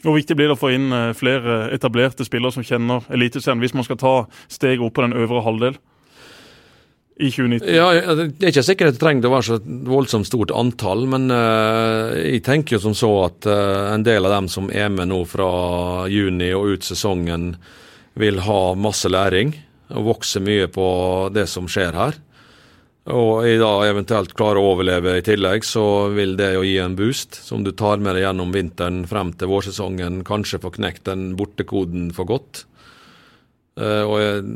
Hvor 0.03 0.17
viktig 0.19 0.37
blir 0.37 0.51
det 0.51 0.57
å 0.57 0.61
få 0.61 0.73
inn 0.75 0.91
eh, 0.93 1.13
flere 1.17 1.69
etablerte 1.75 2.27
spillere 2.27 2.53
som 2.53 2.67
kjenner 2.67 3.07
Eliteserien, 3.15 3.63
hvis 3.63 3.77
man 3.77 3.87
skal 3.87 4.01
ta 4.01 4.15
steget 4.53 4.83
opp 4.85 4.97
på 4.99 5.07
den 5.07 5.17
øvre 5.17 5.45
halvdel? 5.47 5.79
I 7.17 7.31
2019? 7.33 7.71
Ja, 7.73 7.87
Det 8.13 8.45
er 8.45 8.53
ikke 8.53 8.67
sikkert 8.67 8.93
det 8.93 9.01
trenger 9.01 9.31
å 9.31 9.37
være 9.39 9.47
så 9.47 9.57
voldsomt 9.89 10.29
stort 10.29 10.53
antall, 10.53 11.07
men 11.09 11.31
uh, 11.33 12.13
jeg 12.13 12.43
tenker 12.45 12.77
jo 12.77 12.83
som 12.83 12.97
så 12.99 13.09
at 13.31 13.49
uh, 13.49 13.95
en 13.95 14.05
del 14.05 14.29
av 14.29 14.35
dem 14.35 14.51
som 14.53 14.69
er 14.69 14.91
med 14.93 15.09
nå 15.09 15.23
fra 15.31 15.49
juni 16.13 16.51
og 16.53 16.75
ut 16.75 16.85
sesongen, 16.85 17.55
vil 18.21 18.43
ha 18.45 18.61
masse 18.77 19.09
læring 19.09 19.55
og 19.95 20.09
vokser 20.11 20.43
mye 20.45 20.71
på 20.73 20.87
det 21.35 21.47
som 21.51 21.69
skjer 21.71 21.97
her. 21.97 22.19
Og 23.07 23.47
i 23.47 23.55
dag 23.61 23.85
eventuelt 23.87 24.33
klarer 24.35 24.59
å 24.59 24.73
overleve 24.73 25.13
i 25.21 25.23
tillegg, 25.23 25.63
så 25.65 26.09
vil 26.11 26.35
det 26.39 26.57
jo 26.57 26.65
gi 26.67 26.79
en 26.83 26.97
boost 26.99 27.39
som 27.39 27.63
du 27.63 27.71
tar 27.71 28.03
med 28.03 28.17
deg 28.17 28.25
gjennom 28.25 28.55
vinteren 28.55 29.05
frem 29.07 29.31
til 29.39 29.53
vårsesongen. 29.53 30.25
Kanskje 30.27 30.59
får 30.65 30.75
knekt 30.81 31.05
den 31.07 31.29
bortekoden 31.39 32.11
for 32.17 32.27
godt. 32.27 32.65
Uh, 33.77 34.03
og 34.09 34.47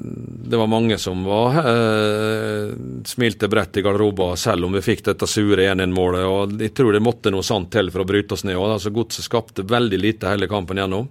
det 0.48 0.56
var 0.56 0.70
mange 0.72 0.96
som 0.96 1.26
var 1.28 1.58
uh, 1.60 2.70
smilte 3.04 3.50
bredt 3.52 3.76
i 3.76 3.82
garderoben 3.84 4.38
selv 4.40 4.64
om 4.64 4.72
vi 4.72 4.80
fikk 4.80 5.04
dette 5.10 5.28
sure 5.28 5.66
1-1-målet. 5.68 6.24
og 6.24 6.54
Jeg 6.64 6.72
tror 6.74 6.96
det 6.96 7.04
måtte 7.04 7.30
noe 7.30 7.44
sant 7.44 7.68
til 7.70 7.92
for 7.92 8.02
å 8.02 8.08
bryte 8.08 8.34
oss 8.34 8.46
ned. 8.48 8.56
altså 8.56 8.90
Godset 8.96 9.28
skapte 9.28 9.68
veldig 9.68 10.00
lite 10.00 10.32
hele 10.32 10.48
kampen 10.50 10.80
gjennom. 10.80 11.10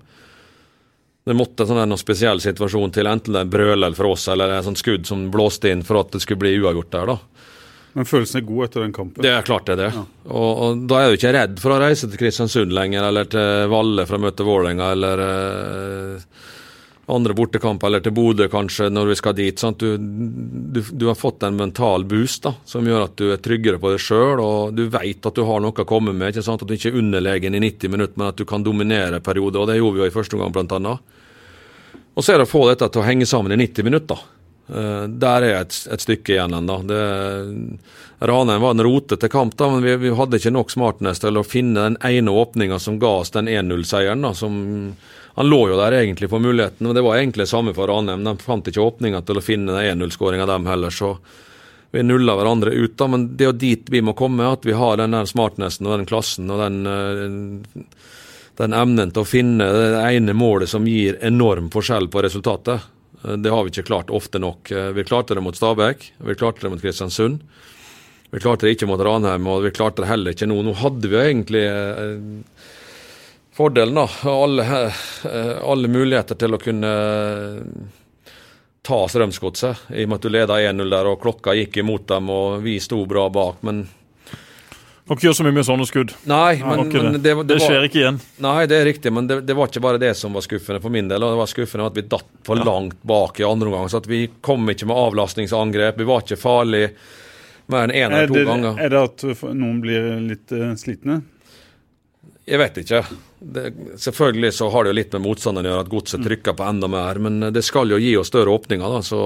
Det 1.29 1.35
måtte 1.37 1.67
sånn 1.69 1.83
en 1.83 1.97
spesiell 1.99 2.39
situasjon 2.41 2.93
til, 2.95 3.05
enten 3.05 3.35
det 3.35 3.43
er 3.45 3.49
brøler 3.53 3.93
for 3.93 4.15
oss 4.15 4.23
eller 4.33 4.55
et 4.55 4.65
sånt 4.65 4.81
skudd 4.81 5.05
som 5.05 5.27
blåste 5.29 5.69
inn 5.69 5.83
for 5.85 6.01
at 6.01 6.15
det 6.15 6.23
skulle 6.23 6.41
bli 6.41 6.55
uavgjort 6.57 6.95
der. 6.95 7.11
da. 7.13 7.45
Men 7.93 8.07
følelsen 8.09 8.39
er 8.39 8.45
god 8.47 8.65
etter 8.65 8.85
den 8.85 8.93
kampen? 8.95 9.23
Det 9.25 9.31
er 9.33 9.45
klart 9.45 9.65
det 9.67 9.75
er 9.75 9.81
det. 9.83 9.89
Ja. 9.97 10.05
Og, 10.29 10.51
og, 10.63 10.85
Da 10.89 11.01
er 11.01 11.09
du 11.09 11.19
ikke 11.19 11.33
redd 11.35 11.59
for 11.61 11.73
å 11.75 11.81
reise 11.81 12.09
til 12.09 12.21
Kristiansund 12.21 12.73
lenger, 12.73 13.05
eller 13.09 13.29
til 13.29 13.69
Valle 13.71 14.05
for 14.09 14.17
å 14.17 14.23
møte 14.23 14.47
Vålerenga, 14.47 14.89
eller 14.95 15.23
eh, 15.25 16.47
andre 17.13 17.35
bortekamper, 17.37 17.89
eller 17.89 18.03
til 18.05 18.13
Bodø 18.13 18.49
kanskje, 18.49 18.91
når 18.93 19.11
vi 19.11 19.17
skal 19.21 19.37
dit. 19.37 19.65
Du, 19.81 19.87
du, 19.99 20.81
du, 20.81 21.07
har 21.09 21.17
fått 21.17 21.45
en 21.45 21.57
mental 21.57 22.05
boost 22.09 22.45
da, 22.45 22.53
som 22.69 22.85
gjør 22.85 23.07
at 23.07 23.17
du 23.21 23.29
er 23.33 23.41
tryggere 23.41 23.81
på 23.81 23.93
deg 23.95 24.03
sjøl, 24.05 24.41
og 24.41 24.77
du 24.77 24.85
vet 24.93 25.29
at 25.29 25.37
du 25.37 25.45
har 25.45 25.61
noe 25.65 25.73
å 25.73 25.89
komme 25.89 26.13
med. 26.13 26.29
ikke 26.29 26.45
sant? 26.45 26.65
At 26.65 26.69
du 26.69 26.77
ikke 26.77 26.93
er 26.93 27.01
underlegen 27.01 27.57
i 27.57 27.63
90 27.65 27.95
minutter, 27.95 28.17
men 28.21 28.29
at 28.29 28.37
du 28.41 28.45
kan 28.49 28.65
dominere 28.65 29.21
perioder. 29.25 29.63
og 29.63 29.71
Det 29.71 29.79
gjorde 29.79 29.97
vi 29.97 30.05
jo 30.05 30.11
i 30.11 30.17
første 30.17 30.37
omgang, 30.37 30.53
blant 30.57 30.77
annet. 30.77 31.17
Og 32.19 32.25
så 32.25 32.33
er 32.33 32.41
det 32.41 32.49
å 32.49 32.51
få 32.51 32.65
dette 32.67 32.89
til 32.91 32.99
å 32.99 33.07
henge 33.07 33.25
sammen 33.29 33.53
i 33.55 33.57
90 33.61 33.85
minutter. 33.87 34.23
Uh, 34.67 35.05
der 35.07 35.45
er 35.47 35.53
et, 35.61 35.75
et 35.87 36.03
stykke 36.03 36.33
igjen 36.33 36.57
ennå. 36.57 36.75
Ranheim 38.19 38.65
var 38.65 38.75
en 38.75 38.83
rotete 38.83 39.29
kamp, 39.31 39.55
da, 39.55 39.69
men 39.71 39.85
vi, 39.85 39.95
vi, 40.01 40.11
hadde 40.11 40.35
ikke 40.35 40.51
nok 40.51 40.73
smartness 40.73 41.23
til 41.23 41.39
å 41.39 41.45
finne 41.47 41.85
den 41.87 41.95
ene 42.03 42.33
åpninga 42.35 42.81
som 42.83 42.97
ga 42.99 43.13
oss 43.21 43.31
den 43.31 43.47
1-0-seieren. 43.47 44.27
Han 44.27 45.47
lå 45.47 45.61
jo 45.71 45.79
der 45.79 45.95
egentlig 46.01 46.27
for 46.27 46.43
muligheten, 46.43 46.89
men 46.89 46.97
det 46.99 47.05
var 47.07 47.21
egentlig 47.21 47.47
det 47.47 47.53
samme 47.53 47.71
for 47.77 47.87
Ranheim. 47.87 48.27
De 48.27 48.35
fant 48.43 48.67
ikke 48.67 48.83
åpninga 48.83 49.23
til 49.23 49.39
å 49.39 49.45
finne 49.45 49.79
den 49.79 50.03
1-0-skåringa, 50.03 50.49
dem 50.51 50.67
heller. 50.67 50.91
så 50.91 51.15
vi 51.91 52.03
nulla 52.03 52.35
hverandre 52.35 52.75
ut, 52.75 52.97
da, 52.99 53.07
men 53.07 53.29
det 53.37 53.47
er 53.47 53.53
jo 53.53 53.59
dit 53.63 53.87
vi 53.89 54.03
må 54.03 54.11
komme. 54.13 54.51
At 54.51 54.67
vi 54.67 54.75
har 54.75 54.99
den 54.99 55.15
der 55.15 55.25
smartnessen 55.25 55.87
og 55.87 55.95
den 55.95 56.09
klassen 56.11 56.51
og 56.51 56.59
den 56.61 56.83
uh, 56.83 57.87
den 58.59 58.75
evnen 58.75 59.11
til 59.15 59.23
å 59.23 59.27
finne 59.27 59.65
det 59.71 59.99
ene 60.03 60.35
målet 60.35 60.71
som 60.71 60.87
gir 60.87 61.17
enorm 61.25 61.69
forskjell 61.71 62.09
på 62.11 62.23
resultatet. 62.25 62.87
Eh, 63.23 63.37
det 63.39 63.53
har 63.53 63.63
vi 63.63 63.73
ikke 63.73 63.87
klart 63.87 64.11
ofte 64.11 64.41
nok. 64.41 64.71
Eh, 64.71 64.91
vi 64.97 65.05
klarte 65.07 65.37
det 65.37 65.43
mot 65.45 65.55
Stabæk, 65.55 66.11
vi 66.17 66.35
klarte 66.35 66.65
det 66.65 66.73
mot 66.73 66.81
Kristiansund. 66.81 67.39
Vi 68.29 68.39
klarte 68.39 68.67
det 68.67 68.75
ikke 68.75 68.89
mot 68.89 69.01
Ranheim, 69.01 69.47
og 69.49 69.63
vi 69.63 69.71
klarte 69.73 70.03
det 70.03 70.11
heller 70.11 70.35
ikke 70.35 70.49
nå. 70.49 70.59
Nå 70.61 70.75
hadde 70.77 71.09
vi 71.09 71.21
egentlig 71.21 71.63
eh, 71.65 72.19
fordelen, 73.55 73.97
da. 73.97 74.05
Alle, 74.29 74.81
alle 75.65 75.89
muligheter 75.91 76.37
til 76.39 76.53
å 76.55 76.59
kunne 76.61 76.91
ta 78.85 78.99
Strømsgodset, 79.11 79.89
i 79.95 80.03
og 80.03 80.11
med 80.11 80.19
at 80.19 80.27
du 80.27 80.33
leda 80.35 80.59
1-0 80.59 80.93
der 80.93 81.09
og 81.09 81.23
klokka 81.23 81.55
gikk 81.57 81.81
imot 81.81 82.07
dem 82.11 82.29
og 82.31 82.61
vi 82.63 82.77
sto 82.83 83.01
bra 83.09 83.27
bak. 83.33 83.63
men 83.67 83.83
dere 85.09 85.25
gjør 85.25 85.33
så 85.39 85.45
mye 85.45 85.55
med 85.55 85.65
sånne 85.65 85.85
skudd. 85.89 86.11
Nei, 86.29 86.59
men, 86.61 86.83
men 86.93 87.15
det, 87.17 87.21
det, 87.33 87.45
det, 87.49 87.55
skjer 87.63 87.87
ikke 87.87 87.97
igjen. 88.03 88.19
Nei, 88.45 88.59
det 88.69 88.77
er 88.77 88.85
riktig, 88.85 89.13
men 89.15 89.29
det, 89.29 89.55
var 89.57 89.71
ikke 89.71 89.81
bare 89.81 90.01
det 90.01 90.11
som 90.19 90.35
var 90.37 90.45
skuffende 90.45 90.83
for 90.83 90.93
min 90.93 91.09
del. 91.09 91.23
Det 91.25 91.39
var 91.39 91.49
skuffende 91.49 91.87
at 91.89 91.97
vi 91.97 92.03
datt 92.11 92.29
for 92.45 92.61
ja. 92.61 92.67
langt 92.67 92.99
bak 93.09 93.41
i 93.41 93.47
andre 93.47 93.71
omgang. 93.71 93.89
Så 93.89 94.03
at 94.03 94.09
vi 94.09 94.27
kom 94.45 94.69
ikke 94.69 94.85
med 94.91 95.01
avlastningsangrep. 95.01 95.97
Vi 95.97 96.07
var 96.09 96.21
ikke 96.21 96.37
farlige 96.37 96.91
mer 97.73 97.87
enn 97.87 97.95
én 97.95 98.05
en 98.05 98.19
eller 98.19 98.35
to 98.35 98.45
ganger. 98.51 98.79
Er 98.85 98.93
det 98.93 99.01
at 99.07 99.25
noen 99.49 99.81
blir 99.81 100.13
litt 100.27 100.53
uh, 100.53 100.71
slitne? 100.77 101.19
Jeg 102.49 102.61
vet 102.61 102.79
ikke. 102.81 103.03
selvfølgelig 104.05 104.53
så 104.57 104.69
har 104.73 104.85
det 104.85 104.93
jo 104.93 104.99
litt 104.99 105.17
med 105.17 105.25
motstanderen 105.25 105.69
å 105.69 105.73
gjøre 105.73 105.87
at 105.87 105.91
godset 105.91 106.21
mm. 106.21 106.29
trykker 106.29 106.57
på 106.57 106.69
enda 106.69 106.89
mer. 106.89 107.21
Men 107.21 107.49
det 107.53 107.65
skal 107.65 107.93
jo 107.93 108.01
gi 108.01 108.15
oss 108.17 108.29
større 108.29 108.53
åpninger. 108.53 108.97
da, 108.97 109.01
så 109.05 109.21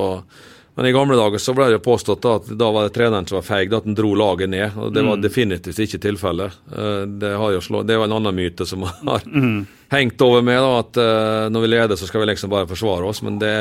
Men 0.75 0.87
i 0.89 0.91
gamle 0.95 1.15
dager 1.19 1.37
så 1.37 1.53
ble 1.53 1.67
det 1.69 1.83
påstått 1.85 2.25
at 2.25 2.49
da 2.57 2.71
var 2.73 2.87
det 2.87 2.95
treneren 2.95 3.27
som 3.29 3.37
var 3.37 3.45
feig, 3.45 3.73
at 3.73 3.85
han 3.85 3.97
dro 3.97 4.15
laget 4.17 4.49
ned. 4.49 4.73
og 4.77 4.93
Det 4.93 5.03
var 5.05 5.19
mm. 5.19 5.21
definitivt 5.21 5.83
ikke 5.85 6.01
tilfellet. 6.01 6.59
Eh, 6.73 7.03
det, 7.05 7.33
det 7.33 7.97
var 7.99 8.07
en 8.07 8.17
annen 8.17 8.35
myte 8.35 8.65
som 8.65 8.87
har 9.05 9.25
mm 9.29 9.63
hengt 9.91 10.21
over 10.21 10.41
med 10.45 10.59
da, 10.61 10.71
at 10.79 10.99
uh, 10.99 11.49
når 11.53 11.65
vi 11.65 11.71
leder, 11.71 11.99
så 11.99 12.07
skal 12.07 12.23
vi 12.23 12.29
liksom 12.31 12.51
bare 12.53 12.67
forsvare 12.69 13.07
oss. 13.09 13.21
Men 13.25 13.39
det, 13.41 13.53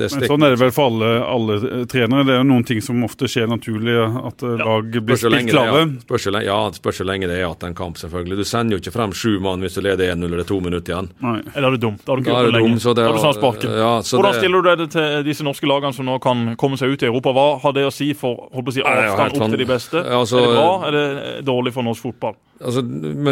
det 0.00 0.10
men 0.14 0.26
Sånn 0.28 0.46
er 0.46 0.54
det 0.54 0.60
vel 0.62 0.72
for 0.74 0.92
alle, 0.92 1.10
alle, 1.24 1.58
trenere. 1.90 2.26
Det 2.28 2.36
er 2.38 2.46
noen 2.48 2.66
ting 2.68 2.80
som 2.84 3.02
ofte 3.06 3.30
skjer 3.30 3.48
naturlig, 3.50 3.96
at 3.98 4.44
uh, 4.46 4.56
lag 4.60 4.88
blir 4.98 5.20
spilt 5.20 5.50
klare. 5.50 5.84
Ja, 5.88 6.42
ja, 6.48 6.58
spørs 6.76 7.02
hvor 7.02 7.08
lenge 7.08 7.30
det 7.30 7.38
er 7.38 7.44
igjen 7.44 7.68
en 7.68 7.78
kamp, 7.78 7.98
selvfølgelig. 8.00 8.40
Du 8.40 8.48
sender 8.48 8.76
jo 8.76 8.82
ikke 8.82 8.94
frem 8.94 9.14
sju 9.16 9.38
mann 9.44 9.62
hvis 9.64 9.78
du 9.78 9.82
leder 9.84 10.14
1-0 10.14 10.26
eller 10.28 10.48
to 10.48 10.60
minutter 10.64 10.94
igjen. 10.94 11.10
Nei. 11.24 11.38
Eller 11.54 11.70
er 11.70 11.76
det 11.76 11.82
dumt? 11.84 12.02
Da 12.04 12.12
har 12.12 12.18
du 12.18 12.24
ikke 12.24 12.34
gjort 12.34 12.50
det 12.50 12.56
lenge. 12.58 12.94
Da 12.98 13.06
har 13.06 13.18
du 13.18 13.22
snart 13.22 13.40
sparken. 13.40 13.76
Ja, 13.78 13.92
Hvordan 14.02 14.38
stiller 14.38 14.62
du 14.62 14.70
deg 14.70 14.92
til 14.94 15.26
disse 15.28 15.46
norske 15.46 15.68
lagene 15.68 15.96
som 15.96 16.08
nå 16.08 16.18
kan 16.22 16.52
komme 16.60 16.78
seg 16.80 16.94
ut 16.94 17.04
i 17.04 17.10
Europa? 17.10 17.34
Hva 17.36 17.48
har 17.64 17.76
det 17.76 17.86
å 17.88 17.94
si 17.94 18.10
for 18.18 18.48
holdt 18.52 18.68
på 18.68 18.74
å 18.74 18.78
si, 18.78 18.84
avstand 18.84 19.38
opp 19.38 19.54
til 19.54 19.62
de 19.62 19.68
beste? 19.68 20.04
Altså, 20.18 20.42
er 20.42 20.46
det 20.46 20.54
bra, 20.56 20.70
eller 20.88 21.22
er 21.22 21.42
dårlig 21.46 21.74
for 21.76 21.86
norsk 21.86 22.08
fotball? 22.08 22.38
Altså, 22.58 22.82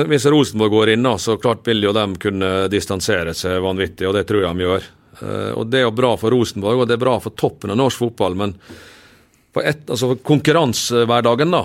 hvis 0.07 0.27
Rosenborg 0.31 0.71
går 0.71 0.93
inn, 0.95 1.09
så 1.19 1.35
klart 1.43 1.67
vil 1.67 1.83
jo 1.83 1.93
dem 1.97 2.15
kunne 2.23 2.36
distansere 2.73 3.33
seg 3.37 3.63
vanvittig, 3.65 4.07
og 4.09 4.15
det 4.17 4.25
tror 4.29 4.45
jeg 4.45 4.59
de 4.59 4.67
gjør. 4.67 4.87
Uh, 5.23 5.51
og 5.57 5.67
Det 5.67 5.81
er 5.81 5.87
jo 5.87 5.97
bra 5.97 6.13
for 6.21 6.35
Rosenborg, 6.35 6.83
og 6.83 6.89
det 6.89 6.97
er 6.97 7.05
bra 7.05 7.17
for 7.23 7.37
toppen 7.37 7.73
av 7.73 7.81
norsk 7.81 8.05
fotball. 8.05 8.37
Men 8.37 8.55
på 9.53 9.63
et, 9.65 9.87
altså 9.89 10.17
konkurransehverdagen, 10.21 11.55
da, 11.55 11.63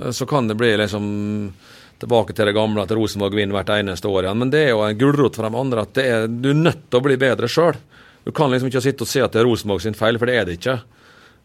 uh, 0.00 0.10
så 0.14 0.26
kan 0.28 0.48
det 0.48 0.56
bli 0.58 0.74
liksom 0.80 1.08
tilbake 1.98 2.32
til 2.32 2.46
det 2.46 2.54
gamle 2.54 2.84
at 2.84 2.94
Rosenborg 2.94 3.34
vinner 3.34 3.58
hvert 3.58 3.74
eneste 3.74 4.08
år 4.08 4.28
igjen. 4.28 4.38
Men 4.44 4.52
det 4.54 4.64
er 4.64 4.70
jo 4.72 4.84
en 4.86 4.98
gulrot 4.98 5.36
for 5.36 5.48
de 5.48 5.62
andre 5.62 5.84
at 5.84 5.98
er, 6.00 6.28
du 6.30 6.52
er 6.52 6.60
nødt 6.60 6.86
til 6.86 7.00
å 7.00 7.04
bli 7.04 7.18
bedre 7.20 7.50
sjøl. 7.50 7.80
Du 8.24 8.30
kan 8.36 8.52
liksom 8.52 8.70
ikke 8.70 8.84
sitte 8.84 9.04
og 9.04 9.10
se 9.10 9.24
at 9.24 9.34
det 9.34 9.42
er 9.42 9.48
Rosenborg 9.48 9.82
sin 9.82 9.98
feil, 9.98 10.20
for 10.20 10.30
det 10.30 10.38
er 10.38 10.46
det 10.46 10.58
ikke. 10.60 10.78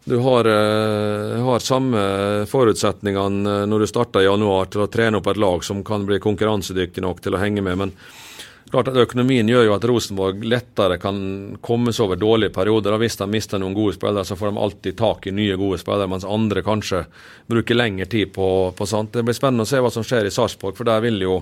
Du 0.04 0.18
har, 0.20 0.46
uh, 0.46 1.40
har 1.44 1.64
samme 1.64 2.00
forutsetningene 2.48 3.64
når 3.68 3.84
du 3.84 3.88
starter 3.88 4.22
i 4.22 4.28
januar 4.28 4.68
til 4.72 4.84
å 4.84 4.90
trene 4.92 5.20
opp 5.20 5.30
et 5.32 5.40
lag 5.40 5.64
som 5.64 5.80
kan 5.84 6.04
bli 6.08 6.20
konkurransedyktig 6.22 7.04
nok 7.04 7.24
til 7.24 7.36
å 7.36 7.40
henge 7.40 7.64
med. 7.64 7.80
men 7.80 7.96
klart 8.70 8.88
at 8.90 8.98
Økonomien 8.98 9.48
gjør 9.48 9.68
jo 9.68 9.74
at 9.74 9.84
Rosenborg 9.88 10.44
lettere 10.48 10.96
kan 11.02 11.18
komme 11.64 11.92
seg 11.94 12.06
over 12.06 12.20
dårlige 12.20 12.54
perioder. 12.54 12.96
og 12.96 13.02
Hvis 13.04 13.18
de 13.20 13.28
mister 13.30 13.60
noen 13.60 13.76
gode 13.76 13.96
spillere, 13.96 14.24
så 14.24 14.38
får 14.38 14.52
de 14.52 14.62
alltid 14.66 14.98
tak 14.98 15.28
i 15.28 15.34
nye 15.34 15.58
gode 15.60 15.78
spillere, 15.82 16.10
mens 16.10 16.26
andre 16.28 16.64
kanskje 16.66 17.04
bruker 17.50 17.78
lengre 17.78 18.08
tid 18.10 18.32
på, 18.34 18.48
på 18.76 18.88
sånt. 18.88 19.12
Det 19.14 19.24
blir 19.26 19.36
spennende 19.36 19.66
å 19.66 19.70
se 19.70 19.82
hva 19.82 19.92
som 19.92 20.06
skjer 20.06 20.28
i 20.28 20.34
Sarpsborg, 20.34 20.76
for 20.78 20.88
der 20.88 21.04
vil 21.04 21.20
jo 21.22 21.38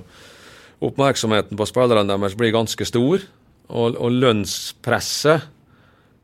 oppmerksomheten 0.83 1.59
på 1.59 1.69
spillerne 1.71 2.11
deres 2.11 2.37
bli 2.39 2.53
ganske 2.55 2.87
stor. 2.89 3.25
Og, 3.73 3.97
og 3.97 4.13
lønnspresset 4.13 5.47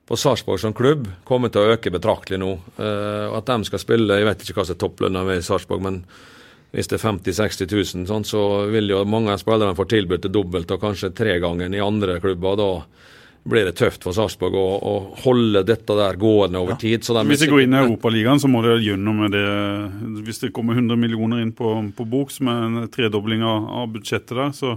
på 0.09 0.17
Sarpsborg 0.17 0.61
som 0.61 0.75
klubb 0.77 1.07
kommer 1.29 1.53
til 1.53 1.63
å 1.63 1.77
øke 1.77 1.93
betraktelig 1.93 2.41
nå. 2.41 2.55
Uh, 2.81 3.29
at 3.37 3.49
de 3.49 3.69
skal 3.69 3.83
spille 3.83 4.17
Jeg 4.17 4.29
vet 4.29 4.45
ikke 4.45 4.61
hva 4.61 4.67
som 4.67 4.77
er 4.77 4.83
topplønna 4.83 5.25
ved 5.29 5.45
Sarpsborg, 5.45 5.85
men 5.85 6.03
hvis 6.73 6.91
det 6.91 6.99
er 6.99 7.05
50 7.07 7.33
000-60 7.33 7.71
000, 7.73 8.09
sånn, 8.11 8.27
så 8.29 8.43
vil 8.69 8.91
jo 8.93 9.05
mange 9.09 9.33
av 9.33 9.41
spillerne 9.41 9.77
få 9.79 9.87
tilbudt 9.89 10.27
det 10.27 10.33
dobbelt 10.35 10.71
og 10.75 10.83
kanskje 10.83 11.15
tre 11.17 11.39
ganger 11.41 11.73
i 11.73 11.81
andre 11.81 12.19
klubber. 12.21 12.59
Da 12.61 12.71
blir 13.49 13.69
det 13.69 13.75
tøft 13.79 14.05
for 14.07 14.17
Sarpsborg 14.17 14.57
å, 14.59 14.67
å, 14.77 14.95
holde 15.25 15.65
dette 15.67 15.97
der 15.99 16.21
gående 16.21 16.61
over 16.63 16.77
ja. 16.77 16.81
tid. 16.83 17.07
De 17.07 17.25
hvis 17.31 17.45
de 17.45 17.51
går 17.51 17.65
inn 17.65 17.77
i 17.77 17.81
Europaligaen, 17.83 18.43
så 18.43 18.51
må 18.51 18.63
de 18.67 18.77
gjennom 18.85 19.25
med 19.25 19.35
det 19.35 19.47
Hvis 20.27 20.43
det 20.45 20.53
kommer 20.57 20.79
100 20.79 21.01
millioner 21.01 21.43
inn 21.43 21.53
på, 21.57 21.73
på 21.97 22.09
bok, 22.09 22.33
som 22.35 22.51
er 22.53 22.65
en 22.69 22.81
tredobling 22.93 23.45
av, 23.47 23.69
av 23.83 23.93
budsjettet 23.97 24.37
der, 24.37 24.55
så 24.57 24.77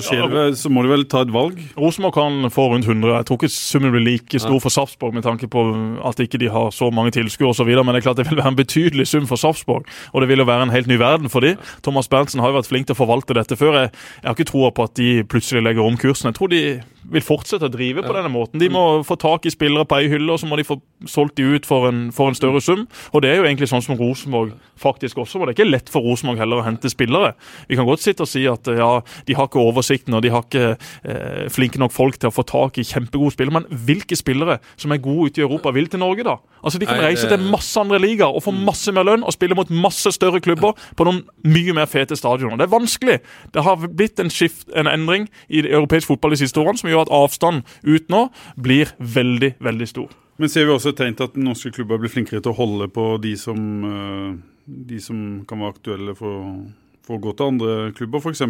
så, 0.00 0.28
det, 0.28 0.56
så, 0.56 0.70
må 0.72 0.82
de 0.84 0.90
vel 0.92 1.04
ta 1.10 1.22
et 1.24 1.32
valg? 1.32 1.58
Rosenborg 1.76 2.14
kan 2.16 2.50
få 2.52 2.68
rundt 2.72 2.86
100. 2.88 3.10
Jeg 3.12 3.26
tror 3.28 3.38
ikke 3.38 3.50
summen 3.52 3.92
blir 3.92 4.04
like 4.06 4.40
stor 4.40 4.60
for 4.62 4.72
Sarpsborg 4.72 5.16
med 5.16 5.26
tanke 5.26 5.48
på 5.52 5.64
at 6.08 6.22
ikke 6.22 6.40
de 6.40 6.48
har 6.52 6.70
så 6.72 6.88
mange 6.94 7.12
tilskuere 7.16 7.52
osv. 7.52 7.68
Men 7.68 7.92
det 7.92 8.00
er 8.00 8.06
klart 8.06 8.22
det 8.22 8.28
vil 8.30 8.40
være 8.40 8.54
en 8.54 8.60
betydelig 8.60 9.08
sum 9.10 9.28
for 9.28 9.40
Sarpsborg. 9.40 9.88
Og 10.12 10.24
det 10.24 10.30
vil 10.30 10.40
jo 10.40 10.48
være 10.48 10.68
en 10.68 10.74
helt 10.74 10.88
ny 10.88 10.96
verden 11.02 11.32
for 11.32 11.44
dem. 11.44 11.60
Thomas 11.84 12.08
Berntsen 12.08 12.40
har 12.40 12.52
jo 12.52 12.60
vært 12.60 12.70
flink 12.70 12.88
til 12.88 12.96
å 12.96 13.02
forvalte 13.02 13.36
dette 13.36 13.58
før. 13.58 13.82
Jeg, 13.82 13.92
jeg 14.22 14.30
har 14.30 14.38
ikke 14.38 14.50
troa 14.52 14.72
på 14.72 14.88
at 14.88 14.96
de 14.96 15.10
plutselig 15.28 15.64
legger 15.66 15.84
om 15.84 16.00
kursen. 16.00 16.30
Jeg 16.30 16.40
tror 16.40 16.52
de 16.52 16.62
vil 17.10 17.24
fortsette 17.24 17.66
å 17.66 17.72
drive 17.72 18.04
på 18.04 18.14
denne 18.14 18.30
måten. 18.32 18.60
De 18.62 18.68
må 18.72 19.02
få 19.06 19.16
tak 19.20 19.46
i 19.46 19.52
spillere 19.52 19.86
på 19.88 19.98
ei 19.98 20.10
hylle, 20.12 20.30
og 20.32 20.40
så 20.40 20.48
må 20.48 20.58
de 20.58 20.66
få 20.66 20.78
solgt 21.10 21.36
de 21.40 21.46
ut 21.56 21.66
for 21.66 21.88
en, 21.88 22.04
for 22.14 22.30
en 22.30 22.38
større 22.38 22.62
sum. 22.62 22.84
Og 23.12 23.24
det 23.24 23.32
er 23.32 23.40
jo 23.40 23.46
egentlig 23.48 23.68
sånn 23.70 23.84
som 23.84 23.98
Rosenborg 23.98 24.54
faktisk 24.82 25.18
også 25.22 25.38
må. 25.38 25.46
Det 25.46 25.54
er 25.54 25.58
ikke 25.60 25.72
lett 25.72 25.90
for 25.92 26.04
Rosenborg 26.06 26.42
heller 26.42 26.62
å 26.62 26.66
hente 26.66 26.90
spillere. 26.92 27.32
Vi 27.70 27.78
kan 27.78 27.88
godt 27.88 28.04
sitte 28.04 28.26
og 28.26 28.30
si 28.30 28.44
at 28.50 28.70
ja, 28.70 28.90
de 29.26 29.36
har 29.38 29.50
ikke 29.50 29.62
oversikten 29.62 30.16
og 30.16 30.22
de 30.24 30.32
har 30.34 30.46
ikke 30.46 30.74
eh, 30.74 31.48
flinke 31.52 31.80
nok 31.82 31.94
folk 31.94 32.18
til 32.20 32.30
å 32.30 32.34
få 32.34 32.46
tak 32.48 32.78
i 32.78 32.86
kjempegode 32.86 33.34
spillere. 33.34 33.62
Men 33.62 33.82
hvilke 33.86 34.18
spillere 34.18 34.58
som 34.76 34.94
er 34.94 35.02
gode 35.02 35.32
ute 35.32 35.42
i 35.42 35.46
Europa, 35.46 35.72
vil 35.74 35.90
til 35.90 36.02
Norge, 36.02 36.26
da? 36.26 36.38
Altså 36.62 36.78
De 36.78 36.86
kan 36.86 37.00
reise 37.02 37.26
til 37.26 37.46
masse 37.50 37.78
andre 37.80 37.98
ligaer 38.02 38.30
og 38.30 38.44
få 38.44 38.54
mm. 38.54 38.62
masse 38.66 38.94
mer 38.94 39.06
lønn 39.08 39.26
og 39.26 39.34
spille 39.34 39.56
mot 39.58 39.70
masse 39.74 40.12
større 40.14 40.40
klubber 40.42 40.76
på 40.96 41.06
noen 41.08 41.22
mye 41.48 41.74
mer 41.74 41.90
fete 41.90 42.16
stadioner. 42.18 42.60
Det 42.60 42.68
er 42.68 42.74
vanskelig. 42.74 43.18
Det 43.54 43.64
har 43.66 43.86
blitt 43.88 44.22
en, 44.22 44.30
skift, 44.30 44.68
en 44.78 44.90
endring 44.90 45.26
i 45.48 45.64
europeisk 45.64 46.12
fotball 46.12 46.36
de 46.36 46.42
siste 46.44 46.60
årene 46.62 46.78
som 46.78 46.91
gjør 46.92 47.06
at 47.06 47.14
avstanden 47.22 47.64
ut 47.88 48.12
nå 48.12 48.26
blir 48.60 48.92
veldig, 48.98 49.54
veldig 49.62 49.88
stor. 49.90 50.12
Men 50.40 50.50
ser 50.50 50.66
vi 50.66 50.74
også 50.74 50.92
et 50.92 51.00
tegn 51.02 51.16
til 51.18 51.28
at 51.28 51.40
norske 51.40 51.72
klubber 51.74 52.00
blir 52.02 52.12
flinkere 52.12 52.42
til 52.42 52.54
å 52.54 52.58
holde 52.58 52.88
på 52.92 53.16
de 53.22 53.34
som, 53.38 53.58
eh, 53.88 54.30
de 54.66 55.00
som 55.00 55.18
kan 55.48 55.60
være 55.62 55.76
aktuelle 55.76 56.16
for 56.18 56.38
for 57.02 57.18
å 57.18 57.22
gå 57.22 57.32
til 57.34 57.48
andre 57.50 57.72
klubber, 57.98 58.22
f.eks. 58.22 58.42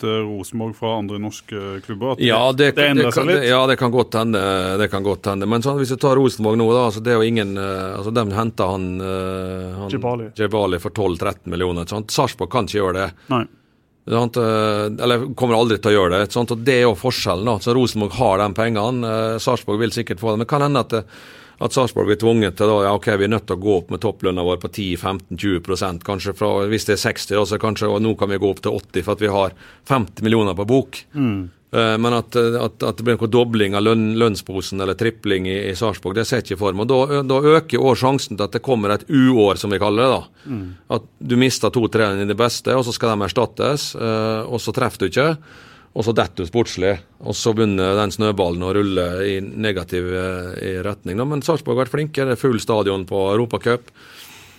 til 0.00 0.12
Rosenborg 0.24 0.76
fra 0.78 0.94
andre 0.96 1.18
norske 1.20 1.58
klubber? 1.84 2.16
ja, 2.24 2.40
det, 2.56 2.70
det, 2.78 2.86
det, 2.96 3.10
kan, 3.12 3.28
ja, 3.44 3.58
det 3.68 3.76
kan 3.80 3.92
godt 3.92 4.16
hende. 4.16 4.40
Det 4.80 4.88
kan 4.88 5.04
godt 5.04 5.28
hende. 5.28 5.48
Men 5.48 5.64
sånn, 5.64 5.76
hvis 5.80 5.92
vi 5.92 5.98
tar 6.00 6.16
Rosenborg 6.16 6.56
nå, 6.56 6.70
da, 6.72 6.86
altså 6.88 7.02
det 7.04 7.12
er 7.12 7.20
jo 7.20 7.28
ingen 7.28 7.52
eh, 7.60 7.90
altså 7.98 8.14
De 8.16 8.24
henta 8.32 8.70
han, 8.72 8.86
han 9.76 9.92
Jebali 9.92 10.80
for 10.80 10.94
12-13 10.94 11.52
millioner. 11.52 11.92
Sarpsborg 12.08 12.52
kan 12.52 12.68
ikke 12.68 12.80
gjøre 12.80 12.96
det. 12.96 13.10
Nei. 13.32 13.44
Eh, 14.06 15.04
eller 15.04 15.34
kommer 15.34 15.54
aldri 15.54 15.78
til 15.78 15.92
å 15.92 15.94
gjøre 15.94 16.18
det. 16.18 16.32
Sant? 16.32 16.50
og 16.50 16.64
Det 16.64 16.80
er 16.80 16.82
jo 16.88 16.98
forskjellen. 16.98 17.46
da, 17.46 17.58
så 17.58 17.74
Rosenborg 17.74 18.12
har 18.18 18.38
de 18.38 18.54
pengene. 18.54 19.06
Eh, 19.06 19.38
Sarpsborg 19.38 19.78
vil 19.78 19.94
sikkert 19.94 20.20
få 20.20 20.32
det. 20.32 20.42
Men 20.42 20.50
kan 20.50 20.62
hende 20.62 20.80
at, 20.80 20.92
at 21.62 21.72
Sarpsborg 21.72 22.10
blir 22.10 22.18
tvunget 22.18 22.56
til 22.58 22.66
da, 22.66 22.82
ja, 22.88 22.92
ok, 22.94 23.12
vi 23.16 23.28
er 23.28 23.34
nødt 23.34 23.46
til 23.46 23.56
å 23.56 23.62
gå 23.62 23.78
opp 23.78 23.90
med 23.94 24.02
topplønna 24.02 24.42
vår 24.42 24.58
på 24.62 24.72
10-15-20 24.72 26.02
Kanskje 26.02 26.34
fra, 26.34 26.66
Hvis 26.66 26.86
det 26.88 26.98
er 26.98 27.04
60, 27.06 27.36
da, 27.36 27.46
så 27.46 27.58
kanskje 27.62 27.90
og 27.90 28.02
nå 28.02 28.16
kan 28.18 28.30
vi 28.30 28.42
gå 28.42 28.50
opp 28.50 28.62
til 28.62 28.74
80 28.74 29.06
for 29.06 29.14
at 29.14 29.22
vi 29.22 29.30
har 29.30 29.54
50 29.86 30.22
millioner 30.22 30.58
på 30.58 30.66
bok. 30.66 31.04
Mm. 31.14 31.50
Eh, 31.72 31.94
men 31.98 32.12
at, 32.12 32.36
at, 32.36 32.82
at, 32.84 32.98
det 32.98 33.04
blir 33.06 33.16
noen 33.16 33.32
dobling 33.32 33.76
av 33.78 33.86
lønn, 33.86 34.10
lønnsposen 34.20 34.82
eller 34.84 34.96
tripling 34.98 35.48
i, 35.48 35.56
i 35.70 35.74
Sarpsborg, 35.78 36.18
det 36.18 36.26
ser 36.28 36.42
jeg 36.42 36.50
ikke 36.50 36.60
for 36.60 36.76
meg. 36.76 36.90
Da, 36.90 37.22
da 37.24 37.40
øker 37.56 37.80
òg 37.80 37.96
sjansen 38.02 38.36
til 38.36 38.44
at 38.44 38.58
det 38.58 38.64
kommer 38.66 38.92
et 38.92 39.06
uår, 39.08 39.56
som 39.60 39.72
vi 39.72 39.80
kaller 39.80 40.04
det. 40.04 40.12
da. 40.12 40.52
Mm. 40.52 40.64
At 40.98 41.10
du 41.32 41.36
mister 41.40 41.72
to 41.72 41.86
trenere 41.92 42.26
i 42.26 42.30
det 42.30 42.36
beste, 42.38 42.76
og 42.76 42.84
så 42.84 42.92
skal 42.96 43.14
de 43.14 43.28
erstattes, 43.28 43.92
eh, 43.96 44.40
og 44.44 44.60
så 44.60 44.76
treffer 44.76 45.04
du 45.04 45.08
ikke. 45.08 45.28
Og 45.92 46.06
så 46.06 46.14
detter 46.16 46.44
du 46.44 46.48
sportslig, 46.48 46.92
og 47.20 47.36
så 47.36 47.52
begynner 47.52 47.98
den 47.98 48.12
snøballen 48.14 48.62
å 48.64 48.70
rulle 48.72 49.06
i 49.28 49.34
negativ 49.40 50.06
eh, 50.08 50.52
i 50.64 50.70
retning. 50.84 51.18
Da. 51.20 51.26
Men 51.28 51.44
Sarpsborg 51.44 51.76
har 51.76 51.86
vært 51.86 51.96
flinke. 51.96 52.24
Det 52.28 52.36
er 52.36 52.40
full 52.40 52.60
stadion 52.64 53.04
på 53.08 53.26
Europacup. 53.34 53.92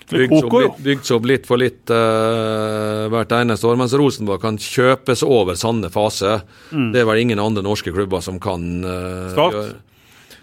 Bygd 0.09 0.35
opp, 0.43 0.79
litt, 0.83 1.11
opp 1.15 1.25
litt 1.29 1.47
for 1.47 1.61
litt 1.61 1.91
uh, 1.93 3.07
hvert 3.13 3.33
eneste 3.37 3.69
år. 3.69 3.79
Mens 3.79 3.95
Rosenborg 3.97 4.43
kan 4.43 4.59
kjøpes 4.61 5.23
over 5.25 5.57
sanne 5.59 5.91
fase. 5.93 6.39
Mm. 6.73 6.91
Det 6.93 7.01
er 7.03 7.09
vel 7.09 7.23
ingen 7.23 7.41
andre 7.43 7.63
norske 7.65 7.93
klubber 7.95 8.23
som 8.25 8.39
kan 8.43 8.67
uh, 8.83 9.31
Start. 9.33 9.57
gjøre. 9.57 9.81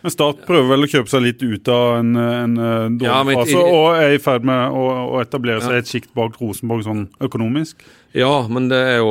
Men 0.03 0.15
Start 0.15 0.45
prøver 0.49 0.69
vel 0.73 0.87
å 0.87 0.91
kjøpe 0.91 1.13
seg 1.13 1.25
litt 1.25 1.43
ut 1.45 1.71
av 1.73 2.01
en, 2.01 2.13
en 2.17 2.57
eh, 2.57 2.85
dårlig 3.01 3.37
ja, 3.37 3.41
fase, 3.43 3.65
og 3.65 4.01
er 4.01 4.17
i 4.17 4.21
ferd 4.23 4.47
med 4.49 4.77
å, 4.77 4.85
å 5.17 5.23
etablere 5.23 5.65
seg 5.65 5.77
ja. 5.77 5.85
et 5.85 5.91
sjikt 5.91 6.13
bak 6.17 6.39
Rosenborg 6.41 6.87
sånn 6.87 7.09
økonomisk? 7.21 7.85
Ja, 8.13 8.47
men 8.51 8.67
det 8.69 8.79
er 8.79 8.97
jo 8.99 9.11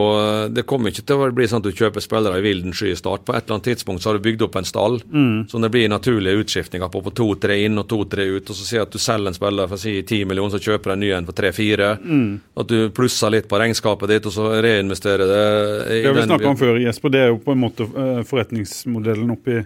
Det 0.51 0.65
kommer 0.67 0.91
ikke 0.91 1.05
til 1.07 1.21
å 1.21 1.29
bli 1.31 1.47
sånn 1.47 1.61
at 1.61 1.69
du 1.69 1.75
kjøper 1.75 2.03
spillere 2.03 2.41
i 2.41 2.43
vilden 2.43 2.73
sky 2.75 2.91
i 2.91 2.97
start. 2.99 3.23
På 3.27 3.35
et 3.35 3.45
eller 3.45 3.59
annet 3.59 3.69
tidspunkt 3.71 4.03
så 4.03 4.11
har 4.11 4.19
du 4.19 4.25
bygd 4.25 4.43
opp 4.43 4.57
en 4.59 4.67
stall 4.67 4.99
mm. 5.05 5.47
som 5.51 5.63
det 5.63 5.71
blir 5.71 5.87
naturlige 5.91 6.43
utskiftninger 6.43 6.91
på, 6.91 7.01
på 7.05 7.13
to-tre 7.15 7.61
inn 7.63 7.79
og 7.79 7.87
to-tre 7.91 8.27
ut. 8.27 8.49
Og 8.51 8.57
så 8.57 8.67
sier 8.67 8.83
at 8.83 8.91
du 8.91 8.99
selger 8.99 9.31
en 9.31 9.37
spiller 9.37 9.69
for 9.71 9.79
å 9.79 9.83
si 9.83 9.95
10 10.01 10.27
millioner, 10.27 10.57
så 10.57 10.71
kjøper 10.71 10.91
du 10.91 10.95
en 10.95 11.03
ny 11.05 11.13
en 11.15 11.29
for 11.29 11.37
tre-fire. 11.37 11.93
Mm. 12.03 12.27
At 12.59 12.73
du 12.73 12.89
plusser 12.95 13.31
litt 13.35 13.47
på 13.51 13.61
regnskapet 13.61 14.11
ditt, 14.11 14.27
og 14.27 14.35
så 14.35 14.49
reinvesterer 14.65 15.31
det 15.31 15.45
i 15.95 16.01
Det 16.01 16.11
har 16.11 16.19
vi 16.19 16.27
snakka 16.27 16.51
om 16.51 16.59
før, 16.59 16.81
Jesper. 16.83 17.15
Det 17.15 17.23
er 17.23 17.31
jo 17.31 17.39
på 17.45 17.55
en 17.55 17.63
måte 17.63 17.87
eh, 17.87 18.21
forretningsmodellen 18.27 19.31
oppi 19.37 19.61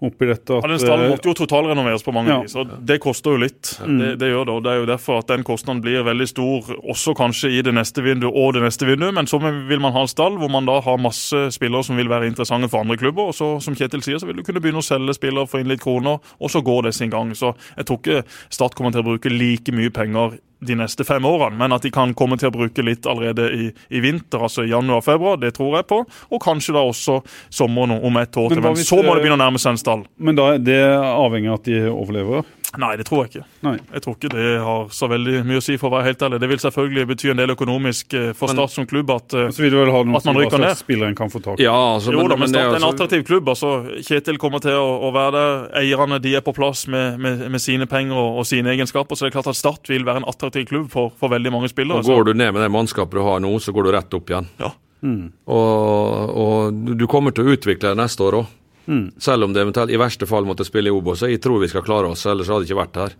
oppi 0.00 0.28
dette. 0.28 0.54
At, 0.54 0.64
ja, 0.64 0.70
Den 0.70 0.80
stallen 0.82 1.10
måtte 1.12 1.30
jo 1.30 1.34
totalrenoveres 1.38 2.04
på 2.06 2.14
mange 2.14 2.30
ja. 2.30 2.38
vis, 2.44 2.54
og 2.58 2.70
det 2.86 2.98
koster 3.02 3.34
jo 3.34 3.42
litt. 3.42 3.72
Mm. 3.82 3.98
Det, 3.98 4.10
det, 4.22 4.30
gjør 4.32 4.48
det, 4.48 4.56
og 4.56 4.64
det 4.64 4.72
er 4.72 4.80
jo 4.82 4.88
derfor 4.90 5.22
at 5.22 5.30
den 5.32 5.44
kostnaden 5.46 5.82
blir 5.84 6.06
veldig 6.06 6.28
stor, 6.30 6.72
også 6.78 7.14
kanskje 7.18 7.52
i 7.56 7.62
det 7.66 7.74
neste 7.74 8.04
vinduet 8.06 8.34
og 8.34 8.54
det 8.56 8.64
neste 8.66 8.88
vinduet. 8.88 9.14
Men 9.16 9.30
så 9.30 9.40
vil 9.42 9.82
man 9.82 9.94
ha 9.96 10.04
en 10.06 10.12
stall 10.12 10.38
hvor 10.40 10.52
man 10.52 10.68
da 10.68 10.78
har 10.84 11.00
masse 11.02 11.44
spillere 11.54 11.86
som 11.86 11.98
vil 11.98 12.10
være 12.10 12.30
interessante 12.30 12.70
for 12.70 12.84
andre 12.84 12.98
klubber. 13.00 13.32
Og 13.32 13.38
så, 13.38 13.54
som 13.64 13.76
Kjetil 13.78 14.04
sier, 14.06 14.22
så 14.22 14.28
vil 14.28 14.40
du 14.40 14.46
kunne 14.46 14.62
begynne 14.62 14.82
å 14.82 14.86
selge 14.86 15.18
spillere, 15.18 15.50
få 15.50 15.62
inn 15.62 15.72
litt 15.72 15.82
kroner, 15.82 16.22
og 16.38 16.52
så 16.52 16.62
går 16.64 16.88
det 16.88 16.96
sin 16.98 17.12
gang. 17.12 17.34
Så 17.38 17.54
jeg 17.76 17.88
tror 17.88 18.02
ikke 18.02 18.22
Start 18.52 18.74
kommer 18.76 18.92
til 18.94 19.02
å 19.02 19.06
bruke 19.06 19.30
like 19.32 19.72
mye 19.74 19.90
penger 19.94 20.38
de 20.60 20.74
neste 20.78 21.04
fem 21.06 21.24
årene, 21.24 21.56
men 21.58 21.74
at 21.74 21.84
de 21.86 21.92
kan 21.94 22.12
komme 22.18 22.38
til 22.40 22.50
å 22.50 22.54
bruke 22.54 22.82
litt 22.82 23.06
allerede 23.06 23.46
i, 23.54 23.68
i 23.94 24.02
vinter, 24.02 24.42
altså 24.42 24.64
i 24.66 24.72
januar-februar, 24.72 25.38
det 25.42 25.52
tror 25.58 25.78
jeg 25.78 25.88
på. 25.90 26.00
Og 26.34 26.42
kanskje 26.42 26.74
da 26.74 26.82
også 26.86 27.20
sommeren 27.46 27.98
om 27.98 28.18
et 28.18 28.34
år 28.34 28.54
til. 28.54 28.62
Men, 28.62 28.74
men 28.74 28.88
så 28.88 28.98
må 29.02 29.14
det 29.14 29.22
begynne 29.22 29.38
å 29.38 29.44
nærme 29.44 29.62
seg 29.62 29.76
en 29.76 29.82
stall. 29.82 30.06
Men 30.18 30.38
da 30.38 30.52
er 30.56 30.64
det 30.64 30.80
avhengig 30.98 31.52
av 31.52 31.60
at 31.60 31.70
de 31.70 31.82
overlever? 31.92 32.48
Nei, 32.76 32.90
det 33.00 33.06
tror 33.08 33.24
jeg 33.24 33.30
ikke. 33.30 33.46
Nei. 33.64 33.74
Jeg 33.94 34.02
tror 34.04 34.16
ikke 34.18 34.30
det 34.34 34.48
har 34.60 34.90
så 34.92 35.08
veldig 35.08 35.40
mye 35.48 35.60
å 35.60 35.64
si, 35.64 35.78
for 35.80 35.88
å 35.88 35.94
være 35.96 36.10
helt 36.10 36.24
ærlig. 36.26 36.40
Det 36.42 36.50
vil 36.50 36.60
selvfølgelig 36.60 37.04
bety 37.08 37.30
en 37.32 37.40
del 37.40 37.52
økonomisk 37.54 38.16
eh, 38.18 38.26
for 38.36 38.52
Start 38.52 38.74
som 38.74 38.88
klubb 38.88 39.12
at, 39.14 39.32
eh, 39.32 39.46
så 39.54 39.64
vil 39.64 39.72
du 39.72 39.78
vel 39.78 39.92
ha 39.94 40.02
noe 40.04 40.20
at 40.20 40.26
man 40.28 40.36
rykker 40.36 40.60
ned. 40.60 40.76
Spilleren 40.76 41.16
kan 41.16 41.32
få 41.32 41.40
tak 41.44 41.62
i. 41.62 41.64
Ja, 41.64 41.76
altså, 41.94 42.12
jo 42.12 42.20
men, 42.20 42.32
da, 42.34 42.38
men 42.42 42.52
Start 42.52 42.60
er 42.60 42.68
en 42.68 42.76
altså- 42.76 42.90
attraktiv 42.92 43.24
klubb. 43.30 43.48
altså 43.48 43.72
Kjetil 44.04 44.40
kommer 44.42 44.60
til 44.64 44.76
å, 44.76 44.90
å 45.08 45.12
være 45.14 45.32
der. 45.38 45.54
Eierne 45.80 46.20
de 46.20 46.34
er 46.36 46.44
på 46.44 46.52
plass 46.56 46.84
med, 46.92 47.16
med, 47.24 47.46
med 47.56 47.64
sine 47.64 47.88
penger 47.88 48.20
og, 48.20 48.42
og, 48.42 48.48
sine 48.48 48.74
egenskaper. 48.76 49.16
Så 49.16 49.26
det 49.26 49.32
er 49.32 49.38
klart 49.38 49.52
at 49.54 49.60
Start 49.60 49.88
vil 49.88 50.04
være 50.04 50.22
en 50.22 50.28
attraktiv 50.28 50.68
klubb 50.68 50.92
for, 50.92 51.14
for 51.16 51.32
veldig 51.32 51.54
mange 51.54 51.72
spillere. 51.72 52.04
Og 52.04 52.12
Går 52.12 52.30
du 52.30 52.34
ned 52.36 52.52
med 52.52 52.66
det 52.66 52.70
mannskapet 52.74 53.16
du 53.16 53.24
har 53.24 53.40
nå, 53.40 53.54
så 53.64 53.72
går 53.72 53.88
du 53.88 53.94
rett 53.96 54.20
opp 54.20 54.28
igjen. 54.28 54.52
Ja. 54.60 54.74
Mm. 55.02 55.30
Og, 55.46 56.30
og, 56.34 56.86
du 56.98 57.06
kommer 57.10 57.32
til 57.32 57.46
å 57.46 57.54
utvikle 57.54 57.94
det 57.94 58.00
neste 58.00 58.24
år 58.28 58.42
òg. 58.42 58.54
Mm. 58.88 59.04
Selv 59.20 59.44
om 59.44 59.52
det 59.52 59.62
eventuelt 59.62 59.92
i 59.92 60.00
verste 60.00 60.26
fall 60.28 60.48
måtte 60.48 60.66
spille 60.66 60.88
i 60.88 60.94
Obos. 60.94 61.22
Jeg 61.28 61.42
tror 61.44 61.60
vi 61.60 61.68
skal 61.70 61.84
klare 61.84 62.08
oss, 62.08 62.24
ellers 62.26 62.48
hadde 62.48 62.64
jeg 62.64 62.72
ikke 62.72 62.82
vært 62.82 63.00
her. 63.02 63.16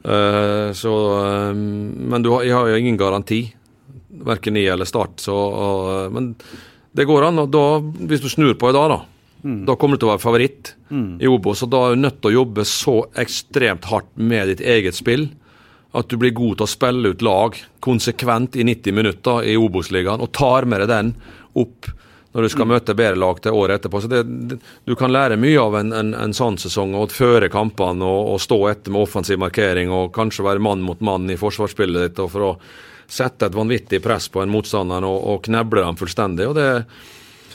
Uh, 0.00 0.70
så, 0.76 0.92
uh, 1.18 1.54
men 1.54 2.22
du 2.24 2.30
jeg 2.38 2.54
har 2.54 2.70
jo 2.70 2.78
ingen 2.78 2.98
garanti, 3.00 3.42
verken 4.24 4.56
i 4.56 4.64
eller 4.70 4.88
Start. 4.88 5.18
Så, 5.20 5.34
uh, 5.34 6.06
men 6.14 6.32
det 6.96 7.08
går 7.10 7.26
an. 7.26 7.42
og 7.42 7.50
da, 7.52 7.64
Hvis 7.80 8.22
du 8.22 8.30
snur 8.30 8.54
på 8.54 8.70
i 8.70 8.76
dag, 8.76 8.94
da, 8.94 9.00
mm. 9.42 9.60
da 9.66 9.76
kommer 9.76 9.98
du 9.98 10.04
til 10.04 10.10
å 10.10 10.14
være 10.14 10.24
favoritt 10.24 10.72
mm. 10.88 11.18
i 11.20 11.28
Obos. 11.30 11.66
Og 11.66 11.74
da 11.74 11.84
er 11.84 11.98
du 11.98 12.06
nødt 12.06 12.22
til 12.22 12.30
å 12.30 12.38
jobbe 12.38 12.66
så 12.68 12.96
ekstremt 13.18 13.90
hardt 13.90 14.14
med 14.14 14.54
ditt 14.54 14.64
eget 14.64 14.98
spill 14.98 15.28
at 15.90 16.06
du 16.06 16.14
blir 16.20 16.30
god 16.36 16.60
til 16.60 16.66
å 16.66 16.70
spille 16.70 17.10
ut 17.10 17.22
lag 17.26 17.56
konsekvent 17.82 18.54
i 18.54 18.66
90 18.66 18.94
minutter 18.94 19.46
i 19.50 19.56
Obos-ligaen, 19.58 20.22
og 20.22 20.30
tar 20.38 20.68
med 20.70 20.84
deg 20.84 20.90
den 20.92 21.10
opp 21.58 21.88
når 22.32 22.46
du 22.46 22.48
skal 22.52 22.66
mm. 22.66 22.72
møte 22.74 22.94
bedre 22.94 23.18
lag 23.18 23.40
til 23.42 23.56
året 23.58 23.80
etterpå. 23.80 24.00
Så 24.02 24.10
det, 24.10 24.22
det, 24.22 24.58
Du 24.86 24.94
kan 24.98 25.12
lære 25.12 25.38
mye 25.40 25.58
av 25.60 25.76
en, 25.80 25.92
en, 25.92 26.12
en 26.14 26.34
sånn 26.36 26.58
sesong, 26.62 26.94
og 26.94 27.14
føre 27.14 27.50
kampene 27.50 28.06
og, 28.06 28.34
og, 28.34 28.40
stå 28.42 28.60
etter 28.70 28.94
med 28.94 29.02
offensiv 29.02 29.40
markering 29.42 29.90
og 29.94 30.12
kanskje 30.14 30.46
være 30.46 30.62
mann 30.62 30.84
mot 30.86 31.02
mann 31.02 31.30
i 31.30 31.38
forsvarsspillet 31.40 32.08
ditt 32.08 32.22
og 32.22 32.30
for 32.34 32.46
å 32.46 32.52
sette 33.10 33.48
et 33.50 33.56
vanvittig 33.56 33.98
press 34.02 34.28
på 34.30 34.44
en 34.44 34.52
motstander 34.52 35.04
og, 35.06 35.18
og 35.32 35.44
kneble 35.48 35.82
dem 35.82 35.98
fullstendig. 35.98 36.52
det 36.54 36.68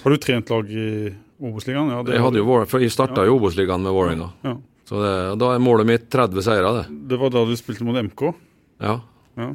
Har 0.04 0.12
du 0.12 0.20
trent 0.20 0.52
lag 0.52 0.72
i 0.72 0.88
Obos-ligaen? 1.40 1.92
Ja, 1.92 2.04
jeg, 2.12 2.24
hadde 2.24 2.42
jo, 2.42 2.62
jeg 2.64 2.92
starta 2.92 3.24
ja. 3.24 3.30
i 3.30 3.36
Obos-ligaen 3.36 3.84
med 3.84 3.96
Vålerenga. 3.96 4.32
Ja. 4.44 4.58
Så 4.86 5.00
det, 5.02 5.16
da 5.42 5.56
er 5.56 5.64
målet 5.64 5.88
mitt 5.90 6.10
30 6.14 6.46
seire. 6.46 6.72
Det 6.76 6.86
Det 7.16 7.20
var 7.22 7.32
da 7.34 7.46
du 7.48 7.56
spilte 7.58 7.88
mot 7.88 7.98
MK? 7.98 8.28
Ja. 8.84 9.00
ja. 9.40 9.50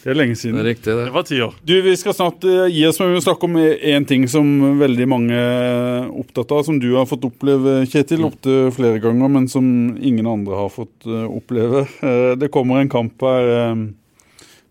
Det 0.00 0.08
er 0.08 0.16
lenge 0.16 0.36
siden. 0.38 0.56
Det 0.56 0.62
er 0.62 0.70
riktig, 0.70 0.92
det. 0.96 1.04
Det 1.10 1.12
var 1.12 1.24
ti 1.28 1.38
år. 1.44 1.56
Du, 1.60 1.74
Vi 1.84 1.92
skal 2.00 2.14
snart 2.16 2.44
uh, 2.48 2.64
gi 2.72 2.86
oss, 2.88 2.98
men 3.00 3.10
vi 3.10 3.18
må 3.18 3.24
snakke 3.24 3.48
om 3.48 3.56
én 3.60 4.06
ting 4.08 4.24
som 4.32 4.48
veldig 4.80 5.06
mange 5.10 5.36
er 5.36 6.06
opptatt 6.22 6.54
av, 6.56 6.62
som 6.64 6.78
du 6.80 6.88
har 6.94 7.08
fått 7.08 7.26
oppleve, 7.28 7.82
Kjetil, 7.90 8.24
opptil 8.24 8.70
flere 8.72 9.00
ganger, 9.02 9.28
men 9.28 9.48
som 9.52 9.66
ingen 9.96 10.28
andre 10.30 10.56
har 10.62 10.70
fått 10.72 11.04
uh, 11.04 11.26
oppleve. 11.28 11.84
Uh, 12.00 12.32
det 12.40 12.48
kommer 12.54 12.80
en 12.80 12.92
kamp 12.92 13.20
her 13.26 13.76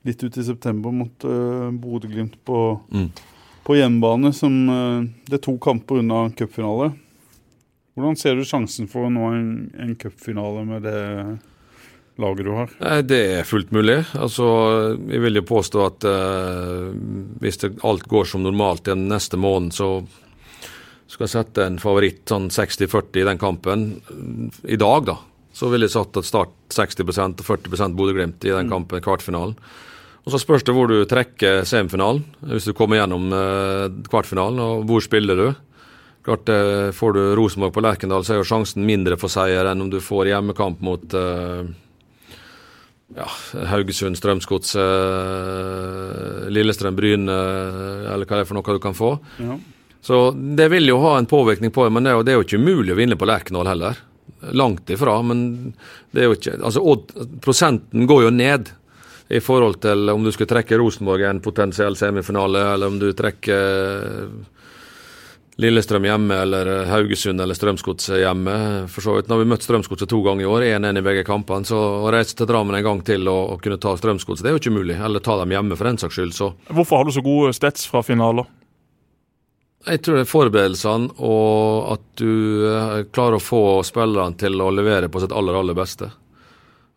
litt 0.07 0.23
ut 0.23 0.37
i 0.39 0.43
september 0.47 0.93
mot 0.95 1.25
Bodø-Glimt 1.83 2.37
på, 2.47 2.59
mm. 2.89 3.09
på, 3.67 3.75
hjemmebane. 3.75 4.31
som 4.33 4.55
Det 5.27 5.35
er 5.37 5.43
to 5.43 5.57
kamper 5.61 5.99
unna 5.99 6.21
cupfinale. 6.39 6.93
Hvordan 7.93 8.15
ser 8.17 8.39
du 8.39 8.47
sjansen 8.47 8.87
for 8.89 9.05
å 9.05 9.11
nå 9.11 9.27
en, 9.35 9.51
en 9.75 9.91
cupfinale 9.99 10.63
med 10.65 10.87
det 10.87 11.03
laget 12.21 12.47
du 12.47 12.53
har? 12.55 12.71
Det 13.05 13.19
er 13.39 13.47
fullt 13.47 13.71
mulig. 13.75 14.01
Altså, 14.19 14.45
jeg 15.09 15.23
vil 15.23 15.39
jo 15.39 15.45
påstå 15.49 15.83
at 15.85 16.07
eh, 16.09 16.89
hvis 17.43 17.61
det, 17.63 17.75
alt 17.87 18.07
går 18.11 18.27
som 18.29 18.43
normalt 18.45 18.85
den 18.89 19.07
neste 19.11 19.39
måneden, 19.39 19.71
så 19.75 19.89
skal 21.09 21.25
jeg 21.25 21.33
sette 21.33 21.65
en 21.65 21.79
favoritt 21.81 22.23
sånn 22.29 22.49
60-40 22.53 23.21
i 23.21 23.27
den 23.31 23.41
kampen. 23.41 23.85
I 24.69 24.77
dag, 24.79 25.07
da, 25.09 25.17
så 25.55 25.71
ville 25.71 25.89
jeg 25.89 25.95
satt 25.95 26.19
at 26.21 26.27
Start 26.27 26.53
60% 26.75 27.41
og 27.41 27.47
40% 27.47 27.97
Bodø-Glimt 27.97 28.45
i 28.45 28.53
den 28.53 28.69
mm. 28.69 28.73
kampen, 28.75 29.01
kvartfinalen. 29.03 29.55
Og 30.27 30.33
Så 30.35 30.43
spørs 30.43 30.65
det 30.67 30.75
hvor 30.75 30.91
du 30.91 30.99
trekker 31.09 31.63
semifinalen, 31.65 32.21
hvis 32.51 32.67
du 32.69 32.75
kommer 32.77 32.99
gjennom 32.99 33.31
eh, 33.33 33.87
kvartfinalen. 34.11 34.61
Og 34.61 34.85
hvor 34.91 35.01
spiller 35.03 35.39
du? 35.39 35.47
Klart, 36.25 36.49
uh, 36.51 36.91
Får 36.91 37.13
du 37.15 37.21
Rosenborg 37.35 37.73
på 37.73 37.81
Lerkendal, 37.81 38.25
så 38.27 38.35
er 38.35 38.41
jo 38.41 38.47
sjansen 38.47 38.83
mindre 38.85 39.15
for 39.17 39.31
seier 39.31 39.65
enn 39.69 39.85
om 39.85 39.89
du 39.89 40.01
får 40.03 40.33
hjemmekamp 40.33 40.81
mot 40.85 41.15
uh, 41.15 41.63
ja, 43.15 43.27
Haugesund, 43.71 44.17
Strømsgodset, 44.17 44.79
eh, 44.79 46.49
Lillestrøm, 46.53 46.95
Bryne, 46.97 47.35
eller 48.13 48.25
hva 48.25 48.37
det 48.37 48.45
er 48.45 48.49
for 48.49 48.59
noe 48.59 48.77
du 48.77 48.83
kan 48.83 48.97
få. 48.97 49.15
Ja. 49.41 49.57
Så 50.01 50.19
det 50.31 50.69
vil 50.71 50.87
jo 50.87 50.99
ha 51.03 51.17
en 51.17 51.27
påvirkning 51.27 51.73
på 51.75 51.83
det, 51.85 51.93
men 51.93 52.05
det 52.05 52.11
er 52.11 52.19
jo, 52.19 52.23
det 52.23 52.33
er 52.33 52.37
jo 52.39 52.45
ikke 52.47 52.61
umulig 52.61 52.93
å 52.95 52.99
vinne 52.99 53.17
på 53.19 53.27
Lerkendal 53.27 53.67
heller. 53.67 53.97
Langt 54.55 54.89
ifra, 54.93 55.17
men 55.25 55.73
det 56.15 56.21
er 56.21 56.29
jo 56.29 56.35
ikke 56.37 56.53
Altså, 56.63 56.83
prosenten 57.43 58.07
går 58.07 58.23
jo 58.27 58.29
ned 58.31 58.69
i 59.29 59.41
forhold 59.43 59.81
til 59.83 60.09
om 60.09 60.23
du 60.23 60.31
skulle 60.33 60.49
trekke 60.49 60.77
Rosenborg 60.79 61.25
i 61.25 61.29
en 61.29 61.41
potensiell 61.43 61.97
semifinale, 61.99 62.63
eller 62.73 62.93
om 62.93 62.97
du 63.01 63.11
trekker 63.13 64.29
Lillestrøm 65.59 66.05
hjemme 66.07 66.37
eller 66.45 66.69
eh, 66.71 66.85
Haugesund 66.87 67.41
eller 67.43 67.57
Strømsgodset 67.57 68.21
hjemme. 68.21 68.53
For 68.91 69.03
så 69.03 69.17
vidt. 69.17 69.27
Nå 69.27 69.35
har 69.35 69.43
vi 69.43 69.49
møtt 69.51 69.65
Strømsgodset 69.65 70.11
to 70.11 70.21
ganger 70.23 70.45
i 70.45 70.47
år, 70.47 70.67
1-1 70.79 71.01
i 71.01 71.03
begge 71.03 71.25
kampene. 71.27 71.67
Så 71.67 71.79
å 71.79 72.13
reise 72.15 72.37
til 72.37 72.47
Drammen 72.47 72.77
en 72.77 72.85
gang 72.85 73.01
til 73.07 73.27
og, 73.27 73.55
og 73.55 73.65
kunne 73.65 73.79
ta 73.81 73.95
Strømsgodset, 73.99 74.45
det 74.45 74.53
er 74.53 74.55
jo 74.55 74.63
ikke 74.63 74.77
mulig. 74.77 74.95
Eller 74.95 75.23
ta 75.25 75.35
dem 75.41 75.51
hjemme, 75.55 75.75
for 75.75 75.89
den 75.89 75.99
saks 75.99 76.15
skyld. 76.15 76.31
Så. 76.37 76.53
Hvorfor 76.71 77.01
har 77.01 77.09
du 77.09 77.15
så 77.15 77.25
gode 77.25 77.51
stats 77.57 77.89
fra 77.91 78.05
finaler? 78.05 78.47
Jeg 79.87 80.01
tror 80.03 80.17
det 80.17 80.23
er 80.25 80.27
forberedelsene 80.27 81.13
og 81.23 81.91
at 81.93 82.07
du 82.19 82.31
eh, 82.67 82.95
klarer 83.15 83.37
å 83.37 83.43
få 83.43 83.61
spillerne 83.87 84.35
til 84.39 84.59
å 84.59 84.71
levere 84.75 85.07
på 85.11 85.21
sitt 85.23 85.35
aller, 85.35 85.55
aller 85.55 85.77
beste. 85.77 86.09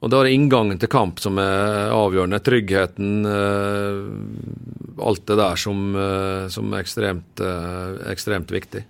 Og 0.02 0.10
Da 0.10 0.18
er 0.18 0.26
det 0.26 0.34
inngangen 0.34 0.80
til 0.82 0.90
kamp 0.90 1.20
som 1.22 1.38
er 1.38 1.92
avgjørende. 1.94 2.40
Tryggheten, 2.42 3.10
eh, 3.22 5.02
alt 5.06 5.26
det 5.26 5.36
der 5.38 5.56
som, 5.56 5.94
eh, 5.94 6.48
som 6.48 6.72
er 6.74 6.82
ekstremt, 6.82 7.38
eh, 7.38 8.10
ekstremt, 8.10 8.50
viktig. 8.50 8.82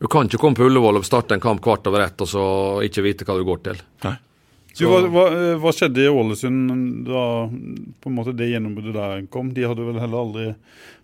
Du 0.00 0.08
kan 0.08 0.26
ikke 0.26 0.38
komme 0.38 0.56
på 0.56 0.66
Ullevål 0.66 0.98
og 0.98 1.04
starte 1.04 1.34
en 1.34 1.40
kamp 1.40 1.62
kvart 1.62 1.86
over 1.86 2.00
ett 2.00 2.20
og 2.20 2.26
så 2.26 2.82
ikke 2.82 3.02
vite 3.02 3.24
hva 3.24 3.38
du 3.38 3.44
går 3.44 3.62
til. 3.62 3.78
Nei. 4.02 4.16
Så, 4.74 4.88
hva, 4.88 5.06
hva, 5.06 5.58
hva, 5.60 5.70
skjedde 5.70 6.02
i 6.02 6.08
Ålesund 6.08 7.04
da 7.06 7.46
på 8.00 8.08
en 8.08 8.16
måte 8.16 8.34
det 8.34 8.50
gjennombruddet 8.50 8.94
der 8.94 9.26
kom? 9.30 9.52
De 9.52 9.62
hadde 9.62 9.84
vel 9.84 10.00
heller 10.00 10.18
aldri 10.18 10.54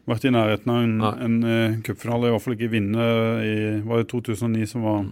vært 0.09 0.25
i 0.25 0.33
nærheten 0.33 0.73
av 0.73 0.83
en, 0.83 1.01
en, 1.01 1.45
en 1.45 1.83
cupfinale, 1.83 2.27
i 2.27 2.31
hvert 2.33 2.43
fall 2.43 2.57
ikke 2.57 2.73
vinne 2.73 3.09
i 3.45 3.57
var 3.85 4.01
det 4.01 4.09
2009 4.11 4.67
som 4.67 4.83
var 4.83 5.05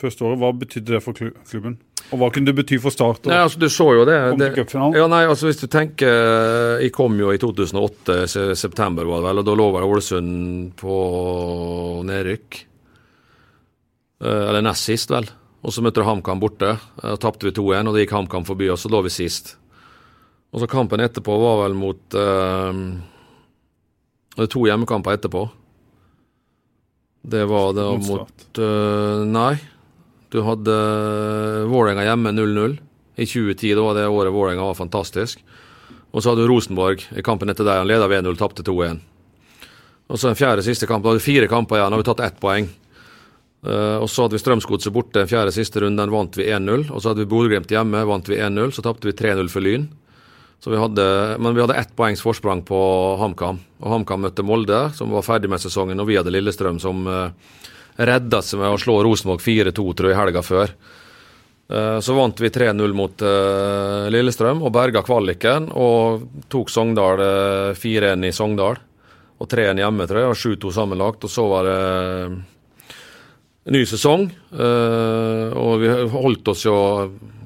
første 0.00 0.24
året. 0.26 0.40
Hva 0.40 0.52
betydde 0.56 0.96
det 0.96 1.02
for 1.04 1.16
klubben? 1.16 1.78
Og 2.12 2.18
hva 2.20 2.28
kunne 2.34 2.48
det 2.48 2.56
bety 2.58 2.76
for 2.82 2.92
Start? 2.92 3.28
Nei, 3.30 3.38
altså, 3.44 3.60
du 3.62 3.68
så 3.72 3.86
jo 3.96 4.02
det. 4.08 4.16
det 4.40 4.50
ja, 4.58 5.04
nei, 5.08 5.22
altså 5.24 5.46
Hvis 5.46 5.62
du 5.62 5.68
tenker 5.70 6.80
Jeg 6.82 6.90
kom 6.92 7.14
jo 7.16 7.30
i 7.32 7.38
2008, 7.40 8.26
september 8.58 9.06
var 9.08 9.22
det 9.22 9.28
vel, 9.28 9.40
og 9.40 9.46
da 9.46 9.54
lå 9.56 9.68
vel 9.76 9.86
Ålesund 9.86 10.74
på 10.82 10.98
nedrykk. 12.08 12.66
Eh, 14.22 14.48
eller 14.48 14.62
nest 14.62 14.86
sist, 14.86 15.10
vel. 15.10 15.26
Og 15.62 15.74
så 15.74 15.82
møtte 15.82 16.02
du 16.02 16.06
HamKam 16.06 16.42
borte. 16.42 16.76
Da 16.98 17.16
tapte 17.20 17.48
vi 17.48 17.54
2-1, 17.54 17.88
og 17.88 17.96
det 17.96 18.04
gikk 18.04 18.14
HamKam 18.16 18.46
forbi 18.46 18.70
oss, 18.72 18.86
og 18.86 18.94
lå 18.94 19.02
vi 19.06 19.14
sist. 19.14 19.56
Og 20.52 20.62
så 20.62 20.68
kampen 20.70 21.02
etterpå 21.02 21.36
var 21.40 21.62
vel 21.62 21.74
mot 21.78 22.16
uh, 22.18 22.72
Det 24.34 24.44
er 24.44 24.50
to 24.52 24.66
hjemmekamper 24.68 25.16
etterpå. 25.16 25.46
Det 27.22 27.44
var 27.48 27.70
det 27.78 27.86
mot, 28.02 28.10
mot 28.10 28.60
uh, 28.60 29.22
Nei. 29.30 29.54
Du 30.32 30.40
hadde 30.46 30.74
Vålerenga 31.68 32.06
hjemme 32.06 32.30
0-0 32.32 32.78
i 33.20 33.26
2010. 33.26 33.74
Da 33.76 33.82
var 33.84 33.98
det 33.98 34.08
året 34.08 34.32
Vålerenga 34.32 34.64
var 34.64 34.78
fantastisk. 34.78 35.42
Og 36.12 36.22
så 36.22 36.32
hadde 36.32 36.46
du 36.46 36.48
Rosenborg 36.48 37.04
i 37.12 37.24
kampen 37.24 37.52
etter 37.52 37.68
der. 37.68 37.82
Han 37.82 37.90
leda 37.90 38.08
1-0, 38.08 38.38
tapte 38.40 38.64
2-1. 38.64 39.00
Og 40.08 40.20
så 40.20 40.30
den 40.30 40.38
fjerde 40.38 40.64
siste 40.64 40.88
kamp. 40.88 41.04
Da 41.04 41.12
hadde 41.12 41.20
vi 41.20 41.28
fire 41.32 41.48
kamper 41.52 41.78
igjen, 41.78 41.92
hadde 41.92 42.00
vi 42.00 42.08
tatt 42.08 42.24
ett 42.24 42.40
poeng. 42.40 42.70
Uh, 43.62 44.00
og 44.02 44.08
så 44.10 44.24
hadde 44.24 44.34
vi 44.34 44.40
Strømsgodset 44.42 44.92
borte 44.92 45.20
den 45.20 45.28
fjerde 45.30 45.52
siste 45.54 45.84
runden, 45.84 46.12
vant 46.12 46.36
vi 46.36 46.48
1-0. 46.48 46.88
Og 46.88 47.00
så 47.00 47.12
hadde 47.12 47.24
vi 47.24 47.30
Bodø-Glimt 47.30 47.72
hjemme, 47.72 48.00
vant 48.08 48.28
vi 48.32 48.40
1-0. 48.40 48.72
Så 48.76 48.84
tapte 48.84 49.08
vi 49.08 49.16
3-0 49.16 49.52
for 49.52 49.64
Lyn. 49.64 49.86
Vi 50.62 50.78
hadde, 50.78 51.04
men 51.42 51.56
vi 51.56 51.60
hadde 51.60 51.76
ett 51.76 51.92
poengs 51.98 52.22
forsprang 52.22 52.62
på 52.64 52.78
HamKam. 53.20 53.60
Og 53.82 53.92
HamKam 53.96 54.24
møtte 54.24 54.44
Molde, 54.46 54.84
som 54.96 55.10
var 55.12 55.24
ferdig 55.26 55.50
med 55.50 55.60
sesongen, 55.60 56.00
og 56.00 56.08
vi 56.08 56.16
hadde 56.20 56.32
Lillestrøm, 56.32 56.78
som 56.80 57.02
uh, 57.04 57.34
redda 57.96 58.42
seg 58.42 58.62
med 58.62 58.74
å 58.74 58.80
slå 58.80 59.00
Rosenborg 59.04 59.42
4-2, 59.44 59.86
tror 59.98 60.12
jeg, 60.12 60.18
helga 60.18 60.42
før. 60.46 60.74
Eh, 61.72 61.98
så 62.00 62.14
vant 62.14 62.40
vi 62.40 62.50
3-0 62.52 62.92
mot 62.92 63.22
uh, 63.24 64.08
Lillestrøm 64.12 64.62
og 64.64 64.72
berga 64.74 65.02
kvaliken. 65.06 65.70
Og 65.72 66.44
tok 66.52 66.72
Sogndal 66.72 67.22
4-1 67.78 68.08
eh, 68.12 68.28
i 68.28 68.32
Sogndal 68.36 68.80
og 69.42 69.50
3-1 69.50 69.80
hjemme, 69.82 70.08
tror 70.08 70.22
jeg. 70.22 70.32
Og 70.32 70.40
7-2 70.62 70.74
sammenlagt. 70.76 71.24
Og 71.26 71.32
så 71.32 71.46
var 71.50 71.68
det 71.68 71.78
ny 73.72 73.84
sesong. 73.86 74.28
Og 74.52 75.72
vi 75.82 75.90
holdt 76.12 76.50
oss 76.52 76.64
jo 76.66 76.76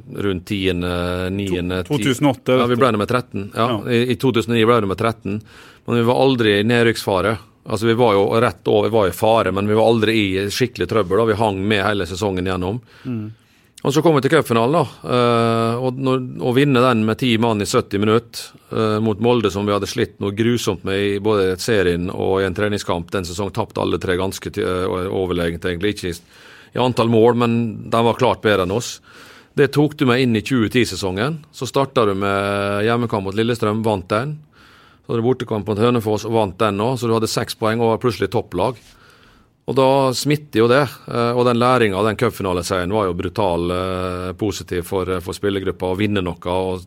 rundt 0.07 0.53
10., 0.53 0.85
9. 1.33 1.83
2008? 1.89 2.59
Ja, 2.61 2.67
vi 2.69 2.79
ble 2.79 2.93
nummer 2.95 3.09
13. 3.09 3.51
Ja, 3.55 3.67
ja. 3.73 3.79
I, 3.93 4.13
I 4.13 4.19
2009 4.21 4.69
ble 4.69 4.77
vi 4.77 4.85
nummer 4.85 5.01
13. 5.01 5.41
Men 5.87 6.01
vi 6.01 6.05
var 6.09 6.21
aldri 6.27 6.59
i 6.59 6.67
nedrykksfare. 6.69 7.37
Altså 7.67 7.87
Vi 7.87 7.97
var 7.99 8.15
jo 8.15 8.29
rett 8.41 8.69
over, 8.71 8.89
vi 8.89 8.95
var 8.95 9.09
i 9.09 9.17
fare, 9.17 9.53
men 9.53 9.69
vi 9.69 9.75
var 9.75 9.91
aldri 9.91 10.15
i 10.21 10.47
skikkelig 10.51 10.89
trøbbel. 10.91 11.19
da, 11.19 11.25
Vi 11.25 11.41
hang 11.41 11.61
med 11.69 11.85
hele 11.85 12.07
sesongen 12.07 12.47
gjennom. 12.47 12.81
Mm. 13.05 13.27
Og 13.87 13.95
så 13.95 14.03
kom 14.03 14.17
vi 14.17 14.23
til 14.25 14.33
cupfinalen, 14.33 14.81
da. 14.81 14.85
Uh, 15.07 15.85
og 15.87 16.01
å 16.49 16.53
vinne 16.57 16.81
den 16.83 17.05
med 17.07 17.21
ti 17.21 17.37
mann 17.39 17.63
i 17.63 17.69
70 17.69 18.03
minutter 18.03 18.73
uh, 18.73 18.97
mot 19.05 19.21
Molde, 19.23 19.53
som 19.55 19.69
vi 19.69 19.75
hadde 19.75 19.87
slitt 19.87 20.17
noe 20.23 20.35
grusomt 20.35 20.83
med 20.89 20.99
i 20.99 21.13
både 21.23 21.55
serien 21.63 22.09
og 22.11 22.41
i 22.41 22.49
en 22.49 22.57
treningskamp 22.57 23.13
den 23.15 23.29
sesongen, 23.29 23.55
tapte 23.55 23.83
alle 23.85 24.01
tre 24.03 24.17
ganske 24.19 24.51
uh, 24.59 25.07
overlegent, 25.07 25.69
egentlig. 25.71 25.95
Ikke 25.95 26.11
i, 26.11 26.17
i 26.75 26.83
antall 26.83 27.13
mål, 27.13 27.39
men 27.45 27.61
de 27.93 28.03
var 28.09 28.19
klart 28.19 28.43
bedre 28.43 28.67
enn 28.67 28.75
oss. 28.75 28.97
Det 29.57 29.71
tok 29.73 29.95
du 30.01 30.03
med 30.09 30.25
inn 30.25 30.35
i 30.37 30.43
2010-sesongen. 30.45 31.39
Så 31.55 31.69
starta 31.71 32.09
du 32.09 32.17
med 32.19 32.85
hjemmekamp 32.89 33.29
mot 33.29 33.39
Lillestrøm, 33.39 33.85
vant 33.87 34.11
den. 34.11 34.35
Så 35.07 35.13
hadde 35.13 35.23
du 35.23 35.27
bortekamp 35.29 35.69
mot 35.71 35.79
Hønefoss 35.79 36.25
og 36.27 36.35
vant 36.35 36.57
den 36.59 36.83
òg, 36.83 36.97
så 36.99 37.07
du 37.07 37.13
hadde 37.15 37.31
seks 37.31 37.55
poeng 37.55 37.79
og 37.79 37.93
var 37.93 38.01
plutselig 38.03 38.27
topplag. 38.35 38.81
Og 39.67 39.75
da 39.79 39.87
smitter 40.15 40.65
jo 40.65 40.67
det. 40.71 40.83
Eh, 41.07 41.31
og 41.31 41.47
den 41.47 41.61
læringa 41.63 41.99
av 41.99 42.09
den 42.09 42.19
cupfinaleseieren 42.19 42.95
var 42.95 43.07
jo 43.07 43.15
brutal 43.19 43.71
eh, 43.71 44.33
positiv 44.39 44.83
for, 44.91 45.11
for 45.23 45.39
spillergruppa. 45.39 45.93
Å 45.95 45.99
vinne 45.99 46.23
noe 46.27 46.59
og 46.59 46.83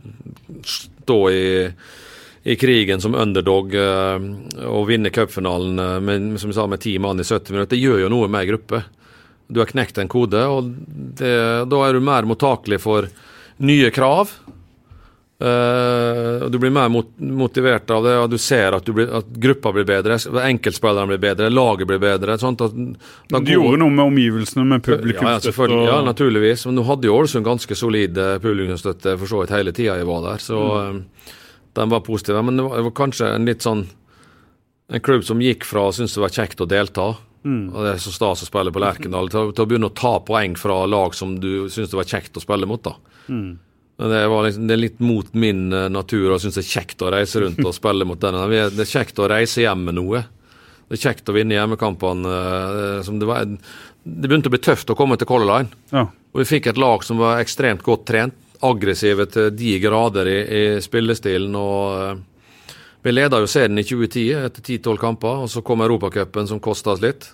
stå 0.68 1.18
i, 1.32 1.48
i 2.44 2.60
krigen 2.60 3.00
som 3.00 3.16
underdog 3.16 3.76
eh, 3.80 4.28
og 4.68 4.88
vinne 4.92 5.16
cupfinalen 5.16 6.04
med, 6.04 6.30
som 6.44 6.52
sa, 6.56 6.68
med 6.68 6.84
ti 6.84 6.98
mann 7.00 7.24
i 7.24 7.28
70 7.28 7.56
minutter, 7.56 7.76
det 7.76 7.84
gjør 7.84 8.04
jo 8.04 8.12
noe 8.12 8.28
med 8.28 8.44
ei 8.44 8.52
gruppe. 8.52 8.84
Du 9.48 9.64
har 9.64 9.72
knekt 9.72 9.98
en 10.00 10.12
kode, 10.12 10.44
og 10.44 10.68
det, 11.20 11.36
da 11.72 11.84
er 11.88 11.96
du 11.96 12.04
mer 12.04 12.28
mottakelig 12.28 12.84
for 12.84 13.08
nye 13.64 13.96
krav. 13.96 14.36
Uh, 15.40 16.50
du 16.50 16.58
blir 16.60 16.72
mer 16.72 16.90
mot 16.92 17.14
motivert 17.18 17.88
av 17.96 18.04
det, 18.04 18.16
og 18.20 18.26
du 18.28 18.36
ser 18.38 18.76
at, 18.76 18.84
du 18.84 18.92
blir, 18.98 19.08
at 19.22 19.28
gruppa 19.40 19.72
blir 19.72 19.86
bedre, 19.88 20.18
enkeltspillerne 20.44 21.08
blir 21.14 21.22
bedre, 21.24 21.48
laget 21.54 21.88
blir 21.88 22.02
bedre. 22.04 22.36
Sånt 22.42 22.60
at, 22.66 22.74
du 22.76 23.52
gjorde 23.54 23.80
noe 23.80 23.94
med 23.94 24.04
omgivelsene, 24.04 24.66
med 24.68 24.84
publikumsstøtte? 24.84 25.70
Ja, 25.72 25.78
ja, 25.78 25.94
ja, 25.94 26.02
naturligvis. 26.04 26.66
Men 26.68 26.76
nå 26.82 26.84
hadde 26.90 27.08
jo 27.08 27.16
Ålesund 27.16 27.48
ganske 27.48 27.78
solid 27.80 28.20
eh, 28.20 28.36
publikumsstøtte 28.44 29.16
for 29.22 29.32
så 29.32 29.40
vidt 29.46 29.54
hele 29.56 29.72
tida 29.78 29.96
jeg 30.02 30.10
var 30.10 30.26
der, 30.28 30.44
så 30.44 30.60
mm. 30.60 31.00
uh, 31.00 31.40
den 31.80 31.96
var 31.96 32.04
positiv. 32.10 32.42
Men 32.44 32.60
det 32.60 32.68
var, 32.68 32.76
det 32.76 32.86
var, 32.90 32.96
kanskje 33.00 33.32
en 33.38 33.48
litt 33.48 33.64
sånn 33.64 33.86
en 34.92 35.06
klubb 35.06 35.24
som 35.24 35.40
gikk 35.40 35.64
fra 35.70 35.86
å 35.88 35.96
synes 35.96 36.18
det 36.18 36.26
var 36.26 36.36
kjekt 36.36 36.66
å 36.66 36.68
delta, 36.68 37.08
mm. 37.48 37.64
og 37.72 37.80
det 37.86 37.96
er 37.96 38.04
så 38.04 38.12
stas 38.12 38.44
å 38.44 38.50
spille 38.52 38.76
på 38.76 38.84
Lerkendal, 38.84 39.32
til, 39.32 39.54
til, 39.54 39.64
å 39.64 39.72
begynne 39.72 39.88
å 39.88 39.96
ta 39.96 40.18
poeng 40.26 40.60
fra 40.60 40.82
lag 40.90 41.16
som 41.16 41.38
du 41.40 41.70
synes 41.72 41.94
det 41.94 42.00
var 42.02 42.12
kjekt 42.12 42.36
å 42.36 42.44
spille 42.44 42.68
mot. 42.68 42.84
da. 42.84 42.98
Mm. 43.32 43.54
Det, 44.00 44.28
liksom, 44.28 44.68
det, 44.68 44.74
er 44.74 44.80
litt 44.80 45.00
mot 45.04 45.34
min 45.36 45.74
uh, 45.74 45.90
natur 45.92 46.32
og 46.32 46.40
syns 46.40 46.56
det 46.56 46.64
er 46.64 46.70
kjekt 46.70 47.02
å 47.04 47.10
reise 47.12 47.42
rundt 47.44 47.60
og 47.60 47.76
spille 47.76 48.06
mot 48.08 48.20
denne. 48.22 48.46
Det 48.72 48.86
er 48.86 48.88
kjekt 48.88 49.20
å 49.20 49.28
reise 49.28 49.66
hjem 49.66 49.82
med 49.90 49.98
noe. 49.98 50.22
Det 50.88 50.96
er 50.96 51.02
kjekt 51.02 51.28
å 51.28 51.36
vinne 51.36 51.58
hjemmekampene. 51.58 52.38
Uh, 53.04 53.10
det, 53.12 53.28
var, 53.28 53.50
det, 53.50 54.30
begynte 54.30 54.48
å 54.48 54.56
bli 54.56 54.62
tøft 54.64 54.94
å 54.94 54.96
komme 54.96 55.20
til 55.20 55.28
Color 55.28 55.52
Line. 55.52 55.84
Ja. 55.92 56.06
Og 56.32 56.44
vi 56.44 56.48
fikk 56.48 56.70
et 56.72 56.80
lag 56.80 57.04
som 57.04 57.20
var 57.20 57.44
ekstremt 57.44 57.84
godt 57.84 58.08
trent, 58.08 58.38
aggressive 58.64 59.28
til 59.34 59.52
de 59.56 59.76
grader 59.84 60.32
i, 60.32 60.40
i 60.40 60.64
spillestilen. 60.84 61.60
og 61.60 62.00
uh, 62.00 62.80
Vi 63.04 63.18
leda 63.18 63.44
jo 63.44 63.52
serien 63.52 63.84
i 63.84 63.84
2010 63.84 64.46
etter 64.46 64.64
10-12 64.64 65.04
kamper, 65.04 65.44
og 65.44 65.52
så 65.52 65.60
kom 65.66 65.84
Europacupen 65.84 66.48
som 66.48 66.64
kosta 66.64 66.96
oss 66.96 67.04
litt. 67.04 67.34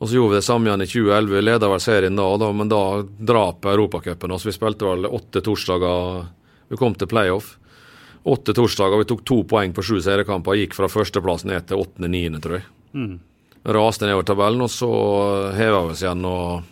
Og 0.00 0.08
så 0.08 0.16
gjorde 0.16 0.32
vi 0.32 0.38
det 0.38 0.46
samme 0.46 0.68
igjen 0.68 0.82
i 0.82 0.88
2011. 0.88 1.32
Vi 1.34 1.40
leda 1.44 1.68
vel 1.68 1.80
serien 1.84 2.16
da, 2.16 2.26
da 2.40 2.46
men 2.56 2.70
da 2.72 2.82
drap 3.04 3.66
Europacupen 3.68 4.32
oss. 4.32 4.46
Vi 4.48 4.54
spilte 4.56 4.88
vel 4.88 5.04
åtte 5.06 5.42
torsdager. 5.44 6.22
Vi 6.72 6.78
kom 6.80 6.96
til 6.96 7.10
playoff. 7.10 7.58
Åtte 8.24 8.54
torsdager, 8.56 9.00
vi 9.00 9.08
tok 9.08 9.24
to 9.28 9.42
poeng 9.48 9.74
på 9.76 9.84
sju 9.84 9.98
seriekamper. 10.04 10.56
Gikk 10.56 10.76
fra 10.76 10.88
førsteplass 10.88 11.44
ned 11.48 11.68
til 11.68 11.80
åttende-niende, 11.84 12.40
tror 12.40 12.58
jeg. 12.58 12.66
Mm. 12.96 13.18
Raste 13.76 14.08
nedover 14.08 14.28
tabellen, 14.28 14.64
og 14.64 14.72
så 14.72 14.90
heva 15.56 15.84
vi 15.84 15.96
oss 15.96 16.04
igjen. 16.04 16.24
og... 16.24 16.64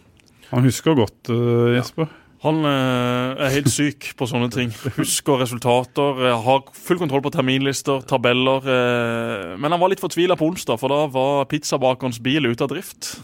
Han 0.48 0.64
husker 0.64 0.96
godt, 0.96 1.28
uh, 1.28 1.76
Jesper. 1.76 2.08
Ja. 2.08 2.27
Han 2.44 2.60
eh, 2.62 3.40
er 3.48 3.54
helt 3.56 3.70
syk 3.72 4.12
på 4.18 4.26
sånne 4.30 4.46
ting. 4.54 4.70
Husker 4.94 5.40
resultater, 5.40 6.20
eh, 6.28 6.44
har 6.44 6.60
full 6.76 7.00
kontroll 7.00 7.24
på 7.24 7.32
terminlister, 7.34 8.04
tabeller. 8.06 8.62
Eh, 8.62 9.56
men 9.58 9.74
han 9.74 9.82
var 9.82 9.90
litt 9.90 10.02
fortvila 10.02 10.36
på 10.38 10.46
onsdag, 10.52 10.78
for 10.78 10.94
da 10.94 11.00
var 11.10 11.48
pizzabakerens 11.50 12.20
bil 12.22 12.46
ute 12.46 12.62
av 12.62 12.70
drift. 12.70 13.16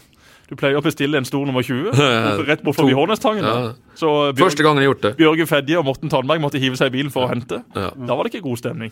Du 0.49 0.53
pleier 0.59 0.77
å 0.77 0.83
bestille 0.83 1.17
en 1.17 1.25
stor 1.25 1.47
nummer 1.47 1.63
20 1.63 1.95
rett 2.49 2.65
bort 2.65 2.75
forbi 2.77 2.97
Hånestangen. 2.97 3.47
Ja. 3.47 3.71
Bjørg, 3.95 4.41
Første 4.41 4.67
gangen 4.67 4.83
jeg 4.83 4.91
gjort 4.91 5.07
det. 5.07 5.13
Bjørge 5.21 5.47
Fedje 5.53 5.79
og 5.79 5.87
Morten 5.87 6.11
Tandberg 6.11 6.43
måtte 6.43 6.59
hive 6.61 6.75
seg 6.79 6.91
i 6.91 6.97
bilen 6.99 7.13
for 7.15 7.23
å 7.25 7.31
hente. 7.31 7.63
Ja. 7.71 7.93
Da 7.95 8.19
var 8.19 8.27
det 8.27 8.35
ikke 8.35 8.49
god 8.49 8.65
stemning. 8.65 8.91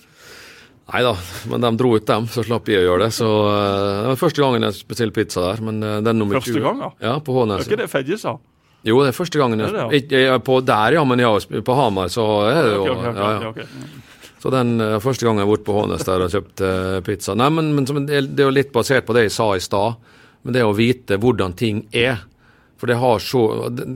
Nei 0.84 1.00
da, 1.04 1.14
men 1.52 1.64
de 1.64 1.70
dro 1.80 1.94
ut 1.96 2.08
dem, 2.08 2.26
så 2.32 2.44
slapp 2.44 2.68
jeg 2.72 2.82
å 2.82 2.88
gjøre 2.88 3.06
det. 3.06 3.14
Så 3.16 3.28
Det 3.28 4.08
var 4.08 4.18
første 4.24 4.44
gangen 4.44 4.66
jeg 4.68 4.88
bestilte 4.88 5.16
pizza 5.20 5.46
der. 5.50 5.62
men 5.64 5.84
den 5.84 6.20
nummer 6.20 6.40
første 6.40 6.56
20... 6.56 6.58
Første 6.58 6.66
gang, 6.70 6.82
da? 6.84 7.08
Ja, 7.12 7.20
på 7.24 7.36
Hånes. 7.36 7.60
Det 7.60 7.68
er 7.68 7.72
ikke 7.74 7.84
det 7.84 7.92
Fedje 7.92 8.20
sa? 8.24 8.36
Jo, 8.84 8.98
det 9.00 9.14
er 9.14 9.16
første 9.16 9.40
gangen. 9.40 9.62
Jeg, 9.64 9.72
det 9.72 10.02
det, 10.12 10.24
ja. 10.26 10.40
på 10.44 10.60
der, 10.66 10.98
ja, 10.98 11.04
men 11.08 11.22
ja, 11.24 11.32
på 11.40 11.78
Hamar 11.78 12.10
så 12.12 12.26
er 12.50 12.60
det 12.60 12.74
jo 12.74 12.82
okay, 12.84 13.14
okay, 13.14 13.22
ja, 13.24 13.54
ja. 13.64 13.92
Så 14.44 14.52
den 14.52 14.76
uh, 14.82 14.98
første 15.00 15.24
gangen 15.24 15.40
jeg 15.40 15.48
har 15.48 15.54
vært 15.54 15.66
på 15.70 15.76
Hånes 15.78 16.04
der 16.04 16.26
og 16.26 16.34
kjøpt 16.34 16.64
uh, 16.68 16.98
pizza. 17.06 17.36
Nei, 17.40 17.48
men, 17.56 17.72
men 17.80 18.08
det 18.10 18.20
er 18.20 18.44
jo 18.44 18.52
litt 18.52 18.74
basert 18.76 19.08
på 19.08 19.16
det 19.16 19.30
jeg 19.30 19.36
sa 19.38 19.54
i 19.56 19.64
stad, 19.64 19.96
men 20.44 20.58
det 20.58 20.66
å 20.68 20.76
vite 20.76 21.16
hvordan 21.16 21.56
ting 21.56 21.86
er. 21.96 22.26
For 22.76 22.92
det 22.92 23.00
har 23.00 23.24
så 23.24 23.44
det, 23.72 23.88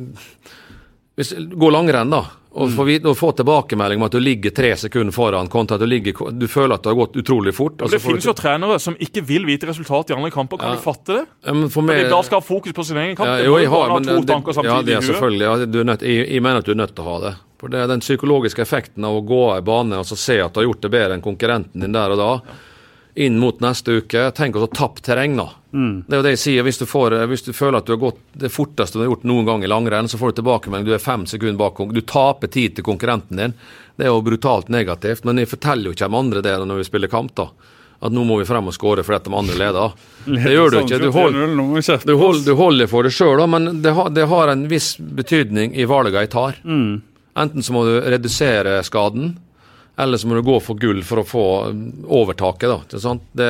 hvis, 1.20 1.34
Gå 1.52 1.72
langrenn, 1.74 2.14
da 2.14 2.24
og 2.58 2.72
få, 2.74 2.86
og 2.98 3.18
få 3.18 3.32
tilbakemelding 3.38 4.02
om 4.02 4.08
at 4.08 4.16
du 4.16 4.20
ligger 4.22 4.54
tre 4.56 4.72
sekunder 4.80 5.14
foran, 5.14 5.50
kontra 5.52 5.78
at 5.78 5.84
du, 5.84 5.88
ligger, 5.90 6.32
du 6.34 6.48
føler 6.50 6.78
at 6.78 6.86
det 6.86 6.90
har 6.90 6.98
gått 6.98 7.18
utrolig 7.22 7.54
fort. 7.56 7.82
Og 7.86 7.94
det 7.94 8.00
finnes 8.02 8.26
jo 8.26 8.34
trenere 8.38 8.80
som 8.82 8.98
ikke 8.98 9.22
vil 9.28 9.46
vite 9.48 9.70
resultatet 9.70 10.16
i 10.16 10.18
andre 10.18 10.32
kamper. 10.34 10.62
Kan 10.62 10.74
ja. 10.74 10.80
du 10.80 10.86
fatte 10.86 11.20
det? 11.20 11.26
Ja, 11.46 11.54
men 11.54 11.70
for 11.74 11.86
meg, 11.86 12.08
da 12.10 12.22
skal 12.26 12.42
ha 12.42 12.46
fokus 12.46 12.74
på 12.74 12.86
sin 12.88 12.98
egen 13.04 13.18
kamp. 13.20 13.30
Ja, 13.30 13.46
jo, 13.46 13.58
jeg 13.62 13.70
har, 13.74 13.94
men, 13.94 14.08
det, 14.08 14.40
ja, 14.66 14.80
det 14.86 14.98
er 14.98 15.06
selvfølgelig. 15.06 15.46
Ja, 15.46 15.84
nødt, 15.92 16.08
jeg, 16.08 16.26
jeg, 16.26 16.46
mener 16.46 16.64
at 16.64 16.70
du 16.70 16.74
er 16.74 16.82
nødt 16.82 16.96
til 16.98 17.06
å 17.06 17.12
ha 17.12 17.20
det. 17.28 17.36
For 17.62 17.74
det 17.74 17.84
er 17.84 17.92
Den 17.92 18.02
psykologiske 18.06 18.62
effekten 18.66 19.06
av 19.06 19.18
å 19.18 19.22
gå 19.26 19.44
av 19.54 19.62
bane 19.66 20.02
og 20.02 20.10
så 20.10 20.18
se 20.18 20.40
at 20.42 20.54
du 20.54 20.62
har 20.62 20.68
gjort 20.70 20.84
det 20.86 20.94
bedre 20.94 21.18
enn 21.18 21.26
konkurrenten 21.26 21.86
din 21.86 21.94
der 21.94 22.14
og 22.14 22.22
da. 22.22 22.32
Inn 23.18 23.40
mot 23.42 23.58
neste 23.64 23.96
uke. 23.98 24.28
Tenk 24.38 24.60
å 24.60 24.68
tapt 24.70 25.02
terreng, 25.08 25.34
da. 25.40 25.48
Mm. 25.74 26.04
Det 26.06 26.14
er 26.14 26.20
jo 26.20 26.26
det 26.26 26.34
jeg 26.36 26.42
sier. 26.44 26.66
Hvis 26.68 26.78
du, 26.78 26.86
får, 26.86 27.16
hvis 27.32 27.48
du, 27.48 27.50
føler 27.58 27.80
at 27.80 27.88
du 27.88 27.96
har 27.96 28.02
gått 28.04 28.20
det 28.38 28.52
forteste 28.54 29.00
du 29.00 29.02
har 29.02 29.10
gjort 29.10 29.26
noen 29.26 29.48
gang 29.48 29.66
i 29.66 29.72
langrenn, 29.72 30.10
så 30.10 30.20
får 30.22 30.36
du 30.36 30.42
tilbakemelding. 30.42 30.86
Du 30.86 30.94
er 30.94 31.02
fem 31.02 31.26
sekunder 31.26 31.58
bak. 31.58 31.82
Du 31.96 32.04
taper 32.06 32.52
tid 32.54 32.78
til 32.78 32.86
konkurrenten 32.86 33.42
din. 33.42 33.56
Det 33.98 34.06
er 34.06 34.14
jo 34.14 34.22
brutalt 34.22 34.70
negativt. 34.70 35.26
Men 35.26 35.42
jeg 35.42 35.50
forteller 35.50 35.90
jo 35.90 35.98
ikke 35.98 36.12
de 36.12 36.20
andre 36.22 36.46
det 36.46 36.54
når 36.62 36.84
vi 36.84 36.88
spiller 36.92 37.12
kamp, 37.12 37.34
da. 37.42 37.50
At 37.98 38.14
nå 38.14 38.22
må 38.30 38.38
vi 38.38 38.46
frem 38.46 38.70
og 38.70 38.76
skåre 38.78 39.02
fordi 39.02 39.26
de 39.26 39.38
andre 39.40 39.58
leder. 39.58 39.98
Det 40.46 40.54
gjør 40.54 40.70
du 40.76 40.80
ikke. 40.84 41.02
Du, 41.02 41.10
holder, 41.16 41.50
du, 42.06 42.14
holder, 42.22 42.46
du 42.46 42.54
holder 42.60 42.90
for 42.92 43.08
det 43.08 43.16
sjøl, 43.16 43.42
men 43.50 43.82
det 43.82 43.96
har, 43.98 44.12
det 44.14 44.28
har, 44.30 44.54
en 44.54 44.68
viss 44.70 44.92
betydning 45.00 45.74
i 45.74 45.88
valgene 45.90 46.28
jeg 46.28 46.34
tar. 46.36 46.62
Mm. 46.68 47.00
Enten 47.38 47.66
så 47.66 47.74
må 47.74 47.86
du 47.88 47.96
redusere 48.02 48.78
skaden, 48.86 49.38
eller 49.98 50.18
så 50.18 50.28
må 50.28 50.38
du 50.38 50.46
gå 50.46 50.60
for 50.62 50.78
gull 50.78 51.02
for 51.06 51.22
å 51.22 51.26
få 51.26 51.46
um, 51.72 51.82
overtaket, 52.20 52.70
da. 52.70 52.78
Ikke 52.86 53.02
sant? 53.02 53.24
Det, 53.38 53.50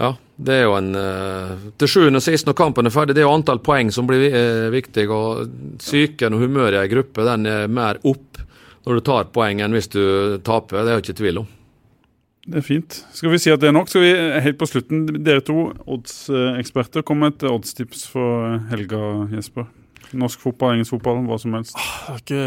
ja, 0.00 0.10
det 0.36 0.56
er 0.56 0.62
jo 0.64 0.76
en 0.78 0.90
uh, 0.94 1.70
Til 1.80 1.90
sjuende 1.90 2.22
og 2.22 2.24
sist, 2.24 2.46
når 2.46 2.58
kampen 2.60 2.86
er 2.86 2.94
ferdig, 2.94 3.16
det 3.18 3.24
er 3.24 3.28
jo 3.28 3.34
antall 3.34 3.62
poeng 3.66 3.90
som 3.94 4.06
blir 4.08 4.28
uh, 4.30 4.68
viktig. 4.72 5.08
og 5.10 5.50
Psyken 5.82 6.36
og 6.36 6.44
humøret 6.44 6.78
i 6.78 6.82
ei 6.84 6.92
gruppe 6.92 7.26
den 7.26 7.50
er 7.50 7.66
mer 7.70 7.98
opp 8.06 8.44
når 8.86 8.96
du 8.96 9.04
tar 9.04 9.32
poeng 9.34 9.60
enn 9.60 9.74
hvis 9.74 9.90
du 9.92 10.04
taper. 10.46 10.84
Det 10.84 10.92
er 10.92 11.00
jo 11.00 11.04
ikke 11.04 11.18
tvil 11.18 11.42
om. 11.42 11.50
Det 12.50 12.62
er 12.62 12.64
fint. 12.64 13.02
Skal 13.12 13.34
vi 13.34 13.42
si 13.42 13.50
at 13.52 13.60
det 13.60 13.68
er 13.68 13.76
nok? 13.76 13.90
Skal 13.90 14.06
vi 14.06 14.14
helt 14.46 14.58
på 14.58 14.70
slutten, 14.70 15.02
dere 15.26 15.42
to 15.44 15.68
oddseksperter, 15.84 17.04
komme 17.06 17.28
med 17.28 17.36
et 17.36 17.50
oddstips 17.50 18.06
for 18.10 18.56
helga, 18.70 19.02
Jesper? 19.34 19.68
Norsk 20.18 20.42
fotball, 20.42 20.74
engelsk 20.74 20.94
fotball, 20.96 21.20
hva 21.28 21.36
som 21.38 21.54
helst? 21.54 21.76
Ah, 21.78 22.16
ikke, 22.18 22.38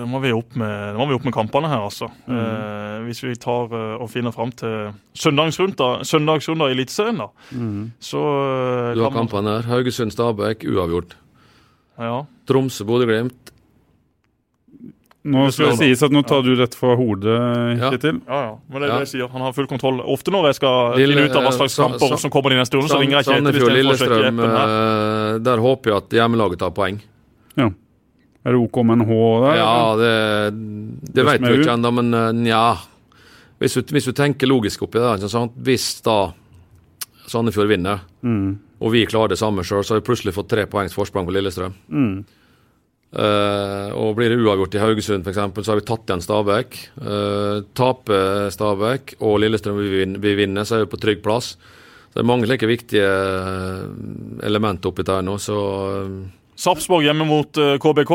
nå, 0.00 0.06
må 0.10 0.20
vi 0.24 0.32
opp 0.34 0.56
med, 0.58 0.98
vi 0.98 1.16
opp 1.16 1.26
med 1.28 1.34
kampene 1.36 1.70
her, 1.70 1.84
altså. 1.86 2.08
Mm. 2.26 2.34
Eh, 2.40 2.96
hvis 3.06 3.22
vi 3.22 3.34
tar 3.40 3.70
uh, 3.70 4.02
og 4.02 4.10
finner 4.10 4.34
fram 4.34 4.50
til 4.56 4.90
søndagsrunder, 5.20 6.02
søndagsrunder 6.08 6.72
i 6.72 6.76
Eliteserien, 6.76 7.22
da. 7.22 7.28
Mm. 7.54 7.92
Så 8.02 8.20
uh, 8.20 8.92
Du 8.96 9.04
har 9.04 9.14
kampene 9.14 9.58
her. 9.58 9.68
Haugesund-Stabæk, 9.70 10.66
uavgjort. 10.74 11.16
Ja. 12.00 12.24
Tromsø-Bodø-Glimt, 12.50 13.53
nå 15.24 15.44
skal 15.54 15.70
det 15.72 15.78
sies 15.80 16.02
at 16.04 16.12
nå 16.12 16.20
tar 16.28 16.42
du 16.44 16.50
dette 16.58 16.76
fra 16.76 16.92
hodet, 17.00 17.36
Kjetil. 17.80 18.18
Ja. 18.26 18.28
ja, 18.28 18.40
ja. 18.44 18.56
Men 18.68 18.82
det 18.82 18.88
er 18.88 18.92
det 18.92 18.98
jeg 19.06 19.10
sier. 19.14 19.30
Han 19.32 19.44
har 19.46 19.54
full 19.56 19.68
kontroll. 19.70 20.02
Ofte 20.12 20.34
når 20.34 20.50
jeg 20.50 20.58
skal 20.58 20.98
finne 20.98 21.24
ut 21.24 21.38
av 21.38 21.46
hva 21.46 21.52
slags 21.56 21.76
kamper 21.80 22.16
som 22.20 22.32
kommer 22.34 22.52
de 22.52 22.58
neste 22.60 22.76
rundene, 22.76 22.92
så 22.92 23.00
ringer 23.00 23.16
jeg 23.22 23.28
Kjetil 23.30 23.48
istedenfor 23.48 23.94
å 23.94 23.98
sjekke 24.02 24.28
appen 24.34 24.52
her. 24.58 24.74
Eh, 24.74 25.38
der 25.46 25.64
håper 25.64 25.92
jeg 25.92 26.02
at 26.02 26.18
hjemmelaget 26.20 26.60
tar 26.60 26.74
poeng. 26.76 27.00
Ja. 27.56 27.70
Er 28.44 28.52
det 28.52 28.60
OK 28.60 28.78
med 28.84 29.00
en 29.00 29.08
H 29.08 29.22
der? 29.46 29.56
Ja, 29.62 29.72
det, 29.96 30.12
det 31.16 31.24
vet 31.30 31.46
vi 31.46 31.56
ikke 31.62 31.78
ennå, 31.78 31.94
men 32.02 32.20
eh, 32.20 32.30
nja. 32.44 32.66
Hvis, 33.62 33.80
hvis, 33.80 34.10
du 34.10 34.12
tenker 34.12 34.50
logisk 34.50 34.84
oppi 34.84 35.00
det, 35.00 35.32
hvis 35.64 35.88
da 36.04 36.18
Sandefjord 37.32 37.70
vinner, 37.72 38.04
mm. 38.20 38.48
og 38.84 38.92
vi 38.92 39.06
klarer 39.08 39.32
det 39.32 39.40
samme 39.40 39.64
sjøl, 39.64 39.80
så 39.80 39.94
har 39.94 40.02
vi 40.02 40.10
plutselig 40.10 40.34
fått 40.36 40.52
tre 40.52 40.66
poengs 40.68 40.92
forsprang 40.92 41.24
på 41.24 41.32
Lillestrøm. 41.32 41.72
Mm. 41.88 42.18
Uh, 43.14 43.94
og 43.94 44.16
blir 44.18 44.32
det 44.32 44.40
uavgjort 44.42 44.74
i 44.74 44.80
Haugesund 44.82 45.22
f.eks., 45.22 45.38
så 45.38 45.70
har 45.70 45.78
vi 45.78 45.86
tatt 45.86 46.08
igjen 46.08 46.24
Stabæk. 46.24 46.78
Uh, 46.98 47.62
taper 47.78 48.48
Stabæk 48.50 49.14
og 49.20 49.38
Lillestrøm 49.38 49.78
vi, 49.78 49.90
vin, 50.00 50.16
vi 50.22 50.34
vinner, 50.38 50.66
så 50.66 50.80
er 50.80 50.84
vi 50.84 50.90
på 50.96 51.00
trygg 51.04 51.22
plass. 51.22 51.54
Så 51.54 52.18
Det 52.18 52.24
er 52.24 52.30
mange 52.30 52.46
slike 52.46 52.70
viktige 52.70 53.06
eh, 53.10 53.86
elementer 54.46 54.92
oppi 54.92 55.02
der 55.02 55.22
nå. 55.26 55.32
Så 55.42 55.56
Sarpsborg 56.54 57.08
hjemme 57.08 57.26
mot 57.26 57.58
KBK. 57.82 58.12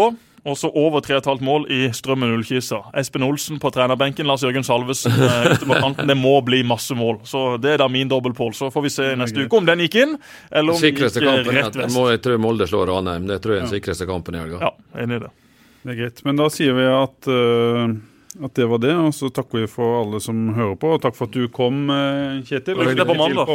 Og 0.47 0.57
så 0.57 0.69
over 0.71 1.01
3,5 1.05 1.41
mål 1.43 1.65
i 1.71 1.81
Strømmen 1.93 2.31
Ullkisa. 2.35 2.81
Espen 2.97 3.25
Olsen 3.27 3.59
på 3.59 3.71
trenerbenken, 3.75 4.27
Lars 4.27 4.43
Jørgen 4.43 4.63
Salvesen 4.63 5.15
ute 5.15 5.65
på 5.65 5.75
kanten. 5.75 6.07
Det 6.07 6.17
må 6.17 6.35
bli 6.45 6.61
masse 6.67 6.95
mål. 6.95 7.21
Så 7.27 7.57
Det 7.57 7.75
er 7.75 7.83
da 7.83 7.89
min 7.91 8.09
dobbeltpål. 8.09 8.53
Så 8.55 8.71
får 8.71 8.85
vi 8.87 8.93
se 8.93 9.09
neste 9.19 9.45
uke 9.45 9.59
om 9.59 9.67
den 9.67 9.83
gikk 9.85 9.99
inn, 10.03 10.17
eller 10.51 10.75
om 10.75 10.79
den 10.79 10.93
gikk 10.93 11.03
rett 11.07 11.75
vest. 11.75 11.95
Må, 11.95 12.09
jeg 12.13 12.23
tror 12.25 12.39
Molde 12.41 12.69
slår 12.69 12.93
Ranheim. 12.93 13.27
Det 13.29 13.41
tror 13.43 13.55
jeg 13.55 13.63
er 13.63 13.67
den 13.67 13.73
ja. 13.73 13.79
sikreste 13.79 14.07
kampen 14.09 14.37
i 14.37 14.43
helga. 14.43 14.69
Ja, 14.69 15.01
enig 15.03 15.19
i 15.19 15.25
det. 15.25 15.33
Det 15.79 15.93
er 15.95 15.99
greit. 16.03 16.23
Men 16.27 16.39
da 16.39 16.47
sier 16.51 16.75
vi 16.75 16.87
at 16.91 17.33
uh 17.33 17.99
at 18.43 18.55
det 18.55 18.65
var 18.65 18.77
det. 18.77 18.93
Og 18.95 19.15
så 19.15 19.29
takker 19.33 19.63
vi 19.63 19.71
for 19.71 20.01
alle 20.03 20.21
som 20.23 20.37
hører 20.55 20.77
på. 20.79 20.93
Og 20.95 21.01
takk 21.03 21.17
for 21.17 21.29
at 21.29 21.35
du 21.35 21.47
kom, 21.53 21.89
eh, 21.89 22.39
Kjetil. 22.45 22.77
Lykke 22.77 22.95
til 22.95 23.09
på 23.09 23.17
mandag. 23.17 23.49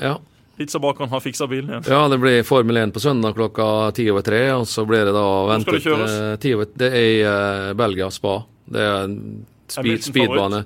Ja, 0.00 0.12
ja, 0.12 0.16
mandag. 0.58 0.82
Ja. 0.82 0.94
han 0.98 1.08
har 1.08 1.20
fiksa 1.20 1.46
bilen 1.46 1.70
igjen. 1.70 1.84
Ja, 1.88 2.08
det 2.08 2.18
blir 2.18 2.42
Formel 2.42 2.76
1 2.76 2.94
på 2.94 3.00
søndag 3.00 3.34
klokka 3.34 3.92
ti 3.92 4.10
over 4.10 4.22
tre. 4.22 4.52
Og 4.52 4.66
så 4.68 4.84
blir 4.84 5.04
det 5.04 5.12
da 5.12 5.26
ventet 5.46 5.72
Hvor 5.72 5.80
skal 5.80 5.92
det 5.92 6.08
kjøres? 6.08 6.50
Eh, 6.50 6.66
det 6.74 6.90
er 6.90 7.06
i 7.06 7.22
uh, 7.24 7.74
Belgia, 7.74 8.10
Spa. 8.10 8.42
Det 8.64 8.82
er 8.82 9.04
en 9.04 9.46
speed, 9.68 10.04
speedbane. 10.04 10.64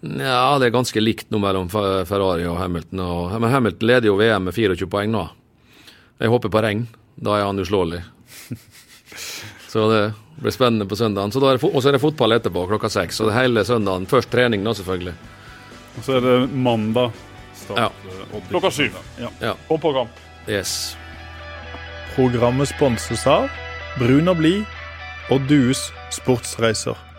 Ja, 0.00 0.58
det 0.58 0.70
er 0.70 0.72
ganske 0.72 1.00
likt 1.00 1.28
nå 1.30 1.38
mellom 1.42 1.68
Ferrari 1.68 2.46
og 2.48 2.56
Hamilton. 2.56 3.00
Og, 3.04 3.34
men 3.40 3.52
Hamilton 3.52 3.88
leder 3.90 4.08
jo 4.08 4.16
VM 4.16 4.48
med 4.48 4.56
24 4.56 4.88
poeng 4.88 5.12
nå. 5.12 5.26
Jeg 6.20 6.32
håper 6.32 6.52
på 6.52 6.62
regn. 6.64 6.86
Da 7.20 7.36
er 7.36 7.44
han 7.44 7.60
uslåelig. 7.60 8.00
så 9.72 9.88
det 9.92 10.02
blir 10.40 10.54
spennende 10.56 10.88
på 10.88 10.96
søndagen. 10.96 11.32
Og 11.36 11.82
så 11.82 11.88
er 11.90 11.96
det 11.96 12.02
fotball 12.04 12.36
etterpå 12.36 12.64
klokka 12.70 12.88
seks. 12.92 13.20
Så 13.20 13.28
det 13.28 13.36
hele 13.36 13.64
søndagen. 13.64 14.08
Først 14.08 14.32
trening, 14.32 14.64
da, 14.64 14.72
selvfølgelig. 14.76 15.16
Og 15.98 16.06
så 16.06 16.16
er 16.16 16.24
det 16.24 16.38
mandag 16.54 17.12
start 17.70 17.92
ja. 18.32 18.40
klokka 18.48 18.70
syv. 18.70 18.98
Ja. 19.20 19.30
ja. 19.40 19.54
På 19.68 19.78
program. 19.78 20.08
Yes. 20.48 20.96
Programmet 22.14 22.68
sponses 22.68 23.26
av 23.26 23.48
Brun 23.98 24.28
og 24.28 24.40
blid 24.42 24.64
og 25.30 25.46
Dues 25.50 25.90
sportsreiser. 26.14 27.09